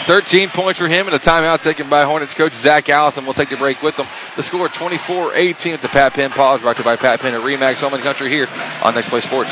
13 0.06 0.50
points 0.50 0.80
for 0.80 0.88
him 0.88 1.08
and 1.08 1.16
a 1.16 1.20
timeout 1.20 1.62
taken 1.62 1.88
by 1.90 2.04
Hornets 2.04 2.34
coach 2.34 2.54
Zach 2.54 2.90
Allison. 2.90 3.26
We'll 3.26 3.34
take 3.34 3.50
the 3.50 3.58
break 3.58 3.82
with 3.84 3.96
them. 3.96 4.08
The 4.36 4.44
score 4.44 4.68
24-18 4.68 5.74
at 5.74 5.82
the 5.82 5.88
Pat 5.88 6.14
Penn 6.14 6.32
Pause, 6.32 6.62
brought 6.62 6.78
to 6.78 6.82
you 6.82 6.86
by 6.86 6.96
Pat 6.96 7.20
Penn 7.20 7.34
at 7.34 7.42
Remax 7.42 7.76
Home 7.76 7.94
and 7.94 8.02
Country 8.02 8.30
here 8.30 8.48
on 8.84 8.96
Next 8.96 9.10
Play 9.10 9.22
Sports. 9.22 9.52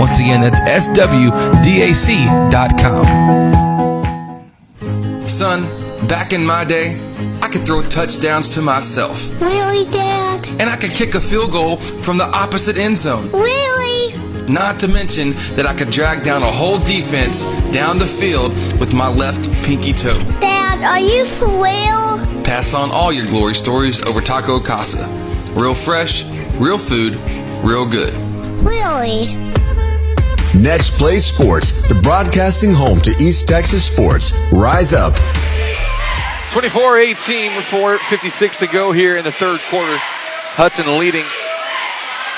Once 0.00 0.18
again, 0.18 0.40
that's 0.40 0.58
swdac.com. 0.60 1.28
Son, 5.28 5.68
back 6.08 6.32
in 6.32 6.42
my 6.42 6.64
day, 6.64 6.98
I 7.42 7.48
could 7.48 7.66
throw 7.66 7.82
touchdowns 7.86 8.48
to 8.54 8.62
myself. 8.62 9.28
Really, 9.38 9.84
Dad? 9.90 10.46
And 10.46 10.70
I 10.70 10.76
could 10.76 10.92
kick 10.92 11.14
a 11.14 11.20
field 11.20 11.52
goal 11.52 11.76
from 11.76 12.16
the 12.16 12.24
opposite 12.24 12.78
end 12.78 12.96
zone. 12.96 13.30
Really? 13.32 14.16
Not 14.48 14.80
to 14.80 14.88
mention 14.88 15.34
that 15.56 15.66
I 15.66 15.74
could 15.74 15.90
drag 15.90 16.24
down 16.24 16.42
a 16.42 16.50
whole 16.50 16.78
defense 16.78 17.44
down 17.70 17.98
the 17.98 18.06
field 18.06 18.54
with 18.80 18.94
my 18.94 19.08
left 19.08 19.52
pinky 19.62 19.92
toe. 19.92 20.18
Dad, 20.40 20.51
are 20.82 20.98
you 20.98 21.24
for 21.24 21.46
real? 21.46 22.42
Pass 22.42 22.74
on 22.74 22.90
all 22.90 23.12
your 23.12 23.26
glory 23.26 23.54
stories 23.54 24.04
over 24.04 24.20
Taco 24.20 24.58
Casa. 24.58 25.06
Real 25.52 25.74
fresh, 25.74 26.24
real 26.54 26.78
food, 26.78 27.14
real 27.62 27.86
good. 27.88 28.12
Really? 28.64 29.36
Next 30.54 30.98
Play 30.98 31.18
Sports, 31.18 31.88
the 31.88 31.94
broadcasting 31.94 32.74
home 32.74 33.00
to 33.02 33.10
East 33.20 33.48
Texas 33.48 33.84
sports. 33.84 34.50
Rise 34.52 34.92
up. 34.92 35.14
24-18 36.50 37.56
with 37.56 37.64
4.56 37.66 38.58
to 38.58 38.66
go 38.66 38.92
here 38.92 39.16
in 39.16 39.24
the 39.24 39.32
third 39.32 39.60
quarter. 39.70 39.96
Hudson 39.98 40.98
leading. 40.98 41.24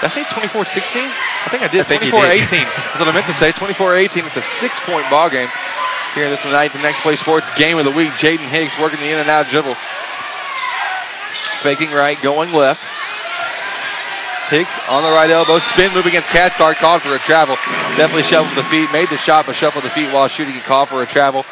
Did 0.00 0.04
I 0.04 0.08
say 0.08 0.22
24-16? 0.22 1.10
I 1.46 1.48
think 1.50 1.62
I 1.62 1.68
did. 1.68 1.86
I 1.86 1.96
24-18. 1.96 2.50
That's 2.50 3.00
what 3.00 3.08
I 3.08 3.12
meant 3.12 3.26
to 3.26 3.32
say. 3.32 3.52
24-18. 3.52 4.26
It's 4.26 4.36
a 4.36 4.42
six-point 4.42 5.10
ball 5.10 5.30
game 5.30 5.48
here 6.14 6.30
this 6.30 6.42
tonight. 6.42 6.72
The 6.72 6.78
next 6.78 7.00
play 7.00 7.16
sports 7.16 7.46
game 7.56 7.78
of 7.78 7.84
the 7.84 7.90
week. 7.90 8.10
Jaden 8.12 8.48
Hicks 8.48 8.78
working 8.78 9.00
the 9.00 9.10
in 9.10 9.18
and 9.18 9.28
out 9.28 9.48
dribble. 9.48 9.74
Faking 11.60 11.90
right, 11.90 12.20
going 12.22 12.52
left. 12.52 12.82
Hicks 14.50 14.78
on 14.88 15.02
the 15.02 15.10
right 15.10 15.30
elbow, 15.30 15.58
spin 15.58 15.92
move 15.94 16.04
against 16.04 16.28
Cathcart, 16.28 16.76
called 16.76 17.00
for 17.00 17.14
a 17.14 17.18
travel. 17.18 17.56
Definitely 17.96 18.24
shuffled 18.24 18.56
the 18.56 18.68
feet, 18.68 18.92
made 18.92 19.08
the 19.08 19.16
shot, 19.16 19.46
but 19.46 19.56
shuffled 19.56 19.84
the 19.84 19.90
feet 19.90 20.12
while 20.12 20.28
shooting 20.28 20.54
and 20.54 20.62
called 20.62 20.90
for 20.90 21.02
a 21.02 21.06
travel. 21.06 21.44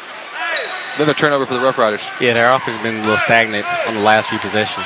Another 0.95 1.15
turnover 1.15 1.47
for 1.47 1.55
the 1.55 1.59
Rough 1.59 1.79
Riders. 1.79 2.03
Yeah, 2.21 2.35
their 2.35 2.51
offense 2.53 2.77
has 2.77 2.83
been 2.83 2.97
a 2.97 3.01
little 3.01 3.17
stagnant 3.17 3.65
on 3.87 3.95
the 3.95 4.01
last 4.01 4.29
few 4.29 4.37
possessions. 4.37 4.85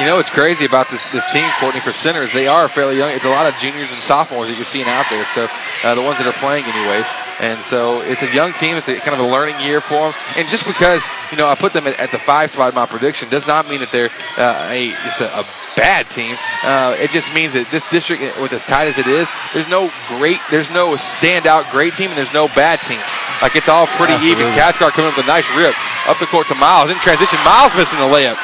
You 0.00 0.06
know 0.06 0.16
what's 0.16 0.30
crazy 0.30 0.64
about 0.64 0.90
this 0.90 1.04
this 1.12 1.24
team, 1.32 1.48
Courtney, 1.60 1.80
for 1.80 1.92
centers, 1.92 2.32
they 2.32 2.46
are 2.46 2.68
fairly 2.68 2.96
young. 2.96 3.10
It's 3.10 3.24
a 3.24 3.30
lot 3.30 3.46
of 3.46 3.54
juniors 3.60 3.90
and 3.92 4.00
sophomores 4.00 4.48
that 4.48 4.56
you're 4.56 4.64
seeing 4.64 4.86
out 4.86 5.06
there. 5.10 5.26
So 5.34 5.48
uh, 5.84 5.94
the 5.94 6.02
ones 6.02 6.18
that 6.18 6.26
are 6.26 6.32
playing, 6.40 6.64
anyways. 6.64 7.06
And 7.40 7.62
so 7.62 8.00
it's 8.00 8.22
a 8.22 8.32
young 8.32 8.54
team. 8.54 8.76
It's 8.76 8.88
a, 8.88 8.98
kind 8.98 9.14
of 9.14 9.20
a 9.20 9.30
learning 9.30 9.60
year 9.60 9.80
for 9.80 10.10
them. 10.10 10.14
And 10.36 10.48
just 10.48 10.66
because 10.66 11.02
you 11.30 11.36
know 11.36 11.46
I 11.46 11.54
put 11.54 11.72
them 11.72 11.86
at, 11.86 12.00
at 12.00 12.10
the 12.10 12.18
five 12.18 12.50
spot 12.50 12.70
in 12.70 12.74
my 12.74 12.86
prediction 12.86 13.28
does 13.28 13.46
not 13.46 13.68
mean 13.68 13.80
that 13.80 13.92
they're 13.92 14.10
uh, 14.38 14.68
a 14.70 14.90
just 14.90 15.20
a, 15.20 15.40
a 15.40 15.46
bad 15.76 16.10
team. 16.10 16.36
Uh, 16.62 16.96
it 16.98 17.10
just 17.10 17.32
means 17.34 17.54
that 17.54 17.70
this 17.70 17.84
district, 17.90 18.22
with 18.40 18.52
as 18.52 18.64
tight 18.64 18.88
as 18.88 18.98
it 18.98 19.06
is, 19.06 19.28
there's 19.52 19.68
no 19.68 19.90
great, 20.08 20.40
there's 20.50 20.70
no 20.70 20.96
standout 20.96 21.70
great 21.70 21.94
team, 21.94 22.10
and 22.10 22.18
there's 22.18 22.32
no 22.32 22.48
bad 22.48 22.80
teams. 22.82 23.04
Like 23.40 23.56
it's 23.56 23.68
all 23.68 23.86
pretty 23.98 24.14
even. 24.22 24.46
Absolutely. 24.46 24.60
Cathcart 24.60 24.92
coming 24.94 25.10
up 25.10 25.16
with 25.16 25.26
a 25.26 25.28
nice 25.28 25.48
rip 25.56 25.74
up 26.06 26.18
the 26.18 26.26
court 26.26 26.48
to 26.48 26.54
Miles 26.56 26.90
in 26.90 26.98
transition. 26.98 27.38
Miles 27.44 27.74
missing 27.74 27.98
the 27.98 28.06
layup. 28.06 28.38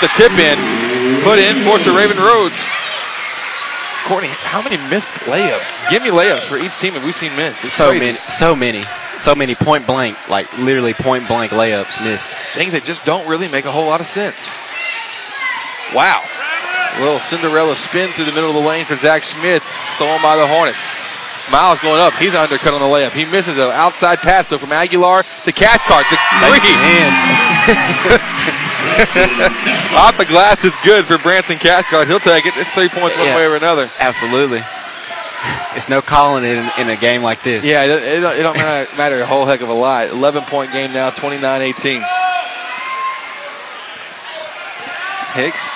The 0.00 0.10
tip 0.18 0.32
in, 0.34 0.58
put 1.22 1.38
in 1.38 1.62
for 1.62 1.78
Teraven 1.78 2.18
Rhodes. 2.18 2.58
Courtney, 4.06 4.30
how 4.30 4.60
many 4.60 4.76
missed 4.90 5.12
layups? 5.30 5.90
Give 5.90 6.02
me 6.02 6.10
layups 6.10 6.42
for 6.42 6.58
each 6.58 6.76
team 6.78 6.94
that 6.94 7.04
we've 7.04 7.14
seen 7.14 7.36
miss. 7.36 7.64
It's 7.64 7.74
so 7.74 7.90
crazy. 7.90 8.06
many, 8.06 8.18
so 8.28 8.56
many, 8.56 8.84
so 9.18 9.34
many 9.36 9.54
point 9.54 9.86
blank, 9.86 10.16
like 10.28 10.52
literally 10.58 10.92
point 10.92 11.28
blank 11.28 11.52
layups 11.52 12.02
missed. 12.02 12.28
Things 12.54 12.72
that 12.72 12.82
just 12.82 13.04
don't 13.04 13.28
really 13.28 13.46
make 13.46 13.64
a 13.64 13.70
whole 13.70 13.86
lot 13.86 14.00
of 14.00 14.08
sense. 14.08 14.48
Wow. 15.94 16.24
A 16.94 17.00
little 17.00 17.20
Cinderella 17.20 17.74
spin 17.76 18.12
through 18.12 18.26
the 18.26 18.32
middle 18.32 18.50
of 18.50 18.54
the 18.56 18.60
lane 18.68 18.84
for 18.84 18.96
Zach 18.96 19.22
Smith, 19.24 19.62
stolen 19.96 20.20
by 20.22 20.36
the 20.36 20.46
Hornets. 20.46 20.78
Miles 21.50 21.78
going 21.80 21.98
up. 22.00 22.12
He's 22.14 22.34
undercut 22.34 22.72
on 22.74 22.80
the 22.80 22.86
layup. 22.86 23.12
He 23.12 23.24
misses 23.24 23.56
the 23.56 23.70
outside 23.72 24.18
pass 24.20 24.46
though 24.48 24.58
from 24.58 24.72
Aguilar 24.72 25.24
to 25.44 25.52
Cathcart. 25.52 26.06
The 26.10 26.16
three. 26.16 26.62
Off 29.96 30.16
the 30.18 30.24
glass 30.24 30.64
is 30.64 30.72
good 30.84 31.06
for 31.06 31.18
Branson 31.18 31.58
Cathcart. 31.58 32.06
He'll 32.08 32.20
take 32.20 32.46
it. 32.46 32.54
It's 32.56 32.70
three 32.70 32.88
points 32.88 33.16
one 33.16 33.26
Yeah. 33.26 33.36
way 33.36 33.44
or 33.44 33.56
another. 33.56 33.90
Absolutely. 33.98 34.62
It's 35.74 35.88
no 35.88 36.00
calling 36.02 36.44
it 36.44 36.58
in, 36.58 36.70
in 36.78 36.88
a 36.90 36.96
game 36.96 37.22
like 37.22 37.42
this. 37.42 37.64
Yeah, 37.64 37.84
it, 37.84 37.90
it, 37.90 38.20
don't- 38.20 38.36
it 38.38 38.42
don't 38.42 38.56
matter, 38.56 38.88
matter 38.96 39.20
a 39.22 39.26
whole 39.26 39.46
heck 39.46 39.60
of 39.62 39.68
a 39.68 39.72
lot. 39.74 40.08
11 40.10 40.44
point 40.44 40.72
game 40.72 40.92
now, 40.92 41.10
29 41.10 41.62
18. 41.62 42.02
Hicks. 45.34 45.68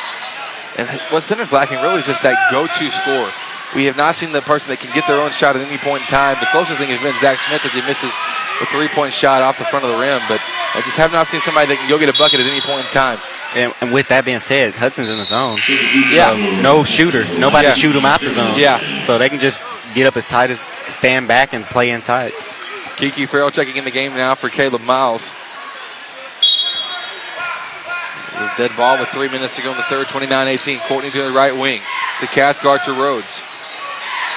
And 0.76 0.88
what 1.10 1.22
center's 1.22 1.52
lacking 1.52 1.80
really 1.80 2.00
is 2.00 2.06
just 2.06 2.22
that 2.22 2.36
go 2.52 2.66
to 2.66 2.90
score. 2.90 3.30
We 3.74 3.86
have 3.86 3.96
not 3.96 4.14
seen 4.14 4.32
the 4.32 4.42
person 4.42 4.68
that 4.70 4.78
can 4.78 4.94
get 4.94 5.06
their 5.06 5.20
own 5.20 5.32
shot 5.32 5.56
at 5.56 5.62
any 5.66 5.78
point 5.78 6.02
in 6.02 6.08
time. 6.08 6.36
The 6.40 6.46
closest 6.52 6.78
thing 6.78 6.90
has 6.90 7.00
been 7.02 7.16
Zach 7.20 7.38
Smith 7.48 7.64
as 7.64 7.72
he 7.72 7.80
misses 7.82 8.12
a 8.62 8.66
three 8.66 8.88
point 8.88 9.12
shot 9.12 9.42
off 9.42 9.58
the 9.58 9.64
front 9.66 9.84
of 9.84 9.90
the 9.90 9.98
rim, 9.98 10.20
but 10.28 10.40
I 10.74 10.80
just 10.84 10.96
have 10.96 11.12
not 11.12 11.26
seen 11.26 11.40
somebody 11.40 11.68
that 11.68 11.78
can 11.78 11.88
go 11.88 11.98
get 11.98 12.08
a 12.08 12.16
bucket 12.16 12.40
at 12.40 12.46
any 12.46 12.60
point 12.60 12.86
in 12.86 12.92
time. 12.92 13.18
And, 13.54 13.72
and 13.80 13.92
with 13.92 14.08
that 14.08 14.24
being 14.24 14.40
said, 14.40 14.74
Hudson's 14.74 15.08
in 15.08 15.18
the 15.18 15.24
zone. 15.24 15.58
Yeah. 16.12 16.32
So 16.36 16.60
no 16.62 16.84
shooter. 16.84 17.24
Nobody 17.38 17.68
Yeah. 17.68 17.74
shoot 17.74 17.96
him 17.96 18.04
out 18.04 18.20
the 18.20 18.30
zone. 18.30 18.58
Yeah. 18.58 19.00
So 19.00 19.18
they 19.18 19.28
can 19.28 19.40
just 19.40 19.66
get 19.94 20.06
up 20.06 20.16
as 20.16 20.26
tight 20.26 20.50
as 20.50 20.60
stand 20.90 21.26
back 21.26 21.52
and 21.54 21.64
play 21.64 21.90
in 21.90 22.02
tight. 22.02 22.34
Kiki 22.96 23.26
Farrell 23.26 23.50
checking 23.50 23.76
in 23.76 23.84
the 23.84 23.90
game 23.90 24.12
now 24.14 24.34
for 24.34 24.48
Caleb 24.48 24.82
Miles. 24.82 25.32
Dead 28.56 28.70
ball 28.76 28.98
with 28.98 29.08
three 29.08 29.28
minutes 29.28 29.56
to 29.56 29.62
go 29.62 29.70
in 29.70 29.76
the 29.76 29.82
third, 29.84 30.08
29-18. 30.08 30.80
Courtney 30.88 31.10
to 31.10 31.22
the 31.22 31.32
right 31.32 31.56
wing. 31.56 31.80
To 32.20 32.26
Cathcart 32.26 32.84
to 32.84 32.92
Rhodes. 32.92 33.42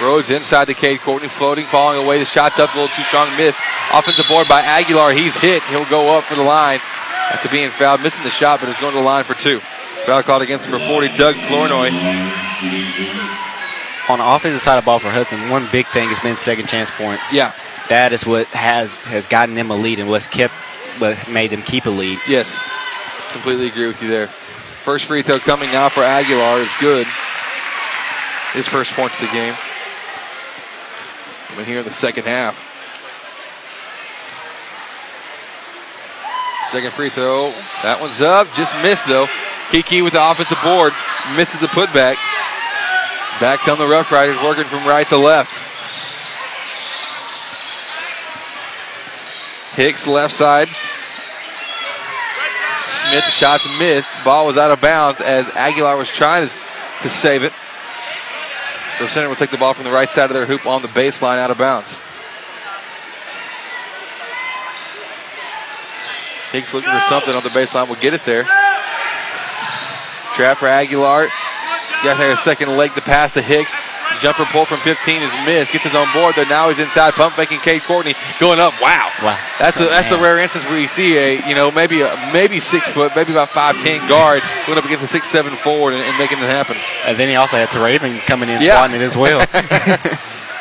Rhodes 0.02 0.30
inside 0.30 0.66
the 0.66 0.74
cage. 0.74 1.00
Courtney 1.02 1.28
floating, 1.28 1.66
falling 1.68 2.02
away. 2.02 2.20
The 2.20 2.26
shot's 2.26 2.60
up 2.60 2.74
a 2.74 2.78
little 2.80 2.96
too 2.96 3.04
strong. 3.04 3.36
Missed. 3.38 3.60
Offensive 3.92 4.28
board 4.28 4.48
by 4.48 4.62
Aguilar. 4.62 5.14
He's 5.14 5.36
hit. 5.36 5.64
He'll 5.64 5.90
go 5.90 6.18
up 6.18 6.24
for 6.26 6.36
the 6.36 6.44
line 6.44 6.80
after 7.30 7.50
being 7.50 7.70
fouled. 7.72 8.02
Missing 8.02 8.24
the 8.24 8.30
shot, 8.30 8.60
but 8.60 8.70
is 8.70 8.80
going 8.80 8.94
to 8.94 9.00
the 9.00 9.04
line 9.04 9.26
for 9.26 9.34
two. 9.34 9.60
Foul 10.06 10.24
called 10.24 10.42
against 10.42 10.70
number 10.70 10.86
40, 10.88 11.18
Doug 11.18 11.36
Flournoy. 11.36 11.90
On 14.10 14.18
the 14.18 14.26
offensive 14.26 14.62
side 14.62 14.78
of 14.78 14.86
ball 14.86 15.00
for 15.00 15.10
Hudson, 15.10 15.50
one 15.50 15.68
big 15.72 15.88
thing 15.88 16.10
has 16.10 16.20
been 16.20 16.36
second 16.36 16.68
chance 16.68 16.90
points. 16.92 17.32
Yeah. 17.34 17.54
That 17.90 18.14
is 18.14 18.26
what 18.26 18.48
has 18.48 18.92
has 19.06 19.28
gotten 19.28 19.56
them 19.56 19.72
a 19.72 19.76
lead 19.76 20.00
and 20.00 20.10
what's 20.10 20.28
kept 20.28 20.54
what 21.00 21.30
made 21.30 21.52
them 21.52 21.62
keep 21.62 21.86
a 21.86 21.90
lead. 21.90 22.20
Yes. 22.28 22.60
Completely 23.32 23.68
agree 23.68 23.88
with 23.88 24.02
you 24.02 24.10
there. 24.10 24.28
First 24.84 25.06
free 25.06 25.22
throw 25.22 25.40
coming 25.40 25.72
now 25.72 25.90
for 25.90 26.04
Aguilar 26.04 26.60
is 26.62 26.72
good. 26.80 27.06
His 28.54 28.68
first 28.68 28.92
point 28.94 29.14
of 29.14 29.20
the 29.20 29.28
game. 29.28 29.56
Coming 31.48 31.66
here 31.66 31.80
in 31.80 31.86
the 31.86 31.92
second 31.92 32.26
half. 32.26 32.60
Second 36.72 36.92
free 36.94 37.10
throw. 37.10 37.52
That 37.84 38.00
one's 38.00 38.22
up. 38.22 38.48
Just 38.54 38.74
missed 38.82 39.06
though. 39.08 39.28
Kiki 39.72 40.02
with 40.02 40.14
the 40.14 40.32
offensive 40.32 40.58
board. 40.64 40.94
Misses 41.36 41.60
the 41.62 41.68
putback. 41.68 42.16
Back 43.40 43.60
come 43.60 43.78
the 43.78 43.88
Rough 43.88 44.12
Riders 44.12 44.38
working 44.44 44.66
from 44.66 44.88
right 44.88 45.08
to 45.10 45.18
left. 45.18 45.52
Hicks 49.76 50.08
left 50.08 50.34
side. 50.34 50.70
Smith, 53.10 53.26
the 53.26 53.32
shot's 53.32 53.68
missed. 53.80 54.10
Ball 54.24 54.46
was 54.46 54.56
out 54.56 54.70
of 54.70 54.82
bounds 54.82 55.20
as 55.20 55.48
Aguilar 55.50 55.98
was 55.98 56.08
trying 56.08 56.48
to, 56.48 56.54
to 57.02 57.10
save 57.10 57.42
it. 57.42 57.52
So 59.00 59.08
center 59.08 59.28
will 59.28 59.36
take 59.36 59.50
the 59.50 59.58
ball 59.58 59.74
from 59.74 59.86
the 59.86 59.92
right 59.92 60.10
side 60.10 60.26
of 60.26 60.36
their 60.36 60.46
hoop 60.46 60.68
on 60.68 60.84
the 60.84 60.90
baseline 60.90 61.40
out 61.40 61.50
of 61.50 61.58
bounds. 61.58 61.98
Hicks 66.52 66.74
looking 66.74 66.92
for 66.92 67.00
something 67.10 67.34
on 67.34 67.42
the 67.42 67.50
baseline. 67.50 67.88
We'll 67.88 68.00
get 68.00 68.14
it 68.14 68.26
there. 68.26 68.44
Trap 70.36 70.58
for 70.58 70.68
Aguilar. 70.68 71.30
Got 72.04 72.18
there 72.18 72.34
a 72.34 72.38
second 72.38 72.78
leg 72.78 72.94
to 72.94 73.02
pass 73.02 73.34
to 73.34 73.42
Hicks. 73.42 73.74
Jumper 74.20 74.46
pull 74.46 74.66
from 74.66 74.80
15 74.82 75.22
is 75.24 75.34
missed. 75.46 75.72
Gets 75.72 75.86
his 75.86 75.96
own 75.96 76.12
board 76.14 76.36
there. 76.36 76.46
Now 76.46 76.70
he's 76.70 76.80
inside. 76.80 77.14
Pump 77.14 77.36
faking 77.36 77.60
Cade 77.60 77.84
Courtney 77.84 78.14
going 78.40 78.60
up. 78.60 78.74
Wow. 78.82 79.12
Wow. 79.24 79.38
That's 79.60 79.78
the 79.78 79.86
that's 79.86 80.10
the 80.10 80.18
rare 80.18 80.40
instance 80.40 80.66
where 80.66 80.80
you 80.80 80.88
see 80.88 81.18
a 81.18 81.48
you 81.48 81.56
know 81.56 81.72
maybe 81.72 82.02
a 82.02 82.16
maybe 82.34 82.60
six 82.60 82.88
foot, 82.90 83.14
maybe 83.16 83.32
about 83.32 83.50
five 83.50 83.76
ten 83.78 84.08
guard 84.08 84.42
going 84.66 84.78
up 84.78 84.86
against 84.86 85.04
a 85.04 85.08
six 85.08 85.28
seven 85.28 85.56
forward 85.58 85.94
and, 85.94 86.04
and 86.04 86.18
making 86.18 86.38
it 86.40 86.50
happen. 86.50 86.78
And 87.06 87.18
then 87.20 87.30
he 87.30 87.36
also 87.36 87.58
had 87.58 87.74
Raven 87.76 88.20
coming 88.20 88.50
in 88.50 88.62
Yeah. 88.62 88.78
swatting 88.78 88.96
it 88.96 89.04
as 89.04 89.16
well. 89.18 89.40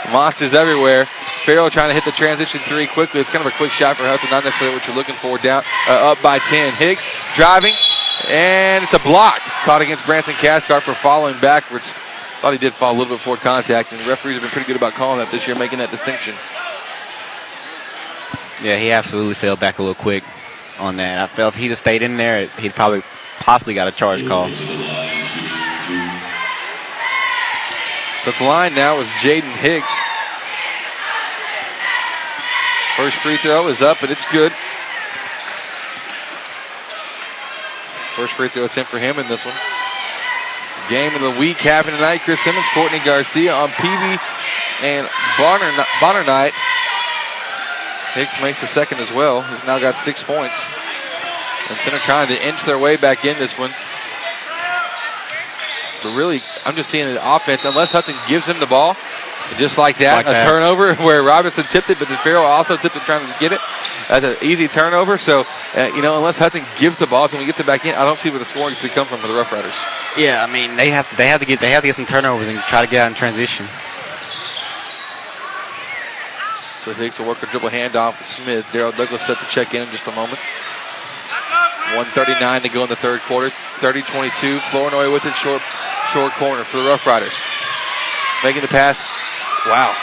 Monsters 0.13 0.55
everywhere. 0.55 1.07
Farrell 1.45 1.71
trying 1.71 1.89
to 1.91 1.95
hit 1.95 2.05
the 2.05 2.13
transition 2.13 2.61
three 2.67 2.87
quickly. 2.87 3.21
It's 3.21 3.31
kind 3.31 3.47
of 3.47 3.53
a 3.53 3.57
quick 3.57 3.71
shot 3.71 3.97
for 3.97 4.05
Hudson, 4.05 4.31
not 4.31 4.45
necessarily 4.45 4.77
what 4.77 4.87
you're 4.87 4.97
looking 4.97 5.15
for. 5.17 5.39
Down 5.39 5.63
uh, 5.87 6.13
up 6.13 6.23
by 6.23 6.39
ten. 6.39 6.73
Hicks 6.75 7.07
driving, 7.37 7.75
and 8.29 8.85
it's 8.85 8.93
a 8.95 8.99
block 9.01 9.41
caught 9.65 9.83
against 9.83 10.05
Branson 10.07 10.35
Cathcart 10.35 10.83
for 10.83 10.95
following 10.95 11.39
backwards. 11.41 11.93
Thought 12.41 12.53
he 12.53 12.59
did 12.59 12.73
fall 12.73 12.93
a 12.93 12.97
little 12.97 13.15
bit 13.15 13.19
before 13.19 13.37
contact, 13.37 13.91
and 13.91 14.01
the 14.01 14.09
referees 14.09 14.35
have 14.35 14.43
been 14.43 14.51
pretty 14.51 14.67
good 14.69 14.77
about 14.77 14.95
calling 14.95 15.19
that 15.19 15.33
this 15.33 15.47
year, 15.49 15.57
making 15.57 15.81
that 15.81 15.91
distinction. 15.91 16.37
yeah, 18.63 18.79
he 18.79 18.93
absolutely 18.93 19.35
fell 19.35 19.57
back 19.57 19.81
a 19.81 19.83
little 19.83 19.97
quick 19.97 20.23
on 20.79 20.97
that. 20.97 21.19
I 21.19 21.27
felt 21.27 21.55
if 21.55 21.61
he'd 21.61 21.71
have 21.71 21.79
stayed 21.79 22.03
in 22.03 22.17
there, 22.17 22.47
he'd 22.59 22.75
probably 22.75 23.03
possibly 23.39 23.75
got 23.75 23.89
a 23.89 23.91
charge 23.91 24.25
call. 24.27 24.49
So 28.25 28.33
the 28.39 28.45
line 28.45 28.75
now 28.75 29.01
is 29.01 29.09
Jaden 29.09 29.57
Hicks. 29.57 29.93
First 32.97 33.17
free 33.17 33.37
throw 33.39 33.67
is 33.67 33.83
up, 33.83 34.03
and 34.03 34.13
it's 34.13 34.27
good. 34.27 34.53
First 38.15 38.35
free 38.35 38.49
throw 38.49 38.65
attempt 38.65 38.91
for 38.91 38.99
him 38.99 39.19
in 39.19 39.27
this 39.29 39.45
one. 39.45 39.55
Game 40.89 41.15
of 41.15 41.21
the 41.21 41.39
week 41.39 41.59
happening 41.59 41.97
tonight. 41.97 42.23
Chris 42.23 42.41
Simmons, 42.41 42.65
Courtney 42.73 42.99
Garcia 43.01 43.55
on 43.55 43.69
PB 43.69 44.19
and 44.81 45.09
Bonner, 45.37 45.85
Bonner 46.01 46.25
night. 46.25 46.55
Hicks 48.15 48.41
makes 48.41 48.63
the 48.63 48.67
second 48.67 48.99
as 49.01 49.13
well. 49.13 49.43
He's 49.43 49.63
now 49.65 49.79
got 49.79 49.97
six 49.97 50.23
points. 50.23 50.55
And 51.69 51.79
Center 51.81 51.99
trying 51.99 52.29
to 52.29 52.47
inch 52.47 52.65
their 52.65 52.79
way 52.79 52.97
back 52.97 53.27
in 53.27 53.39
this 53.39 53.59
one. 53.59 53.71
But 56.03 56.17
really, 56.17 56.41
I'm 56.65 56.75
just 56.75 56.91
seeing 56.91 57.07
the 57.07 57.35
offense, 57.37 57.63
unless 57.65 57.93
Hudson 57.93 58.17
gives 58.27 58.47
him 58.47 58.59
the 58.59 58.67
ball, 58.67 58.97
just 59.57 59.79
like 59.79 59.99
that, 59.99 60.17
Like 60.17 60.27
a 60.27 60.31
that. 60.31 60.47
turnover 60.47 60.95
where 61.05 61.23
Robinson 61.23 61.65
tipped 61.65 61.89
it, 61.91 61.99
but 61.99 62.09
then 62.09 62.19
Farrell 62.19 62.45
also 62.45 62.77
tipped 62.77 62.97
it 62.97 63.03
trying 63.03 63.27
to 63.27 63.35
get 63.41 63.53
it. 63.53 63.61
That's 64.09 64.25
an 64.25 64.37
easy 64.43 64.69
turnover. 64.69 65.19
So, 65.19 65.45
uh, 65.75 65.91
you 65.95 66.03
know, 66.03 66.17
unless 66.17 66.39
Hudson 66.39 66.65
gives 66.79 66.99
the 66.99 67.07
ball 67.07 67.29
to 67.29 67.35
him, 67.35 67.41
he 67.41 67.47
gets 67.47 67.61
it 67.61 67.67
back 67.67 67.85
in, 67.87 67.95
I 67.95 68.05
don't 68.05 68.19
see 68.19 68.31
where 68.31 68.39
the 68.39 68.45
scoring 68.45 68.75
to 68.77 68.89
come 68.89 69.07
from 69.07 69.21
for 69.21 69.27
the 69.29 69.35
Rough 69.35 69.53
Riders. 69.53 69.75
Yeah, 70.17 70.43
I 70.43 70.47
mean 70.51 70.75
they 70.77 70.91
have 70.91 71.09
to 71.11 71.17
they 71.17 71.29
have 71.29 71.41
to 71.41 71.47
get 71.47 71.61
they 71.61 71.71
have 71.71 71.83
to 71.83 71.87
get 71.87 71.95
some 71.95 72.07
turnovers 72.07 72.49
and 72.49 72.59
try 72.61 72.81
to 72.85 72.91
get 72.91 73.03
out 73.03 73.09
in 73.09 73.15
transition. 73.15 73.67
So 76.85 76.95
Hicks 76.95 77.19
will 77.19 77.27
work 77.27 77.43
a 77.43 77.47
dribble 77.47 77.71
handoff 77.71 78.19
with 78.19 78.27
Smith. 78.27 78.65
Daryl 78.67 78.97
Douglas 78.97 79.23
set 79.23 79.39
to 79.39 79.45
check 79.47 79.75
in 79.75 79.83
in 79.83 79.91
just 79.91 80.07
a 80.07 80.13
moment. 80.13 80.39
139 81.95 82.63
to 82.63 82.69
go 82.69 82.83
in 82.85 82.89
the 82.89 82.97
third 82.97 83.21
quarter. 83.23 83.51
30-22. 83.79 84.61
Flournoy 84.71 85.13
with 85.13 85.25
it, 85.25 85.35
short, 85.37 85.63
short 86.13 86.33
corner 86.35 86.65
for 86.65 86.79
the 86.79 86.85
Rough 86.85 87.07
Riders. 87.07 87.33
Making 88.43 88.63
the 88.63 88.69
pass. 88.69 89.07
Wow. 89.69 89.95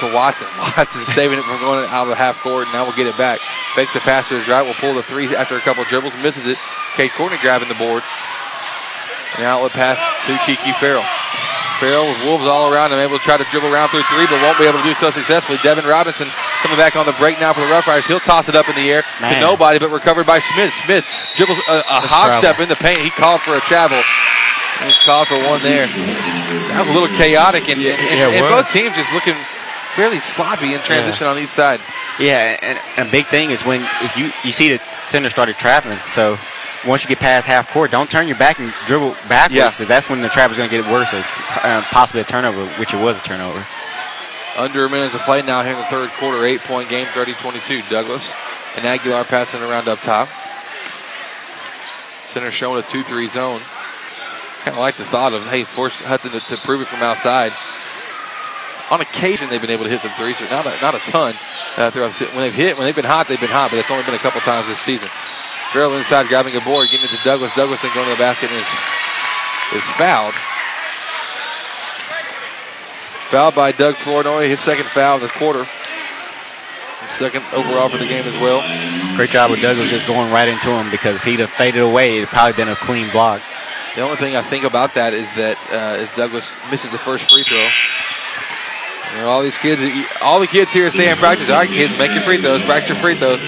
To 0.00 0.14
Watson. 0.14 0.48
Watson 0.58 1.04
saving 1.06 1.38
it 1.38 1.44
from 1.44 1.60
going 1.60 1.84
out 1.90 2.04
of 2.04 2.08
the 2.08 2.16
half 2.16 2.40
court. 2.40 2.68
Now 2.72 2.84
we'll 2.84 2.96
get 2.96 3.06
it 3.06 3.16
back. 3.18 3.40
Fakes 3.74 3.92
the 3.94 4.00
pass 4.00 4.28
to 4.28 4.38
his 4.38 4.48
right. 4.48 4.62
Will 4.62 4.74
pull 4.74 4.94
the 4.94 5.02
three 5.02 5.34
after 5.34 5.56
a 5.56 5.60
couple 5.60 5.84
dribbles. 5.84 6.14
Misses 6.22 6.46
it. 6.46 6.58
Cade 6.96 7.10
Courtney 7.12 7.38
grabbing 7.42 7.68
the 7.68 7.74
board. 7.74 8.02
An 9.38 9.44
outlet 9.44 9.72
pass 9.72 9.98
to 10.26 10.38
Kiki 10.46 10.72
Farrell. 10.78 11.04
Farrell 11.78 12.06
with 12.12 12.20
Wolves 12.24 12.44
all 12.44 12.68
around 12.70 12.92
him, 12.92 12.98
able 12.98 13.16
to 13.16 13.24
try 13.24 13.38
to 13.38 13.46
dribble 13.48 13.72
around 13.72 13.88
through 13.88 14.02
three, 14.12 14.26
but 14.26 14.36
won't 14.44 14.58
be 14.58 14.64
able 14.68 14.78
to 14.78 14.84
do 14.84 14.92
so 15.00 15.10
successfully. 15.10 15.56
Devin 15.62 15.86
Robinson 15.86 16.28
coming 16.60 16.76
back 16.76 16.94
on 16.94 17.06
the 17.06 17.16
break 17.16 17.40
now 17.40 17.54
for 17.54 17.60
the 17.60 17.72
Rough 17.72 17.86
Riders. 17.86 18.04
He'll 18.04 18.20
toss 18.20 18.50
it 18.50 18.54
up 18.54 18.68
in 18.68 18.74
the 18.76 18.90
air 18.92 19.02
to 19.02 19.40
nobody, 19.40 19.78
but 19.78 19.88
recovered 19.88 20.26
by 20.26 20.40
Smith. 20.40 20.74
Smith 20.84 21.06
dribbles 21.36 21.56
a, 21.70 21.80
a 21.80 22.00
hop 22.04 22.28
step 22.44 22.60
in 22.60 22.68
the 22.68 22.76
paint. 22.76 23.00
He 23.00 23.08
called 23.08 23.40
for 23.40 23.56
a 23.56 23.60
travel. 23.64 23.96
And 24.80 24.88
he's 24.88 24.98
called 25.04 25.28
for 25.28 25.36
one 25.36 25.62
there. 25.62 25.86
That 25.86 26.80
was 26.80 26.88
a 26.88 26.92
little 26.92 27.14
chaotic, 27.16 27.68
and, 27.68 27.80
and, 27.80 27.82
Yeah, 27.82 28.28
it 28.28 28.42
and 28.42 28.48
both 28.48 28.72
teams 28.72 28.96
just 28.96 29.12
looking 29.12 29.36
fairly 29.94 30.20
sloppy 30.20 30.72
in 30.72 30.80
transition 30.80 31.26
on 31.26 31.38
each 31.38 31.50
side. 31.50 31.80
Yeah, 32.18 32.56
and, 32.62 32.78
and 32.96 33.08
a 33.08 33.10
big 33.10 33.26
thing 33.26 33.50
is 33.50 33.64
when 33.64 33.86
if 34.02 34.16
you 34.16 34.32
you 34.44 34.52
see 34.52 34.70
that 34.70 34.84
center 34.84 35.28
started 35.28 35.56
traveling. 35.56 35.98
So 36.08 36.38
once 36.86 37.02
you 37.02 37.08
get 37.08 37.18
past 37.18 37.46
half 37.46 37.70
court, 37.70 37.90
don't 37.90 38.08
turn 38.08 38.26
your 38.26 38.38
back 38.38 38.58
and 38.58 38.72
dribble 38.86 39.16
backwards. 39.28 39.80
Yeah. 39.80 39.86
That's 39.86 40.08
when 40.08 40.22
the 40.22 40.28
trap 40.28 40.50
is 40.50 40.56
going 40.56 40.70
to 40.70 40.76
get 40.76 40.90
worse, 40.90 41.12
or 41.12 41.24
uh, 41.62 41.82
possibly 41.90 42.22
a 42.22 42.24
turnover, 42.24 42.66
which 42.78 42.94
it 42.94 43.02
was 43.02 43.20
a 43.20 43.22
turnover. 43.22 43.66
Under 44.56 44.84
a 44.84 44.90
minute 44.90 45.12
to 45.12 45.18
play 45.20 45.42
now 45.42 45.62
here 45.62 45.72
in 45.72 45.78
the 45.78 45.84
third 45.84 46.10
quarter. 46.18 46.44
Eight 46.44 46.60
point 46.60 46.88
game, 46.88 47.06
30 47.14 47.34
22. 47.34 47.82
Douglas 47.90 48.30
and 48.76 48.86
Aguilar 48.86 49.24
passing 49.24 49.62
around 49.62 49.88
up 49.88 50.00
top. 50.00 50.28
Center 52.26 52.50
showing 52.50 52.82
a 52.82 52.86
2 52.86 53.02
3 53.02 53.28
zone. 53.28 53.60
Kind 54.64 54.76
of 54.76 54.78
like 54.78 54.96
the 54.96 55.04
thought 55.04 55.32
of, 55.32 55.44
hey, 55.46 55.64
force 55.64 56.00
Hudson 56.00 56.32
to, 56.32 56.40
to 56.40 56.56
prove 56.58 56.82
it 56.82 56.88
from 56.88 57.02
outside. 57.02 57.52
On 58.90 59.00
occasion, 59.00 59.48
they've 59.48 59.60
been 59.60 59.70
able 59.70 59.84
to 59.84 59.90
hit 59.90 60.00
some 60.00 60.10
threes, 60.12 60.36
but 60.38 60.50
not 60.50 60.66
a, 60.66 60.80
not 60.82 60.94
a 60.94 60.98
ton. 61.10 61.34
Uh, 61.76 61.90
throughout 61.90 62.12
when 62.34 62.42
they've 62.42 62.52
hit, 62.52 62.76
when 62.76 62.84
they've 62.84 62.96
been 62.96 63.04
hot, 63.04 63.28
they've 63.28 63.40
been 63.40 63.48
hot, 63.48 63.70
but 63.70 63.78
it's 63.78 63.90
only 63.90 64.04
been 64.04 64.14
a 64.14 64.18
couple 64.18 64.40
times 64.40 64.66
this 64.66 64.80
season. 64.80 65.08
Farrell 65.72 65.96
inside 65.96 66.26
grabbing 66.26 66.56
a 66.56 66.60
board, 66.60 66.88
getting 66.90 67.06
it 67.06 67.16
to 67.16 67.24
Douglas. 67.24 67.54
Douglas 67.54 67.80
then 67.80 67.94
going 67.94 68.06
to 68.06 68.12
the 68.12 68.18
basket 68.18 68.50
and 68.50 68.58
is, 68.58 69.80
is 69.80 69.88
fouled. 69.94 70.34
Fouled 73.30 73.54
by 73.54 73.70
Doug 73.70 73.94
Flournoy, 73.94 74.48
his 74.48 74.58
second 74.58 74.86
foul 74.86 75.16
of 75.16 75.22
the 75.22 75.28
quarter. 75.28 75.64
Second 77.16 77.44
overall 77.52 77.88
for 77.88 77.98
the 77.98 78.06
game 78.06 78.24
as 78.24 78.34
well. 78.40 78.60
Great 79.16 79.30
job 79.30 79.50
with 79.50 79.62
Douglas 79.62 79.88
just 79.88 80.06
going 80.06 80.32
right 80.32 80.48
into 80.48 80.70
him 80.70 80.90
because 80.90 81.16
if 81.16 81.22
he'd 81.22 81.40
have 81.40 81.50
faded 81.50 81.82
away, 81.82 82.18
it'd 82.18 82.28
probably 82.28 82.52
been 82.54 82.68
a 82.68 82.76
clean 82.76 83.08
block. 83.10 83.40
The 83.94 84.02
only 84.02 84.16
thing 84.16 84.36
I 84.36 84.42
think 84.42 84.64
about 84.64 84.94
that 84.94 85.14
is 85.14 85.26
that 85.34 85.58
uh, 85.72 86.02
if 86.02 86.14
Douglas 86.14 86.54
misses 86.70 86.90
the 86.92 86.98
first 86.98 87.28
free 87.30 87.42
throw, 87.42 87.58
you 87.58 89.22
know, 89.22 89.28
all 89.28 89.42
these 89.42 89.58
kids, 89.58 89.82
all 90.22 90.38
the 90.38 90.46
kids 90.46 90.72
here 90.72 90.90
saying 90.90 91.16
practice, 91.16 91.50
all 91.50 91.56
right, 91.56 91.68
kids, 91.68 91.96
make 91.98 92.12
your 92.12 92.22
free 92.22 92.40
throws, 92.40 92.62
practice 92.62 92.90
your 92.90 92.98
free 92.98 93.16
throws. 93.16 93.40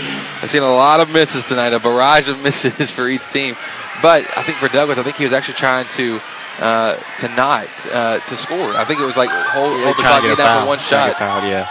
I've 0.43 0.51
seen 0.51 0.63
a 0.65 0.75
lot 0.75 0.99
of 0.99 1.11
misses 1.11 1.47
tonight, 1.47 1.73
a 1.73 1.79
barrage 1.79 2.29
of 2.29 2.43
misses 2.43 2.91
for 2.91 3.09
each 3.09 3.27
team. 3.29 3.57
But 4.03 4.27
I 4.37 4.43
think 4.43 4.59
for 4.59 4.69
Douglas, 4.69 4.99
I 4.99 5.05
think 5.05 5.17
he 5.17 5.25
was 5.25 5.33
actually 5.33 5.55
trying 5.55 5.87
to 5.97 6.21
uh, 6.59 6.97
to 7.21 7.29
not 7.29 7.69
uh, 7.93 8.19
to 8.19 8.37
score. 8.37 8.75
I 8.75 8.85
think 8.85 9.01
it 9.01 9.05
was 9.05 9.17
like 9.17 9.31
hold, 9.31 9.73
hold 9.73 9.97
the 9.97 10.03
clock, 10.03 10.23
get 10.23 10.37
down 10.37 10.63
for 10.63 10.67
one 10.67 10.81
shot. 10.81 11.15
Fouled, 11.17 11.45
yeah. 11.45 11.71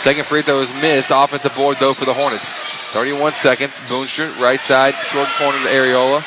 Second 0.00 0.26
free 0.26 0.42
throw 0.42 0.60
is 0.60 0.72
missed. 0.74 1.10
Offensive 1.10 1.54
board 1.54 1.78
though 1.80 1.94
for 1.94 2.04
the 2.04 2.12
Hornets. 2.12 2.44
31 2.92 3.32
seconds. 3.34 3.72
Boonstra, 3.88 4.38
right 4.38 4.60
side, 4.60 4.94
short 5.08 5.28
corner 5.38 5.58
to 5.64 5.68
Areola. 5.68 6.20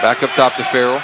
Back 0.00 0.22
up 0.22 0.30
top 0.30 0.54
to 0.54 0.64
Farrell. 0.64 1.02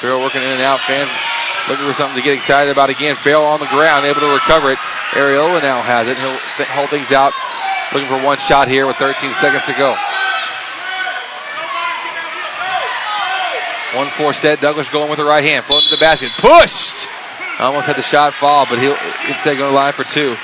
Farrell 0.00 0.20
working 0.20 0.42
in 0.42 0.48
and 0.48 0.62
out. 0.62 0.80
Fans 0.80 1.08
looking 1.68 1.86
for 1.86 1.94
something 1.94 2.16
to 2.16 2.22
get 2.22 2.36
excited 2.36 2.70
about 2.70 2.90
again. 2.90 3.16
Farrell 3.16 3.44
on 3.46 3.60
the 3.60 3.66
ground, 3.72 4.04
able 4.04 4.20
to 4.20 4.28
recover 4.28 4.72
it. 4.72 4.78
Areola 5.16 5.62
now 5.62 5.80
has 5.80 6.06
it. 6.06 6.18
He'll 6.18 6.36
th- 6.60 6.68
hold 6.68 6.90
things 6.90 7.10
out. 7.12 7.32
Looking 7.94 8.08
for 8.08 8.22
one 8.22 8.36
shot 8.36 8.68
here 8.68 8.86
with 8.86 8.96
13 8.96 9.32
seconds 9.40 9.64
to 9.64 9.72
go. 9.72 9.96
1 13.96 14.10
4 14.10 14.34
set. 14.34 14.60
Douglas 14.60 14.90
going 14.90 15.08
with 15.08 15.18
the 15.18 15.24
right 15.24 15.44
hand. 15.44 15.64
Floating 15.64 15.88
to 15.88 15.96
the 15.96 16.00
basket. 16.00 16.30
Pushed! 16.36 16.94
Almost 17.58 17.86
had 17.86 17.96
the 17.96 18.02
shot 18.02 18.34
fall, 18.34 18.66
but 18.68 18.80
he'll 18.80 18.98
instead 19.28 19.56
go 19.56 19.70
to 19.70 19.74
line 19.74 19.92
for 19.92 20.04
two. 20.04 20.36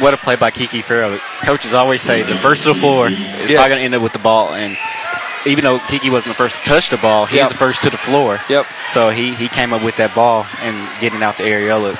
What 0.00 0.14
a 0.14 0.16
play 0.16 0.36
by 0.36 0.50
Kiki 0.52 0.80
Farrell. 0.80 1.18
Coaches 1.42 1.74
always 1.74 2.02
say 2.02 2.22
the 2.22 2.36
first 2.36 2.62
to 2.62 2.68
the 2.68 2.74
floor 2.74 3.08
is 3.08 3.18
Yes. 3.18 3.52
probably 3.52 3.68
going 3.70 3.78
to 3.80 3.84
end 3.84 3.94
up 3.94 4.02
with 4.02 4.12
the 4.12 4.18
ball. 4.20 4.54
And 4.54 4.76
even 5.44 5.64
though 5.64 5.80
Kiki 5.88 6.08
wasn't 6.08 6.32
the 6.32 6.36
first 6.36 6.54
to 6.56 6.62
touch 6.62 6.90
the 6.90 6.96
ball, 6.98 7.26
he 7.26 7.36
Yep. 7.36 7.48
was 7.48 7.52
the 7.52 7.58
first 7.58 7.82
to 7.82 7.90
the 7.90 7.96
floor. 7.96 8.40
Yep. 8.48 8.66
So 8.90 9.10
he, 9.10 9.34
he 9.34 9.48
came 9.48 9.72
up 9.72 9.82
with 9.82 9.96
that 9.96 10.14
ball 10.14 10.46
and 10.60 10.76
getting 11.00 11.22
out 11.22 11.36
to 11.38 11.42
Areola. 11.42 11.98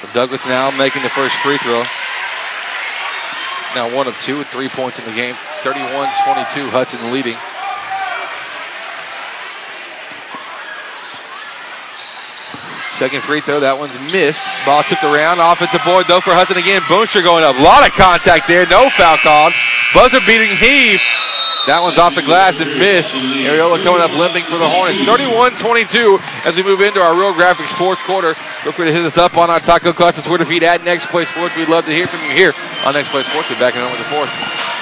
So 0.00 0.08
Douglas 0.14 0.46
now 0.46 0.70
making 0.70 1.02
the 1.02 1.10
first 1.10 1.34
free 1.36 1.58
throw. 1.58 1.82
Now 3.74 3.94
one 3.94 4.06
of 4.06 4.16
two 4.22 4.38
with 4.38 4.48
three 4.48 4.68
points 4.68 4.98
in 4.98 5.04
the 5.04 5.12
game. 5.12 5.34
31-22, 5.62 6.70
Hudson 6.70 7.12
leading. 7.12 7.36
Second 12.98 13.22
free 13.24 13.40
throw, 13.40 13.60
that 13.60 13.78
one's 13.78 13.96
missed. 14.12 14.42
Ball 14.64 14.84
took 14.84 15.00
tipped 15.00 15.04
around, 15.04 15.40
offensive 15.40 15.80
board 15.84 16.04
though 16.06 16.20
for 16.20 16.36
Hudson 16.36 16.60
again. 16.60 16.82
Boonstra 16.86 17.24
going 17.24 17.42
up. 17.42 17.56
A 17.56 17.62
lot 17.64 17.86
of 17.86 17.92
contact 17.96 18.46
there, 18.46 18.68
no 18.68 18.92
foul 18.92 19.16
called. 19.24 19.52
Buzzer 19.96 20.20
beating 20.28 20.52
heave. 20.60 21.00
That 21.66 21.78
one's 21.80 21.96
off 21.96 22.14
the 22.18 22.26
glass 22.26 22.58
and 22.58 22.74
missed. 22.74 23.14
Areola 23.14 23.78
coming 23.86 24.02
up 24.02 24.10
limping 24.10 24.42
for 24.50 24.58
the 24.58 24.66
Hornets. 24.68 24.98
31-22 25.06 26.18
as 26.44 26.56
we 26.56 26.62
move 26.66 26.80
into 26.82 27.00
our 27.00 27.14
Real 27.14 27.32
Graphics 27.32 27.70
fourth 27.78 27.98
quarter. 28.02 28.34
Feel 28.66 28.72
free 28.72 28.86
to 28.86 28.92
hit 28.92 29.04
us 29.06 29.16
up 29.16 29.38
on 29.38 29.48
our 29.48 29.60
Taco 29.60 29.92
Casa 29.92 30.22
Twitter 30.22 30.44
feed 30.44 30.64
at 30.64 30.82
Next 30.82 31.06
Play 31.06 31.24
Sports. 31.24 31.54
We'd 31.54 31.68
love 31.68 31.86
to 31.86 31.92
hear 31.92 32.08
from 32.08 32.20
you 32.26 32.34
here 32.34 32.52
on 32.84 32.94
Next 32.94 33.10
Play 33.10 33.22
Sports. 33.22 33.48
We're 33.48 33.62
back 33.62 33.74
in 33.74 33.80
moment 33.80 34.00
with 34.00 34.10
the 34.10 34.14
fourth. 34.14 34.81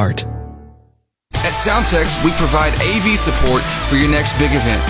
At 1.33 1.53
Soundtex, 1.53 2.23
we 2.25 2.31
provide 2.33 2.73
AV 2.81 3.17
support 3.17 3.61
for 3.89 3.95
your 3.95 4.09
next 4.09 4.33
big 4.39 4.51
event. 4.53 4.81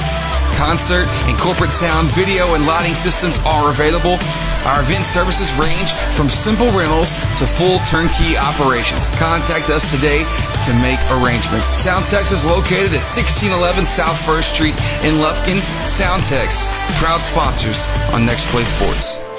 Concert 0.56 1.08
and 1.28 1.38
corporate 1.38 1.72
sound, 1.72 2.08
video, 2.10 2.56
and 2.56 2.66
lighting 2.66 2.94
systems 2.94 3.38
are 3.40 3.70
available. 3.70 4.18
Our 4.66 4.82
event 4.82 5.06
services 5.06 5.52
range 5.56 5.92
from 6.16 6.30
simple 6.30 6.72
rentals 6.72 7.16
to 7.40 7.46
full 7.48 7.80
turnkey 7.90 8.38
operations. 8.38 9.08
Contact 9.18 9.70
us 9.70 9.90
today 9.90 10.24
to 10.64 10.72
make 10.80 11.00
arrangements. 11.10 11.68
Soundtex 11.74 12.32
is 12.32 12.46
located 12.46 12.94
at 12.94 13.02
1611 13.04 13.86
South 13.86 14.20
First 14.24 14.54
Street 14.54 14.76
in 15.02 15.18
Lufkin. 15.18 15.60
Soundtex, 15.84 16.70
proud 17.02 17.22
sponsors 17.22 17.88
on 18.14 18.26
Next 18.26 18.46
Play 18.48 18.66
Sports. 18.66 19.31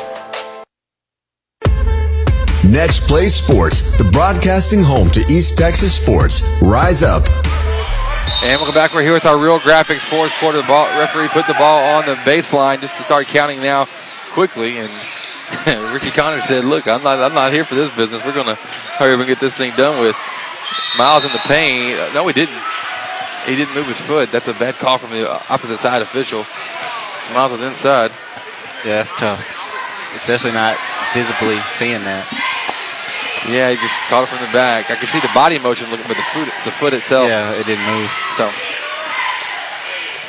Next 2.65 3.09
Play 3.09 3.27
Sports, 3.27 3.97
the 3.99 4.05
broadcasting 4.05 4.83
home 4.83 5.11
to 5.11 5.21
East 5.29 5.59
Texas 5.59 5.95
sports. 6.01 6.59
Rise 6.63 7.03
up. 7.03 7.29
And 8.43 8.57
welcome 8.57 8.75
back. 8.75 8.95
We're 8.95 9.03
here 9.03 9.13
with 9.13 9.27
our 9.27 9.37
Real 9.37 9.59
Graphics 9.59 10.01
fourth 10.09 10.33
quarter. 10.39 10.63
The 10.63 10.69
ball, 10.69 10.87
referee 10.99 11.29
put 11.29 11.47
the 11.49 11.55
ball 11.55 11.81
on 11.97 12.07
the 12.07 12.15
baseline 12.23 12.81
just 12.81 12.97
to 12.97 13.03
start 13.03 13.27
counting 13.27 13.61
now 13.61 13.87
quickly. 14.31 14.79
And 14.79 14.93
Ricky 15.93 16.11
Connor 16.13 16.41
said, 16.41 16.65
"Look, 16.65 16.87
I'm 16.87 17.03
not, 17.03 17.19
I'm 17.19 17.35
not 17.35 17.53
here 17.53 17.65
for 17.65 17.75
this 17.75 17.95
business. 17.97 18.25
We're 18.25 18.33
going 18.33 18.47
to 18.47 18.55
hurry 18.55 19.15
up 19.15 19.19
and 19.19 19.29
get 19.29 19.41
this 19.41 19.55
thing 19.55 19.75
done 19.77 20.01
with." 20.01 20.17
Miles 20.97 21.25
in 21.25 21.33
the 21.33 21.41
paint. 21.45 21.99
Uh, 21.99 22.13
No, 22.13 22.27
he 22.29 22.33
didn't. 22.33 22.63
He 23.47 23.57
didn't 23.57 23.75
move 23.75 23.89
his 23.89 24.01
foot. 24.01 24.31
That's 24.31 24.47
a 24.47 24.55
bad 24.55 24.77
call 24.77 24.99
from 24.99 25.11
the 25.11 25.29
opposite 25.53 25.79
side 25.79 26.01
official. 26.01 26.47
Miles 27.35 27.53
was 27.53 27.63
inside. 27.63 28.13
Yeah, 28.85 28.99
that's 29.03 29.13
tough. 29.15 29.62
Especially 30.15 30.53
not 30.53 30.77
visibly 31.15 31.59
seeing 31.71 32.05
that. 32.05 32.29
Yeah, 33.49 33.71
he 33.71 33.77
just 33.77 33.95
caught 34.09 34.23
it 34.23 34.29
from 34.29 34.39
the 34.39 34.53
back. 34.53 34.91
I 34.91 34.95
could 34.95 35.09
see 35.09 35.19
the 35.19 35.33
body 35.35 35.59
motion 35.59 35.91
looking, 35.91 36.07
but 36.07 36.17
the 36.17 36.23
foot, 36.33 36.49
the 36.65 36.71
foot 36.71 36.95
itself. 36.95 37.29
Yeah, 37.29 37.53
it 37.53 37.67
didn't 37.67 37.85
move. 37.85 38.11
So, 38.37 38.53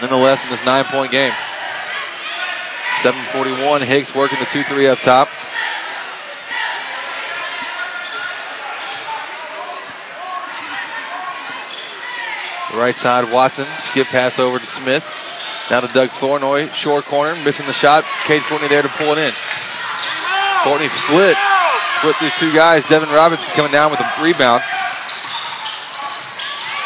nonetheless, 0.01 0.43
in 0.43 0.49
this 0.49 0.63
nine-point 0.65 1.11
game, 1.11 1.33
7:41. 3.03 3.81
Hicks 3.81 4.15
working 4.15 4.39
the 4.39 4.45
two-three 4.45 4.87
up 4.87 4.99
top. 4.99 5.27
Right 12.73 12.95
side, 12.95 13.29
Watson. 13.29 13.67
Skip 13.81 14.07
pass 14.07 14.39
over 14.39 14.57
to 14.57 14.65
Smith. 14.65 15.03
Now 15.69 15.81
to 15.81 15.87
Doug 15.89 16.09
Flournoy. 16.09 16.69
Short 16.73 17.05
corner, 17.05 17.35
missing 17.35 17.67
the 17.67 17.73
shot. 17.73 18.03
Cade 18.25 18.41
Courtney 18.43 18.67
there 18.67 18.81
to 18.81 18.89
pull 18.89 19.11
it 19.11 19.17
in. 19.19 19.33
Courtney 20.63 20.89
split. 20.89 21.37
Split 21.99 22.15
through 22.17 22.31
two 22.39 22.53
guys. 22.53 22.87
Devin 22.87 23.09
Robinson 23.09 23.51
coming 23.53 23.71
down 23.71 23.91
with 23.91 23.99
a 23.99 24.07
rebound. 24.23 24.63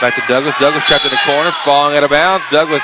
Back 0.01 0.15
to 0.15 0.21
Douglas. 0.27 0.53
Douglas 0.59 0.85
trapped 0.85 1.05
in 1.05 1.11
the 1.11 1.21
corner, 1.25 1.51
falling 1.63 1.97
out 1.97 2.03
of 2.03 2.09
bounds. 2.09 2.45
Douglas 2.51 2.83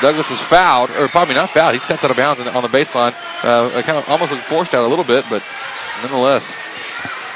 Douglas 0.00 0.30
is 0.30 0.40
fouled, 0.40 0.90
or 0.90 1.08
probably 1.08 1.34
not 1.34 1.50
fouled. 1.50 1.74
He 1.74 1.80
steps 1.80 2.04
out 2.04 2.10
of 2.10 2.16
bounds 2.16 2.40
on 2.40 2.62
the, 2.62 2.68
baseline. 2.68 3.14
Uh, 3.42 3.82
kind 3.82 3.98
of 3.98 4.08
almost 4.08 4.32
forced 4.46 4.74
out 4.74 4.84
a 4.84 4.88
little 4.88 5.04
bit, 5.04 5.24
but 5.28 5.42
nonetheless. 6.02 6.54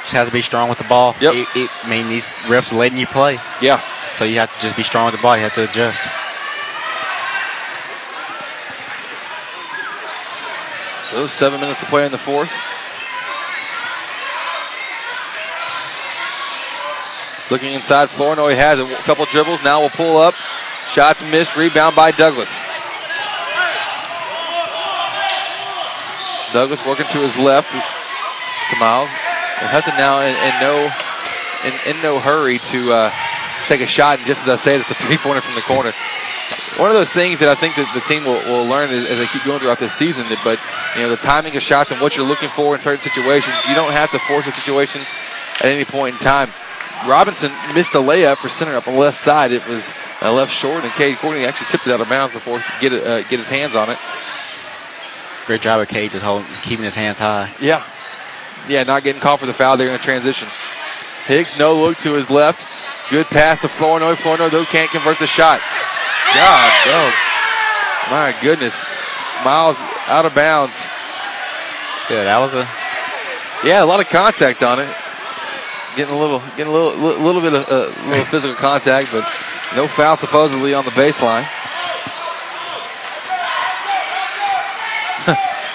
Just 0.02 0.14
have 0.14 0.26
to 0.26 0.32
be 0.32 0.42
strong 0.42 0.68
with 0.68 0.78
the 0.78 0.84
ball. 0.84 1.14
Yep. 1.20 1.34
It, 1.34 1.48
it, 1.56 1.70
I 1.84 1.88
mean, 1.88 2.08
these 2.08 2.34
refs 2.46 2.72
are 2.72 2.76
letting 2.76 2.98
you 2.98 3.06
play. 3.06 3.38
Yeah. 3.60 3.82
So 4.12 4.24
you 4.24 4.38
have 4.38 4.54
to 4.54 4.60
just 4.60 4.76
be 4.76 4.82
strong 4.82 5.06
with 5.06 5.14
the 5.14 5.22
ball. 5.22 5.36
You 5.36 5.42
have 5.42 5.54
to 5.54 5.68
adjust. 5.68 6.02
So 11.12 11.26
seven 11.26 11.60
minutes 11.60 11.78
to 11.80 11.86
play 11.86 12.06
in 12.06 12.10
the 12.10 12.16
fourth. 12.16 12.51
Looking 17.51 17.74
inside, 17.74 18.09
Flournoy 18.09 18.55
has 18.55 18.78
a 18.78 18.86
couple 19.05 19.26
dribbles. 19.26 19.62
Now 19.62 19.80
we'll 19.80 19.90
pull 19.90 20.16
up. 20.16 20.34
Shots 20.89 21.22
missed. 21.22 21.55
Rebound 21.55 21.94
by 21.94 22.12
Douglas. 22.12 22.48
Douglas 26.55 26.80
working 26.86 27.06
to 27.09 27.18
his 27.20 27.36
left 27.36 27.70
to 27.72 28.76
Miles. 28.80 29.10
And 29.60 29.68
Hudson 29.68 29.93
now 29.98 30.20
in, 30.20 30.32
in 30.32 30.60
no 30.64 30.89
in, 31.68 31.97
in 31.97 32.02
no 32.02 32.20
hurry 32.20 32.59
to 32.59 32.90
uh, 32.90 33.12
take 33.68 33.82
a 33.82 33.86
shot. 33.86 34.20
And 34.20 34.26
just 34.26 34.43
as 34.44 34.48
I 34.48 34.56
said, 34.56 34.80
it's 34.80 34.90
a 34.90 34.94
three 34.94 35.18
pointer 35.18 35.43
from 35.43 35.56
the 35.56 35.60
corner. 35.60 35.93
One 36.78 36.90
of 36.90 36.94
those 36.94 37.10
things 37.10 37.38
that 37.40 37.48
I 37.48 37.54
think 37.54 37.76
that 37.76 37.90
the 37.94 38.00
team 38.02 38.24
will, 38.24 38.40
will 38.48 38.66
learn 38.66 38.90
as, 38.90 39.18
they 39.18 39.26
keep 39.26 39.44
going 39.44 39.60
throughout 39.60 39.78
this 39.78 39.92
season. 39.92 40.28
That, 40.28 40.40
but 40.42 40.58
you 40.96 41.02
know, 41.02 41.10
the 41.10 41.20
timing 41.20 41.56
of 41.56 41.62
shots 41.62 41.90
and 41.90 42.00
what 42.00 42.16
you're 42.16 42.26
looking 42.26 42.48
for 42.50 42.74
in 42.74 42.80
certain 42.80 43.02
situations, 43.02 43.54
you 43.68 43.74
don't 43.74 43.92
have 43.92 44.10
to 44.12 44.18
force 44.20 44.46
a 44.46 44.52
situation 44.52 45.02
at 45.60 45.66
any 45.66 45.84
point 45.84 46.16
in 46.16 46.20
time. 46.20 46.50
Robinson 47.06 47.52
missed 47.74 47.94
a 47.94 47.98
layup 47.98 48.38
for 48.38 48.48
center 48.48 48.76
up 48.76 48.86
on 48.86 48.94
the 48.94 49.00
left 49.00 49.22
side. 49.22 49.52
It 49.52 49.66
was 49.66 49.92
uh, 50.20 50.32
left 50.32 50.52
short, 50.52 50.84
and 50.84 50.92
Cade 50.92 51.18
Courtney 51.18 51.44
actually 51.44 51.66
tipped 51.70 51.86
it 51.86 51.92
out 51.92 52.00
of 52.00 52.08
bounds 52.08 52.32
before 52.32 52.58
he 52.58 52.64
could 52.64 52.80
get 52.80 52.92
it, 52.92 53.06
uh, 53.06 53.22
get 53.28 53.40
his 53.40 53.48
hands 53.48 53.74
on 53.74 53.90
it. 53.90 53.98
Great 55.46 55.60
job 55.60 55.80
of 55.80 55.88
Cade 55.88 56.12
just 56.12 56.24
holding, 56.24 56.46
keeping 56.62 56.84
his 56.84 56.94
hands 56.94 57.18
high. 57.18 57.52
Yeah, 57.60 57.84
yeah, 58.68 58.84
not 58.84 59.02
getting 59.02 59.20
called 59.20 59.40
for 59.40 59.46
the 59.46 59.54
foul 59.54 59.76
there 59.76 59.88
in 59.88 59.94
the 59.94 59.98
transition. 59.98 60.48
Hicks 61.26 61.58
no 61.58 61.74
look 61.74 61.98
to 61.98 62.12
his 62.12 62.30
left. 62.30 62.66
Good 63.12 63.26
pass 63.26 63.60
to 63.60 63.68
Flournoy. 63.68 64.16
Flournoy 64.16 64.48
though 64.48 64.64
can't 64.64 64.90
convert 64.90 65.18
the 65.18 65.26
shot. 65.26 65.60
God, 66.32 66.72
oh, 66.86 67.12
my 68.10 68.34
goodness, 68.40 68.74
Miles 69.44 69.76
out 70.06 70.24
of 70.24 70.34
bounds. 70.34 70.74
Yeah, 72.09 72.24
that 72.24 72.39
was 72.39 72.55
a 72.55 72.66
yeah, 73.68 73.84
a 73.84 73.86
lot 73.86 74.01
of 74.01 74.09
contact 74.09 74.62
on 74.62 74.80
it. 74.80 74.89
Getting 75.94 76.14
a 76.14 76.18
little, 76.18 76.39
getting 76.56 76.68
a 76.68 76.72
little, 76.72 76.97
little 77.20 77.43
bit 77.43 77.52
of 77.52 77.68
uh, 77.68 77.93
little 78.09 78.24
physical 78.24 78.56
contact, 78.56 79.12
but 79.12 79.30
no 79.76 79.86
foul 79.86 80.16
supposedly 80.16 80.72
on 80.72 80.86
the 80.86 80.90
baseline. 80.93 81.44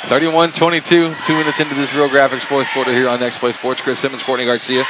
31-22, 0.09 1.25
two 1.27 1.33
minutes 1.37 1.59
into 1.59 1.75
this 1.75 1.93
real 1.93 2.09
graphics 2.09 2.41
fourth 2.41 2.67
quarter 2.73 2.91
here 2.91 3.07
on 3.07 3.19
Next 3.19 3.37
Play 3.37 3.51
Sports. 3.51 3.79
Chris 3.79 3.99
Simmons, 3.99 4.23
Courtney 4.23 4.45
Garcia. 4.45 4.85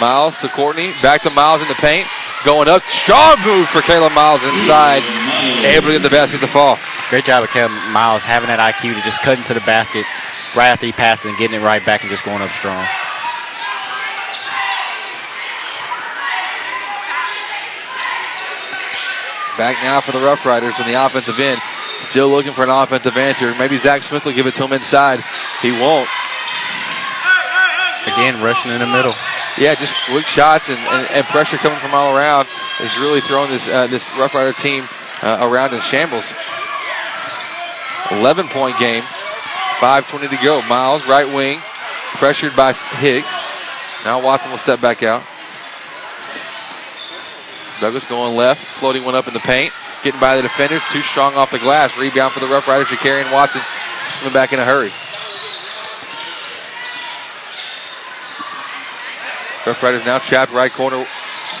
Miles 0.00 0.36
to 0.38 0.48
Courtney, 0.48 0.92
back 1.02 1.22
to 1.22 1.30
Miles 1.30 1.62
in 1.62 1.68
the 1.68 1.74
paint, 1.74 2.08
going 2.44 2.68
up, 2.68 2.82
strong 2.84 3.36
move 3.44 3.68
for 3.68 3.82
Caleb 3.82 4.12
Miles 4.12 4.42
inside, 4.42 5.02
able 5.64 5.88
to 5.88 5.92
get 5.92 6.02
the 6.02 6.10
basket 6.10 6.40
to 6.40 6.48
fall. 6.48 6.78
Great 7.10 7.24
job 7.26 7.44
of 7.44 7.50
Caleb 7.50 7.72
Miles 7.92 8.24
having 8.24 8.48
that 8.48 8.58
IQ 8.58 8.94
to 8.96 9.02
just 9.02 9.20
cut 9.20 9.36
into 9.36 9.52
the 9.52 9.60
basket 9.60 10.06
right 10.56 10.68
after 10.68 10.86
he 10.86 10.92
passes 10.92 11.26
and 11.26 11.36
getting 11.38 11.60
it 11.60 11.64
right 11.64 11.84
back 11.84 12.00
and 12.02 12.10
just 12.10 12.24
going 12.24 12.40
up 12.40 12.50
strong. 12.50 12.84
Back 19.58 19.76
now 19.82 20.00
for 20.00 20.12
the 20.12 20.20
Rough 20.20 20.46
Riders 20.46 20.80
on 20.80 20.86
the 20.86 20.94
offensive 20.94 21.38
end. 21.38 21.60
Still 22.00 22.28
looking 22.30 22.54
for 22.54 22.64
an 22.64 22.70
offensive 22.70 23.16
answer. 23.16 23.54
Maybe 23.54 23.76
Zach 23.76 24.02
Smith 24.02 24.24
will 24.24 24.32
give 24.32 24.46
it 24.46 24.54
to 24.54 24.64
him 24.64 24.72
inside. 24.72 25.22
He 25.60 25.70
won't. 25.70 26.08
Again, 28.06 28.42
rushing 28.42 28.72
in 28.72 28.80
the 28.80 28.86
middle. 28.86 29.14
Yeah, 29.58 29.74
just 29.74 29.94
quick 30.06 30.24
shots 30.24 30.70
and, 30.70 30.78
and, 30.78 31.10
and 31.10 31.26
pressure 31.26 31.58
coming 31.58 31.78
from 31.78 31.94
all 31.94 32.16
around 32.16 32.48
is 32.80 32.96
really 32.96 33.20
throwing 33.20 33.50
this 33.50 33.68
uh, 33.68 33.86
this 33.86 34.10
Rough 34.16 34.34
Rider 34.34 34.52
team 34.52 34.88
uh, 35.22 35.38
around 35.40 35.74
in 35.74 35.80
shambles. 35.80 36.32
11 38.10 38.48
point 38.48 38.78
game. 38.78 39.02
5.20 39.82 40.30
to 40.30 40.36
go. 40.36 40.62
Miles, 40.62 41.04
right 41.06 41.26
wing, 41.26 41.60
pressured 42.14 42.54
by 42.54 42.72
Hicks. 42.72 43.42
Now 44.04 44.22
Watson 44.22 44.52
will 44.52 44.58
step 44.58 44.80
back 44.80 45.02
out. 45.02 45.24
Douglas 47.80 48.06
going 48.06 48.36
left, 48.36 48.64
floating 48.64 49.02
one 49.02 49.16
up 49.16 49.26
in 49.26 49.34
the 49.34 49.40
paint, 49.40 49.74
getting 50.04 50.20
by 50.20 50.36
the 50.36 50.42
defenders, 50.42 50.82
too 50.92 51.02
strong 51.02 51.34
off 51.34 51.50
the 51.50 51.58
glass. 51.58 51.96
Rebound 51.96 52.32
for 52.32 52.38
the 52.38 52.46
Rough 52.46 52.68
Riders. 52.68 52.86
Shakarian 52.86 53.32
Watson 53.32 53.60
coming 54.20 54.32
back 54.32 54.52
in 54.52 54.60
a 54.60 54.64
hurry. 54.64 54.92
Rough 59.66 59.82
Riders 59.82 60.04
now 60.04 60.18
trapped 60.18 60.52
right 60.52 60.70
corner. 60.70 61.04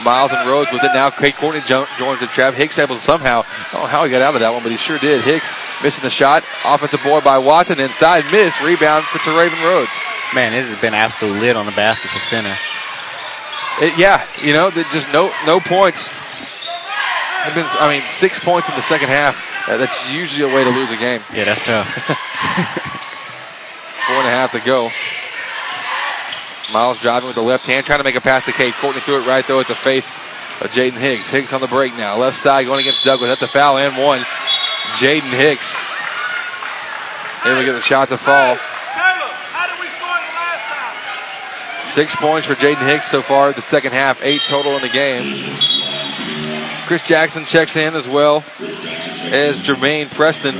Miles 0.02 0.32
and 0.32 0.48
Rhodes 0.48 0.72
with 0.72 0.82
it 0.82 0.90
now. 0.94 1.10
Cade 1.10 1.36
Courtney 1.36 1.60
joins 1.60 2.20
the 2.20 2.26
trap. 2.26 2.54
Hicks 2.54 2.78
able 2.78 2.96
to 2.96 3.00
somehow, 3.00 3.44
I 3.46 3.72
don't 3.72 3.82
know 3.82 3.88
how 3.88 4.04
he 4.04 4.10
got 4.10 4.22
out 4.22 4.34
of 4.34 4.40
that 4.40 4.52
one, 4.52 4.62
but 4.62 4.72
he 4.72 4.78
sure 4.78 4.98
did. 4.98 5.22
Hicks 5.22 5.54
missing 5.82 6.02
the 6.02 6.10
shot. 6.10 6.44
Offensive 6.64 7.02
board 7.02 7.22
by 7.22 7.38
Watson 7.38 7.78
inside. 7.78 8.24
Miss. 8.32 8.58
Rebound 8.60 9.04
for 9.04 9.36
Raven 9.36 9.62
Rhodes. 9.62 9.92
Man, 10.34 10.52
this 10.52 10.68
has 10.68 10.80
been 10.80 10.94
absolute 10.94 11.40
lit 11.40 11.56
on 11.56 11.66
the 11.66 11.72
basket 11.72 12.10
for 12.10 12.18
center. 12.18 12.56
It, 13.80 13.98
yeah, 13.98 14.26
you 14.42 14.52
know, 14.52 14.70
just 14.70 15.12
no 15.12 15.32
no 15.46 15.60
points. 15.60 16.08
Been, 17.54 17.66
I 17.80 17.88
mean, 17.88 18.02
six 18.10 18.38
points 18.38 18.68
in 18.68 18.76
the 18.76 18.82
second 18.82 19.08
half. 19.08 19.36
Uh, 19.68 19.76
that's 19.76 20.10
usually 20.10 20.50
a 20.50 20.54
way 20.54 20.64
to 20.64 20.70
lose 20.70 20.90
a 20.90 20.96
game. 20.96 21.20
Yeah, 21.34 21.44
that's 21.44 21.60
tough. 21.60 21.88
Four 24.06 24.16
and 24.16 24.28
a 24.28 24.30
half 24.30 24.52
to 24.52 24.60
go. 24.60 24.90
Miles 26.72 27.00
driving 27.00 27.26
with 27.26 27.36
the 27.36 27.42
left 27.42 27.66
hand, 27.66 27.84
trying 27.84 27.98
to 27.98 28.04
make 28.04 28.14
a 28.14 28.20
pass 28.20 28.46
to 28.46 28.52
Cade. 28.52 28.74
Courtney 28.74 29.00
threw 29.02 29.20
it 29.20 29.26
right 29.26 29.46
though 29.46 29.60
at 29.60 29.68
the 29.68 29.74
face 29.74 30.12
of 30.60 30.70
Jaden 30.70 30.98
Hicks. 30.98 31.28
Hicks 31.28 31.52
on 31.52 31.60
the 31.60 31.66
break 31.66 31.94
now. 31.96 32.16
Left 32.16 32.36
side 32.36 32.66
going 32.66 32.80
against 32.80 33.04
Douglas. 33.04 33.28
That's 33.28 33.42
a 33.42 33.52
foul 33.52 33.78
and 33.78 33.96
one. 33.96 34.20
Jaden 34.96 35.30
Hicks. 35.30 35.76
Able 37.44 37.56
to 37.56 37.64
get 37.64 37.72
the 37.72 37.80
shot 37.80 38.08
to 38.08 38.18
fall. 38.18 38.56
Six 41.86 42.16
points 42.16 42.46
for 42.46 42.54
Jaden 42.54 42.88
Hicks 42.88 43.10
so 43.10 43.20
far 43.20 43.52
the 43.52 43.60
second 43.60 43.92
half. 43.92 44.22
Eight 44.22 44.40
total 44.48 44.76
in 44.76 44.82
the 44.82 44.88
game. 44.88 45.44
Chris 46.86 47.02
Jackson 47.02 47.44
checks 47.44 47.76
in 47.76 47.94
as 47.94 48.08
well 48.08 48.44
as 48.58 49.58
Jermaine 49.58 50.10
Preston 50.10 50.56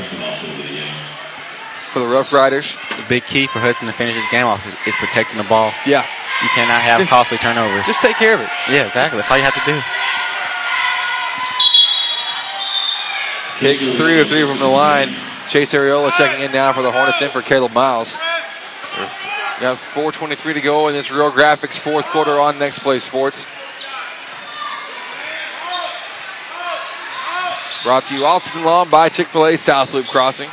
for 1.92 2.00
the 2.00 2.06
Rough 2.08 2.32
Riders. 2.32 2.74
The 2.96 3.04
big 3.08 3.24
key 3.24 3.46
for 3.46 3.60
Hudson 3.60 3.86
to 3.86 3.92
finish 3.92 4.16
his 4.16 4.24
game 4.30 4.46
off 4.46 4.66
is, 4.66 4.74
is 4.88 4.96
protecting 4.96 5.38
the 5.38 5.44
ball. 5.48 5.72
Yeah. 5.86 6.02
You 6.42 6.48
cannot 6.56 6.80
have 6.82 7.00
Just- 7.00 7.10
costly 7.10 7.38
turnovers. 7.38 7.86
Just 7.86 8.00
take 8.00 8.16
care 8.16 8.34
of 8.34 8.40
it. 8.40 8.48
yeah, 8.70 8.86
exactly. 8.86 9.18
That's 9.18 9.30
all 9.30 9.36
you 9.38 9.44
have 9.44 9.54
to 9.54 9.64
do. 9.64 9.78
Hicks 13.60 13.92
three 13.96 14.20
of 14.20 14.28
three 14.28 14.44
from 14.46 14.58
the 14.58 14.66
line. 14.66 15.14
Chase 15.48 15.72
Areola 15.72 16.10
checking 16.12 16.42
in 16.42 16.50
now 16.50 16.72
for 16.72 16.82
the 16.82 16.90
Hornets 16.90 17.20
in 17.22 17.30
for 17.30 17.42
Caleb 17.42 17.72
Miles. 17.72 18.16
We 18.96 19.62
got 19.62 19.76
4.23 19.78 20.54
to 20.54 20.60
go 20.60 20.88
in 20.88 20.94
this 20.94 21.10
Real 21.12 21.30
Graphics 21.30 21.78
fourth 21.78 22.06
quarter 22.06 22.40
on 22.40 22.58
Next 22.58 22.80
Play 22.80 22.98
Sports. 22.98 23.44
Brought 27.84 28.04
to 28.06 28.14
you 28.14 28.24
all 28.24 28.40
season 28.40 28.64
long 28.64 28.88
by 28.90 29.08
Chick 29.08 29.28
fil 29.28 29.46
A 29.46 29.56
South 29.56 29.92
Loop 29.92 30.06
Crossing. 30.06 30.50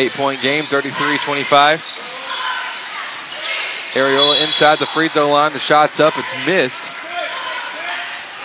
Eight 0.00 0.12
point 0.12 0.40
game, 0.40 0.64
33 0.64 1.18
25. 1.18 1.80
Areola 3.92 4.42
inside 4.42 4.78
the 4.78 4.86
free 4.86 5.10
throw 5.10 5.28
line. 5.28 5.52
The 5.52 5.58
shot's 5.58 6.00
up. 6.00 6.14
It's 6.16 6.46
missed. 6.46 6.80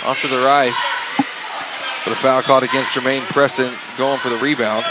Off 0.03 0.19
to 0.19 0.27
the 0.27 0.39
right. 0.39 0.73
But 2.03 2.11
a 2.11 2.15
foul 2.17 2.41
called 2.41 2.63
against 2.63 2.91
Jermaine 2.91 3.21
Preston 3.27 3.73
going 3.97 4.19
for 4.19 4.27
the 4.27 4.37
rebound. 4.37 4.85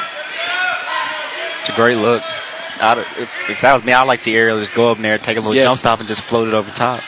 It's 1.61 1.69
a 1.69 1.75
great 1.77 1.99
look. 1.99 2.23
If, 2.81 3.31
if 3.51 3.61
that 3.61 3.75
was 3.75 3.85
me, 3.85 3.93
I'd 3.93 4.05
like 4.05 4.21
to 4.21 4.25
see 4.25 4.35
Ariel 4.35 4.59
just 4.59 4.73
go 4.73 4.91
up 4.91 4.97
there, 4.99 5.19
take 5.19 5.37
a 5.37 5.41
little 5.41 5.55
Yes. 5.55 5.65
jump 5.65 5.79
stop, 5.79 5.99
and 5.99 6.09
just 6.09 6.23
float 6.23 6.49
it 6.49 6.55
over 6.55 6.71
top. 6.71 7.01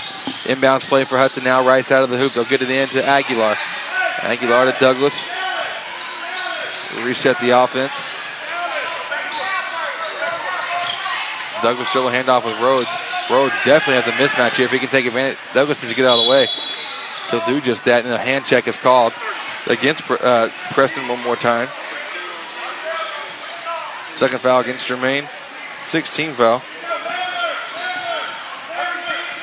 Inbounds 0.45 0.87
play 0.87 1.05
for 1.05 1.17
Hudson 1.17 1.45
now, 1.45 1.67
right 1.67 1.85
side 1.85 2.03
of 2.03 2.11
the 2.11 2.19
hoop. 2.19 2.35
They'll 2.35 2.45
get 2.45 2.61
it 2.61 2.69
in 2.71 2.89
to 2.91 3.03
Aguilar. 3.03 3.57
Aguilar 4.19 4.71
to 4.71 4.79
Douglas. 4.79 5.15
Reset 7.03 7.41
the 7.41 7.51
offense. 7.51 7.95
Douglas 11.63 11.89
a 11.89 11.99
handoff 11.99 12.45
with 12.45 12.59
Rhodes. 12.61 12.89
Rhodes 13.31 13.55
definitely 13.65 14.03
has 14.03 14.07
a 14.07 14.13
mismatch 14.13 14.57
here. 14.57 14.67
If 14.67 14.73
he 14.73 14.79
can 14.79 14.89
take 14.89 15.07
advantage, 15.07 15.39
Douglas 15.55 15.83
needs 15.83 15.93
to 15.93 15.97
get 15.97 16.07
out 16.07 16.19
of 16.19 16.25
the 16.25 16.31
way. 16.31 16.47
He'll 17.31 17.47
do 17.47 17.61
just 17.61 17.85
that, 17.87 18.05
and 18.05 18.15
a 18.15 18.19
hand 18.19 18.45
check 18.45 18.69
is 18.69 18.77
called 18.77 19.13
against 19.67 20.09
uh, 20.11 20.51
Preston 20.71 21.09
one 21.09 21.23
more 21.23 21.37
time. 21.37 21.69
Second 24.13 24.41
foul 24.41 24.61
against 24.61 24.87
Jermaine. 24.87 25.29
16 25.87 26.35
foul. 26.35 26.63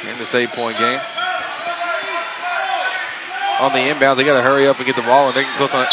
In 0.09 0.17
this 0.17 0.33
eight 0.35 0.49
point 0.49 0.77
game. 0.77 0.99
On 3.59 3.71
the 3.71 3.79
inbound, 3.79 4.19
they 4.19 4.23
got 4.23 4.35
to 4.35 4.41
hurry 4.41 4.67
up 4.67 4.77
and 4.77 4.85
get 4.85 4.95
the 4.95 5.03
ball, 5.03 5.27
and 5.27 5.35
they 5.35 5.43
can 5.43 5.57
close 5.57 5.73
on 5.73 5.83
it. 5.83 5.89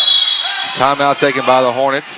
Timeout 0.75 1.19
taken 1.19 1.45
by 1.45 1.63
the 1.63 1.73
Hornets. 1.73 2.17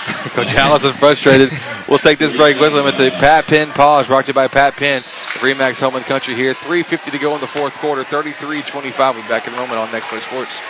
Coach 0.34 0.54
Allison 0.54 0.92
frustrated. 0.94 1.50
We'll 1.88 1.98
take 1.98 2.18
this 2.18 2.34
break 2.34 2.60
with 2.60 2.72
them. 2.72 2.86
It's 2.86 3.00
a 3.00 3.10
Pat 3.10 3.46
Penn 3.46 3.70
pause 3.72 4.06
brought 4.06 4.26
to 4.26 4.28
you 4.28 4.34
by 4.34 4.48
Pat 4.48 4.76
Penn. 4.76 5.02
Remax 5.40 5.80
Home 5.80 5.96
and 5.96 6.04
Country 6.04 6.34
here. 6.34 6.54
3.50 6.54 7.10
to 7.12 7.18
go 7.18 7.34
in 7.34 7.40
the 7.40 7.46
fourth 7.46 7.72
quarter. 7.74 8.04
33 8.04 8.62
25. 8.62 9.14
We'll 9.14 9.24
be 9.24 9.28
back 9.28 9.46
in 9.46 9.54
a 9.54 9.56
moment 9.56 9.78
on 9.78 9.90
Next 9.92 10.08
Play 10.08 10.20
Sports. 10.20 10.60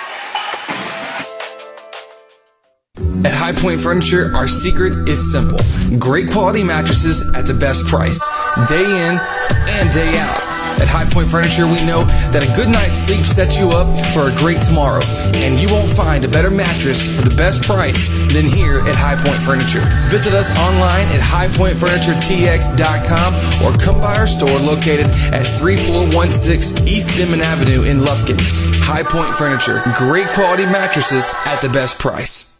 At 3.25 3.35
High 3.35 3.53
Point 3.53 3.81
Furniture, 3.81 4.35
our 4.35 4.49
secret 4.49 5.09
is 5.09 5.31
simple 5.31 5.59
great 5.99 6.31
quality 6.31 6.63
mattresses 6.63 7.29
at 7.35 7.47
the 7.47 7.55
best 7.55 7.87
price, 7.87 8.21
day 8.69 8.85
in 8.85 9.19
and 9.19 9.93
day 9.93 10.19
out. 10.19 10.50
At 10.81 10.89
High 10.89 11.05
Point 11.09 11.29
Furniture, 11.29 11.67
we 11.67 11.85
know 11.85 12.05
that 12.33 12.43
a 12.43 12.51
good 12.57 12.69
night's 12.69 12.97
sleep 12.97 13.25
sets 13.27 13.59
you 13.59 13.69
up 13.71 13.89
for 14.13 14.29
a 14.31 14.37
great 14.37 14.61
tomorrow. 14.63 15.03
And 15.35 15.61
you 15.61 15.69
won't 15.69 15.89
find 15.89 16.25
a 16.25 16.29
better 16.29 16.51
mattress 16.51 17.07
for 17.09 17.23
the 17.23 17.35
best 17.37 17.63
price 17.63 18.09
than 18.33 18.47
here 18.47 18.81
at 18.81 18.97
High 18.97 19.17
Point 19.17 19.43
Furniture. 19.43 19.87
Visit 20.09 20.33
us 20.35 20.51
online 20.57 21.07
at 21.13 21.21
highpointfurnituretx.com 21.21 23.35
or 23.65 23.73
come 23.79 24.01
by 24.01 24.17
our 24.17 24.27
store 24.27 24.59
located 24.59 25.07
at 25.33 25.47
3416 25.59 26.89
East 26.89 27.17
Denman 27.17 27.41
Avenue 27.41 27.83
in 27.83 28.01
Lufkin. 28.01 28.39
High 28.83 29.03
Point 29.03 29.35
Furniture, 29.37 29.83
great 29.97 30.29
quality 30.29 30.67
mattresses 30.67 31.31
at 31.47 31.61
the 31.61 31.69
best 31.69 31.99
price. 31.99 32.60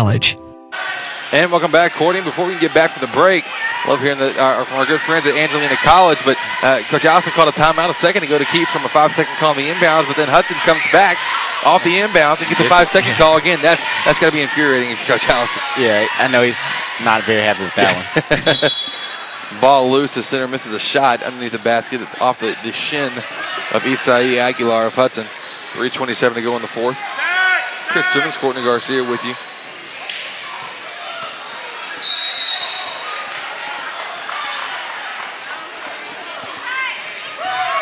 And 1.31 1.49
welcome 1.49 1.71
back, 1.71 1.93
Courtney. 1.93 2.21
Before 2.21 2.45
we 2.45 2.53
can 2.53 2.61
get 2.61 2.73
back 2.73 2.91
from 2.91 3.07
the 3.07 3.13
break, 3.13 3.45
love 3.87 4.01
hearing 4.01 4.17
the, 4.17 4.35
uh, 4.37 4.65
from 4.65 4.77
our 4.79 4.85
good 4.85 4.99
friends 4.99 5.25
at 5.25 5.33
Angelina 5.35 5.77
College. 5.77 6.19
But 6.25 6.37
uh, 6.61 6.81
Coach 6.89 7.05
Allison 7.05 7.31
called 7.31 7.47
a 7.47 7.53
timeout 7.53 7.89
a 7.89 7.93
second 7.93 8.23
ago 8.23 8.37
to 8.37 8.43
keep 8.45 8.67
from 8.67 8.83
a 8.83 8.89
five-second 8.89 9.33
call 9.37 9.51
on 9.51 9.57
the 9.57 9.69
inbounds. 9.69 10.07
But 10.07 10.17
then 10.17 10.27
Hudson 10.27 10.57
comes 10.67 10.81
back 10.91 11.17
off 11.63 11.83
the 11.85 11.91
inbounds 11.99 12.39
and 12.39 12.49
gets 12.49 12.59
a 12.59 12.67
five-second 12.67 13.13
call 13.15 13.37
again. 13.37 13.61
That's 13.61 13.81
that's 14.03 14.19
got 14.19 14.27
to 14.27 14.33
be 14.33 14.41
infuriating 14.41 14.95
for 14.97 15.05
Coach 15.13 15.23
Allison. 15.29 15.61
Yeah, 15.79 16.05
I 16.17 16.27
know 16.27 16.41
he's 16.43 16.57
not 17.03 17.23
very 17.23 17.43
happy 17.43 17.63
with 17.63 17.75
that 17.75 17.95
one. 19.51 19.61
Ball 19.61 19.89
loose. 19.89 20.15
The 20.15 20.23
center 20.23 20.47
misses 20.49 20.73
a 20.73 20.79
shot 20.79 21.23
underneath 21.23 21.53
the 21.53 21.59
basket 21.59 22.01
off 22.19 22.39
the, 22.39 22.57
the 22.63 22.71
shin 22.73 23.13
of 23.71 23.83
Isai 23.83 24.37
Aguilar 24.37 24.87
of 24.87 24.95
Hudson. 24.95 25.27
3.27 25.73 26.33
to 26.35 26.41
go 26.41 26.55
in 26.57 26.61
the 26.61 26.67
fourth. 26.67 26.97
Chris 27.87 28.05
Simmons, 28.07 28.35
Courtney 28.37 28.63
Garcia 28.63 29.03
with 29.03 29.23
you. 29.23 29.33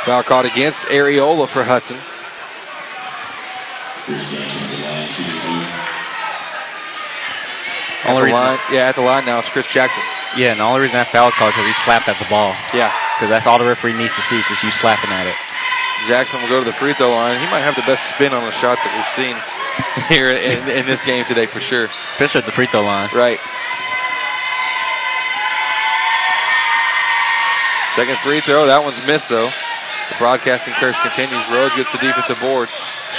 Foul 0.09 0.23
caught 0.23 0.45
against 0.45 0.89
Areola 0.89 1.47
for 1.47 1.61
Hudson. 1.63 2.01
Only 8.09 8.23
reason, 8.23 8.41
line, 8.41 8.57
yeah, 8.73 8.89
at 8.89 8.95
the 8.95 9.05
line 9.05 9.25
now 9.29 9.37
it's 9.37 9.49
Chris 9.49 9.67
Jackson. 9.67 10.01
Yeah, 10.35 10.57
and 10.57 10.59
the 10.59 10.63
only 10.63 10.81
reason 10.81 10.97
that 10.97 11.13
foul 11.13 11.29
is 11.29 11.37
called 11.37 11.53
because 11.53 11.69
he 11.69 11.77
slapped 11.85 12.09
at 12.09 12.17
the 12.17 12.25
ball. 12.25 12.57
Yeah, 12.73 12.89
because 13.13 13.29
that's 13.29 13.45
all 13.45 13.61
the 13.61 13.69
referee 13.69 13.93
needs 13.93 14.17
to 14.17 14.25
see, 14.25 14.41
just 14.49 14.65
you 14.65 14.73
slapping 14.73 15.13
at 15.13 15.29
it. 15.29 15.37
Jackson 16.09 16.41
will 16.41 16.49
go 16.49 16.57
to 16.57 16.65
the 16.65 16.73
free 16.73 16.97
throw 16.97 17.13
line. 17.13 17.37
He 17.37 17.45
might 17.53 17.61
have 17.61 17.77
the 17.77 17.85
best 17.85 18.09
spin 18.09 18.33
on 18.33 18.41
a 18.41 18.51
shot 18.57 18.81
that 18.81 18.89
we've 18.89 19.13
seen 19.13 19.37
here 20.09 20.33
in, 20.33 20.65
in 20.73 20.89
this 20.89 21.05
game 21.05 21.21
today 21.29 21.45
for 21.45 21.61
sure, 21.61 21.85
especially 22.17 22.41
at 22.41 22.49
the 22.49 22.55
free 22.57 22.65
throw 22.65 22.81
line. 22.81 23.13
Right. 23.13 23.37
Second 27.93 28.17
free 28.25 28.41
throw. 28.41 28.65
That 28.65 28.81
one's 28.81 28.97
missed 29.05 29.29
though. 29.29 29.53
The 30.09 30.15
broadcasting 30.17 30.73
curse 30.75 30.97
continues. 31.01 31.43
Rhodes 31.49 31.75
gets 31.75 31.91
the 31.91 31.99
defensive 31.99 32.39
board. 32.39 32.69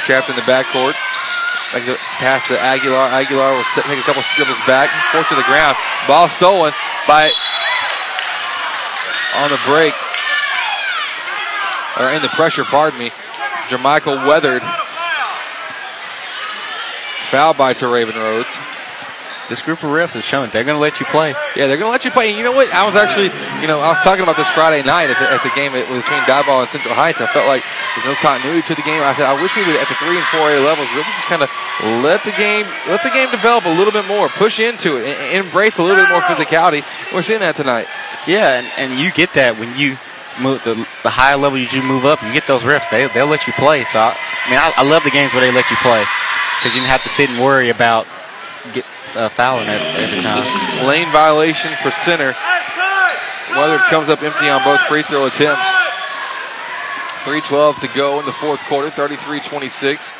Trapped 0.05 0.29
in 0.29 0.37
the 0.37 0.43
backcourt. 0.43 0.95
Pass 2.19 2.47
to 2.49 2.59
Aguilar. 2.59 3.09
Aguilar 3.15 3.55
will 3.55 3.65
take 3.75 3.99
a 3.99 4.03
couple 4.03 4.23
dribbles 4.35 4.59
back. 4.67 4.91
Force 5.13 5.29
to 5.29 5.37
the 5.37 5.47
ground. 5.47 5.77
Ball 6.09 6.29
stolen 6.29 6.73
by 7.07 7.31
on 9.37 9.51
the 9.51 9.61
break. 9.65 9.95
Or 11.99 12.11
in 12.15 12.23
the 12.23 12.29
pressure, 12.29 12.65
pardon 12.65 12.99
me. 12.99 13.11
Jermichael 13.69 14.27
Weathered. 14.27 14.63
Foul 17.29 17.55
by 17.55 17.75
Teraven 17.75 18.17
Rhodes. 18.17 18.59
This 19.51 19.63
group 19.63 19.83
of 19.83 19.91
refs 19.91 20.15
is 20.15 20.23
showing 20.23 20.49
they're 20.55 20.63
going 20.63 20.79
to 20.79 20.81
let 20.81 21.01
you 21.03 21.07
play. 21.11 21.35
Yeah, 21.59 21.67
they're 21.67 21.77
going 21.77 21.91
to 21.91 21.95
let 21.99 22.07
you 22.07 22.15
play. 22.15 22.31
And 22.31 22.39
you 22.39 22.45
know 22.47 22.55
what? 22.55 22.71
I 22.71 22.87
was 22.87 22.95
actually, 22.95 23.35
you 23.59 23.67
know, 23.67 23.83
I 23.83 23.91
was 23.91 23.99
talking 24.07 24.23
about 24.23 24.39
this 24.39 24.47
Friday 24.55 24.87
night 24.87 25.11
at 25.11 25.19
the, 25.19 25.27
at 25.27 25.43
the 25.43 25.51
game 25.59 25.75
between 25.75 26.23
Diboll 26.31 26.63
and 26.63 26.71
Central 26.71 26.95
Heights. 26.95 27.19
I 27.19 27.27
felt 27.35 27.51
like 27.51 27.67
there's 27.99 28.07
no 28.07 28.15
continuity 28.23 28.63
to 28.71 28.79
the 28.79 28.87
game. 28.87 29.03
I 29.03 29.11
said 29.19 29.27
I 29.27 29.35
wish 29.35 29.51
we 29.59 29.67
would 29.67 29.75
at 29.75 29.91
the 29.91 29.99
three 29.99 30.15
and 30.15 30.29
four 30.31 30.55
A 30.55 30.63
levels 30.63 30.87
really 30.95 31.11
just 31.11 31.27
kind 31.27 31.43
of 31.43 31.51
let 32.07 32.23
the 32.23 32.31
game 32.39 32.63
let 32.87 33.03
the 33.03 33.11
game 33.11 33.27
develop 33.35 33.67
a 33.67 33.75
little 33.75 33.91
bit 33.91 34.07
more, 34.07 34.31
push 34.31 34.63
into 34.63 35.03
it, 35.03 35.19
and 35.19 35.43
embrace 35.43 35.79
a 35.79 35.83
little 35.83 35.99
bit 35.99 36.07
more 36.15 36.23
physicality. 36.23 36.87
We're 37.11 37.27
seeing 37.27 37.43
that 37.43 37.59
tonight. 37.59 37.91
Yeah, 38.31 38.63
and, 38.63 38.71
and 38.79 39.03
you 39.03 39.11
get 39.11 39.35
that 39.35 39.59
when 39.59 39.75
you 39.75 39.99
move 40.39 40.63
the, 40.63 40.87
the 41.03 41.11
higher 41.11 41.37
level 41.37 41.59
you 41.59 41.83
move 41.83 42.07
up, 42.07 42.23
you 42.23 42.33
get 42.33 42.47
those 42.47 42.63
refs. 42.63 42.87
They 42.87 43.11
they'll 43.11 43.27
let 43.27 43.51
you 43.51 43.53
play. 43.59 43.83
So 43.83 43.99
I, 43.99 44.15
I 44.15 44.51
mean, 44.51 44.63
I, 44.63 44.73
I 44.79 44.83
love 44.87 45.03
the 45.03 45.11
games 45.11 45.35
where 45.35 45.43
they 45.43 45.51
let 45.51 45.67
you 45.75 45.77
play 45.83 46.07
because 46.63 46.71
you 46.71 46.87
don't 46.87 46.91
have 46.95 47.03
to 47.03 47.11
sit 47.11 47.31
and 47.31 47.43
worry 47.43 47.71
about 47.71 48.07
get 48.73 48.87
uh, 49.17 49.29
fouling 49.31 49.69
at 49.69 49.81
every 49.99 50.21
time. 50.21 50.45
Lane 50.87 51.11
violation 51.13 51.73
for 51.83 51.91
center. 51.91 52.35
Weathered 53.51 53.81
comes 53.91 54.09
up 54.09 54.23
empty 54.23 54.49
on 54.49 54.63
both 54.65 54.81
free 54.83 55.03
throw 55.03 55.27
attempts. 55.27 55.67
3.12 57.25 57.81
to 57.81 57.89
go 57.89 58.19
in 58.21 58.27
the 58.27 58.33
fourth 58.33 58.61
quarter, 58.61 58.91
33 58.91 59.41
26. 59.41 60.15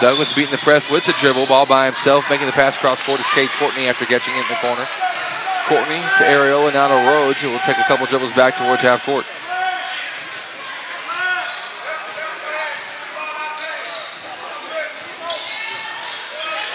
Douglas 0.00 0.34
beating 0.34 0.50
the 0.50 0.58
press 0.58 0.90
with 0.90 1.06
the 1.06 1.14
dribble, 1.20 1.46
ball 1.46 1.64
by 1.64 1.86
himself, 1.86 2.24
making 2.28 2.46
the 2.46 2.52
pass 2.52 2.74
across 2.74 3.00
court 3.02 3.20
is 3.20 3.26
Cade 3.34 3.50
Courtney 3.50 3.86
after 3.86 4.04
catching 4.04 4.34
it 4.34 4.40
in 4.40 4.48
the 4.48 4.58
corner. 4.58 4.88
Courtney 5.68 6.02
to 6.18 6.24
Areola, 6.26 6.72
now 6.72 6.88
to 6.88 7.08
Rhodes, 7.08 7.40
who 7.40 7.50
will 7.50 7.60
take 7.60 7.78
a 7.78 7.84
couple 7.84 8.06
dribbles 8.06 8.32
back 8.32 8.56
towards 8.56 8.82
half 8.82 9.04
court. 9.04 9.24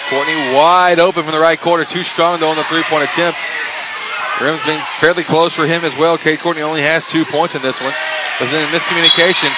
Courtney 0.09 0.35
wide 0.53 0.99
open 0.99 1.23
from 1.23 1.31
the 1.31 1.39
right 1.39 1.59
corner. 1.59 1.85
Too 1.85 2.03
strong 2.03 2.39
though 2.39 2.49
on 2.49 2.57
the 2.57 2.63
three 2.65 2.83
point 2.83 3.03
attempt. 3.03 3.39
Rim's 4.41 4.63
been 4.63 4.81
fairly 4.99 5.23
close 5.23 5.53
for 5.53 5.65
him 5.65 5.83
as 5.83 5.97
well. 5.97 6.17
Cade 6.17 6.39
Courtney 6.39 6.61
only 6.61 6.81
has 6.81 7.05
two 7.05 7.25
points 7.25 7.55
in 7.55 7.61
this 7.61 7.79
one. 7.81 7.93
But 8.39 8.51
then 8.51 8.63
a 8.63 8.77
miscommunication 8.77 9.49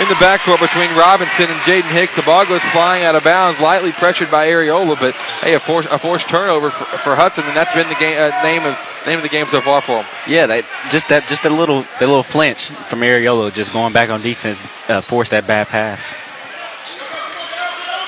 in 0.00 0.08
the 0.08 0.14
backcourt 0.14 0.60
between 0.60 0.96
Robinson 0.96 1.50
and 1.50 1.60
Jaden 1.62 1.90
Hicks. 1.90 2.14
The 2.14 2.22
ball 2.22 2.46
goes 2.46 2.62
flying 2.70 3.02
out 3.02 3.16
of 3.16 3.24
bounds, 3.24 3.58
lightly 3.60 3.90
pressured 3.90 4.30
by 4.30 4.46
Areola, 4.46 4.98
but 4.98 5.14
hey, 5.42 5.54
a 5.54 5.60
forced, 5.60 5.88
a 5.90 5.98
forced 5.98 6.28
turnover 6.28 6.70
for, 6.70 6.84
for 6.98 7.16
Hudson, 7.16 7.44
and 7.44 7.56
that's 7.56 7.72
been 7.72 7.88
the 7.88 7.96
game, 7.96 8.16
uh, 8.16 8.42
name 8.42 8.64
of 8.64 8.78
name 9.06 9.16
of 9.16 9.22
the 9.22 9.28
game 9.28 9.46
so 9.48 9.60
far 9.60 9.80
for 9.80 10.02
him. 10.02 10.06
Yeah, 10.28 10.46
that, 10.46 10.64
just 10.90 11.08
that 11.08 11.26
just 11.26 11.44
a 11.44 11.50
little 11.50 11.82
that 11.82 12.06
little 12.06 12.22
flinch 12.22 12.66
from 12.68 13.00
Areola, 13.00 13.52
just 13.52 13.72
going 13.72 13.92
back 13.92 14.08
on 14.08 14.22
defense, 14.22 14.64
uh, 14.88 15.00
forced 15.00 15.32
that 15.32 15.46
bad 15.48 15.66
pass. 15.66 16.06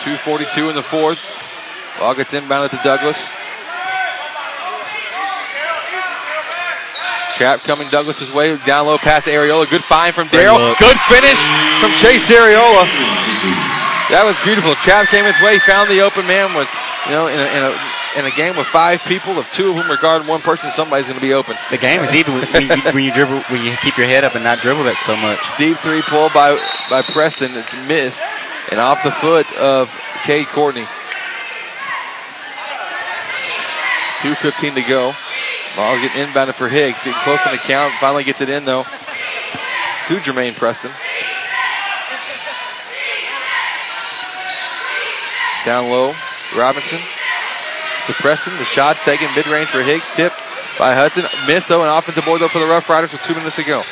2:42 0.05 0.70
in 0.70 0.77
the 0.77 0.82
fourth. 0.82 1.18
Ball 1.98 2.14
gets 2.14 2.32
inbounded 2.32 2.70
to 2.70 2.80
Douglas. 2.82 3.28
Trap 7.36 7.60
coming 7.60 7.88
Douglas's 7.88 8.32
way. 8.32 8.56
Down 8.66 8.86
low 8.86 8.98
pass 8.98 9.24
to 9.24 9.30
Areola. 9.30 9.68
Good 9.68 9.84
find 9.84 10.14
from 10.14 10.28
Daryl. 10.28 10.76
Good 10.78 10.98
finish 11.08 11.40
from 11.80 11.90
Chase 11.96 12.28
Areola. 12.28 12.84
That 14.12 14.24
was 14.26 14.36
beautiful. 14.44 14.74
Trap 14.84 15.08
came 15.08 15.24
his 15.24 15.40
way, 15.40 15.58
found 15.60 15.88
the 15.88 16.00
open 16.00 16.26
man. 16.26 16.52
Was 16.52 16.68
you 17.06 17.12
know 17.12 17.28
in 17.28 17.40
a, 17.40 17.46
in 17.46 17.62
a 17.64 17.72
in 18.18 18.24
a 18.26 18.34
game 18.36 18.56
with 18.56 18.66
five 18.66 19.00
people, 19.04 19.38
if 19.38 19.50
two 19.52 19.70
of 19.70 19.76
them 19.76 19.90
are 19.90 19.96
guarding 19.96 20.28
one 20.28 20.40
person, 20.40 20.70
somebody's 20.72 21.06
going 21.06 21.18
to 21.18 21.24
be 21.24 21.32
open. 21.32 21.56
The 21.70 21.78
game 21.78 22.02
is 22.02 22.12
even 22.12 22.34
when 22.34 22.62
you, 22.68 22.82
when 22.92 23.04
you 23.04 23.12
dribble, 23.12 23.40
when 23.48 23.64
you 23.64 23.76
keep 23.78 23.96
your 23.96 24.06
head 24.06 24.24
up 24.24 24.34
and 24.34 24.42
not 24.42 24.58
dribble 24.60 24.86
it 24.88 24.96
so 25.02 25.16
much. 25.16 25.40
Deep 25.56 25.78
three 25.78 26.02
pull 26.02 26.28
by 26.30 26.58
by 26.90 27.02
Preston. 27.12 27.56
It's 27.56 27.72
missed 27.86 28.22
and 28.70 28.80
off 28.80 29.02
the 29.02 29.12
foot 29.12 29.50
of 29.56 29.96
Cade 30.24 30.48
Courtney. 30.48 30.86
2.15 34.20 34.74
to 34.74 34.82
go. 34.82 35.14
Ball 35.76 36.01
getting 36.01 36.26
inbounded 36.26 36.55
for 36.55 36.68
Hicks. 36.68 36.98
Getting 36.98 37.20
close 37.22 37.40
on 37.47 37.52
the 37.52 37.59
count. 37.59 37.94
Finally 38.01 38.24
gets 38.24 38.40
it 38.40 38.48
in, 38.48 38.64
though, 38.64 38.82
to 38.82 40.16
Jermaine 40.16 40.55
Preston. 40.55 40.90
Down 45.64 45.90
low. 45.90 46.14
Robinson 46.56 46.98
to 48.06 48.12
Preston. 48.14 48.56
The 48.56 48.64
shot's 48.64 49.02
taken 49.05 49.32
mid 49.34 49.47
range 49.47 49.68
for 49.68 49.82
Hicks. 49.82 50.06
Tip 50.16 50.32
by 50.78 50.94
Hudson. 50.94 51.24
Missed, 51.47 51.68
though, 51.68 51.82
and 51.82 51.90
offensive 51.90 52.24
board, 52.24 52.40
though, 52.40 52.48
for 52.48 52.59
the 52.59 52.66
Rough 52.66 52.88
Riders 52.88 53.12
with 53.12 53.22
two 53.22 53.34
minutes 53.34 53.56
to 53.56 53.64
go. 53.64 53.82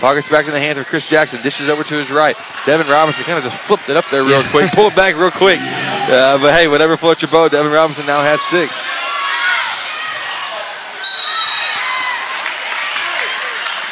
Ball 0.00 0.14
gets 0.14 0.28
back 0.28 0.46
in 0.46 0.52
the 0.52 0.60
hands 0.60 0.78
of 0.78 0.86
Chris 0.86 1.08
Jackson. 1.08 1.42
Dishes 1.42 1.68
over 1.68 1.82
to 1.82 1.94
his 1.96 2.10
right. 2.10 2.36
Devin 2.66 2.86
Robinson 2.86 3.24
kind 3.24 3.38
of 3.38 3.44
just 3.44 3.56
flipped 3.64 3.88
it 3.88 3.96
up 3.96 4.08
there 4.10 4.22
real 4.22 4.44
quick. 4.44 4.70
Pull 4.72 4.86
it 4.86 4.96
back 4.96 5.16
real 5.16 5.30
quick. 5.30 5.60
Uh, 6.08 6.38
but 6.38 6.54
hey, 6.54 6.66
whatever 6.68 6.96
floats 6.96 7.20
your 7.20 7.30
boat. 7.30 7.52
Devin 7.52 7.70
Robinson 7.70 8.06
now 8.06 8.22
has 8.22 8.40
six. 8.40 8.72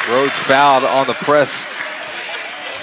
Rhodes 0.09 0.31
fouled 0.31 0.83
on 0.83 1.07
the 1.07 1.13
press 1.13 1.65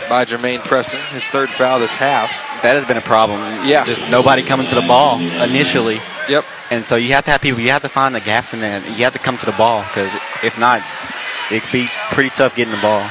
by 0.09 0.25
Jermaine 0.25 0.61
Preston. 0.61 1.01
His 1.11 1.25
third 1.25 1.49
foul 1.49 1.79
this 1.81 1.91
half. 1.91 2.31
That 2.63 2.77
has 2.77 2.85
been 2.85 2.97
a 2.97 3.03
problem. 3.03 3.41
Yeah. 3.67 3.85
Just 3.85 4.03
nobody 4.09 4.43
coming 4.43 4.67
to 4.67 4.75
the 4.75 4.83
ball 4.83 5.21
initially. 5.21 6.01
Yep. 6.29 6.45
And 6.71 6.85
so 6.85 6.97
you 6.97 7.13
have 7.15 7.25
to 7.25 7.31
have 7.31 7.41
people, 7.41 7.61
you 7.61 7.71
have 7.71 7.83
to 7.83 7.89
find 7.89 8.15
the 8.15 8.21
gaps 8.21 8.53
in 8.53 8.61
there. 8.61 8.81
You 8.87 9.05
have 9.05 9.13
to 9.15 9.19
come 9.19 9.37
to 9.39 9.47
the 9.47 9.53
ball 9.53 9.83
because 9.83 10.13
if 10.43 10.59
not, 10.59 10.83
it 11.51 11.63
could 11.63 11.73
be 11.73 11.89
pretty 12.11 12.31
tough 12.31 12.57
getting 12.57 12.75
the 12.75 12.81
ball. 12.81 13.09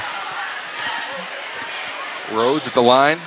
Rhodes 2.32 2.68
at 2.68 2.74
the 2.74 2.82
line. 2.82 3.20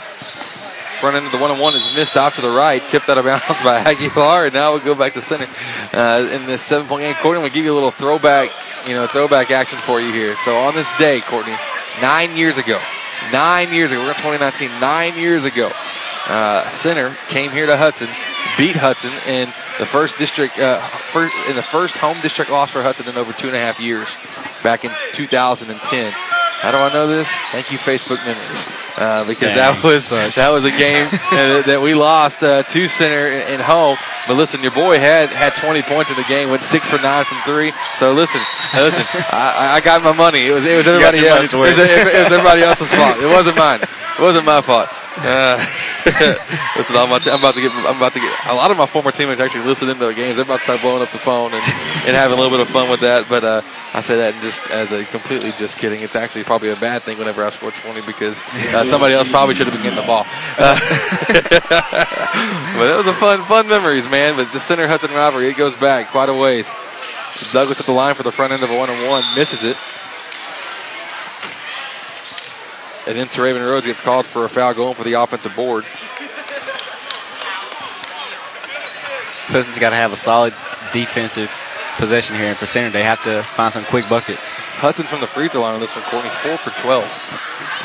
Front 1.00 1.16
end 1.16 1.26
of 1.26 1.32
the 1.32 1.38
one 1.38 1.50
and 1.50 1.60
one 1.60 1.74
is 1.74 1.94
missed 1.94 2.16
off 2.16 2.36
to 2.36 2.40
the 2.40 2.50
right, 2.50 2.82
tipped 2.88 3.08
out 3.08 3.18
of 3.18 3.24
bounds 3.24 3.44
by 3.64 3.80
Aguilar, 3.80 4.46
and 4.46 4.54
now 4.54 4.72
we'll 4.72 4.80
go 4.80 4.94
back 4.94 5.12
to 5.14 5.20
center. 5.20 5.46
Uh, 5.92 6.26
in 6.32 6.46
this 6.46 6.62
seven 6.62 6.86
point 6.86 7.02
game, 7.02 7.14
Courtney, 7.16 7.42
we'll 7.42 7.52
give 7.52 7.64
you 7.64 7.72
a 7.72 7.74
little 7.74 7.90
throwback, 7.90 8.50
you 8.88 8.94
know, 8.94 9.06
throwback 9.06 9.50
action 9.50 9.78
for 9.80 10.00
you 10.00 10.12
here. 10.12 10.36
So 10.44 10.56
on 10.58 10.74
this 10.74 10.88
day, 10.98 11.20
Courtney, 11.20 11.54
nine 12.00 12.36
years 12.36 12.56
ago, 12.56 12.80
nine 13.30 13.72
years 13.72 13.92
ago, 13.92 14.00
we're 14.00 14.10
in 14.10 14.16
2019, 14.16 14.80
nine 14.80 15.18
years 15.18 15.44
ago, 15.44 15.70
uh, 16.28 16.68
center 16.70 17.14
came 17.28 17.50
here 17.50 17.66
to 17.66 17.76
Hudson, 17.76 18.08
beat 18.56 18.76
Hudson 18.76 19.12
in 19.26 19.48
the 19.78 19.86
first 19.86 20.16
district, 20.16 20.58
uh, 20.58 20.80
first, 21.12 21.34
in 21.48 21.56
the 21.56 21.62
first 21.62 21.96
home 21.98 22.20
district 22.22 22.50
loss 22.50 22.70
for 22.70 22.82
Hudson 22.82 23.06
in 23.06 23.16
over 23.18 23.34
two 23.34 23.48
and 23.48 23.56
a 23.56 23.60
half 23.60 23.78
years, 23.80 24.08
back 24.62 24.84
in 24.84 24.92
2010. 25.12 26.14
How 26.60 26.70
do 26.70 26.78
I 26.78 26.92
know 26.92 27.06
this? 27.06 27.28
Thank 27.52 27.70
you, 27.70 27.78
Facebook 27.78 28.24
memories, 28.24 28.64
uh, 28.96 29.24
because 29.24 29.52
Dang, 29.52 29.56
that 29.56 29.84
was 29.84 30.06
sucks. 30.06 30.36
that 30.36 30.50
was 30.50 30.64
a 30.64 30.70
game 30.70 31.06
uh, 31.12 31.62
that 31.62 31.80
we 31.82 31.94
lost 31.94 32.42
uh, 32.42 32.62
to 32.62 32.88
center 32.88 33.28
in, 33.28 33.60
home. 33.60 33.98
But 34.26 34.34
listen, 34.34 34.62
your 34.62 34.72
boy 34.72 34.98
had 34.98 35.28
had 35.28 35.54
20 35.54 35.82
points 35.82 36.10
in 36.10 36.16
the 36.16 36.24
game, 36.24 36.48
went 36.48 36.62
six 36.62 36.88
for 36.88 36.96
nine 36.98 37.24
from 37.26 37.38
three. 37.44 37.72
So 37.98 38.12
listen, 38.12 38.40
uh, 38.72 38.82
listen, 38.82 39.04
I, 39.30 39.76
I 39.76 39.80
got 39.80 40.02
my 40.02 40.12
money. 40.12 40.46
It 40.46 40.52
was 40.52 40.64
it 40.64 40.76
was 40.76 40.86
everybody 40.86 41.26
else. 41.26 41.52
It 41.52 41.56
was, 41.56 41.76
it 41.76 42.14
was 42.14 42.32
everybody 42.32 42.62
else's 42.62 42.88
fault. 42.88 43.18
It 43.20 43.26
wasn't 43.26 43.58
mine. 43.58 43.82
It 43.82 44.20
wasn't 44.20 44.46
my 44.46 44.62
fault. 44.62 44.88
Uh, 45.18 45.56
listen, 46.76 46.96
I'm 46.96 47.08
about, 47.08 47.22
to, 47.22 47.32
I'm 47.32 47.38
about 47.38 47.54
to 47.54 47.60
get. 47.60 47.72
I'm 47.72 47.96
about 47.96 48.12
to 48.12 48.20
get. 48.20 48.32
A 48.46 48.54
lot 48.54 48.70
of 48.70 48.76
my 48.76 48.86
former 48.86 49.12
teammates 49.12 49.40
actually 49.40 49.64
listen 49.64 49.88
into 49.88 50.06
the 50.06 50.14
games. 50.14 50.36
They're 50.36 50.44
about 50.44 50.58
to 50.58 50.64
start 50.64 50.80
blowing 50.82 51.02
up 51.02 51.10
the 51.10 51.18
phone 51.18 51.52
and, 51.54 51.62
and 51.62 52.14
having 52.14 52.38
a 52.38 52.40
little 52.40 52.56
bit 52.56 52.60
of 52.60 52.68
fun 52.68 52.90
with 52.90 53.00
that. 53.00 53.28
But 53.28 53.44
uh, 53.44 53.62
I 53.94 54.02
say 54.02 54.16
that 54.16 54.34
just 54.42 54.70
as 54.70 54.92
a 54.92 55.04
completely 55.04 55.52
just 55.52 55.76
kidding. 55.78 56.02
It's 56.02 56.14
actually 56.14 56.44
probably 56.44 56.70
a 56.70 56.76
bad 56.76 57.02
thing 57.02 57.18
whenever 57.18 57.44
I 57.44 57.50
score 57.50 57.70
20 57.70 58.02
because 58.02 58.42
uh, 58.52 58.84
somebody 58.86 59.14
else 59.14 59.28
probably 59.28 59.54
should 59.54 59.66
have 59.66 59.74
been 59.74 59.82
getting 59.82 60.00
the 60.00 60.06
ball. 60.06 60.26
Uh, 60.58 60.78
but 62.76 62.90
it 62.90 62.96
was 62.96 63.06
a 63.06 63.14
fun, 63.14 63.44
fun 63.46 63.68
memories, 63.68 64.08
man. 64.08 64.36
But 64.36 64.52
the 64.52 64.60
center 64.60 64.86
Hudson 64.86 65.10
rivalry, 65.10 65.48
it 65.48 65.56
goes 65.56 65.74
back 65.76 66.10
quite 66.10 66.28
a 66.28 66.34
ways. 66.34 66.72
Douglas 67.52 67.80
at 67.80 67.86
the 67.86 67.92
line 67.92 68.14
for 68.14 68.22
the 68.22 68.32
front 68.32 68.52
end 68.52 68.62
of 68.62 68.70
a 68.70 68.76
one 68.76 68.90
and 68.90 69.08
one, 69.08 69.22
misses 69.34 69.64
it. 69.64 69.76
And 73.06 73.16
then 73.16 73.28
Raven 73.36 73.62
Rhodes 73.62 73.86
gets 73.86 74.00
called 74.00 74.26
for 74.26 74.44
a 74.44 74.48
foul 74.48 74.74
going 74.74 74.94
for 74.94 75.04
the 75.04 75.14
offensive 75.14 75.54
board. 75.54 75.84
Hudson's 79.46 79.78
got 79.78 79.90
to 79.90 79.96
have 79.96 80.12
a 80.12 80.16
solid 80.16 80.54
defensive 80.92 81.50
possession 81.96 82.36
here, 82.36 82.46
and 82.46 82.56
for 82.58 82.66
center, 82.66 82.90
they 82.90 83.04
have 83.04 83.22
to 83.24 83.42
find 83.42 83.72
some 83.72 83.84
quick 83.84 84.08
buckets. 84.08 84.50
Hudson 84.50 85.06
from 85.06 85.20
the 85.20 85.26
free 85.26 85.48
throw 85.48 85.62
line 85.62 85.74
on 85.74 85.80
this 85.80 85.94
one, 85.94 86.04
Courtney, 86.04 86.30
four 86.42 86.58
for 86.58 86.70
12. 86.82 87.04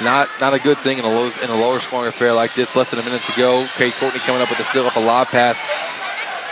Not 0.03 0.30
not 0.39 0.53
a 0.53 0.60
good 0.60 0.80
thing 0.80 0.98
in 0.98 1.06
a, 1.06 1.10
low, 1.10 1.30
in 1.41 1.49
a 1.49 1.56
lower 1.56 1.80
scoring 1.80 2.07
affair 2.07 2.34
like 2.34 2.56
this. 2.56 2.76
Less 2.76 2.89
than 2.89 2.99
a 2.99 3.03
minute 3.03 3.22
to 3.23 3.34
go. 3.38 3.68
Cade 3.76 3.93
Courtney 3.93 4.19
coming 4.22 4.41
up 4.41 4.49
with 4.49 4.60
a 4.60 4.64
steal 4.65 4.88
up 4.88 4.95
a 4.95 4.99
lob 4.99 5.27
pass 5.27 5.57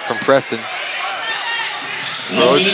from 0.07 0.17
Preston. 0.17 0.59
Rhodes, 2.37 2.69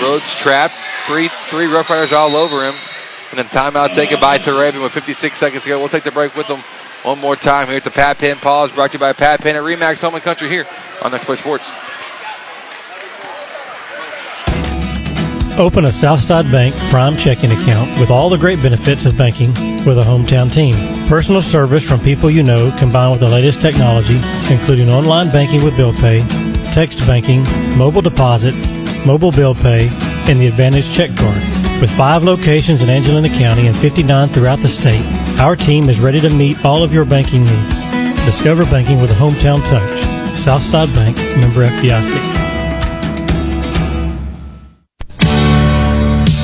Rhodes 0.00 0.34
trapped. 0.36 0.76
Three 1.06 1.30
three 1.48 1.66
Rough 1.66 1.90
Riders 1.90 2.12
all 2.12 2.36
over 2.36 2.64
him. 2.64 2.76
And 3.30 3.38
then 3.38 3.46
timeout 3.46 3.94
taken 3.94 4.20
by 4.20 4.38
Teraven 4.38 4.82
with 4.82 4.92
56 4.92 5.38
seconds 5.38 5.62
to 5.62 5.68
go. 5.68 5.78
We'll 5.78 5.88
take 5.88 6.04
the 6.04 6.10
break 6.10 6.34
with 6.34 6.48
them 6.48 6.60
one 7.04 7.18
more 7.18 7.36
time 7.36 7.68
here. 7.68 7.76
It's 7.76 7.86
a 7.86 7.90
Pat 7.90 8.18
Penn 8.18 8.36
pause 8.38 8.72
brought 8.72 8.90
to 8.90 8.94
you 8.94 9.00
by 9.00 9.12
Pat 9.12 9.40
Penn 9.40 9.56
at 9.56 9.62
Remax 9.62 10.00
Home 10.00 10.14
and 10.14 10.22
Country 10.22 10.48
here 10.48 10.66
on 11.02 11.12
Next 11.12 11.24
Play 11.24 11.36
Sports. 11.36 11.70
Open 15.58 15.84
a 15.84 15.92
Southside 15.92 16.50
Bank 16.50 16.74
Prime 16.90 17.16
checking 17.16 17.50
account 17.52 17.98
with 18.00 18.10
all 18.10 18.30
the 18.30 18.38
great 18.38 18.62
benefits 18.62 19.04
of 19.04 19.18
banking 19.18 19.50
with 19.84 19.98
a 19.98 20.02
hometown 20.02 20.52
team. 20.52 20.74
Personal 21.08 21.42
service 21.42 21.86
from 21.86 22.00
people 22.00 22.30
you 22.30 22.42
know 22.42 22.74
combined 22.78 23.12
with 23.12 23.20
the 23.20 23.28
latest 23.28 23.60
technology, 23.60 24.20
including 24.50 24.88
online 24.88 25.30
banking 25.30 25.62
with 25.62 25.76
bill 25.76 25.92
pay, 25.92 26.26
text 26.72 27.06
banking, 27.06 27.42
mobile 27.76 28.02
deposit, 28.02 28.54
mobile 29.04 29.32
bill 29.32 29.54
pay, 29.54 29.88
and 30.28 30.40
the 30.40 30.46
Advantage 30.46 30.90
check 30.94 31.14
card. 31.16 31.59
With 31.80 31.90
five 31.96 32.24
locations 32.24 32.82
in 32.82 32.90
Angelina 32.90 33.30
County 33.30 33.66
and 33.66 33.74
59 33.74 34.28
throughout 34.28 34.58
the 34.60 34.68
state, 34.68 35.04
our 35.40 35.56
team 35.56 35.88
is 35.88 35.98
ready 35.98 36.20
to 36.20 36.28
meet 36.28 36.62
all 36.62 36.82
of 36.82 36.92
your 36.92 37.06
banking 37.06 37.42
needs. 37.42 37.80
Discover 38.26 38.64
banking 38.66 39.00
with 39.00 39.10
a 39.10 39.14
hometown 39.14 39.62
touch. 39.70 40.38
Southside 40.38 40.94
Bank, 40.94 41.16
member 41.38 41.66
FDIC. 41.66 42.39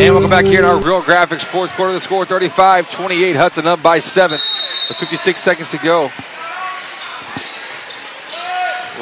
And 0.00 0.14
welcome 0.14 0.30
back 0.30 0.44
here 0.44 0.60
in 0.60 0.64
our 0.64 0.78
Real 0.78 1.02
Graphics 1.02 1.42
fourth 1.42 1.72
quarter. 1.72 1.92
The 1.92 1.98
score 1.98 2.24
35 2.24 2.88
28. 2.88 3.34
Hudson 3.34 3.66
up 3.66 3.82
by 3.82 3.98
seven 3.98 4.38
with 4.88 4.96
56 4.96 5.42
seconds 5.42 5.72
to 5.72 5.78
go. 5.78 6.12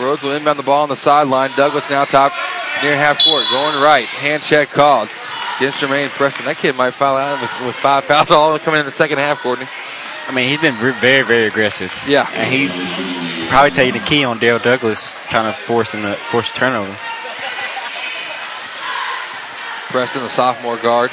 Rhodes 0.02 0.22
will 0.22 0.32
inbound 0.32 0.58
the 0.58 0.62
ball 0.62 0.84
on 0.84 0.88
the 0.88 0.96
sideline. 0.96 1.50
Douglas 1.54 1.84
now 1.90 2.06
top 2.06 2.32
near 2.82 2.96
half 2.96 3.22
court. 3.22 3.44
Going 3.50 3.82
right. 3.82 4.06
Hand 4.06 4.42
check 4.42 4.70
called 4.70 5.10
against 5.58 5.80
Jermaine 5.80 6.08
Preston. 6.08 6.46
That 6.46 6.56
kid 6.56 6.76
might 6.76 6.92
foul 6.92 7.18
out 7.18 7.42
with, 7.42 7.66
with 7.66 7.76
five 7.76 8.04
fouls 8.04 8.30
all 8.30 8.58
coming 8.58 8.80
in 8.80 8.86
the 8.86 8.92
second 8.92 9.18
half, 9.18 9.40
Courtney. 9.40 9.68
I 10.26 10.32
mean, 10.32 10.48
he's 10.48 10.62
been 10.62 10.76
very, 10.76 11.26
very 11.26 11.46
aggressive. 11.46 11.92
Yeah. 12.08 12.26
And 12.32 12.50
he's 12.50 12.72
probably 13.50 13.72
taking 13.72 14.00
the 14.00 14.06
key 14.06 14.24
on 14.24 14.38
Dale 14.38 14.58
Douglas, 14.58 15.12
trying 15.28 15.52
to 15.52 15.58
force 15.58 15.92
him 15.92 16.02
to 16.02 16.16
force 16.16 16.50
a 16.52 16.54
turnover. 16.54 16.96
Preston, 19.96 20.22
the 20.24 20.28
sophomore 20.28 20.76
guard. 20.76 21.10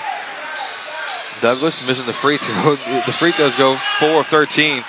Douglas 1.39 1.87
missing 1.87 2.05
the 2.05 2.11
free 2.11 2.37
throw. 2.37 2.75
The 3.05 3.13
free 3.13 3.31
throws 3.31 3.55
go 3.55 3.77
4 3.99 4.19
of 4.19 4.27
13. 4.27 4.83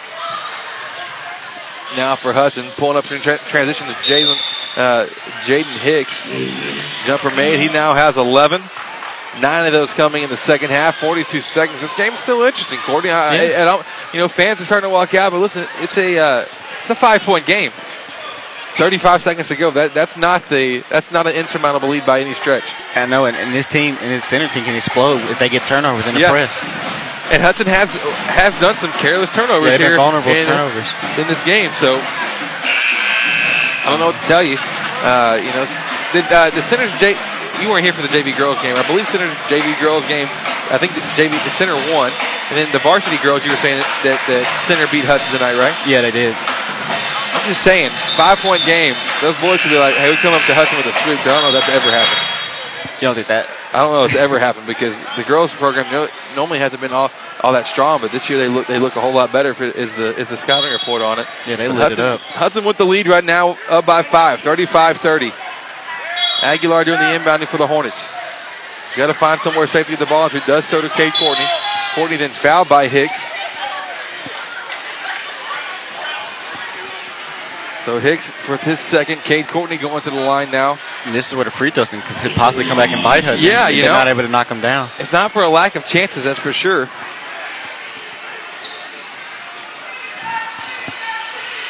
Now 1.97 2.17
for 2.17 2.33
Hudson, 2.33 2.67
pulling 2.77 2.97
up 2.97 3.09
in 3.13 3.21
tra- 3.21 3.39
transition 3.39 3.87
to 3.87 3.93
Jalen, 3.93 4.37
uh, 4.77 5.07
Jaden 5.43 5.79
Hicks. 5.79 6.27
Jumper 7.07 7.31
made. 7.37 7.61
He 7.61 7.69
now 7.69 7.95
has 7.95 8.17
11. 8.17 8.65
Nine 9.41 9.67
of 9.67 9.73
those 9.73 9.95
coming 9.95 10.25
in 10.25 10.29
the 10.29 10.37
second 10.37 10.71
half. 10.71 10.97
42 10.97 11.41
seconds. 11.41 11.81
This 11.81 11.95
game's 11.95 12.19
still 12.19 12.43
interesting, 12.43 12.81
Courtney. 12.81 13.11
I, 13.11 13.53
I, 13.53 13.63
I 13.63 13.65
don't, 13.65 13.87
you 14.13 14.19
know, 14.19 14.27
fans 14.27 14.61
are 14.61 14.65
starting 14.65 14.91
to 14.91 14.93
walk 14.93 15.15
out, 15.15 15.31
but 15.31 15.39
listen, 15.39 15.69
it's 15.83 15.97
a 15.97 16.19
uh, 16.19 16.47
it's 16.81 16.91
a 16.91 16.97
five 16.97 17.21
point 17.21 17.47
game. 17.47 17.71
35 18.77 19.23
seconds 19.23 19.49
to 19.49 19.57
go. 19.57 19.71
That 19.71 19.95
that's 19.95 20.17
not 20.17 20.47
the 20.49 20.83
that's 20.91 21.11
not 21.13 21.27
an 21.27 21.35
insurmountable 21.35 21.89
lead 21.89 22.05
by 22.07 22.21
any 22.21 22.35
stretch. 22.35 22.65
I 22.95 23.07
know, 23.07 23.27
and, 23.27 23.37
and 23.37 23.55
this 23.55 23.67
team 23.67 23.97
and 24.01 24.11
this 24.11 24.25
center 24.25 24.49
team 24.49 24.65
can 24.65 24.75
explode 24.75 25.21
if 25.31 25.39
they 25.39 25.49
get 25.49 25.67
turnovers 25.67 26.07
in 26.07 26.15
the 26.15 26.21
Yeah. 26.21 26.31
press. 26.31 26.59
And 27.33 27.41
Hudson 27.43 27.67
has 27.67 27.91
has 28.35 28.53
done 28.61 28.77
some 28.77 28.91
careless 28.99 29.31
turnovers 29.31 29.71
Yeah, 29.73 29.79
here 29.79 29.97
vulnerable 29.97 30.31
in, 30.31 30.45
turnovers. 30.47 30.91
in 31.17 31.27
this 31.29 31.43
game. 31.47 31.71
So 31.79 31.97
I 33.85 33.87
don't 33.91 34.01
know 34.01 34.11
what 34.11 34.19
to 34.21 34.27
tell 34.27 34.43
you. 34.43 34.57
Uh, 35.05 35.37
you 35.39 35.53
know, 35.53 35.67
the, 36.17 36.25
uh, 36.35 36.51
the 36.51 36.63
Centers 36.63 36.91
J. 36.99 37.17
You 37.63 37.71
weren't 37.71 37.85
here 37.85 37.93
for 37.95 38.03
the 38.03 38.09
JV 38.11 38.35
girls 38.37 38.59
game. 38.59 38.75
I 38.75 38.83
believe 38.87 39.07
Centers 39.09 39.31
JV 39.47 39.79
girls 39.79 40.03
game. 40.11 40.27
I 40.73 40.79
think 40.81 40.93
the 40.97 41.01
JV 41.15 41.31
the 41.45 41.53
center 41.55 41.77
won, 41.95 42.11
and 42.51 42.57
then 42.59 42.67
the 42.73 42.81
varsity 42.81 43.19
girls. 43.23 43.45
You 43.45 43.53
were 43.53 43.61
saying 43.63 43.79
that, 43.79 43.91
that 44.03 44.19
the 44.27 44.43
center 44.67 44.89
beat 44.91 45.05
Hudson 45.05 45.31
tonight, 45.37 45.55
right? 45.61 45.77
Yeah, 45.87 46.01
they 46.01 46.11
did. 46.11 46.35
I'm 47.35 47.49
just 47.49 47.63
saying, 47.63 47.91
five 48.17 48.39
point 48.39 48.65
game. 48.65 48.95
Those 49.21 49.37
boys 49.41 49.61
could 49.61 49.71
be 49.71 49.79
like, 49.79 49.95
"Hey, 49.95 50.11
we 50.11 50.17
come 50.17 50.33
up 50.33 50.43
to 50.47 50.55
Hudson 50.55 50.79
with 50.79 50.87
a 50.87 50.97
sweep." 51.05 51.19
I 51.21 51.25
don't 51.35 51.43
know 51.43 51.59
if 51.59 51.65
that's 51.65 51.75
ever 51.75 51.91
happened. 51.91 52.23
You 53.03 53.09
don't 53.09 53.15
think 53.15 53.27
that? 53.29 53.49
I 53.75 53.83
don't 53.83 53.93
know 53.93 54.05
if 54.05 54.13
it's 54.13 54.21
ever 54.21 54.39
happened 54.39 54.67
because 54.67 54.97
the 55.17 55.25
girls 55.25 55.53
program 55.53 55.91
no- 55.91 56.09
normally 56.37 56.61
hasn't 56.61 56.81
been 56.81 56.93
all, 56.93 57.11
all 57.43 57.53
that 57.55 57.67
strong, 57.67 58.01
but 58.01 58.13
this 58.13 58.31
year 58.31 58.39
they 58.39 58.49
look 58.49 58.67
they 58.69 58.79
look 58.79 58.95
a 58.95 59.01
whole 59.01 59.13
lot 59.13 59.33
better. 59.33 59.51
If 59.51 59.61
it 59.61 59.75
is 59.77 59.95
the 59.97 60.17
is 60.17 60.29
the 60.29 60.37
scouting 60.37 60.71
report 60.73 61.03
on 61.03 61.19
it? 61.19 61.27
Yeah, 61.47 61.57
they 61.57 61.67
lit 61.69 61.77
it 61.77 61.99
Hudson, 61.99 62.05
up. 62.05 62.21
Hudson 62.21 62.65
with 62.65 62.77
the 62.77 62.87
lead 62.87 63.09
right 63.09 63.25
now, 63.25 63.59
up 63.69 63.85
by 63.85 64.03
five, 64.03 64.41
35-30. 64.41 65.33
Aguilar 66.43 66.85
doing 66.85 66.99
the 66.99 67.05
inbounding 67.07 67.49
for 67.49 67.57
the 67.57 67.67
Hornets. 67.67 68.05
You 68.93 68.99
got 68.99 69.09
to 69.09 69.15
find 69.15 69.41
somewhere 69.41 69.67
safely 69.67 69.97
the 69.97 70.07
ball. 70.07 70.27
If 70.27 70.33
he 70.33 70.41
does 70.41 70.65
so 70.67 70.81
to 70.81 70.89
Cade 70.89 71.15
Courtney. 71.15 71.47
Courtney 71.95 72.17
then 72.17 72.31
fouled 72.31 72.69
by 72.69 72.87
Hicks. 72.87 73.29
So 77.85 78.01
Hicks 78.01 78.31
for 78.31 78.57
his 78.57 78.81
second. 78.81 79.19
Cade 79.25 79.47
Courtney 79.47 79.77
going 79.77 80.01
to 80.03 80.11
the 80.11 80.17
line 80.17 80.51
now. 80.51 80.79
And 81.05 81.15
this 81.15 81.29
is 81.29 81.35
where 81.35 81.45
the 81.45 81.51
free 81.51 81.71
throws 81.71 81.91
can 81.91 82.01
could 82.01 82.33
possibly 82.33 82.65
come 82.65 82.79
back 82.79 82.91
and 82.91 83.03
bite 83.03 83.25
Hudson. 83.25 83.45
Yeah, 83.45 83.69
if 83.69 83.77
you 83.77 83.83
they're 83.83 83.93
know. 83.93 83.99
not 83.99 84.09
able 84.09 84.23
to 84.23 84.29
knock 84.29 84.49
him 84.49 84.63
down. 84.63 84.89
It's 84.99 85.13
not 85.13 85.33
for 85.33 85.43
a 85.43 85.51
lack 85.51 85.77
of 85.77 85.85
chances, 85.85 86.25
that's 86.25 86.39
for 86.41 86.53
sure. 86.53 86.89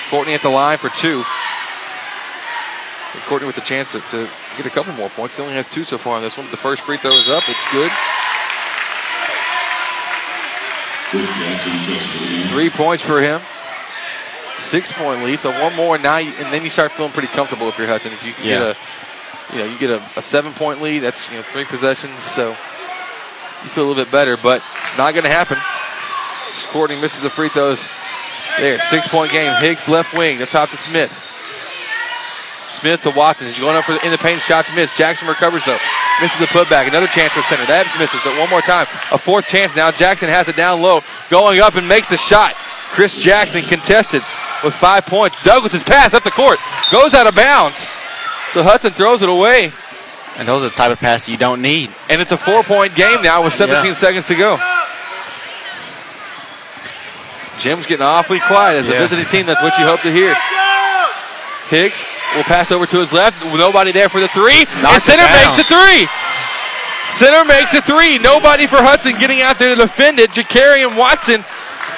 Courtney 0.09 0.35
at 0.35 0.43
the 0.43 0.51
line 0.51 0.79
for 0.79 0.91
two. 0.91 1.25
And 3.15 3.23
Courtney 3.25 3.47
with 3.47 3.57
the 3.57 3.63
chance 3.63 3.91
to, 3.93 4.01
to 4.01 4.29
get 4.57 4.67
a 4.67 4.71
couple 4.71 4.93
more 4.93 5.09
points. 5.09 5.37
He 5.37 5.43
only 5.43 5.55
has 5.55 5.69
two 5.69 5.83
so 5.83 5.99
far 5.99 6.15
on 6.17 6.23
this 6.23 6.39
one. 6.39 6.49
The 6.53 6.57
first 6.57 6.83
free 6.83 6.99
throw 6.99 7.11
is 7.11 7.29
up. 7.29 7.43
It's 7.49 7.73
good. 7.73 7.91
Three 12.51 12.71
points 12.71 13.03
for 13.03 13.21
him. 13.21 13.41
Six 14.71 14.93
point 14.93 15.23
lead. 15.25 15.41
So 15.41 15.51
one 15.61 15.75
more 15.75 15.99
now, 15.99 16.17
you, 16.19 16.33
and 16.39 16.53
then 16.53 16.65
you 16.65 16.71
start 16.71 16.93
feeling 16.93 17.13
pretty 17.13 17.29
comfortable 17.29 17.69
if 17.69 17.79
you're 17.79 17.87
Hudson. 17.87 18.13
If 18.13 18.23
you 18.25 18.33
can 18.33 18.45
Yeah. 18.45 18.51
get 18.59 18.63
a, 18.63 18.77
you 19.53 19.59
know, 19.59 19.65
you 19.73 19.79
get 19.79 19.91
a, 19.91 20.03
a 20.17 20.23
seven 20.23 20.53
point 20.53 20.81
lead. 20.83 21.01
That's 21.01 21.29
you 21.31 21.37
know 21.37 21.43
three 21.53 21.65
possessions. 21.65 22.23
So 22.23 22.51
you 22.51 23.69
feel 23.71 23.85
a 23.85 23.89
little 23.89 24.05
bit 24.05 24.11
better, 24.11 24.37
but 24.37 24.63
not 24.97 25.13
going 25.13 25.25
to 25.25 25.31
happen. 25.31 25.59
Courtney 26.73 27.01
misses 27.01 27.21
the 27.21 27.31
free 27.31 27.49
throws. 27.51 27.81
There, 28.59 28.81
six 28.83 29.07
point 29.09 29.31
game. 29.33 29.53
Hicks 29.61 29.87
left 29.89 30.13
wing, 30.15 30.39
the 30.39 30.47
top 30.47 30.71
to 30.71 30.77
Smith. 30.77 31.13
Smith 32.81 33.03
to 33.03 33.11
Watson. 33.11 33.47
He's 33.47 33.59
going 33.59 33.77
up 33.77 33.85
for 33.85 33.93
the, 33.93 34.05
in 34.05 34.11
the 34.11 34.19
paint. 34.19 34.41
Shot 34.43 34.67
to 34.67 34.75
miss. 34.75 34.95
Jackson 34.97 35.29
recovers 35.29 35.63
though. 35.65 35.79
Misses 36.21 36.39
the 36.39 36.47
putback. 36.47 36.87
Another 36.89 37.07
chance 37.07 37.33
for 37.33 37.43
center. 37.43 37.67
That 37.67 37.87
misses, 37.99 38.21
but 38.25 38.39
one 38.39 38.51
more 38.51 38.61
time. 38.63 38.87
A 39.11 39.19
fourth 39.19 39.47
chance 39.47 39.75
now. 39.75 39.91
Jackson 39.91 40.29
has 40.29 40.49
it 40.49 40.57
down 40.57 40.81
low. 40.81 41.01
Going 41.31 41.61
up 41.61 41.75
and 41.77 41.89
makes 41.89 42.09
the 42.09 42.17
shot. 42.17 42.55
Chris 42.93 43.17
Jackson 43.17 43.63
contested 43.63 44.23
with 44.65 44.75
five 44.75 45.07
points. 45.07 45.43
Douglas's 45.45 45.83
pass 45.83 46.15
up 46.15 46.25
the 46.25 46.31
court. 46.31 46.59
Goes 46.91 47.15
out 47.15 47.27
of 47.27 47.35
bounds. 47.35 47.79
So 48.53 48.63
Hudson 48.63 48.93
throws 48.93 49.23
it 49.23 49.29
away. 49.29 49.73
And 50.37 50.49
those 50.49 50.63
are 50.65 50.69
the 50.69 50.75
type 50.75 50.91
of 50.91 50.99
passes 50.99 51.29
you 51.29 51.37
don't 51.37 51.63
need. 51.63 51.91
And 52.11 52.21
it's 52.21 52.33
a 52.33 52.37
four 52.37 52.63
point 52.65 52.95
game 52.95 53.23
now 53.23 53.45
with 53.45 53.55
17 53.55 53.87
Yeah. 53.87 53.93
seconds 53.93 54.27
to 54.29 54.35
go. 54.35 54.59
Gym's 57.61 57.87
getting 57.87 58.05
awfully 58.05 58.41
quiet 58.41 58.79
as 58.79 58.89
a 58.89 58.93
visiting 58.93 59.27
team. 59.27 59.47
That's 59.47 59.63
what 59.63 59.79
you 59.79 59.85
hope 59.87 60.01
to 60.03 60.13
hear. 60.13 60.35
Hicks 61.69 62.05
will 62.35 62.43
pass 62.45 62.71
over 62.73 62.85
to 62.87 62.99
his 62.99 63.13
left. 63.13 63.43
Nobody 63.45 63.93
there 63.93 64.09
for 64.09 64.21
the 64.21 64.29
three. 64.29 64.67
and 64.69 64.83
Knocks 64.83 65.09
it 65.09 65.13
center 65.13 65.25
makes 65.33 65.57
the 65.57 65.65
three. 65.65 66.09
Center 67.09 67.45
makes 67.45 67.71
the 67.73 67.81
three. 67.83 68.19
Nobody 68.19 68.67
for 68.67 68.77
Hudson 68.83 69.19
getting 69.19 69.41
out 69.41 69.59
there 69.59 69.69
to 69.75 69.77
defend 69.77 70.19
it. 70.19 70.31
Jakarian 70.31 70.97
Watson 70.97 71.45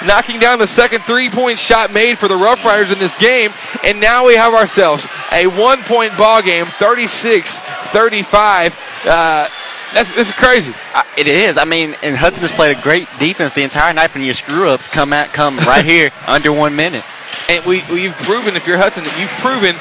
knocking 0.05 0.39
down 0.39 0.59
the 0.59 0.67
second 0.67 1.01
three 1.03 1.29
point 1.29 1.59
shot 1.59 1.91
made 1.91 2.17
for 2.17 2.27
the 2.27 2.35
Rough 2.35 2.63
Riders 2.65 2.91
in 2.91 2.99
this 2.99 3.17
game. 3.17 3.51
And 3.83 3.99
now 3.99 4.25
we 4.25 4.35
have 4.35 4.53
ourselves 4.53 5.07
a 5.31 5.47
one 5.47 5.83
point 5.83 6.17
ball 6.17 6.41
game, 6.41 6.65
36 6.65 7.59
35. 7.59 8.77
Uh, 9.05 9.49
that's, 9.93 10.11
this 10.13 10.29
is 10.29 10.35
crazy. 10.35 10.73
It 11.17 11.27
is. 11.27 11.57
I 11.57 11.63
mean, 11.65 11.95
and 12.03 12.15
Hudson 12.15 12.41
has 12.41 12.51
played 12.51 12.77
a 12.77 12.81
great 12.81 13.07
defense 13.19 13.53
the 13.53 13.63
entire 13.63 13.93
night, 13.93 14.13
and 14.15 14.25
your 14.25 14.33
screw 14.33 14.67
ups 14.69 14.87
come 14.87 15.13
at 15.13 15.31
come 15.33 15.57
right 15.59 15.85
here 15.93 16.11
under 16.27 16.51
one 16.51 16.75
minute. 16.75 17.05
And 17.49 17.65
we, 17.65 17.83
we've 17.91 18.13
proven, 18.17 18.55
if 18.57 18.67
you're 18.67 18.77
Hudson, 18.77 19.05
that 19.05 19.19
you've 19.19 19.29
proven 19.39 19.75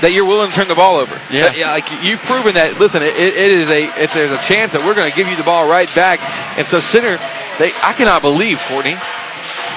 that 0.00 0.12
you're 0.12 0.24
willing 0.24 0.50
to 0.50 0.54
turn 0.56 0.68
the 0.68 0.74
ball 0.74 0.96
over. 0.96 1.14
Yeah. 1.30 1.52
That- 1.52 1.84
like 1.84 2.02
you've 2.02 2.20
proven 2.20 2.54
that. 2.54 2.80
Listen, 2.80 3.02
it, 3.02 3.14
it 3.16 3.52
is 3.52 3.68
a 3.68 3.84
if 4.02 4.12
there's 4.14 4.32
a 4.32 4.42
chance 4.42 4.72
that 4.72 4.84
we're 4.84 4.94
going 4.94 5.08
to 5.10 5.16
give 5.16 5.28
you 5.28 5.36
the 5.36 5.44
ball 5.44 5.68
right 5.68 5.92
back. 5.94 6.18
And 6.58 6.66
so 6.66 6.80
center, 6.80 7.18
they 7.58 7.72
I 7.82 7.92
cannot 7.92 8.22
believe 8.22 8.58
Courtney, 8.66 8.96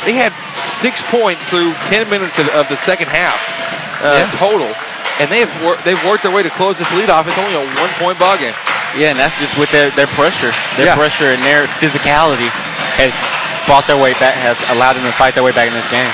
they 0.04 0.14
had 0.14 0.34
six 0.82 1.02
points 1.08 1.42
through 1.48 1.74
ten 1.88 2.10
minutes 2.10 2.38
of, 2.40 2.50
of 2.50 2.68
the 2.70 2.78
second 2.78 3.08
half 3.08 3.40
uh, 4.04 4.20
Yeah. 4.28 4.32
total, 4.38 4.70
and 5.24 5.32
they 5.32 5.40
have 5.40 5.54
wor- 5.64 5.80
they've 5.88 6.02
worked 6.06 6.24
their 6.24 6.34
way 6.36 6.44
to 6.44 6.50
close 6.52 6.78
this 6.78 6.92
lead 6.94 7.10
off. 7.10 7.28
It's 7.28 7.38
only 7.40 7.56
a 7.56 7.64
one 7.80 7.90
point 8.02 8.20
ball 8.20 8.38
game. 8.38 8.54
Yeah, 8.96 9.12
and 9.12 9.20
that's 9.20 9.38
just 9.40 9.58
with 9.60 9.72
their, 9.72 9.92
their 9.92 10.08
pressure. 10.16 10.52
Their 10.78 10.88
Yeah. 10.92 10.96
pressure 10.96 11.32
and 11.32 11.42
their 11.44 11.68
physicality 11.84 12.48
has 13.00 13.12
fought 13.68 13.84
their 13.88 14.00
way 14.02 14.14
back, 14.24 14.36
has 14.40 14.60
allowed 14.72 14.94
them 14.94 15.04
to 15.04 15.12
fight 15.18 15.34
their 15.36 15.44
way 15.44 15.52
back 15.52 15.68
in 15.68 15.74
this 15.76 15.90
game. 15.92 16.08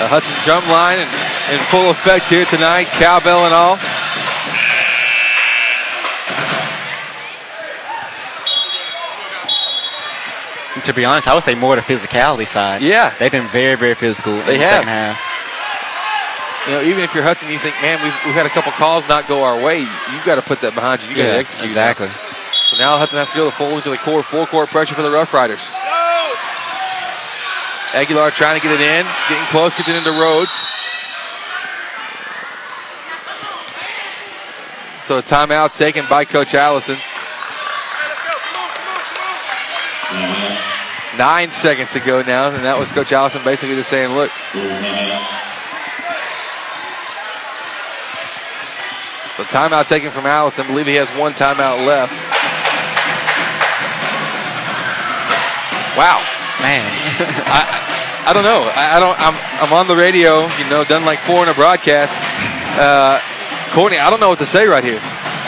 Uh, 0.00 0.08
Hudson 0.08 0.32
drum 0.48 0.64
line 0.72 0.98
in, 0.98 1.08
in 1.52 1.60
full 1.68 1.90
effect 1.90 2.24
here 2.26 2.46
tonight, 2.46 2.88
cowbell 2.96 3.44
and 3.44 3.52
all. 3.54 3.76
To 10.84 10.94
be 10.94 11.04
honest, 11.04 11.26
I 11.28 11.34
would 11.34 11.42
say 11.42 11.54
more 11.54 11.76
the 11.76 11.82
physicality 11.82 12.46
side. 12.46 12.82
Yeah. 12.82 13.14
They've 13.18 13.30
been 13.32 13.48
very, 13.48 13.76
very 13.76 13.94
physical 13.94 14.32
They 14.34 14.54
in 14.54 14.60
the 14.60 14.66
have. 14.66 14.70
second 14.84 14.88
half. 14.88 15.18
You 16.66 16.72
know, 16.74 16.82
even 16.82 17.02
if 17.02 17.14
you're 17.14 17.24
Hudson, 17.24 17.50
you 17.50 17.58
think, 17.58 17.74
man, 17.80 18.02
we've, 18.04 18.12
we've 18.26 18.34
had 18.34 18.44
a 18.46 18.50
couple 18.50 18.70
calls 18.72 19.08
not 19.08 19.26
go 19.26 19.42
our 19.42 19.60
way. 19.60 19.80
You've 19.80 20.24
got 20.26 20.36
to 20.36 20.42
put 20.42 20.60
that 20.60 20.74
behind 20.74 21.02
you. 21.02 21.08
You 21.08 21.16
got 21.16 21.22
to 21.22 21.28
Yeah, 21.32 21.38
execute. 21.38 21.64
exactly. 21.66 22.06
now. 22.08 22.14
So 22.70 22.78
now 22.78 22.98
Hudson 22.98 23.18
has 23.18 23.30
to 23.30 23.36
go 23.36 23.44
the 23.46 23.50
full 23.52 23.76
into 23.76 23.90
the 23.90 23.96
court, 23.98 24.26
full 24.26 24.46
court 24.46 24.68
pressure 24.68 24.94
for 24.94 25.02
the 25.02 25.10
Rough 25.10 25.32
Riders. 25.34 25.58
Aguilar 27.94 28.30
trying 28.30 28.60
to 28.60 28.62
get 28.62 28.70
it 28.72 28.80
in, 28.80 29.06
getting 29.28 29.46
close, 29.48 29.74
getting 29.74 29.96
into 29.96 30.10
Rhodes. 30.10 30.52
So 35.06 35.18
a 35.18 35.22
timeout 35.22 35.76
taken 35.76 36.06
by 36.08 36.24
Coach 36.24 36.54
Allison. 36.54 36.98
Nine 41.20 41.50
seconds 41.50 41.92
to 41.92 42.00
go 42.00 42.22
now, 42.22 42.48
and 42.48 42.64
that 42.64 42.78
was 42.78 42.90
Coach 42.92 43.12
Allison 43.12 43.44
basically 43.44 43.76
just 43.76 43.90
saying, 43.90 44.16
look, 44.16 44.30
So 49.36 49.44
timeout 49.44 49.86
taken 49.86 50.10
from 50.10 50.24
Allison. 50.24 50.64
I 50.64 50.68
believe 50.68 50.86
he 50.86 50.94
has 50.94 51.08
one 51.20 51.32
timeout 51.32 51.84
left. 51.84 52.16
Wow, 55.92 56.24
man. 56.64 56.88
I, 57.52 58.24
I 58.24 58.32
don't 58.32 58.44
know. 58.44 58.64
I, 58.72 58.96
I 58.96 59.00
don't. 59.00 59.16
I'm, 59.20 59.36
I'm 59.60 59.72
on 59.76 59.88
the 59.88 59.96
radio. 59.96 60.48
You 60.56 60.70
know, 60.70 60.84
done 60.84 61.04
like 61.04 61.20
four 61.20 61.42
in 61.42 61.50
a 61.50 61.54
broadcast. 61.54 62.16
Uh, 62.80 63.20
Courtney, 63.76 63.98
I 63.98 64.08
don't 64.08 64.20
know 64.20 64.30
what 64.30 64.38
to 64.38 64.46
say 64.46 64.66
right 64.66 64.84
here. 64.84 65.00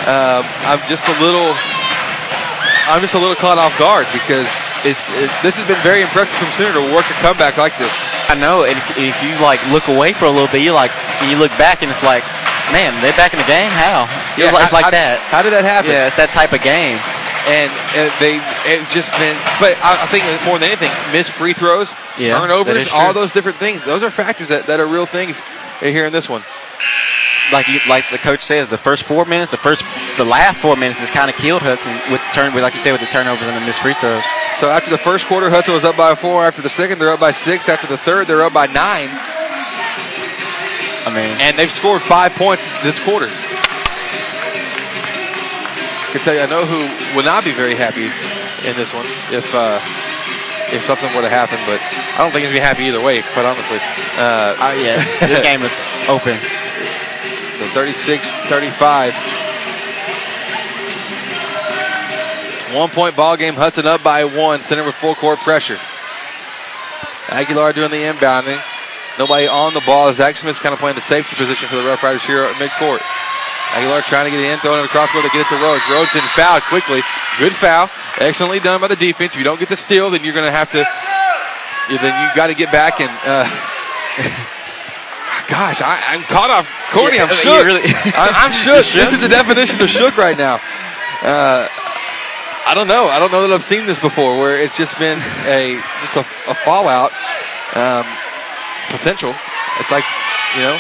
Uh, 0.04 0.44
I'm 0.68 0.84
just 0.86 1.08
a 1.08 1.16
little. 1.24 1.56
I'm 2.88 3.00
just 3.00 3.14
a 3.14 3.18
little 3.18 3.36
caught 3.36 3.59
off 3.59 3.76
guard 3.78 4.06
because 4.12 4.48
it's, 4.82 5.06
it's 5.22 5.38
this 5.42 5.54
has 5.54 5.66
been 5.70 5.80
very 5.86 6.02
impressive 6.02 6.34
from 6.34 6.50
Center 6.59 6.74
to 6.74 6.84
work 6.94 7.06
a 7.06 7.16
comeback 7.22 7.56
like 7.56 7.76
this. 7.78 7.92
I 8.28 8.34
know, 8.34 8.64
and 8.64 8.74
if, 8.76 8.86
if 8.98 9.16
you 9.22 9.38
like 9.38 9.62
look 9.70 9.86
away 9.86 10.12
for 10.12 10.26
a 10.26 10.32
little 10.32 10.50
bit, 10.50 10.62
you 10.62 10.72
like 10.74 10.90
you 11.22 11.38
look 11.38 11.52
back 11.60 11.82
and 11.82 11.90
it's 11.90 12.02
like, 12.02 12.26
man, 12.74 12.90
they're 13.00 13.14
back 13.14 13.32
in 13.32 13.38
the 13.38 13.46
game. 13.46 13.70
How? 13.70 14.10
Yeah, 14.34 14.50
it's 14.50 14.54
like, 14.54 14.64
it's 14.64 14.72
like 14.72 14.90
that. 14.92 15.22
how 15.30 15.42
did 15.42 15.52
that 15.54 15.64
happen? 15.64 15.90
Yeah, 15.94 16.06
it's 16.10 16.18
that 16.18 16.34
type 16.34 16.50
of 16.52 16.62
game. 16.62 16.98
and 17.46 17.70
uh, 17.94 18.10
they 18.18 18.38
it's 18.66 18.90
just 18.92 19.10
been. 19.18 19.38
But 19.62 19.78
I, 19.82 20.02
I 20.02 20.06
think 20.10 20.26
more 20.44 20.59
than 20.59 20.66
anything, 20.70 20.90
missed 21.12 21.30
free 21.30 21.54
throws, 21.54 21.94
Yeah, 22.18 22.38
turnovers, 22.38 22.90
all 22.92 23.12
those 23.14 23.32
different 23.32 23.59
things. 23.59 23.84
Those 23.84 24.02
are 24.02 24.10
factors 24.10 24.48
that, 24.48 24.66
that 24.66 24.80
are 24.80 24.86
real 24.86 25.06
things 25.06 25.42
here 25.80 26.06
in 26.06 26.12
this 26.12 26.28
one. 26.28 26.42
Like 27.52 27.68
you, 27.68 27.80
like 27.88 28.08
the 28.10 28.18
coach 28.18 28.42
says, 28.42 28.68
the 28.68 28.78
first 28.78 29.02
four 29.04 29.24
minutes, 29.26 29.50
the 29.50 29.58
first, 29.58 29.84
the 30.16 30.24
last 30.24 30.60
four 30.62 30.74
minutes 30.76 31.00
has 31.00 31.10
kind 31.10 31.30
of 31.30 31.36
killed 31.36 31.60
Hudson 31.62 31.92
with 32.10 32.20
the 32.22 32.30
turn, 32.32 32.54
with 32.54 32.62
like 32.62 32.72
you 32.74 32.80
said, 32.80 32.92
with 32.92 33.00
the 33.02 33.06
turnovers 33.06 33.46
and 33.46 33.56
the 33.56 33.66
missed 33.66 33.80
free 33.80 33.94
throws. 33.94 34.24
So 34.58 34.70
after 34.70 34.88
the 34.90 34.98
first 34.98 35.26
quarter, 35.26 35.50
Hudson 35.50 35.74
was 35.74 35.84
up 35.84 35.96
by 35.96 36.14
four. 36.14 36.44
After 36.44 36.62
the 36.62 36.70
second, 36.70 36.98
they're 36.98 37.10
up 37.12 37.20
by 37.20 37.32
six. 37.32 37.68
After 37.68 37.86
the 37.86 37.98
third, 37.98 38.26
they're 38.26 38.42
up 38.44 38.52
by 38.54 38.66
nine. 38.66 39.10
I 41.04 41.10
mean, 41.14 41.36
and 41.42 41.58
they've 41.58 41.70
scored 41.70 42.00
five 42.00 42.32
points 42.32 42.64
this 42.82 42.98
quarter. 43.04 43.26
I 46.06 46.08
can 46.12 46.20
tell 46.22 46.34
you, 46.34 46.40
I 46.40 46.46
know 46.46 46.64
who 46.64 46.86
would 47.16 47.24
not 47.24 47.44
be 47.44 47.52
very 47.52 47.74
happy 47.74 48.06
in 48.68 48.76
this 48.76 48.92
one 48.94 49.04
if 49.34 49.48
uh, 49.54 49.80
if 50.72 50.84
something 50.84 51.08
were 51.14 51.22
to 51.22 51.28
happen, 51.28 51.58
but 51.66 51.80
I 51.82 52.18
don't 52.18 52.30
think 52.32 52.46
he'd 52.46 52.52
be 52.52 52.60
happy 52.60 52.84
either 52.84 53.00
way, 53.00 53.22
quite 53.34 53.44
honestly. 53.46 53.78
Uh, 54.16 54.54
Oh 54.60 54.72
yeah, 54.78 55.02
this 55.26 55.42
game 55.48 55.62
is 55.62 55.74
open. 56.08 56.38
So 57.62 57.68
36 57.68 58.26
35. 58.51 59.14
One 62.74 62.90
point 62.90 63.14
ball 63.14 63.36
game. 63.36 63.55
Hudson 63.55 63.86
up 63.86 64.02
by 64.02 64.24
one. 64.24 64.62
Center 64.62 64.82
with 64.82 64.97
full 64.97 65.14
court 65.14 65.39
pressure. 65.39 65.78
Aguilar 67.28 67.72
doing 67.72 67.93
the 67.93 68.02
inbounding. 68.02 68.60
Nobody 69.16 69.47
on 69.47 69.74
the 69.74 69.82
ball. 69.86 70.12
Zach 70.12 70.36
Smith 70.36 70.56
kind 70.56 70.72
of 70.72 70.80
playing 70.80 70.97
the 70.97 71.02
safety 71.02 71.36
position 71.36 71.68
for 71.68 71.76
the 71.76 71.84
Rough 71.84 72.02
Riders 72.02 72.24
here 72.24 72.43
at 72.43 72.56
midcourt. 72.56 73.01
Aguilar 73.78 74.02
trying 74.02 74.24
to 74.24 74.32
get 74.32 74.40
it 74.40 74.51
in, 74.51 74.59
throwing 74.59 74.80
it 74.80 74.86
across 74.86 75.12
the 75.12 75.22
to 75.22 75.28
get 75.28 75.47
it 75.47 75.48
to 75.55 75.62
Rhodes. 75.62 75.84
Rhodes 75.89 76.12
didn't 76.12 76.30
foul 76.30 76.60
quickly. 76.62 77.01
Good 77.39 77.55
foul. 77.55 77.90
Excellently 78.18 78.59
done 78.59 78.80
by 78.80 78.89
the 78.89 78.97
defense. 78.97 79.34
If 79.34 79.39
you 79.39 79.44
don't 79.44 79.60
get 79.60 79.68
the 79.68 79.76
steal, 79.76 80.10
then 80.10 80.24
you're 80.24 80.34
going 80.34 80.47
to 80.47 80.51
have 80.51 80.72
to. 80.72 80.84
Then 81.89 82.26
you've 82.26 82.34
got 82.34 82.48
to 82.48 82.55
get 82.55 82.72
back 82.72 83.01
and. 83.01 83.10
Uh, 83.22 84.48
gosh, 85.52 85.84
I, 85.84 86.00
I'm 86.16 86.22
caught 86.24 86.48
off. 86.48 86.64
Courtney, 86.96 87.18
Yeah, 87.20 87.28
I'm 87.28 87.36
shook. 87.44 87.60
really- 87.68 87.84
I, 88.16 88.48
I'm 88.48 88.52
You 88.52 88.56
shook. 88.56 88.84
shook? 88.88 89.00
This 89.04 89.12
is 89.12 89.20
the 89.20 89.28
definition 89.28 89.76
of 89.80 89.88
shook 89.92 90.16
right 90.16 90.36
now. 90.36 90.56
Uh, 91.20 91.68
I 92.64 92.72
don't 92.74 92.88
know. 92.88 93.08
I 93.12 93.18
don't 93.20 93.30
know 93.30 93.42
that 93.46 93.52
I've 93.52 93.62
seen 93.62 93.84
this 93.86 93.98
before, 94.00 94.38
where 94.40 94.56
it's 94.56 94.76
just 94.80 94.96
been 94.98 95.20
a 95.44 95.76
just 96.00 96.16
a, 96.16 96.24
a 96.48 96.54
fallout 96.64 97.12
um, 97.76 98.06
potential. 98.88 99.34
It's 99.78 99.90
like 99.92 100.04
you 100.56 100.62
know 100.64 100.78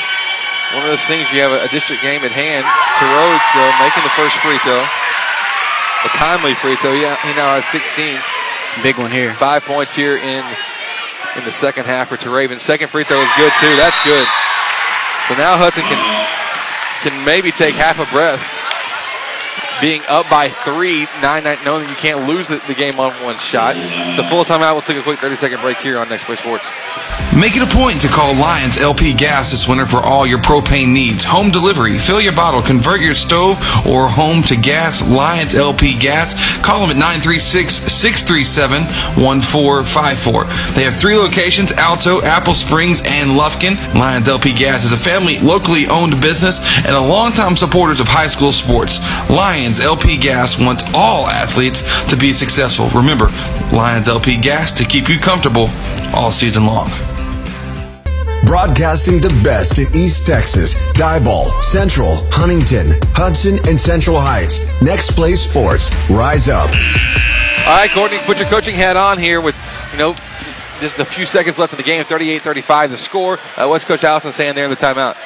one 0.72 0.82
of 0.86 0.90
those 0.94 1.04
things. 1.04 1.28
You 1.36 1.42
have 1.44 1.52
a, 1.52 1.66
a 1.66 1.68
district 1.68 2.00
game 2.00 2.24
at 2.24 2.32
hand. 2.32 2.64
To 2.64 3.04
Rhodes 3.12 3.44
though, 3.52 3.72
making 3.82 4.02
the 4.08 4.14
first 4.16 4.34
free 4.40 4.56
throw, 4.64 4.80
a 4.80 6.10
timely 6.16 6.54
free 6.54 6.76
throw. 6.80 6.94
Yeah, 6.96 7.18
he 7.22 7.34
now 7.36 7.58
has 7.60 7.66
16. 7.74 8.18
Big 8.82 8.96
one 8.96 9.10
here. 9.10 9.34
Five 9.34 9.62
points 9.66 9.94
here 9.94 10.16
in 10.16 10.42
in 11.36 11.42
the 11.44 11.52
second 11.52 11.86
half 11.86 12.08
for 12.14 12.18
Raven. 12.30 12.58
Second 12.58 12.88
free 12.88 13.04
throw 13.04 13.20
is 13.20 13.30
good 13.36 13.52
too. 13.60 13.74
That's 13.76 13.98
good. 14.06 14.26
So 15.28 15.34
now 15.34 15.56
Hudson 15.56 15.84
can 15.84 16.00
can 17.02 17.24
maybe 17.24 17.50
take 17.50 17.74
half 17.74 17.98
a 17.98 18.06
breath 18.12 18.42
being 19.82 20.00
up 20.08 20.30
by 20.30 20.48
three, 20.48 21.06
nine, 21.20 21.42
nine, 21.42 21.58
knowing 21.64 21.82
that 21.82 21.90
you 21.90 21.96
can't 21.96 22.28
lose 22.28 22.46
the, 22.46 22.62
the 22.68 22.74
game 22.74 23.00
on 23.00 23.12
one 23.24 23.36
shot. 23.36 23.74
The 24.16 24.22
full 24.30 24.44
timeout. 24.44 24.74
We'll 24.74 24.82
take 24.82 24.96
a 24.96 25.02
quick 25.02 25.18
30 25.18 25.36
second 25.36 25.60
break 25.60 25.78
here 25.78 25.98
on 25.98 26.08
Next 26.08 26.24
Play 26.24 26.36
Sports. 26.36 26.70
Make 27.36 27.56
it 27.56 27.62
a 27.62 27.66
point 27.66 28.02
to 28.02 28.08
call 28.08 28.34
Lions 28.34 28.78
LP 28.78 29.12
Gas 29.12 29.50
this 29.50 29.66
winter 29.66 29.86
for 29.86 29.96
all 29.96 30.26
your 30.26 30.38
propane 30.38 30.92
needs. 30.92 31.24
Home 31.24 31.50
delivery, 31.50 31.98
fill 31.98 32.20
your 32.20 32.34
bottle, 32.34 32.62
convert 32.62 33.00
your 33.00 33.14
stove 33.14 33.56
or 33.86 34.08
home 34.08 34.42
to 34.44 34.56
gas. 34.56 35.02
Lions 35.10 35.54
LP 35.54 35.98
Gas. 35.98 36.34
Call 36.62 36.82
them 36.82 36.90
at 36.90 36.96
936 36.96 37.74
637 37.74 38.84
1454. 39.20 40.44
They 40.74 40.84
have 40.84 41.00
three 41.00 41.16
locations 41.16 41.72
Alto, 41.72 42.22
Apple 42.22 42.54
Springs, 42.54 43.02
and 43.04 43.30
Lufkin. 43.30 43.76
Lions 43.94 44.28
LP 44.28 44.52
Gas 44.52 44.84
is 44.84 44.92
a 44.92 44.98
family, 44.98 45.40
locally 45.40 45.88
owned 45.88 46.20
business 46.20 46.60
and 46.76 46.94
a 46.94 47.00
longtime 47.00 47.56
supporters 47.56 47.98
of 47.98 48.06
high 48.06 48.28
school 48.28 48.52
sports. 48.52 49.00
Lions 49.28 49.71
LP 49.80 50.16
Gas 50.16 50.58
wants 50.58 50.82
all 50.94 51.26
athletes 51.26 51.82
to 52.10 52.16
be 52.16 52.32
successful. 52.32 52.88
Remember, 52.88 53.26
Lions 53.74 54.08
LP 54.08 54.36
Gas 54.36 54.72
to 54.78 54.84
keep 54.84 55.08
you 55.08 55.18
comfortable 55.18 55.68
all 56.14 56.32
season 56.32 56.66
long. 56.66 56.90
Broadcasting 58.44 59.20
the 59.20 59.30
best 59.44 59.78
in 59.78 59.86
East 59.94 60.26
Texas, 60.26 60.74
Diboll, 60.92 61.62
Central, 61.62 62.12
Huntington, 62.32 62.98
Hudson, 63.14 63.54
and 63.68 63.78
Central 63.78 64.18
Heights. 64.18 64.80
Next 64.82 65.12
Play 65.12 65.34
Sports. 65.34 65.90
Rise 66.10 66.48
up. 66.48 66.70
All 67.66 67.76
right, 67.76 67.90
Courtney, 67.90 68.18
put 68.26 68.38
your 68.40 68.48
coaching 68.48 68.74
hat 68.74 68.96
on 68.96 69.18
here 69.18 69.40
with, 69.40 69.54
you 69.92 69.98
know, 69.98 70.14
just 70.80 70.98
a 70.98 71.04
few 71.04 71.24
seconds 71.24 71.58
left 71.58 71.72
in 71.72 71.76
the 71.76 71.84
game. 71.84 72.04
38-35 72.04 72.90
the 72.90 72.98
score. 72.98 73.38
Uh, 73.56 73.68
what's 73.68 73.84
Coach 73.84 74.02
Allison 74.02 74.32
saying 74.32 74.56
there 74.56 74.64
in 74.64 74.70
the 74.70 74.76
timeout? 74.76 75.16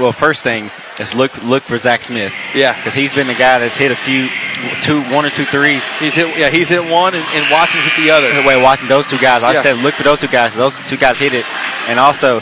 Well, 0.00 0.12
first 0.12 0.42
thing 0.42 0.70
is 0.98 1.14
look 1.14 1.30
look 1.44 1.62
for 1.62 1.76
Zach 1.78 2.02
Smith. 2.02 2.32
Yeah, 2.54 2.74
because 2.74 2.94
he's 2.94 3.14
been 3.14 3.26
the 3.26 3.34
guy 3.34 3.58
that's 3.58 3.76
hit 3.76 3.92
a 3.92 3.96
few, 3.96 4.28
two, 4.82 5.02
one 5.14 5.26
or 5.26 5.30
two 5.30 5.44
threes. 5.44 5.86
He's 5.98 6.14
hit, 6.14 6.36
yeah, 6.38 6.48
he's 6.50 6.68
hit 6.68 6.82
one, 6.82 7.14
and, 7.14 7.24
and 7.34 7.50
Watson's 7.52 7.84
hit 7.84 8.04
the 8.04 8.10
other. 8.10 8.26
Wait, 8.46 8.62
watching 8.62 8.88
those 8.88 9.06
two 9.06 9.18
guys. 9.18 9.42
I 9.42 9.52
Yeah. 9.52 9.62
said 9.62 9.76
look 9.78 9.94
for 9.94 10.02
those 10.02 10.20
two 10.20 10.28
guys. 10.28 10.54
Those 10.56 10.74
two 10.88 10.96
guys 10.96 11.18
hit 11.18 11.34
it, 11.34 11.44
and 11.88 12.00
also 12.00 12.40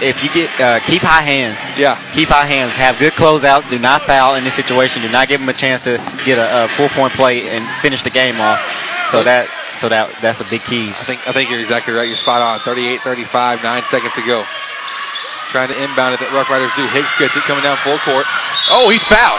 if 0.00 0.24
you 0.24 0.30
get 0.32 0.48
uh, 0.60 0.80
keep 0.80 1.02
high 1.02 1.20
hands. 1.22 1.60
Yeah, 1.76 2.00
keep 2.14 2.28
high 2.30 2.46
hands. 2.46 2.72
Have 2.76 2.98
good 2.98 3.12
closeout. 3.12 3.68
Do 3.68 3.78
not 3.78 4.02
foul 4.02 4.34
in 4.36 4.44
this 4.44 4.54
situation. 4.54 5.02
Do 5.02 5.10
not 5.10 5.28
give 5.28 5.40
them 5.40 5.48
a 5.50 5.52
chance 5.54 5.82
to 5.84 5.98
get 6.24 6.38
a, 6.38 6.64
a 6.64 6.68
four 6.68 6.88
point 6.88 7.12
play 7.12 7.48
and 7.50 7.68
finish 7.82 8.02
the 8.02 8.10
game 8.10 8.40
off. 8.40 8.60
So 9.10 9.22
that 9.24 9.48
so 9.76 9.88
that 9.90 10.08
that's 10.22 10.40
a 10.40 10.44
big 10.44 10.62
key. 10.64 10.88
I 10.88 10.92
think 10.92 11.28
I 11.28 11.32
think 11.32 11.50
you're 11.50 11.60
exactly 11.60 11.92
right. 11.92 12.08
You're 12.08 12.16
spot 12.16 12.40
on. 12.40 12.60
38-35, 12.60 13.62
nine 13.62 13.82
seconds 13.90 14.14
to 14.14 14.24
go. 14.26 14.44
Trying 15.54 15.70
to 15.70 15.78
inbound 15.78 16.10
it 16.10 16.18
that 16.18 16.34
Rough 16.34 16.50
Riders 16.50 16.74
do. 16.74 16.82
Hicks 16.90 17.14
gets 17.14 17.30
it 17.38 17.46
coming 17.46 17.62
down 17.62 17.78
full 17.86 18.02
court. 18.02 18.26
Oh, 18.74 18.90
he's 18.90 19.06
fouled. 19.06 19.38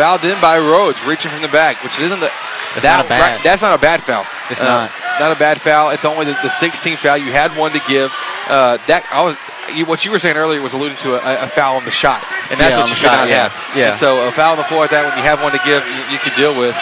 Fouled 0.00 0.24
in 0.24 0.40
by 0.40 0.56
Rhodes, 0.56 0.96
reaching 1.04 1.28
from 1.28 1.44
the 1.44 1.52
back, 1.52 1.84
which 1.84 2.00
isn't 2.00 2.20
the. 2.24 2.32
That's 2.72 2.84
not 2.88 3.04
a 3.04 3.08
bad- 3.08 3.44
That's 3.44 3.60
not 3.60 3.76
a 3.76 3.80
bad 3.80 4.00
foul. 4.02 4.24
It's 4.48 4.60
Uh, 4.60 4.88
not. 4.88 4.90
Not 5.20 5.32
a 5.32 5.38
bad 5.38 5.60
foul. 5.60 5.90
It's 5.92 6.04
only 6.04 6.24
the, 6.24 6.32
the 6.40 6.48
16th 6.48 6.98
foul. 7.04 7.16
You 7.20 7.32
had 7.32 7.52
one 7.56 7.72
to 7.72 7.80
give. 7.88 8.12
Uh, 8.48 8.76
that 8.88 9.04
I 9.12 9.20
was. 9.28 9.36
You, 9.76 9.84
what 9.84 10.04
you 10.04 10.10
were 10.10 10.18
saying 10.18 10.36
earlier 10.40 10.62
was 10.64 10.72
alluding 10.72 10.96
to 11.04 11.16
a, 11.20 11.44
a 11.44 11.48
foul 11.52 11.76
on 11.76 11.84
the 11.84 11.90
shot, 11.92 12.24
and 12.48 12.56
that's 12.60 12.70
Yeah, 12.72 12.80
what 12.80 12.88
you 12.88 12.96
should 12.96 13.12
shot, 13.12 13.24
not 13.24 13.28
yeah. 13.28 13.48
have. 13.52 13.76
Yeah. 13.76 13.90
And 13.92 14.00
so 14.00 14.28
a 14.28 14.32
foul 14.32 14.52
on 14.52 14.58
the 14.58 14.64
floor 14.64 14.84
at 14.84 14.90
that 14.96 15.04
when 15.04 15.16
you 15.20 15.24
have 15.28 15.42
one 15.44 15.52
to 15.52 15.60
give, 15.68 15.84
you, 15.84 16.16
you 16.16 16.18
can 16.24 16.32
deal 16.32 16.56
with. 16.56 16.72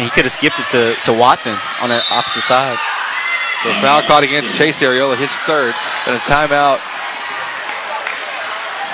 And 0.00 0.04
he 0.04 0.10
could 0.12 0.24
have 0.24 0.32
skipped 0.32 0.60
it 0.60 0.68
to, 0.72 0.96
to 1.04 1.12
Watson 1.12 1.56
on 1.80 1.88
the 1.92 2.00
opposite 2.12 2.44
side. 2.44 2.76
So 3.66 3.80
foul 3.82 4.02
caught 4.02 4.22
against 4.24 4.54
Chase 4.54 4.80
Areola, 4.80 5.16
his 5.16 5.30
third, 5.46 5.74
and 6.06 6.14
a 6.14 6.20
timeout 6.20 6.78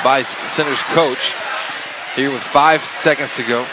by 0.05 0.23
Center's 0.49 0.83
coach. 0.95 1.33
Here 2.17 2.31
with 2.31 2.43
five 2.43 2.85
seconds 2.85 3.35
to 3.37 3.43
go. 3.43 3.67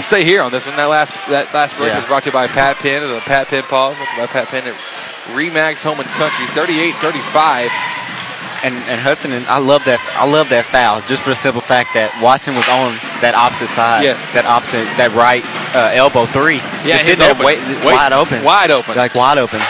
Stay 0.00 0.24
here 0.24 0.42
on 0.42 0.52
this 0.52 0.64
one. 0.66 0.76
That 0.76 0.86
last 0.86 1.12
that 1.28 1.52
last 1.52 1.76
break 1.76 1.88
Yeah. 1.92 1.98
was 1.98 2.06
brought 2.06 2.22
to 2.24 2.28
you 2.28 2.32
by 2.32 2.46
Pat 2.48 2.76
Penn. 2.78 3.02
It 3.02 3.06
was 3.06 3.18
a 3.18 3.20
Pat 3.26 3.48
Penn 3.48 3.62
pause. 3.64 3.96
By 4.16 4.26
Pat 4.26 4.48
Penn 4.48 4.66
at 4.66 4.74
Remax 5.32 5.82
Home 5.82 5.98
and 6.00 6.08
Country, 6.10 6.46
38-35. 6.54 7.70
And 8.64 8.74
and 8.88 9.00
Hudson 9.00 9.32
and 9.32 9.46
I 9.46 9.58
love 9.58 9.84
that 9.84 10.00
I 10.16 10.24
love 10.24 10.48
that 10.50 10.64
foul 10.66 11.00
just 11.02 11.22
for 11.22 11.30
the 11.30 11.36
simple 11.36 11.60
fact 11.60 11.92
that 11.94 12.08
Watson 12.22 12.54
was 12.54 12.68
on 12.68 12.96
that 13.20 13.34
opposite 13.36 13.68
side. 13.68 14.04
Yes. 14.04 14.16
That 14.32 14.46
opposite 14.46 14.84
that 14.96 15.12
right 15.12 15.44
uh, 15.76 15.92
elbow 15.92 16.24
three. 16.26 16.56
Yeah, 16.56 16.96
Just 16.96 17.04
he's 17.04 17.04
sitting 17.16 17.18
there 17.20 17.32
open. 17.32 17.44
wait- 17.44 17.60
Wait- 17.84 17.84
wide 17.96 18.12
open. 18.12 18.42
wide 18.44 18.70
open. 18.70 18.96
Like 18.96 19.14
wide 19.14 19.36
open. 19.38 19.60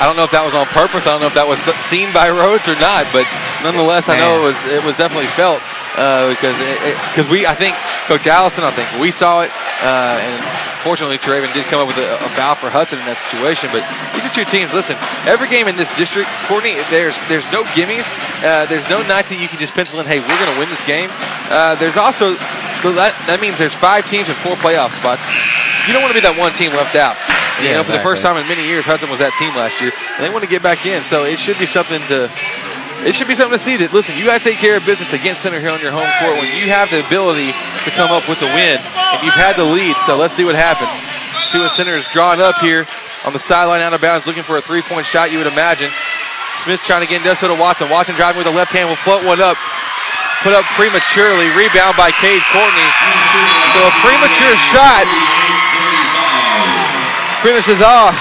I 0.00 0.04
don't 0.04 0.16
know 0.16 0.24
if 0.24 0.30
that 0.36 0.44
was 0.44 0.52
on 0.52 0.66
purpose. 0.76 1.06
I 1.08 1.16
don't 1.16 1.24
know 1.24 1.32
if 1.32 1.38
that 1.40 1.48
was 1.48 1.60
seen 1.88 2.12
by 2.12 2.28
Rhodes 2.32 2.68
or 2.68 2.76
not, 2.76 3.08
but 3.16 3.24
nonetheless, 3.64 4.08
I 4.08 4.20
know 4.20 4.40
it 4.40 4.44
was 4.44 4.58
it 4.68 4.84
was 4.84 4.96
definitely 4.96 5.32
felt 5.32 5.64
uh, 5.96 6.30
because 6.30 6.56
because 7.10 7.28
we 7.30 7.46
I 7.46 7.54
think 7.54 7.74
Coach 8.06 8.26
Allison 8.26 8.64
I 8.64 8.70
think 8.72 8.88
we 9.00 9.10
saw 9.10 9.42
it, 9.42 9.50
uh, 9.82 10.20
and 10.20 10.36
fortunately 10.84 11.18
Teraven 11.18 11.52
did 11.52 11.64
come 11.66 11.80
up 11.80 11.88
with 11.88 11.98
a, 11.98 12.16
a 12.24 12.28
foul 12.36 12.54
for 12.54 12.70
Hudson 12.70 12.98
in 13.00 13.06
that 13.06 13.18
situation. 13.28 13.68
But 13.72 13.82
these 14.14 14.22
are 14.24 14.34
two 14.34 14.44
teams. 14.48 14.72
Listen, 14.72 14.96
every 15.26 15.48
game 15.48 15.66
in 15.68 15.76
this 15.76 15.90
district, 15.96 16.28
Courtney, 16.46 16.76
there's 16.92 17.16
there's 17.28 17.46
no 17.50 17.64
gimmies. 17.74 18.06
Uh, 18.44 18.66
there's 18.66 18.86
no 18.88 19.00
night 19.08 19.26
that 19.32 19.40
you 19.40 19.48
can 19.48 19.58
just 19.58 19.72
pencil 19.74 19.98
in. 20.00 20.06
Hey, 20.06 20.20
we're 20.20 20.38
going 20.38 20.52
to 20.52 20.58
win 20.60 20.68
this 20.68 20.84
game. 20.86 21.08
Uh, 21.48 21.74
there's 21.76 21.96
also 21.96 22.36
that 22.94 23.16
that 23.26 23.40
means 23.40 23.58
there's 23.58 23.74
five 23.74 24.06
teams 24.08 24.28
with 24.28 24.36
four 24.44 24.54
playoff 24.56 24.94
spots. 24.94 25.24
You 25.88 25.94
don't 25.94 26.02
want 26.02 26.14
to 26.14 26.18
be 26.18 26.26
that 26.26 26.36
one 26.38 26.52
team 26.52 26.70
left 26.74 26.94
out. 26.94 27.16
you 27.62 27.70
Yeah, 27.70 27.78
know, 27.78 27.84
for 27.84 27.92
the 27.92 28.02
first 28.04 28.22
time 28.22 28.36
in 28.36 28.46
many 28.46 28.66
years, 28.66 28.84
Hudson 28.84 29.08
was 29.08 29.18
that 29.22 29.32
team 29.38 29.54
last 29.56 29.80
year, 29.80 29.90
and 29.94 30.20
they 30.22 30.30
want 30.30 30.44
to 30.44 30.50
get 30.50 30.62
back 30.62 30.84
in. 30.84 31.02
So 31.06 31.24
it 31.24 31.38
should 31.38 31.58
be 31.58 31.66
something 31.66 32.02
to. 32.12 32.30
It 33.04 33.14
should 33.14 33.28
be 33.28 33.34
something 33.34 33.58
to 33.58 33.62
see 33.62 33.76
that. 33.78 33.92
Listen, 33.92 34.16
you 34.16 34.24
got 34.24 34.38
to 34.38 34.44
take 34.44 34.58
care 34.58 34.76
of 34.76 34.86
business 34.86 35.12
against 35.12 35.42
Center 35.42 35.60
here 35.60 35.70
on 35.70 35.80
your 35.80 35.92
home 35.92 36.08
court 36.18 36.38
when 36.40 36.48
you 36.56 36.72
have 36.72 36.90
the 36.90 37.04
ability 37.04 37.52
to 37.84 37.90
come 37.92 38.10
up 38.10 38.28
with 38.28 38.40
the 38.40 38.48
win, 38.50 38.80
and 38.80 39.18
you've 39.22 39.36
had 39.36 39.54
the 39.54 39.64
lead. 39.66 39.94
So 40.08 40.16
let's 40.16 40.34
see 40.34 40.42
what 40.42 40.56
happens. 40.56 40.90
See 41.52 41.58
what 41.58 41.70
Center 41.76 41.94
is 41.94 42.06
drawing 42.10 42.40
up 42.40 42.56
here 42.58 42.86
on 43.22 43.32
the 43.32 43.38
sideline 43.38 43.82
out 43.82 43.94
of 43.94 44.00
bounds, 44.00 44.26
looking 44.26 44.42
for 44.42 44.56
a 44.56 44.62
three-point 44.62 45.06
shot. 45.06 45.30
You 45.30 45.38
would 45.38 45.46
imagine. 45.46 45.90
Smith 46.64 46.82
trying 46.82 47.02
to 47.02 47.10
get 47.10 47.22
into 47.22 47.46
to 47.46 47.54
Watson. 47.54 47.90
Watson 47.90 48.16
driving 48.16 48.42
with 48.42 48.50
the 48.50 48.56
left 48.56 48.72
hand 48.74 48.88
will 48.88 48.98
float 49.06 49.22
one 49.22 49.38
up. 49.38 49.54
Put 50.42 50.54
up 50.54 50.66
prematurely. 50.74 51.46
Rebound 51.54 51.94
by 51.94 52.10
Cade 52.10 52.42
Courtney. 52.50 52.90
So 53.74 53.86
a 53.86 53.92
premature 54.02 54.56
shot 54.74 55.06
finishes 57.42 57.82
off 57.82 58.18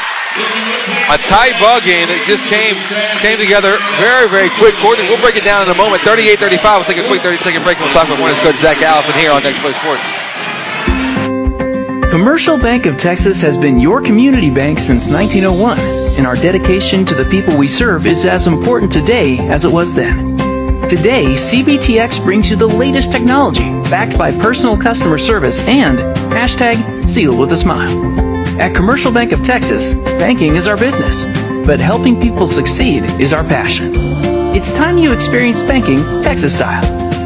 a 1.09 1.17
tight 1.29 1.53
ball 1.61 1.81
game 1.81 2.09
that 2.09 2.17
just 2.25 2.45
came 2.49 2.73
came 3.21 3.37
together 3.37 3.77
very, 4.01 4.25
very 4.27 4.49
quick. 4.57 4.73
Courtney, 4.81 5.05
we'll 5.05 5.21
break 5.21 5.37
it 5.37 5.45
down 5.45 5.65
in 5.65 5.69
a 5.69 5.77
moment. 5.77 6.01
38-35. 6.01 6.61
We'll 6.63 6.89
take 6.89 7.01
a 7.01 7.07
quick 7.07 7.21
30-second 7.21 7.63
break. 7.63 7.77
We'll 7.79 7.93
talk 7.93 8.09
with 8.09 8.19
Morning's 8.19 8.41
coach 8.41 8.57
Zach 8.57 8.81
Allison 8.81 9.13
here 9.13 9.31
on 9.31 9.43
Next 9.43 9.59
Play 9.61 9.73
Sports. 9.73 10.03
Commercial 12.09 12.57
Bank 12.57 12.85
of 12.85 12.97
Texas 12.97 13.41
has 13.41 13.57
been 13.57 13.79
your 13.79 14.01
community 14.01 14.49
bank 14.49 14.79
since 14.79 15.09
1901, 15.09 15.77
and 16.17 16.25
our 16.25 16.35
dedication 16.35 17.05
to 17.05 17.13
the 17.13 17.25
people 17.25 17.57
we 17.57 17.67
serve 17.67 18.05
is 18.05 18.25
as 18.25 18.47
important 18.47 18.91
today 18.91 19.37
as 19.49 19.65
it 19.65 19.71
was 19.71 19.93
then. 19.93 20.37
Today, 20.87 21.33
CBTX 21.33 22.23
brings 22.23 22.49
you 22.49 22.55
the 22.55 22.67
latest 22.67 23.11
technology 23.11 23.69
backed 23.89 24.17
by 24.17 24.31
personal 24.31 24.77
customer 24.77 25.17
service 25.17 25.59
and 25.67 25.97
hashtag 26.31 27.05
sealed 27.05 27.39
with 27.39 27.51
a 27.51 27.57
smile. 27.57 28.34
At 28.57 28.73
Commercial 28.73 29.11
Bank 29.11 29.33
of 29.33 29.43
Texas, 29.43 29.93
banking 30.17 30.55
is 30.55 30.65
our 30.65 30.77
business, 30.77 31.25
but 31.67 31.77
helping 31.77 32.21
people 32.21 32.47
succeed 32.47 33.03
is 33.19 33.33
our 33.33 33.43
passion. 33.43 33.91
It's 34.55 34.71
time 34.71 34.97
you 34.97 35.11
experience 35.11 35.61
banking 35.61 35.97
Texas 36.23 36.55
style. 36.55 36.85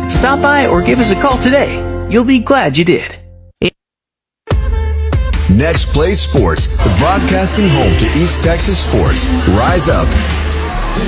Stop 0.10 0.42
by 0.42 0.66
or 0.66 0.82
give 0.82 0.98
us 0.98 1.12
a 1.12 1.22
call 1.22 1.38
today. 1.38 1.78
You'll 2.10 2.26
be 2.26 2.40
glad 2.40 2.76
you 2.78 2.84
did. 2.84 3.16
Next 5.52 5.94
Play 5.94 6.14
Sports, 6.14 6.78
the 6.78 6.90
broadcasting 6.98 7.70
home 7.70 7.96
to 8.00 8.06
East 8.18 8.44
Texas 8.44 8.80
sports. 8.82 9.28
Rise 9.50 9.88
up. 9.88 10.08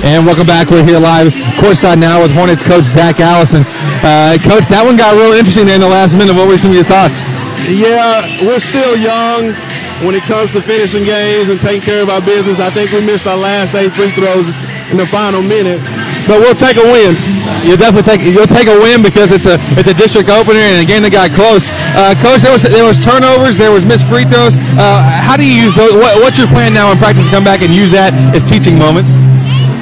And 0.04 0.24
welcome 0.24 0.46
back. 0.46 0.70
We're 0.70 0.84
here 0.84 1.00
live 1.00 1.32
courtside 1.58 1.98
now 1.98 2.22
with 2.22 2.30
Hornets 2.32 2.62
coach 2.62 2.84
Zach 2.84 3.18
Allison. 3.18 3.64
Uh, 4.06 4.38
coach, 4.46 4.70
that 4.70 4.82
one 4.86 4.96
got 4.96 5.14
real 5.14 5.32
interesting 5.32 5.66
in 5.66 5.80
the 5.80 5.88
last 5.88 6.14
minute. 6.16 6.36
What 6.36 6.46
were 6.46 6.58
some 6.58 6.70
of 6.70 6.76
your 6.76 6.84
thoughts? 6.86 7.18
Yeah, 7.66 8.22
we're 8.46 8.60
still 8.60 8.96
young 8.96 9.54
when 10.02 10.14
it 10.14 10.22
comes 10.26 10.52
to 10.52 10.60
finishing 10.62 11.04
games 11.04 11.48
and 11.48 11.58
taking 11.58 11.82
care 11.82 12.02
of 12.02 12.10
our 12.10 12.20
business. 12.20 12.58
I 12.58 12.70
think 12.70 12.90
we 12.90 13.00
missed 13.04 13.26
our 13.26 13.38
last 13.38 13.74
eight 13.74 13.92
free 13.94 14.10
throws 14.10 14.46
in 14.90 14.98
the 14.98 15.06
final 15.06 15.40
minute, 15.42 15.80
but 16.26 16.42
we'll 16.42 16.58
take 16.58 16.76
a 16.76 16.84
win. 16.84 17.14
you'll 17.62 17.78
definitely 17.78 18.04
take 18.04 18.20
you'll 18.26 18.50
take 18.50 18.68
a 18.68 18.78
win 18.82 19.02
because 19.02 19.30
it's 19.32 19.46
a 19.46 19.56
it's 19.78 19.88
a 19.88 19.94
district 19.94 20.28
opener 20.28 20.58
and 20.58 20.82
a 20.82 20.86
game 20.86 21.02
that 21.06 21.14
got 21.14 21.30
close. 21.32 21.70
Uh, 21.94 22.12
Coach, 22.18 22.42
there 22.42 22.52
was 22.52 22.62
there 22.66 22.84
was 22.84 22.98
turnovers, 22.98 23.56
there 23.56 23.70
was 23.72 23.86
missed 23.86 24.06
free 24.10 24.26
throws. 24.26 24.58
Uh, 24.76 25.00
how 25.22 25.38
do 25.38 25.46
you 25.46 25.54
use 25.54 25.74
those? 25.78 25.94
What, 25.94 26.18
what's 26.20 26.36
your 26.36 26.50
plan 26.50 26.74
now 26.74 26.90
in 26.90 26.98
practice 26.98 27.24
to 27.26 27.32
come 27.32 27.46
back 27.46 27.62
and 27.62 27.72
use 27.72 27.94
that 27.94 28.12
as 28.34 28.44
teaching 28.44 28.76
moments? 28.76 29.14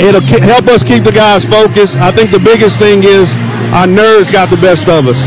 It'll 0.01 0.25
help 0.25 0.69
us 0.69 0.81
keep 0.81 1.05
the 1.05 1.13
guys 1.13 1.45
focused. 1.45 2.01
I 2.01 2.11
think 2.11 2.31
the 2.31 2.41
biggest 2.41 2.79
thing 2.81 3.05
is 3.05 3.37
our 3.77 3.87
nerves 3.87 4.33
got 4.33 4.49
the 4.49 4.57
best 4.57 4.89
of 4.89 5.05
us. 5.09 5.21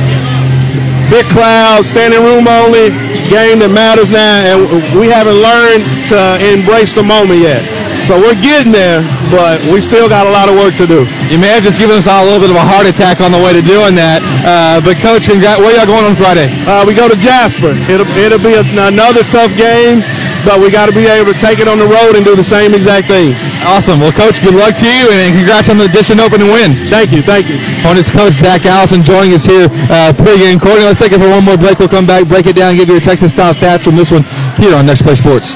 Big 1.13 1.29
crowd, 1.29 1.85
standing 1.85 2.25
room 2.25 2.49
only, 2.49 2.89
game 3.29 3.61
that 3.61 3.69
matters 3.69 4.09
now, 4.09 4.49
and 4.49 4.65
we 4.97 5.13
haven't 5.13 5.37
learned 5.37 5.85
to 6.09 6.17
embrace 6.41 6.97
the 6.97 7.05
moment 7.05 7.37
yet. 7.37 7.61
So 8.09 8.17
we're 8.17 8.33
getting 8.41 8.73
there, 8.73 9.05
but 9.29 9.61
we 9.69 9.77
still 9.77 10.09
got 10.09 10.25
a 10.25 10.33
lot 10.33 10.49
of 10.49 10.57
work 10.57 10.73
to 10.81 10.89
do. 10.89 11.05
You 11.29 11.37
may 11.37 11.53
have 11.53 11.61
just 11.61 11.77
given 11.77 11.95
us 12.01 12.09
all 12.09 12.25
a 12.25 12.27
little 12.27 12.41
bit 12.41 12.49
of 12.49 12.57
a 12.57 12.65
heart 12.65 12.89
attack 12.89 13.21
on 13.21 13.29
the 13.29 13.37
way 13.37 13.53
to 13.53 13.61
doing 13.61 13.93
that. 13.95 14.19
Uh, 14.41 14.81
but 14.81 14.97
coach, 14.99 15.29
congrat- 15.29 15.61
where 15.61 15.71
y'all 15.77 15.85
going 15.87 16.03
on 16.03 16.17
Friday? 16.17 16.49
Uh, 16.65 16.81
we 16.83 16.97
go 16.97 17.05
to 17.07 17.15
Jasper. 17.21 17.77
It'll, 17.87 18.09
it'll 18.17 18.41
be 18.41 18.57
a, 18.57 18.65
another 18.89 19.21
tough 19.23 19.53
game, 19.55 20.01
but 20.45 20.59
we 20.59 20.69
got 20.69 20.87
to 20.87 20.95
be 20.95 21.07
able 21.07 21.31
to 21.31 21.39
take 21.39 21.59
it 21.59 21.67
on 21.67 21.79
the 21.79 21.87
road 21.87 22.15
and 22.15 22.23
do 22.23 22.35
the 22.35 22.43
same 22.43 22.75
exact 22.75 23.07
thing. 23.07 23.33
Awesome. 23.63 23.99
Well, 23.99 24.11
coach, 24.11 24.43
good 24.43 24.55
luck 24.55 24.75
to 24.79 24.87
you, 24.87 25.09
and 25.11 25.35
congrats 25.35 25.71
on 25.71 25.79
the 25.79 25.87
district 25.87 26.21
opening 26.21 26.51
win. 26.51 26.71
Thank 26.91 27.11
you. 27.11 27.23
Thank 27.23 27.49
you. 27.49 27.57
Hornets 27.81 28.11
coach 28.11 28.33
Zach 28.37 28.65
Allison 28.65 29.03
joining 29.03 29.33
us 29.33 29.45
here 29.45 29.67
uh, 29.89 30.11
pregame. 30.13 30.59
Courtney, 30.59 30.85
let's 30.85 30.99
take 30.99 31.11
it 31.11 31.19
for 31.19 31.29
one 31.29 31.43
more 31.43 31.57
break. 31.57 31.79
We'll 31.79 31.91
come 31.91 32.05
back, 32.05 32.27
break 32.27 32.45
it 32.45 32.55
down, 32.55 32.75
give 32.75 32.87
you 32.87 32.99
your 32.99 33.03
Texas 33.03 33.33
style 33.33 33.53
stats 33.53 33.83
from 33.83 33.95
this 33.95 34.11
one 34.11 34.23
here 34.59 34.75
on 34.75 34.85
Next 34.85 35.01
Play 35.01 35.15
Sports. 35.15 35.55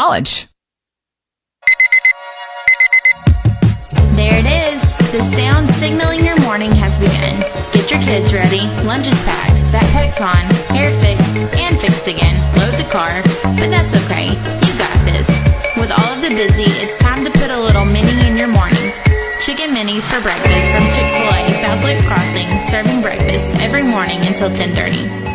There 4.17 4.33
it 4.33 4.49
is. 4.49 4.81
The 5.13 5.21
sound 5.37 5.69
signaling 5.75 6.25
your 6.25 6.41
morning 6.41 6.71
has 6.71 6.97
begun. 6.97 7.37
Get 7.71 7.91
your 7.91 8.01
kids 8.01 8.33
ready. 8.33 8.65
Lunch 8.81 9.05
is 9.05 9.21
packed. 9.29 9.61
Backpack's 9.69 10.19
on. 10.19 10.41
Hair 10.73 10.89
fixed 11.01 11.35
and 11.53 11.79
fixed 11.79 12.07
again. 12.07 12.41
Load 12.57 12.81
the 12.81 12.89
car. 12.89 13.21
But 13.61 13.69
that's 13.69 13.93
okay. 14.05 14.33
You 14.33 14.73
got 14.81 14.97
this. 15.05 15.29
With 15.77 15.91
all 15.91 16.17
of 16.17 16.23
the 16.25 16.33
busy, 16.33 16.65
it's 16.81 16.97
time 16.97 17.23
to 17.23 17.29
put 17.29 17.51
a 17.51 17.59
little 17.61 17.85
mini 17.85 18.25
in 18.25 18.35
your 18.35 18.49
morning. 18.49 18.91
Chicken 19.39 19.69
minis 19.69 20.01
for 20.09 20.19
breakfast 20.25 20.65
from 20.73 20.81
Chick-fil-A 20.97 21.45
South 21.61 21.85
Loop 21.85 22.01
Crossing, 22.09 22.49
serving 22.65 23.01
breakfast 23.01 23.45
every 23.61 23.83
morning 23.83 24.17
until 24.25 24.49
10:30. 24.49 25.30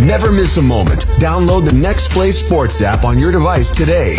Never 0.00 0.32
miss 0.32 0.56
a 0.56 0.62
moment. 0.62 1.00
Download 1.20 1.62
the 1.62 1.74
Next 1.74 2.10
Play 2.10 2.30
Sports 2.30 2.80
app 2.80 3.04
on 3.04 3.18
your 3.18 3.30
device 3.30 3.68
today. 3.70 4.16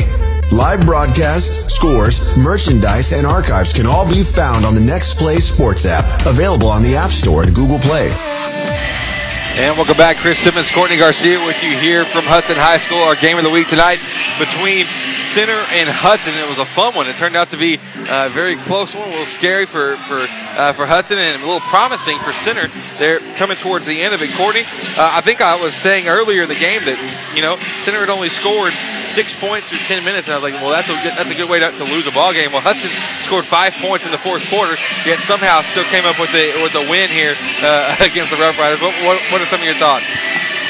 Live 0.51 0.85
broadcasts, 0.85 1.73
scores, 1.73 2.37
merchandise, 2.37 3.13
and 3.13 3.25
archives 3.25 3.73
can 3.73 3.87
all 3.87 4.07
be 4.07 4.21
found 4.21 4.63
on 4.63 4.75
the 4.75 4.81
Next 4.81 5.17
Play 5.17 5.39
Sports 5.39 5.87
app, 5.87 6.27
available 6.27 6.67
on 6.67 6.83
the 6.83 6.95
App 6.95 7.09
Store 7.09 7.41
and 7.41 7.55
Google 7.55 7.79
Play. 7.79 8.11
And 9.53 9.75
welcome 9.75 9.97
back. 9.97 10.15
Chris 10.15 10.39
Simmons, 10.39 10.71
Courtney 10.71 10.95
Garcia 10.95 11.37
with 11.45 11.61
you 11.61 11.77
here 11.77 12.05
from 12.05 12.23
Hudson 12.23 12.55
High 12.55 12.77
School. 12.77 12.99
Our 12.99 13.15
game 13.15 13.37
of 13.37 13.43
the 13.43 13.49
week 13.49 13.67
tonight 13.67 13.99
between 14.39 14.85
Center 15.35 15.59
and 15.75 15.87
Hudson. 15.87 16.33
It 16.33 16.47
was 16.47 16.57
a 16.57 16.65
fun 16.65 16.95
one. 16.95 17.07
It 17.07 17.15
turned 17.15 17.35
out 17.35 17.51
to 17.51 17.57
be 17.57 17.75
a 18.09 18.29
very 18.29 18.55
close 18.55 18.95
one, 18.95 19.07
a 19.07 19.11
little 19.11 19.25
scary 19.25 19.65
for 19.65 19.95
for 20.07 20.23
uh, 20.55 20.73
for 20.73 20.85
Hudson 20.85 21.19
and 21.19 21.35
a 21.35 21.45
little 21.45 21.59
promising 21.67 22.17
for 22.19 22.31
Center. 22.31 22.71
They're 22.97 23.19
coming 23.35 23.57
towards 23.57 23.85
the 23.85 24.01
end 24.01 24.15
of 24.15 24.21
it. 24.21 24.31
Courtney, 24.35 24.63
uh, 24.95 25.19
I 25.19 25.21
think 25.21 25.41
I 25.41 25.61
was 25.61 25.75
saying 25.75 26.07
earlier 26.07 26.43
in 26.43 26.49
the 26.49 26.59
game 26.59 26.83
that 26.87 26.95
you 27.35 27.41
know 27.41 27.57
Center 27.83 27.99
had 27.99 28.09
only 28.09 28.29
scored 28.29 28.71
six 29.11 29.35
points 29.39 29.67
through 29.67 29.83
ten 29.91 30.03
minutes, 30.03 30.27
and 30.27 30.35
I 30.35 30.37
was 30.39 30.47
like, 30.47 30.59
well, 30.63 30.71
that's 30.71 30.87
a 30.87 30.95
good, 31.03 31.15
that's 31.15 31.31
a 31.31 31.35
good 31.35 31.51
way 31.51 31.59
to, 31.59 31.71
to 31.71 31.83
lose 31.91 32.07
a 32.07 32.15
ball 32.15 32.31
game. 32.31 32.51
Well, 32.51 32.63
Hudson 32.63 32.91
scored 33.27 33.43
five 33.43 33.75
points 33.79 34.07
in 34.07 34.11
the 34.11 34.19
fourth 34.19 34.43
quarter, 34.51 34.75
yet 35.03 35.19
somehow 35.23 35.61
still 35.71 35.87
came 35.91 36.07
up 36.07 36.19
with 36.19 36.31
the 36.31 36.51
with 36.63 36.71
the 36.71 36.83
win 36.87 37.07
here 37.11 37.35
uh, 37.63 37.95
against 38.03 38.31
the 38.31 38.39
Rough 38.39 38.59
Riders. 38.59 38.79
What, 38.83 38.95
what, 39.03 39.19
what 39.31 39.40
are 39.41 39.49
some 39.49 39.59
of 39.61 39.67
your 39.67 39.77
thoughts? 39.81 40.05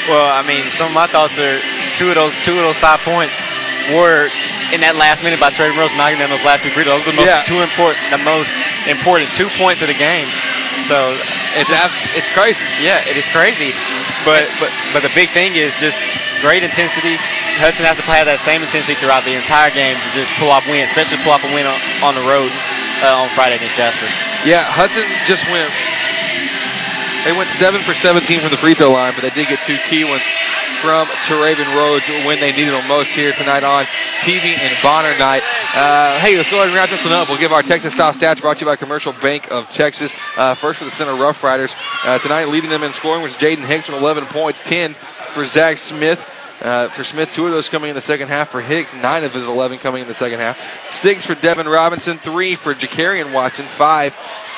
Well, 0.08 0.26
I 0.26 0.42
mean, 0.42 0.66
some 0.72 0.88
of 0.88 0.94
my 0.94 1.06
thoughts 1.06 1.38
are 1.38 1.60
two 1.94 2.08
of 2.10 2.16
those 2.16 2.34
two 2.42 2.56
of 2.58 2.64
those 2.66 2.78
five 2.78 2.98
points 3.06 3.38
were 3.94 4.26
in 4.74 4.80
that 4.82 4.96
last 4.96 5.22
minute 5.22 5.38
by 5.38 5.50
Trey 5.50 5.70
Rose 5.74 5.92
knocking 5.94 6.18
down 6.18 6.30
those 6.30 6.42
last 6.46 6.62
two 6.64 6.70
free 6.74 6.82
throws. 6.86 7.04
Those 7.04 7.12
are 7.12 7.16
the 7.18 7.22
most 7.22 7.30
Yeah. 7.30 7.42
two 7.46 7.60
important, 7.62 8.00
the 8.10 8.22
most 8.24 8.50
important 8.88 9.30
two 9.36 9.46
points 9.60 9.82
of 9.84 9.88
the 9.92 9.98
game. 9.98 10.26
So 10.90 11.14
it's 11.54 11.70
it's 12.16 12.30
crazy. 12.34 12.64
Yeah, 12.82 13.04
it 13.06 13.14
is 13.14 13.28
crazy. 13.30 13.70
But 14.26 14.48
but 14.58 14.70
but 14.96 15.02
the 15.06 15.12
big 15.14 15.30
thing 15.30 15.54
is 15.54 15.74
just 15.78 16.02
great 16.42 16.62
intensity. 16.66 17.18
Hudson 17.60 17.84
has 17.86 18.00
to 18.00 18.06
play 18.08 18.24
that 18.24 18.40
same 18.40 18.64
intensity 18.64 18.96
throughout 18.98 19.22
the 19.28 19.36
entire 19.36 19.70
game 19.70 19.94
to 19.94 20.08
just 20.16 20.32
pull 20.40 20.48
off 20.50 20.64
win, 20.66 20.82
especially 20.88 21.20
pull 21.22 21.30
off 21.36 21.44
a 21.44 21.50
win 21.54 21.68
on, 21.68 21.78
on 22.02 22.14
the 22.16 22.24
road 22.26 22.48
uh, 23.04 23.22
on 23.22 23.28
Friday 23.36 23.60
against 23.60 23.76
Jasper. 23.76 24.08
Yeah, 24.42 24.64
Hudson 24.66 25.04
just 25.28 25.44
went. 25.52 25.68
They 27.24 27.30
went 27.30 27.50
seven 27.50 27.80
for 27.82 27.94
17 27.94 28.40
from 28.40 28.50
the 28.50 28.56
free 28.56 28.74
throw 28.74 28.90
line, 28.90 29.12
but 29.14 29.22
they 29.22 29.30
did 29.30 29.46
get 29.46 29.60
two 29.64 29.78
key 29.88 30.02
ones 30.02 30.22
from 30.82 31.06
Teraven 31.30 31.72
Rhodes 31.76 32.02
when 32.26 32.40
they 32.40 32.50
needed 32.50 32.74
them 32.74 32.88
most 32.88 33.10
here 33.10 33.32
tonight 33.32 33.62
on 33.62 33.84
Peavy 34.22 34.54
and 34.54 34.76
Bonner 34.82 35.16
night. 35.16 35.44
Uh, 35.72 36.18
hey, 36.18 36.36
let's 36.36 36.50
go 36.50 36.56
ahead 36.56 36.66
and 36.66 36.74
wrap 36.74 36.90
this 36.90 37.04
one 37.04 37.12
up. 37.12 37.28
We'll 37.28 37.38
give 37.38 37.52
our 37.52 37.62
Texas 37.62 37.94
style 37.94 38.12
stats 38.12 38.40
brought 38.40 38.56
to 38.56 38.64
you 38.64 38.66
by 38.66 38.74
Commercial 38.74 39.12
Bank 39.12 39.52
of 39.52 39.70
Texas. 39.70 40.12
Uh, 40.36 40.56
first 40.56 40.80
for 40.80 40.84
the 40.84 40.90
Center 40.90 41.14
Rough 41.14 41.44
Riders. 41.44 41.72
Uh, 42.02 42.18
tonight, 42.18 42.48
leading 42.48 42.70
them 42.70 42.82
in 42.82 42.92
scoring 42.92 43.22
was 43.22 43.34
Jaden 43.34 43.64
Hicks 43.64 43.86
with 43.86 43.98
11 43.98 44.26
points, 44.26 44.60
10 44.68 44.94
for 45.32 45.44
Zach 45.46 45.78
Smith. 45.78 46.20
Uh, 46.60 46.88
for 46.88 47.04
Smith, 47.04 47.30
two 47.32 47.46
of 47.46 47.52
those 47.52 47.68
coming 47.68 47.90
in 47.90 47.94
the 47.94 48.00
second 48.00 48.26
half. 48.26 48.50
For 48.50 48.60
Hicks, 48.60 48.92
nine 48.94 49.22
of 49.22 49.32
his 49.32 49.44
11 49.44 49.78
coming 49.78 50.02
in 50.02 50.08
the 50.08 50.14
second 50.14 50.40
half. 50.40 50.58
Six 50.90 51.24
for 51.24 51.36
Devin 51.36 51.68
Robinson, 51.68 52.18
three 52.18 52.56
for 52.56 52.74
Jakarian 52.74 53.32
Watson, 53.32 53.66
five 53.66 54.12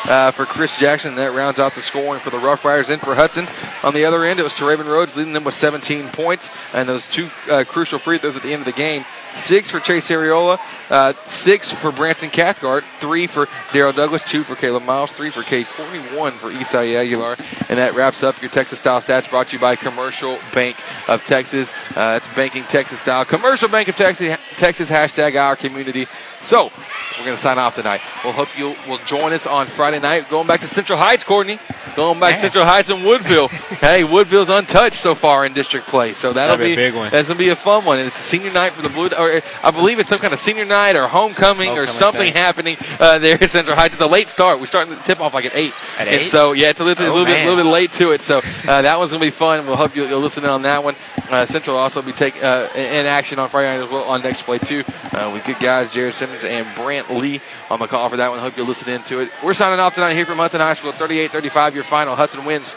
uh, 0.05 0.31
for 0.31 0.45
Chris 0.45 0.77
Jackson. 0.79 1.15
That 1.17 1.33
rounds 1.33 1.59
out 1.59 1.75
the 1.75 1.83
scoring 1.83 2.21
for 2.21 2.31
the 2.31 2.39
Rough 2.39 2.65
Riders. 2.65 2.89
And 2.89 3.01
for 3.01 3.15
Hudson, 3.15 3.47
on 3.83 3.95
the 3.95 4.05
other 4.05 4.25
end, 4.25 4.41
it 4.41 4.43
was 4.43 4.53
Teraven 4.53 4.87
Rhodes 4.87 5.17
leading 5.17 5.33
them 5.33 5.45
with 5.45 5.55
17 5.55 6.09
points 6.09 6.51
and 6.73 6.89
those 6.89 7.07
two 7.09 7.29
uh, 7.51 7.65
crucial 7.65 7.99
free 7.99 8.19
throws 8.19 8.37
at 8.37 8.43
the 8.43 8.53
end 8.53 8.61
of 8.61 8.67
the 8.67 8.73
game. 8.73 9.05
Six 9.35 9.71
for 9.71 9.81
Chase 9.81 10.09
Areola, 10.09 10.59
uh, 10.91 11.13
six 11.27 11.71
for 11.71 11.91
Branson 11.91 12.31
Cathcart, 12.31 12.85
three 13.01 13.27
for 13.27 13.47
Daryl 13.71 13.95
Douglas, 13.95 14.23
two 14.25 14.45
for 14.45 14.55
Caleb 14.57 14.85
Miles, 14.85 15.13
three 15.13 15.31
for 15.31 15.43
Cade 15.43 15.67
Courtney, 15.67 16.01
one 16.17 16.33
for 16.33 16.51
Isai 16.51 16.97
Aguilar. 16.97 17.37
And 17.69 17.79
that 17.79 17.95
wraps 17.95 18.23
up 18.23 18.41
your 18.41 18.51
Texas 18.51 18.79
Style 18.79 19.01
Stats 19.01 19.29
brought 19.29 19.49
to 19.49 19.55
you 19.55 19.61
by 19.61 19.77
Commercial 19.77 20.39
Bank 20.53 20.77
of 21.09 21.25
Texas. 21.25 21.73
Uh, 21.97 22.21
it's 22.23 22.35
banking 22.35 22.65
Texas 22.65 23.01
style. 23.01 23.25
Commercial 23.25 23.69
Bank 23.69 23.89
of 23.89 23.97
Texas, 23.97 24.39
Texas 24.57 24.89
hashtag 24.89 25.41
our 25.41 25.57
community. 25.57 26.07
So, 26.45 26.71
we're 27.19 27.25
going 27.25 27.37
to 27.37 27.43
sign 27.43 27.59
off 27.59 27.75
tonight. 27.77 28.03
We'll 28.23 28.35
hope 28.35 28.57
you 28.59 28.75
will 28.87 28.99
join 29.07 29.33
us 29.33 29.47
on 29.47 29.67
Friday 29.67 29.99
night. 29.99 30.29
Going 30.29 30.47
back 30.47 30.61
to 30.61 30.67
Central 30.67 30.99
Heights, 30.99 31.25
Courtney. 31.25 31.59
Going 31.97 32.19
back 32.21 32.35
to 32.35 32.41
Central 32.41 32.65
Heights 32.67 32.91
and 32.91 33.05
Woodville. 33.05 33.49
hey, 33.81 34.03
Woodville's 34.05 34.49
untouched 34.51 34.97
so 34.97 35.15
far 35.15 35.47
in 35.47 35.55
district 35.55 35.87
play. 35.87 36.13
So 36.13 36.33
that'll 36.33 36.57
That'll 36.59 36.67
be 36.67 36.73
a 36.73 36.77
big 36.77 36.95
one. 36.95 37.11
That's 37.13 37.29
going 37.29 37.39
to 37.39 37.45
be 37.45 37.51
a 37.51 37.57
fun 37.57 37.85
one. 37.85 37.99
And 37.99 38.09
it's 38.09 38.19
a 38.19 38.23
senior 38.23 38.53
night 38.53 38.73
for 38.73 38.83
the 38.83 38.89
Blue. 38.89 39.09
Or 39.17 39.41
I 39.63 39.71
believe 39.71 40.01
it's 40.01 40.09
some 40.11 40.19
kind 40.19 40.35
of 40.35 40.41
senior 40.41 40.65
night 40.65 40.97
or 40.97 41.07
homecoming, 41.07 41.79
or 41.79 41.87
something 41.87 42.21
thing. 42.21 42.33
happening 42.33 42.77
uh, 42.99 43.21
there 43.21 43.43
at 43.43 43.51
Central 43.51 43.77
Heights. 43.77 43.95
It's 43.95 44.03
a 44.03 44.07
late 44.07 44.29
start. 44.29 44.59
We're 44.61 44.67
starting 44.67 44.95
the 44.95 45.01
tip 45.03 45.21
off 45.21 45.33
like 45.35 45.45
at 45.47 45.55
eight. 45.55 45.73
At 45.99 46.09
And 46.09 46.17
eight? 46.23 46.25
so 46.27 46.53
yeah, 46.53 46.71
it's 46.71 46.81
a 46.81 46.85
little, 46.85 47.07
a 47.07 47.09
Oh, 47.09 47.13
little 47.13 47.27
bit, 47.27 47.41
a 47.47 47.49
little 47.49 47.65
bit 47.65 47.71
late 47.71 47.93
to 47.93 48.11
it. 48.11 48.21
So 48.23 48.39
uh, 48.39 48.83
that 48.83 48.99
one's 48.99 49.13
going 49.13 49.21
to 49.21 49.27
be 49.27 49.31
fun. 49.31 49.65
We'll 49.67 49.77
hope 49.77 49.95
you'll, 49.95 50.09
you'll 50.09 50.21
listen 50.21 50.43
in 50.45 50.51
on 50.51 50.63
that 50.63 50.83
one. 50.83 50.97
Uh, 51.31 51.47
Central 51.47 51.77
will 51.77 51.83
also 51.85 52.03
be 52.03 52.13
take 52.13 52.43
uh, 52.43 52.69
in 52.75 53.07
action 53.07 53.39
on 53.39 53.49
Friday 53.49 53.69
night 53.79 53.85
as 53.85 53.91
well 53.91 54.05
on 54.05 54.21
next 54.23 54.43
play 54.43 54.59
too. 54.59 54.83
Uh, 55.13 55.31
with 55.33 55.45
good 55.45 55.59
guys, 55.61 55.93
Jared 55.93 56.13
Simmons 56.15 56.34
and 56.43 56.67
Brant 56.75 57.15
Lee 57.15 57.41
on 57.71 57.79
the 57.79 57.87
call 57.87 58.09
for 58.09 58.17
that 58.17 58.31
one. 58.31 58.41
Hope 58.41 58.57
you'll 58.57 58.67
listen 58.67 58.89
in 58.89 59.03
to 59.05 59.21
it. 59.21 59.31
We're 59.43 59.55
signing 59.55 59.79
off 59.79 59.95
tonight 59.95 60.15
here 60.15 60.27
from 60.27 60.39
Hudson 60.39 60.61
High 60.61 60.75
School. 60.75 60.93
38-35 60.93 61.75
your 61.75 61.85
final. 61.85 62.17
Hudson 62.17 62.45
wins 62.45 62.75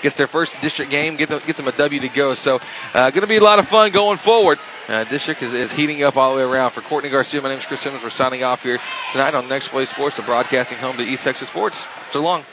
gets 0.00 0.16
their 0.16 0.26
first 0.26 0.58
district 0.60 0.90
game, 0.90 1.16
gets 1.16 1.30
them, 1.30 1.40
gets 1.44 1.58
them 1.58 1.68
a 1.68 1.72
W 1.72 2.00
to 2.00 2.08
go. 2.08 2.34
So, 2.34 2.60
uh, 2.94 3.10
going 3.10 3.22
to 3.22 3.26
be 3.26 3.36
a 3.36 3.42
lot 3.42 3.58
of 3.58 3.68
fun 3.68 3.90
going 3.90 4.18
forward. 4.18 4.58
Uh, 4.88 5.04
district 5.04 5.42
is, 5.42 5.52
is 5.52 5.72
heating 5.72 6.02
up 6.02 6.16
all 6.16 6.32
the 6.32 6.38
way 6.38 6.42
around. 6.42 6.70
For 6.72 6.80
Courtney 6.80 7.10
Garcia, 7.10 7.40
my 7.40 7.48
name 7.48 7.58
is 7.58 7.64
Chris 7.64 7.80
Simmons. 7.80 8.02
We're 8.02 8.10
signing 8.10 8.42
off 8.42 8.62
here 8.62 8.78
tonight 9.12 9.34
on 9.34 9.48
Next 9.48 9.68
Play 9.68 9.86
Sports, 9.86 10.16
the 10.16 10.22
broadcasting 10.22 10.78
home 10.78 10.96
to 10.96 11.02
East 11.02 11.24
Texas 11.24 11.48
Sports. 11.48 11.86
So 12.10 12.22
long. 12.22 12.44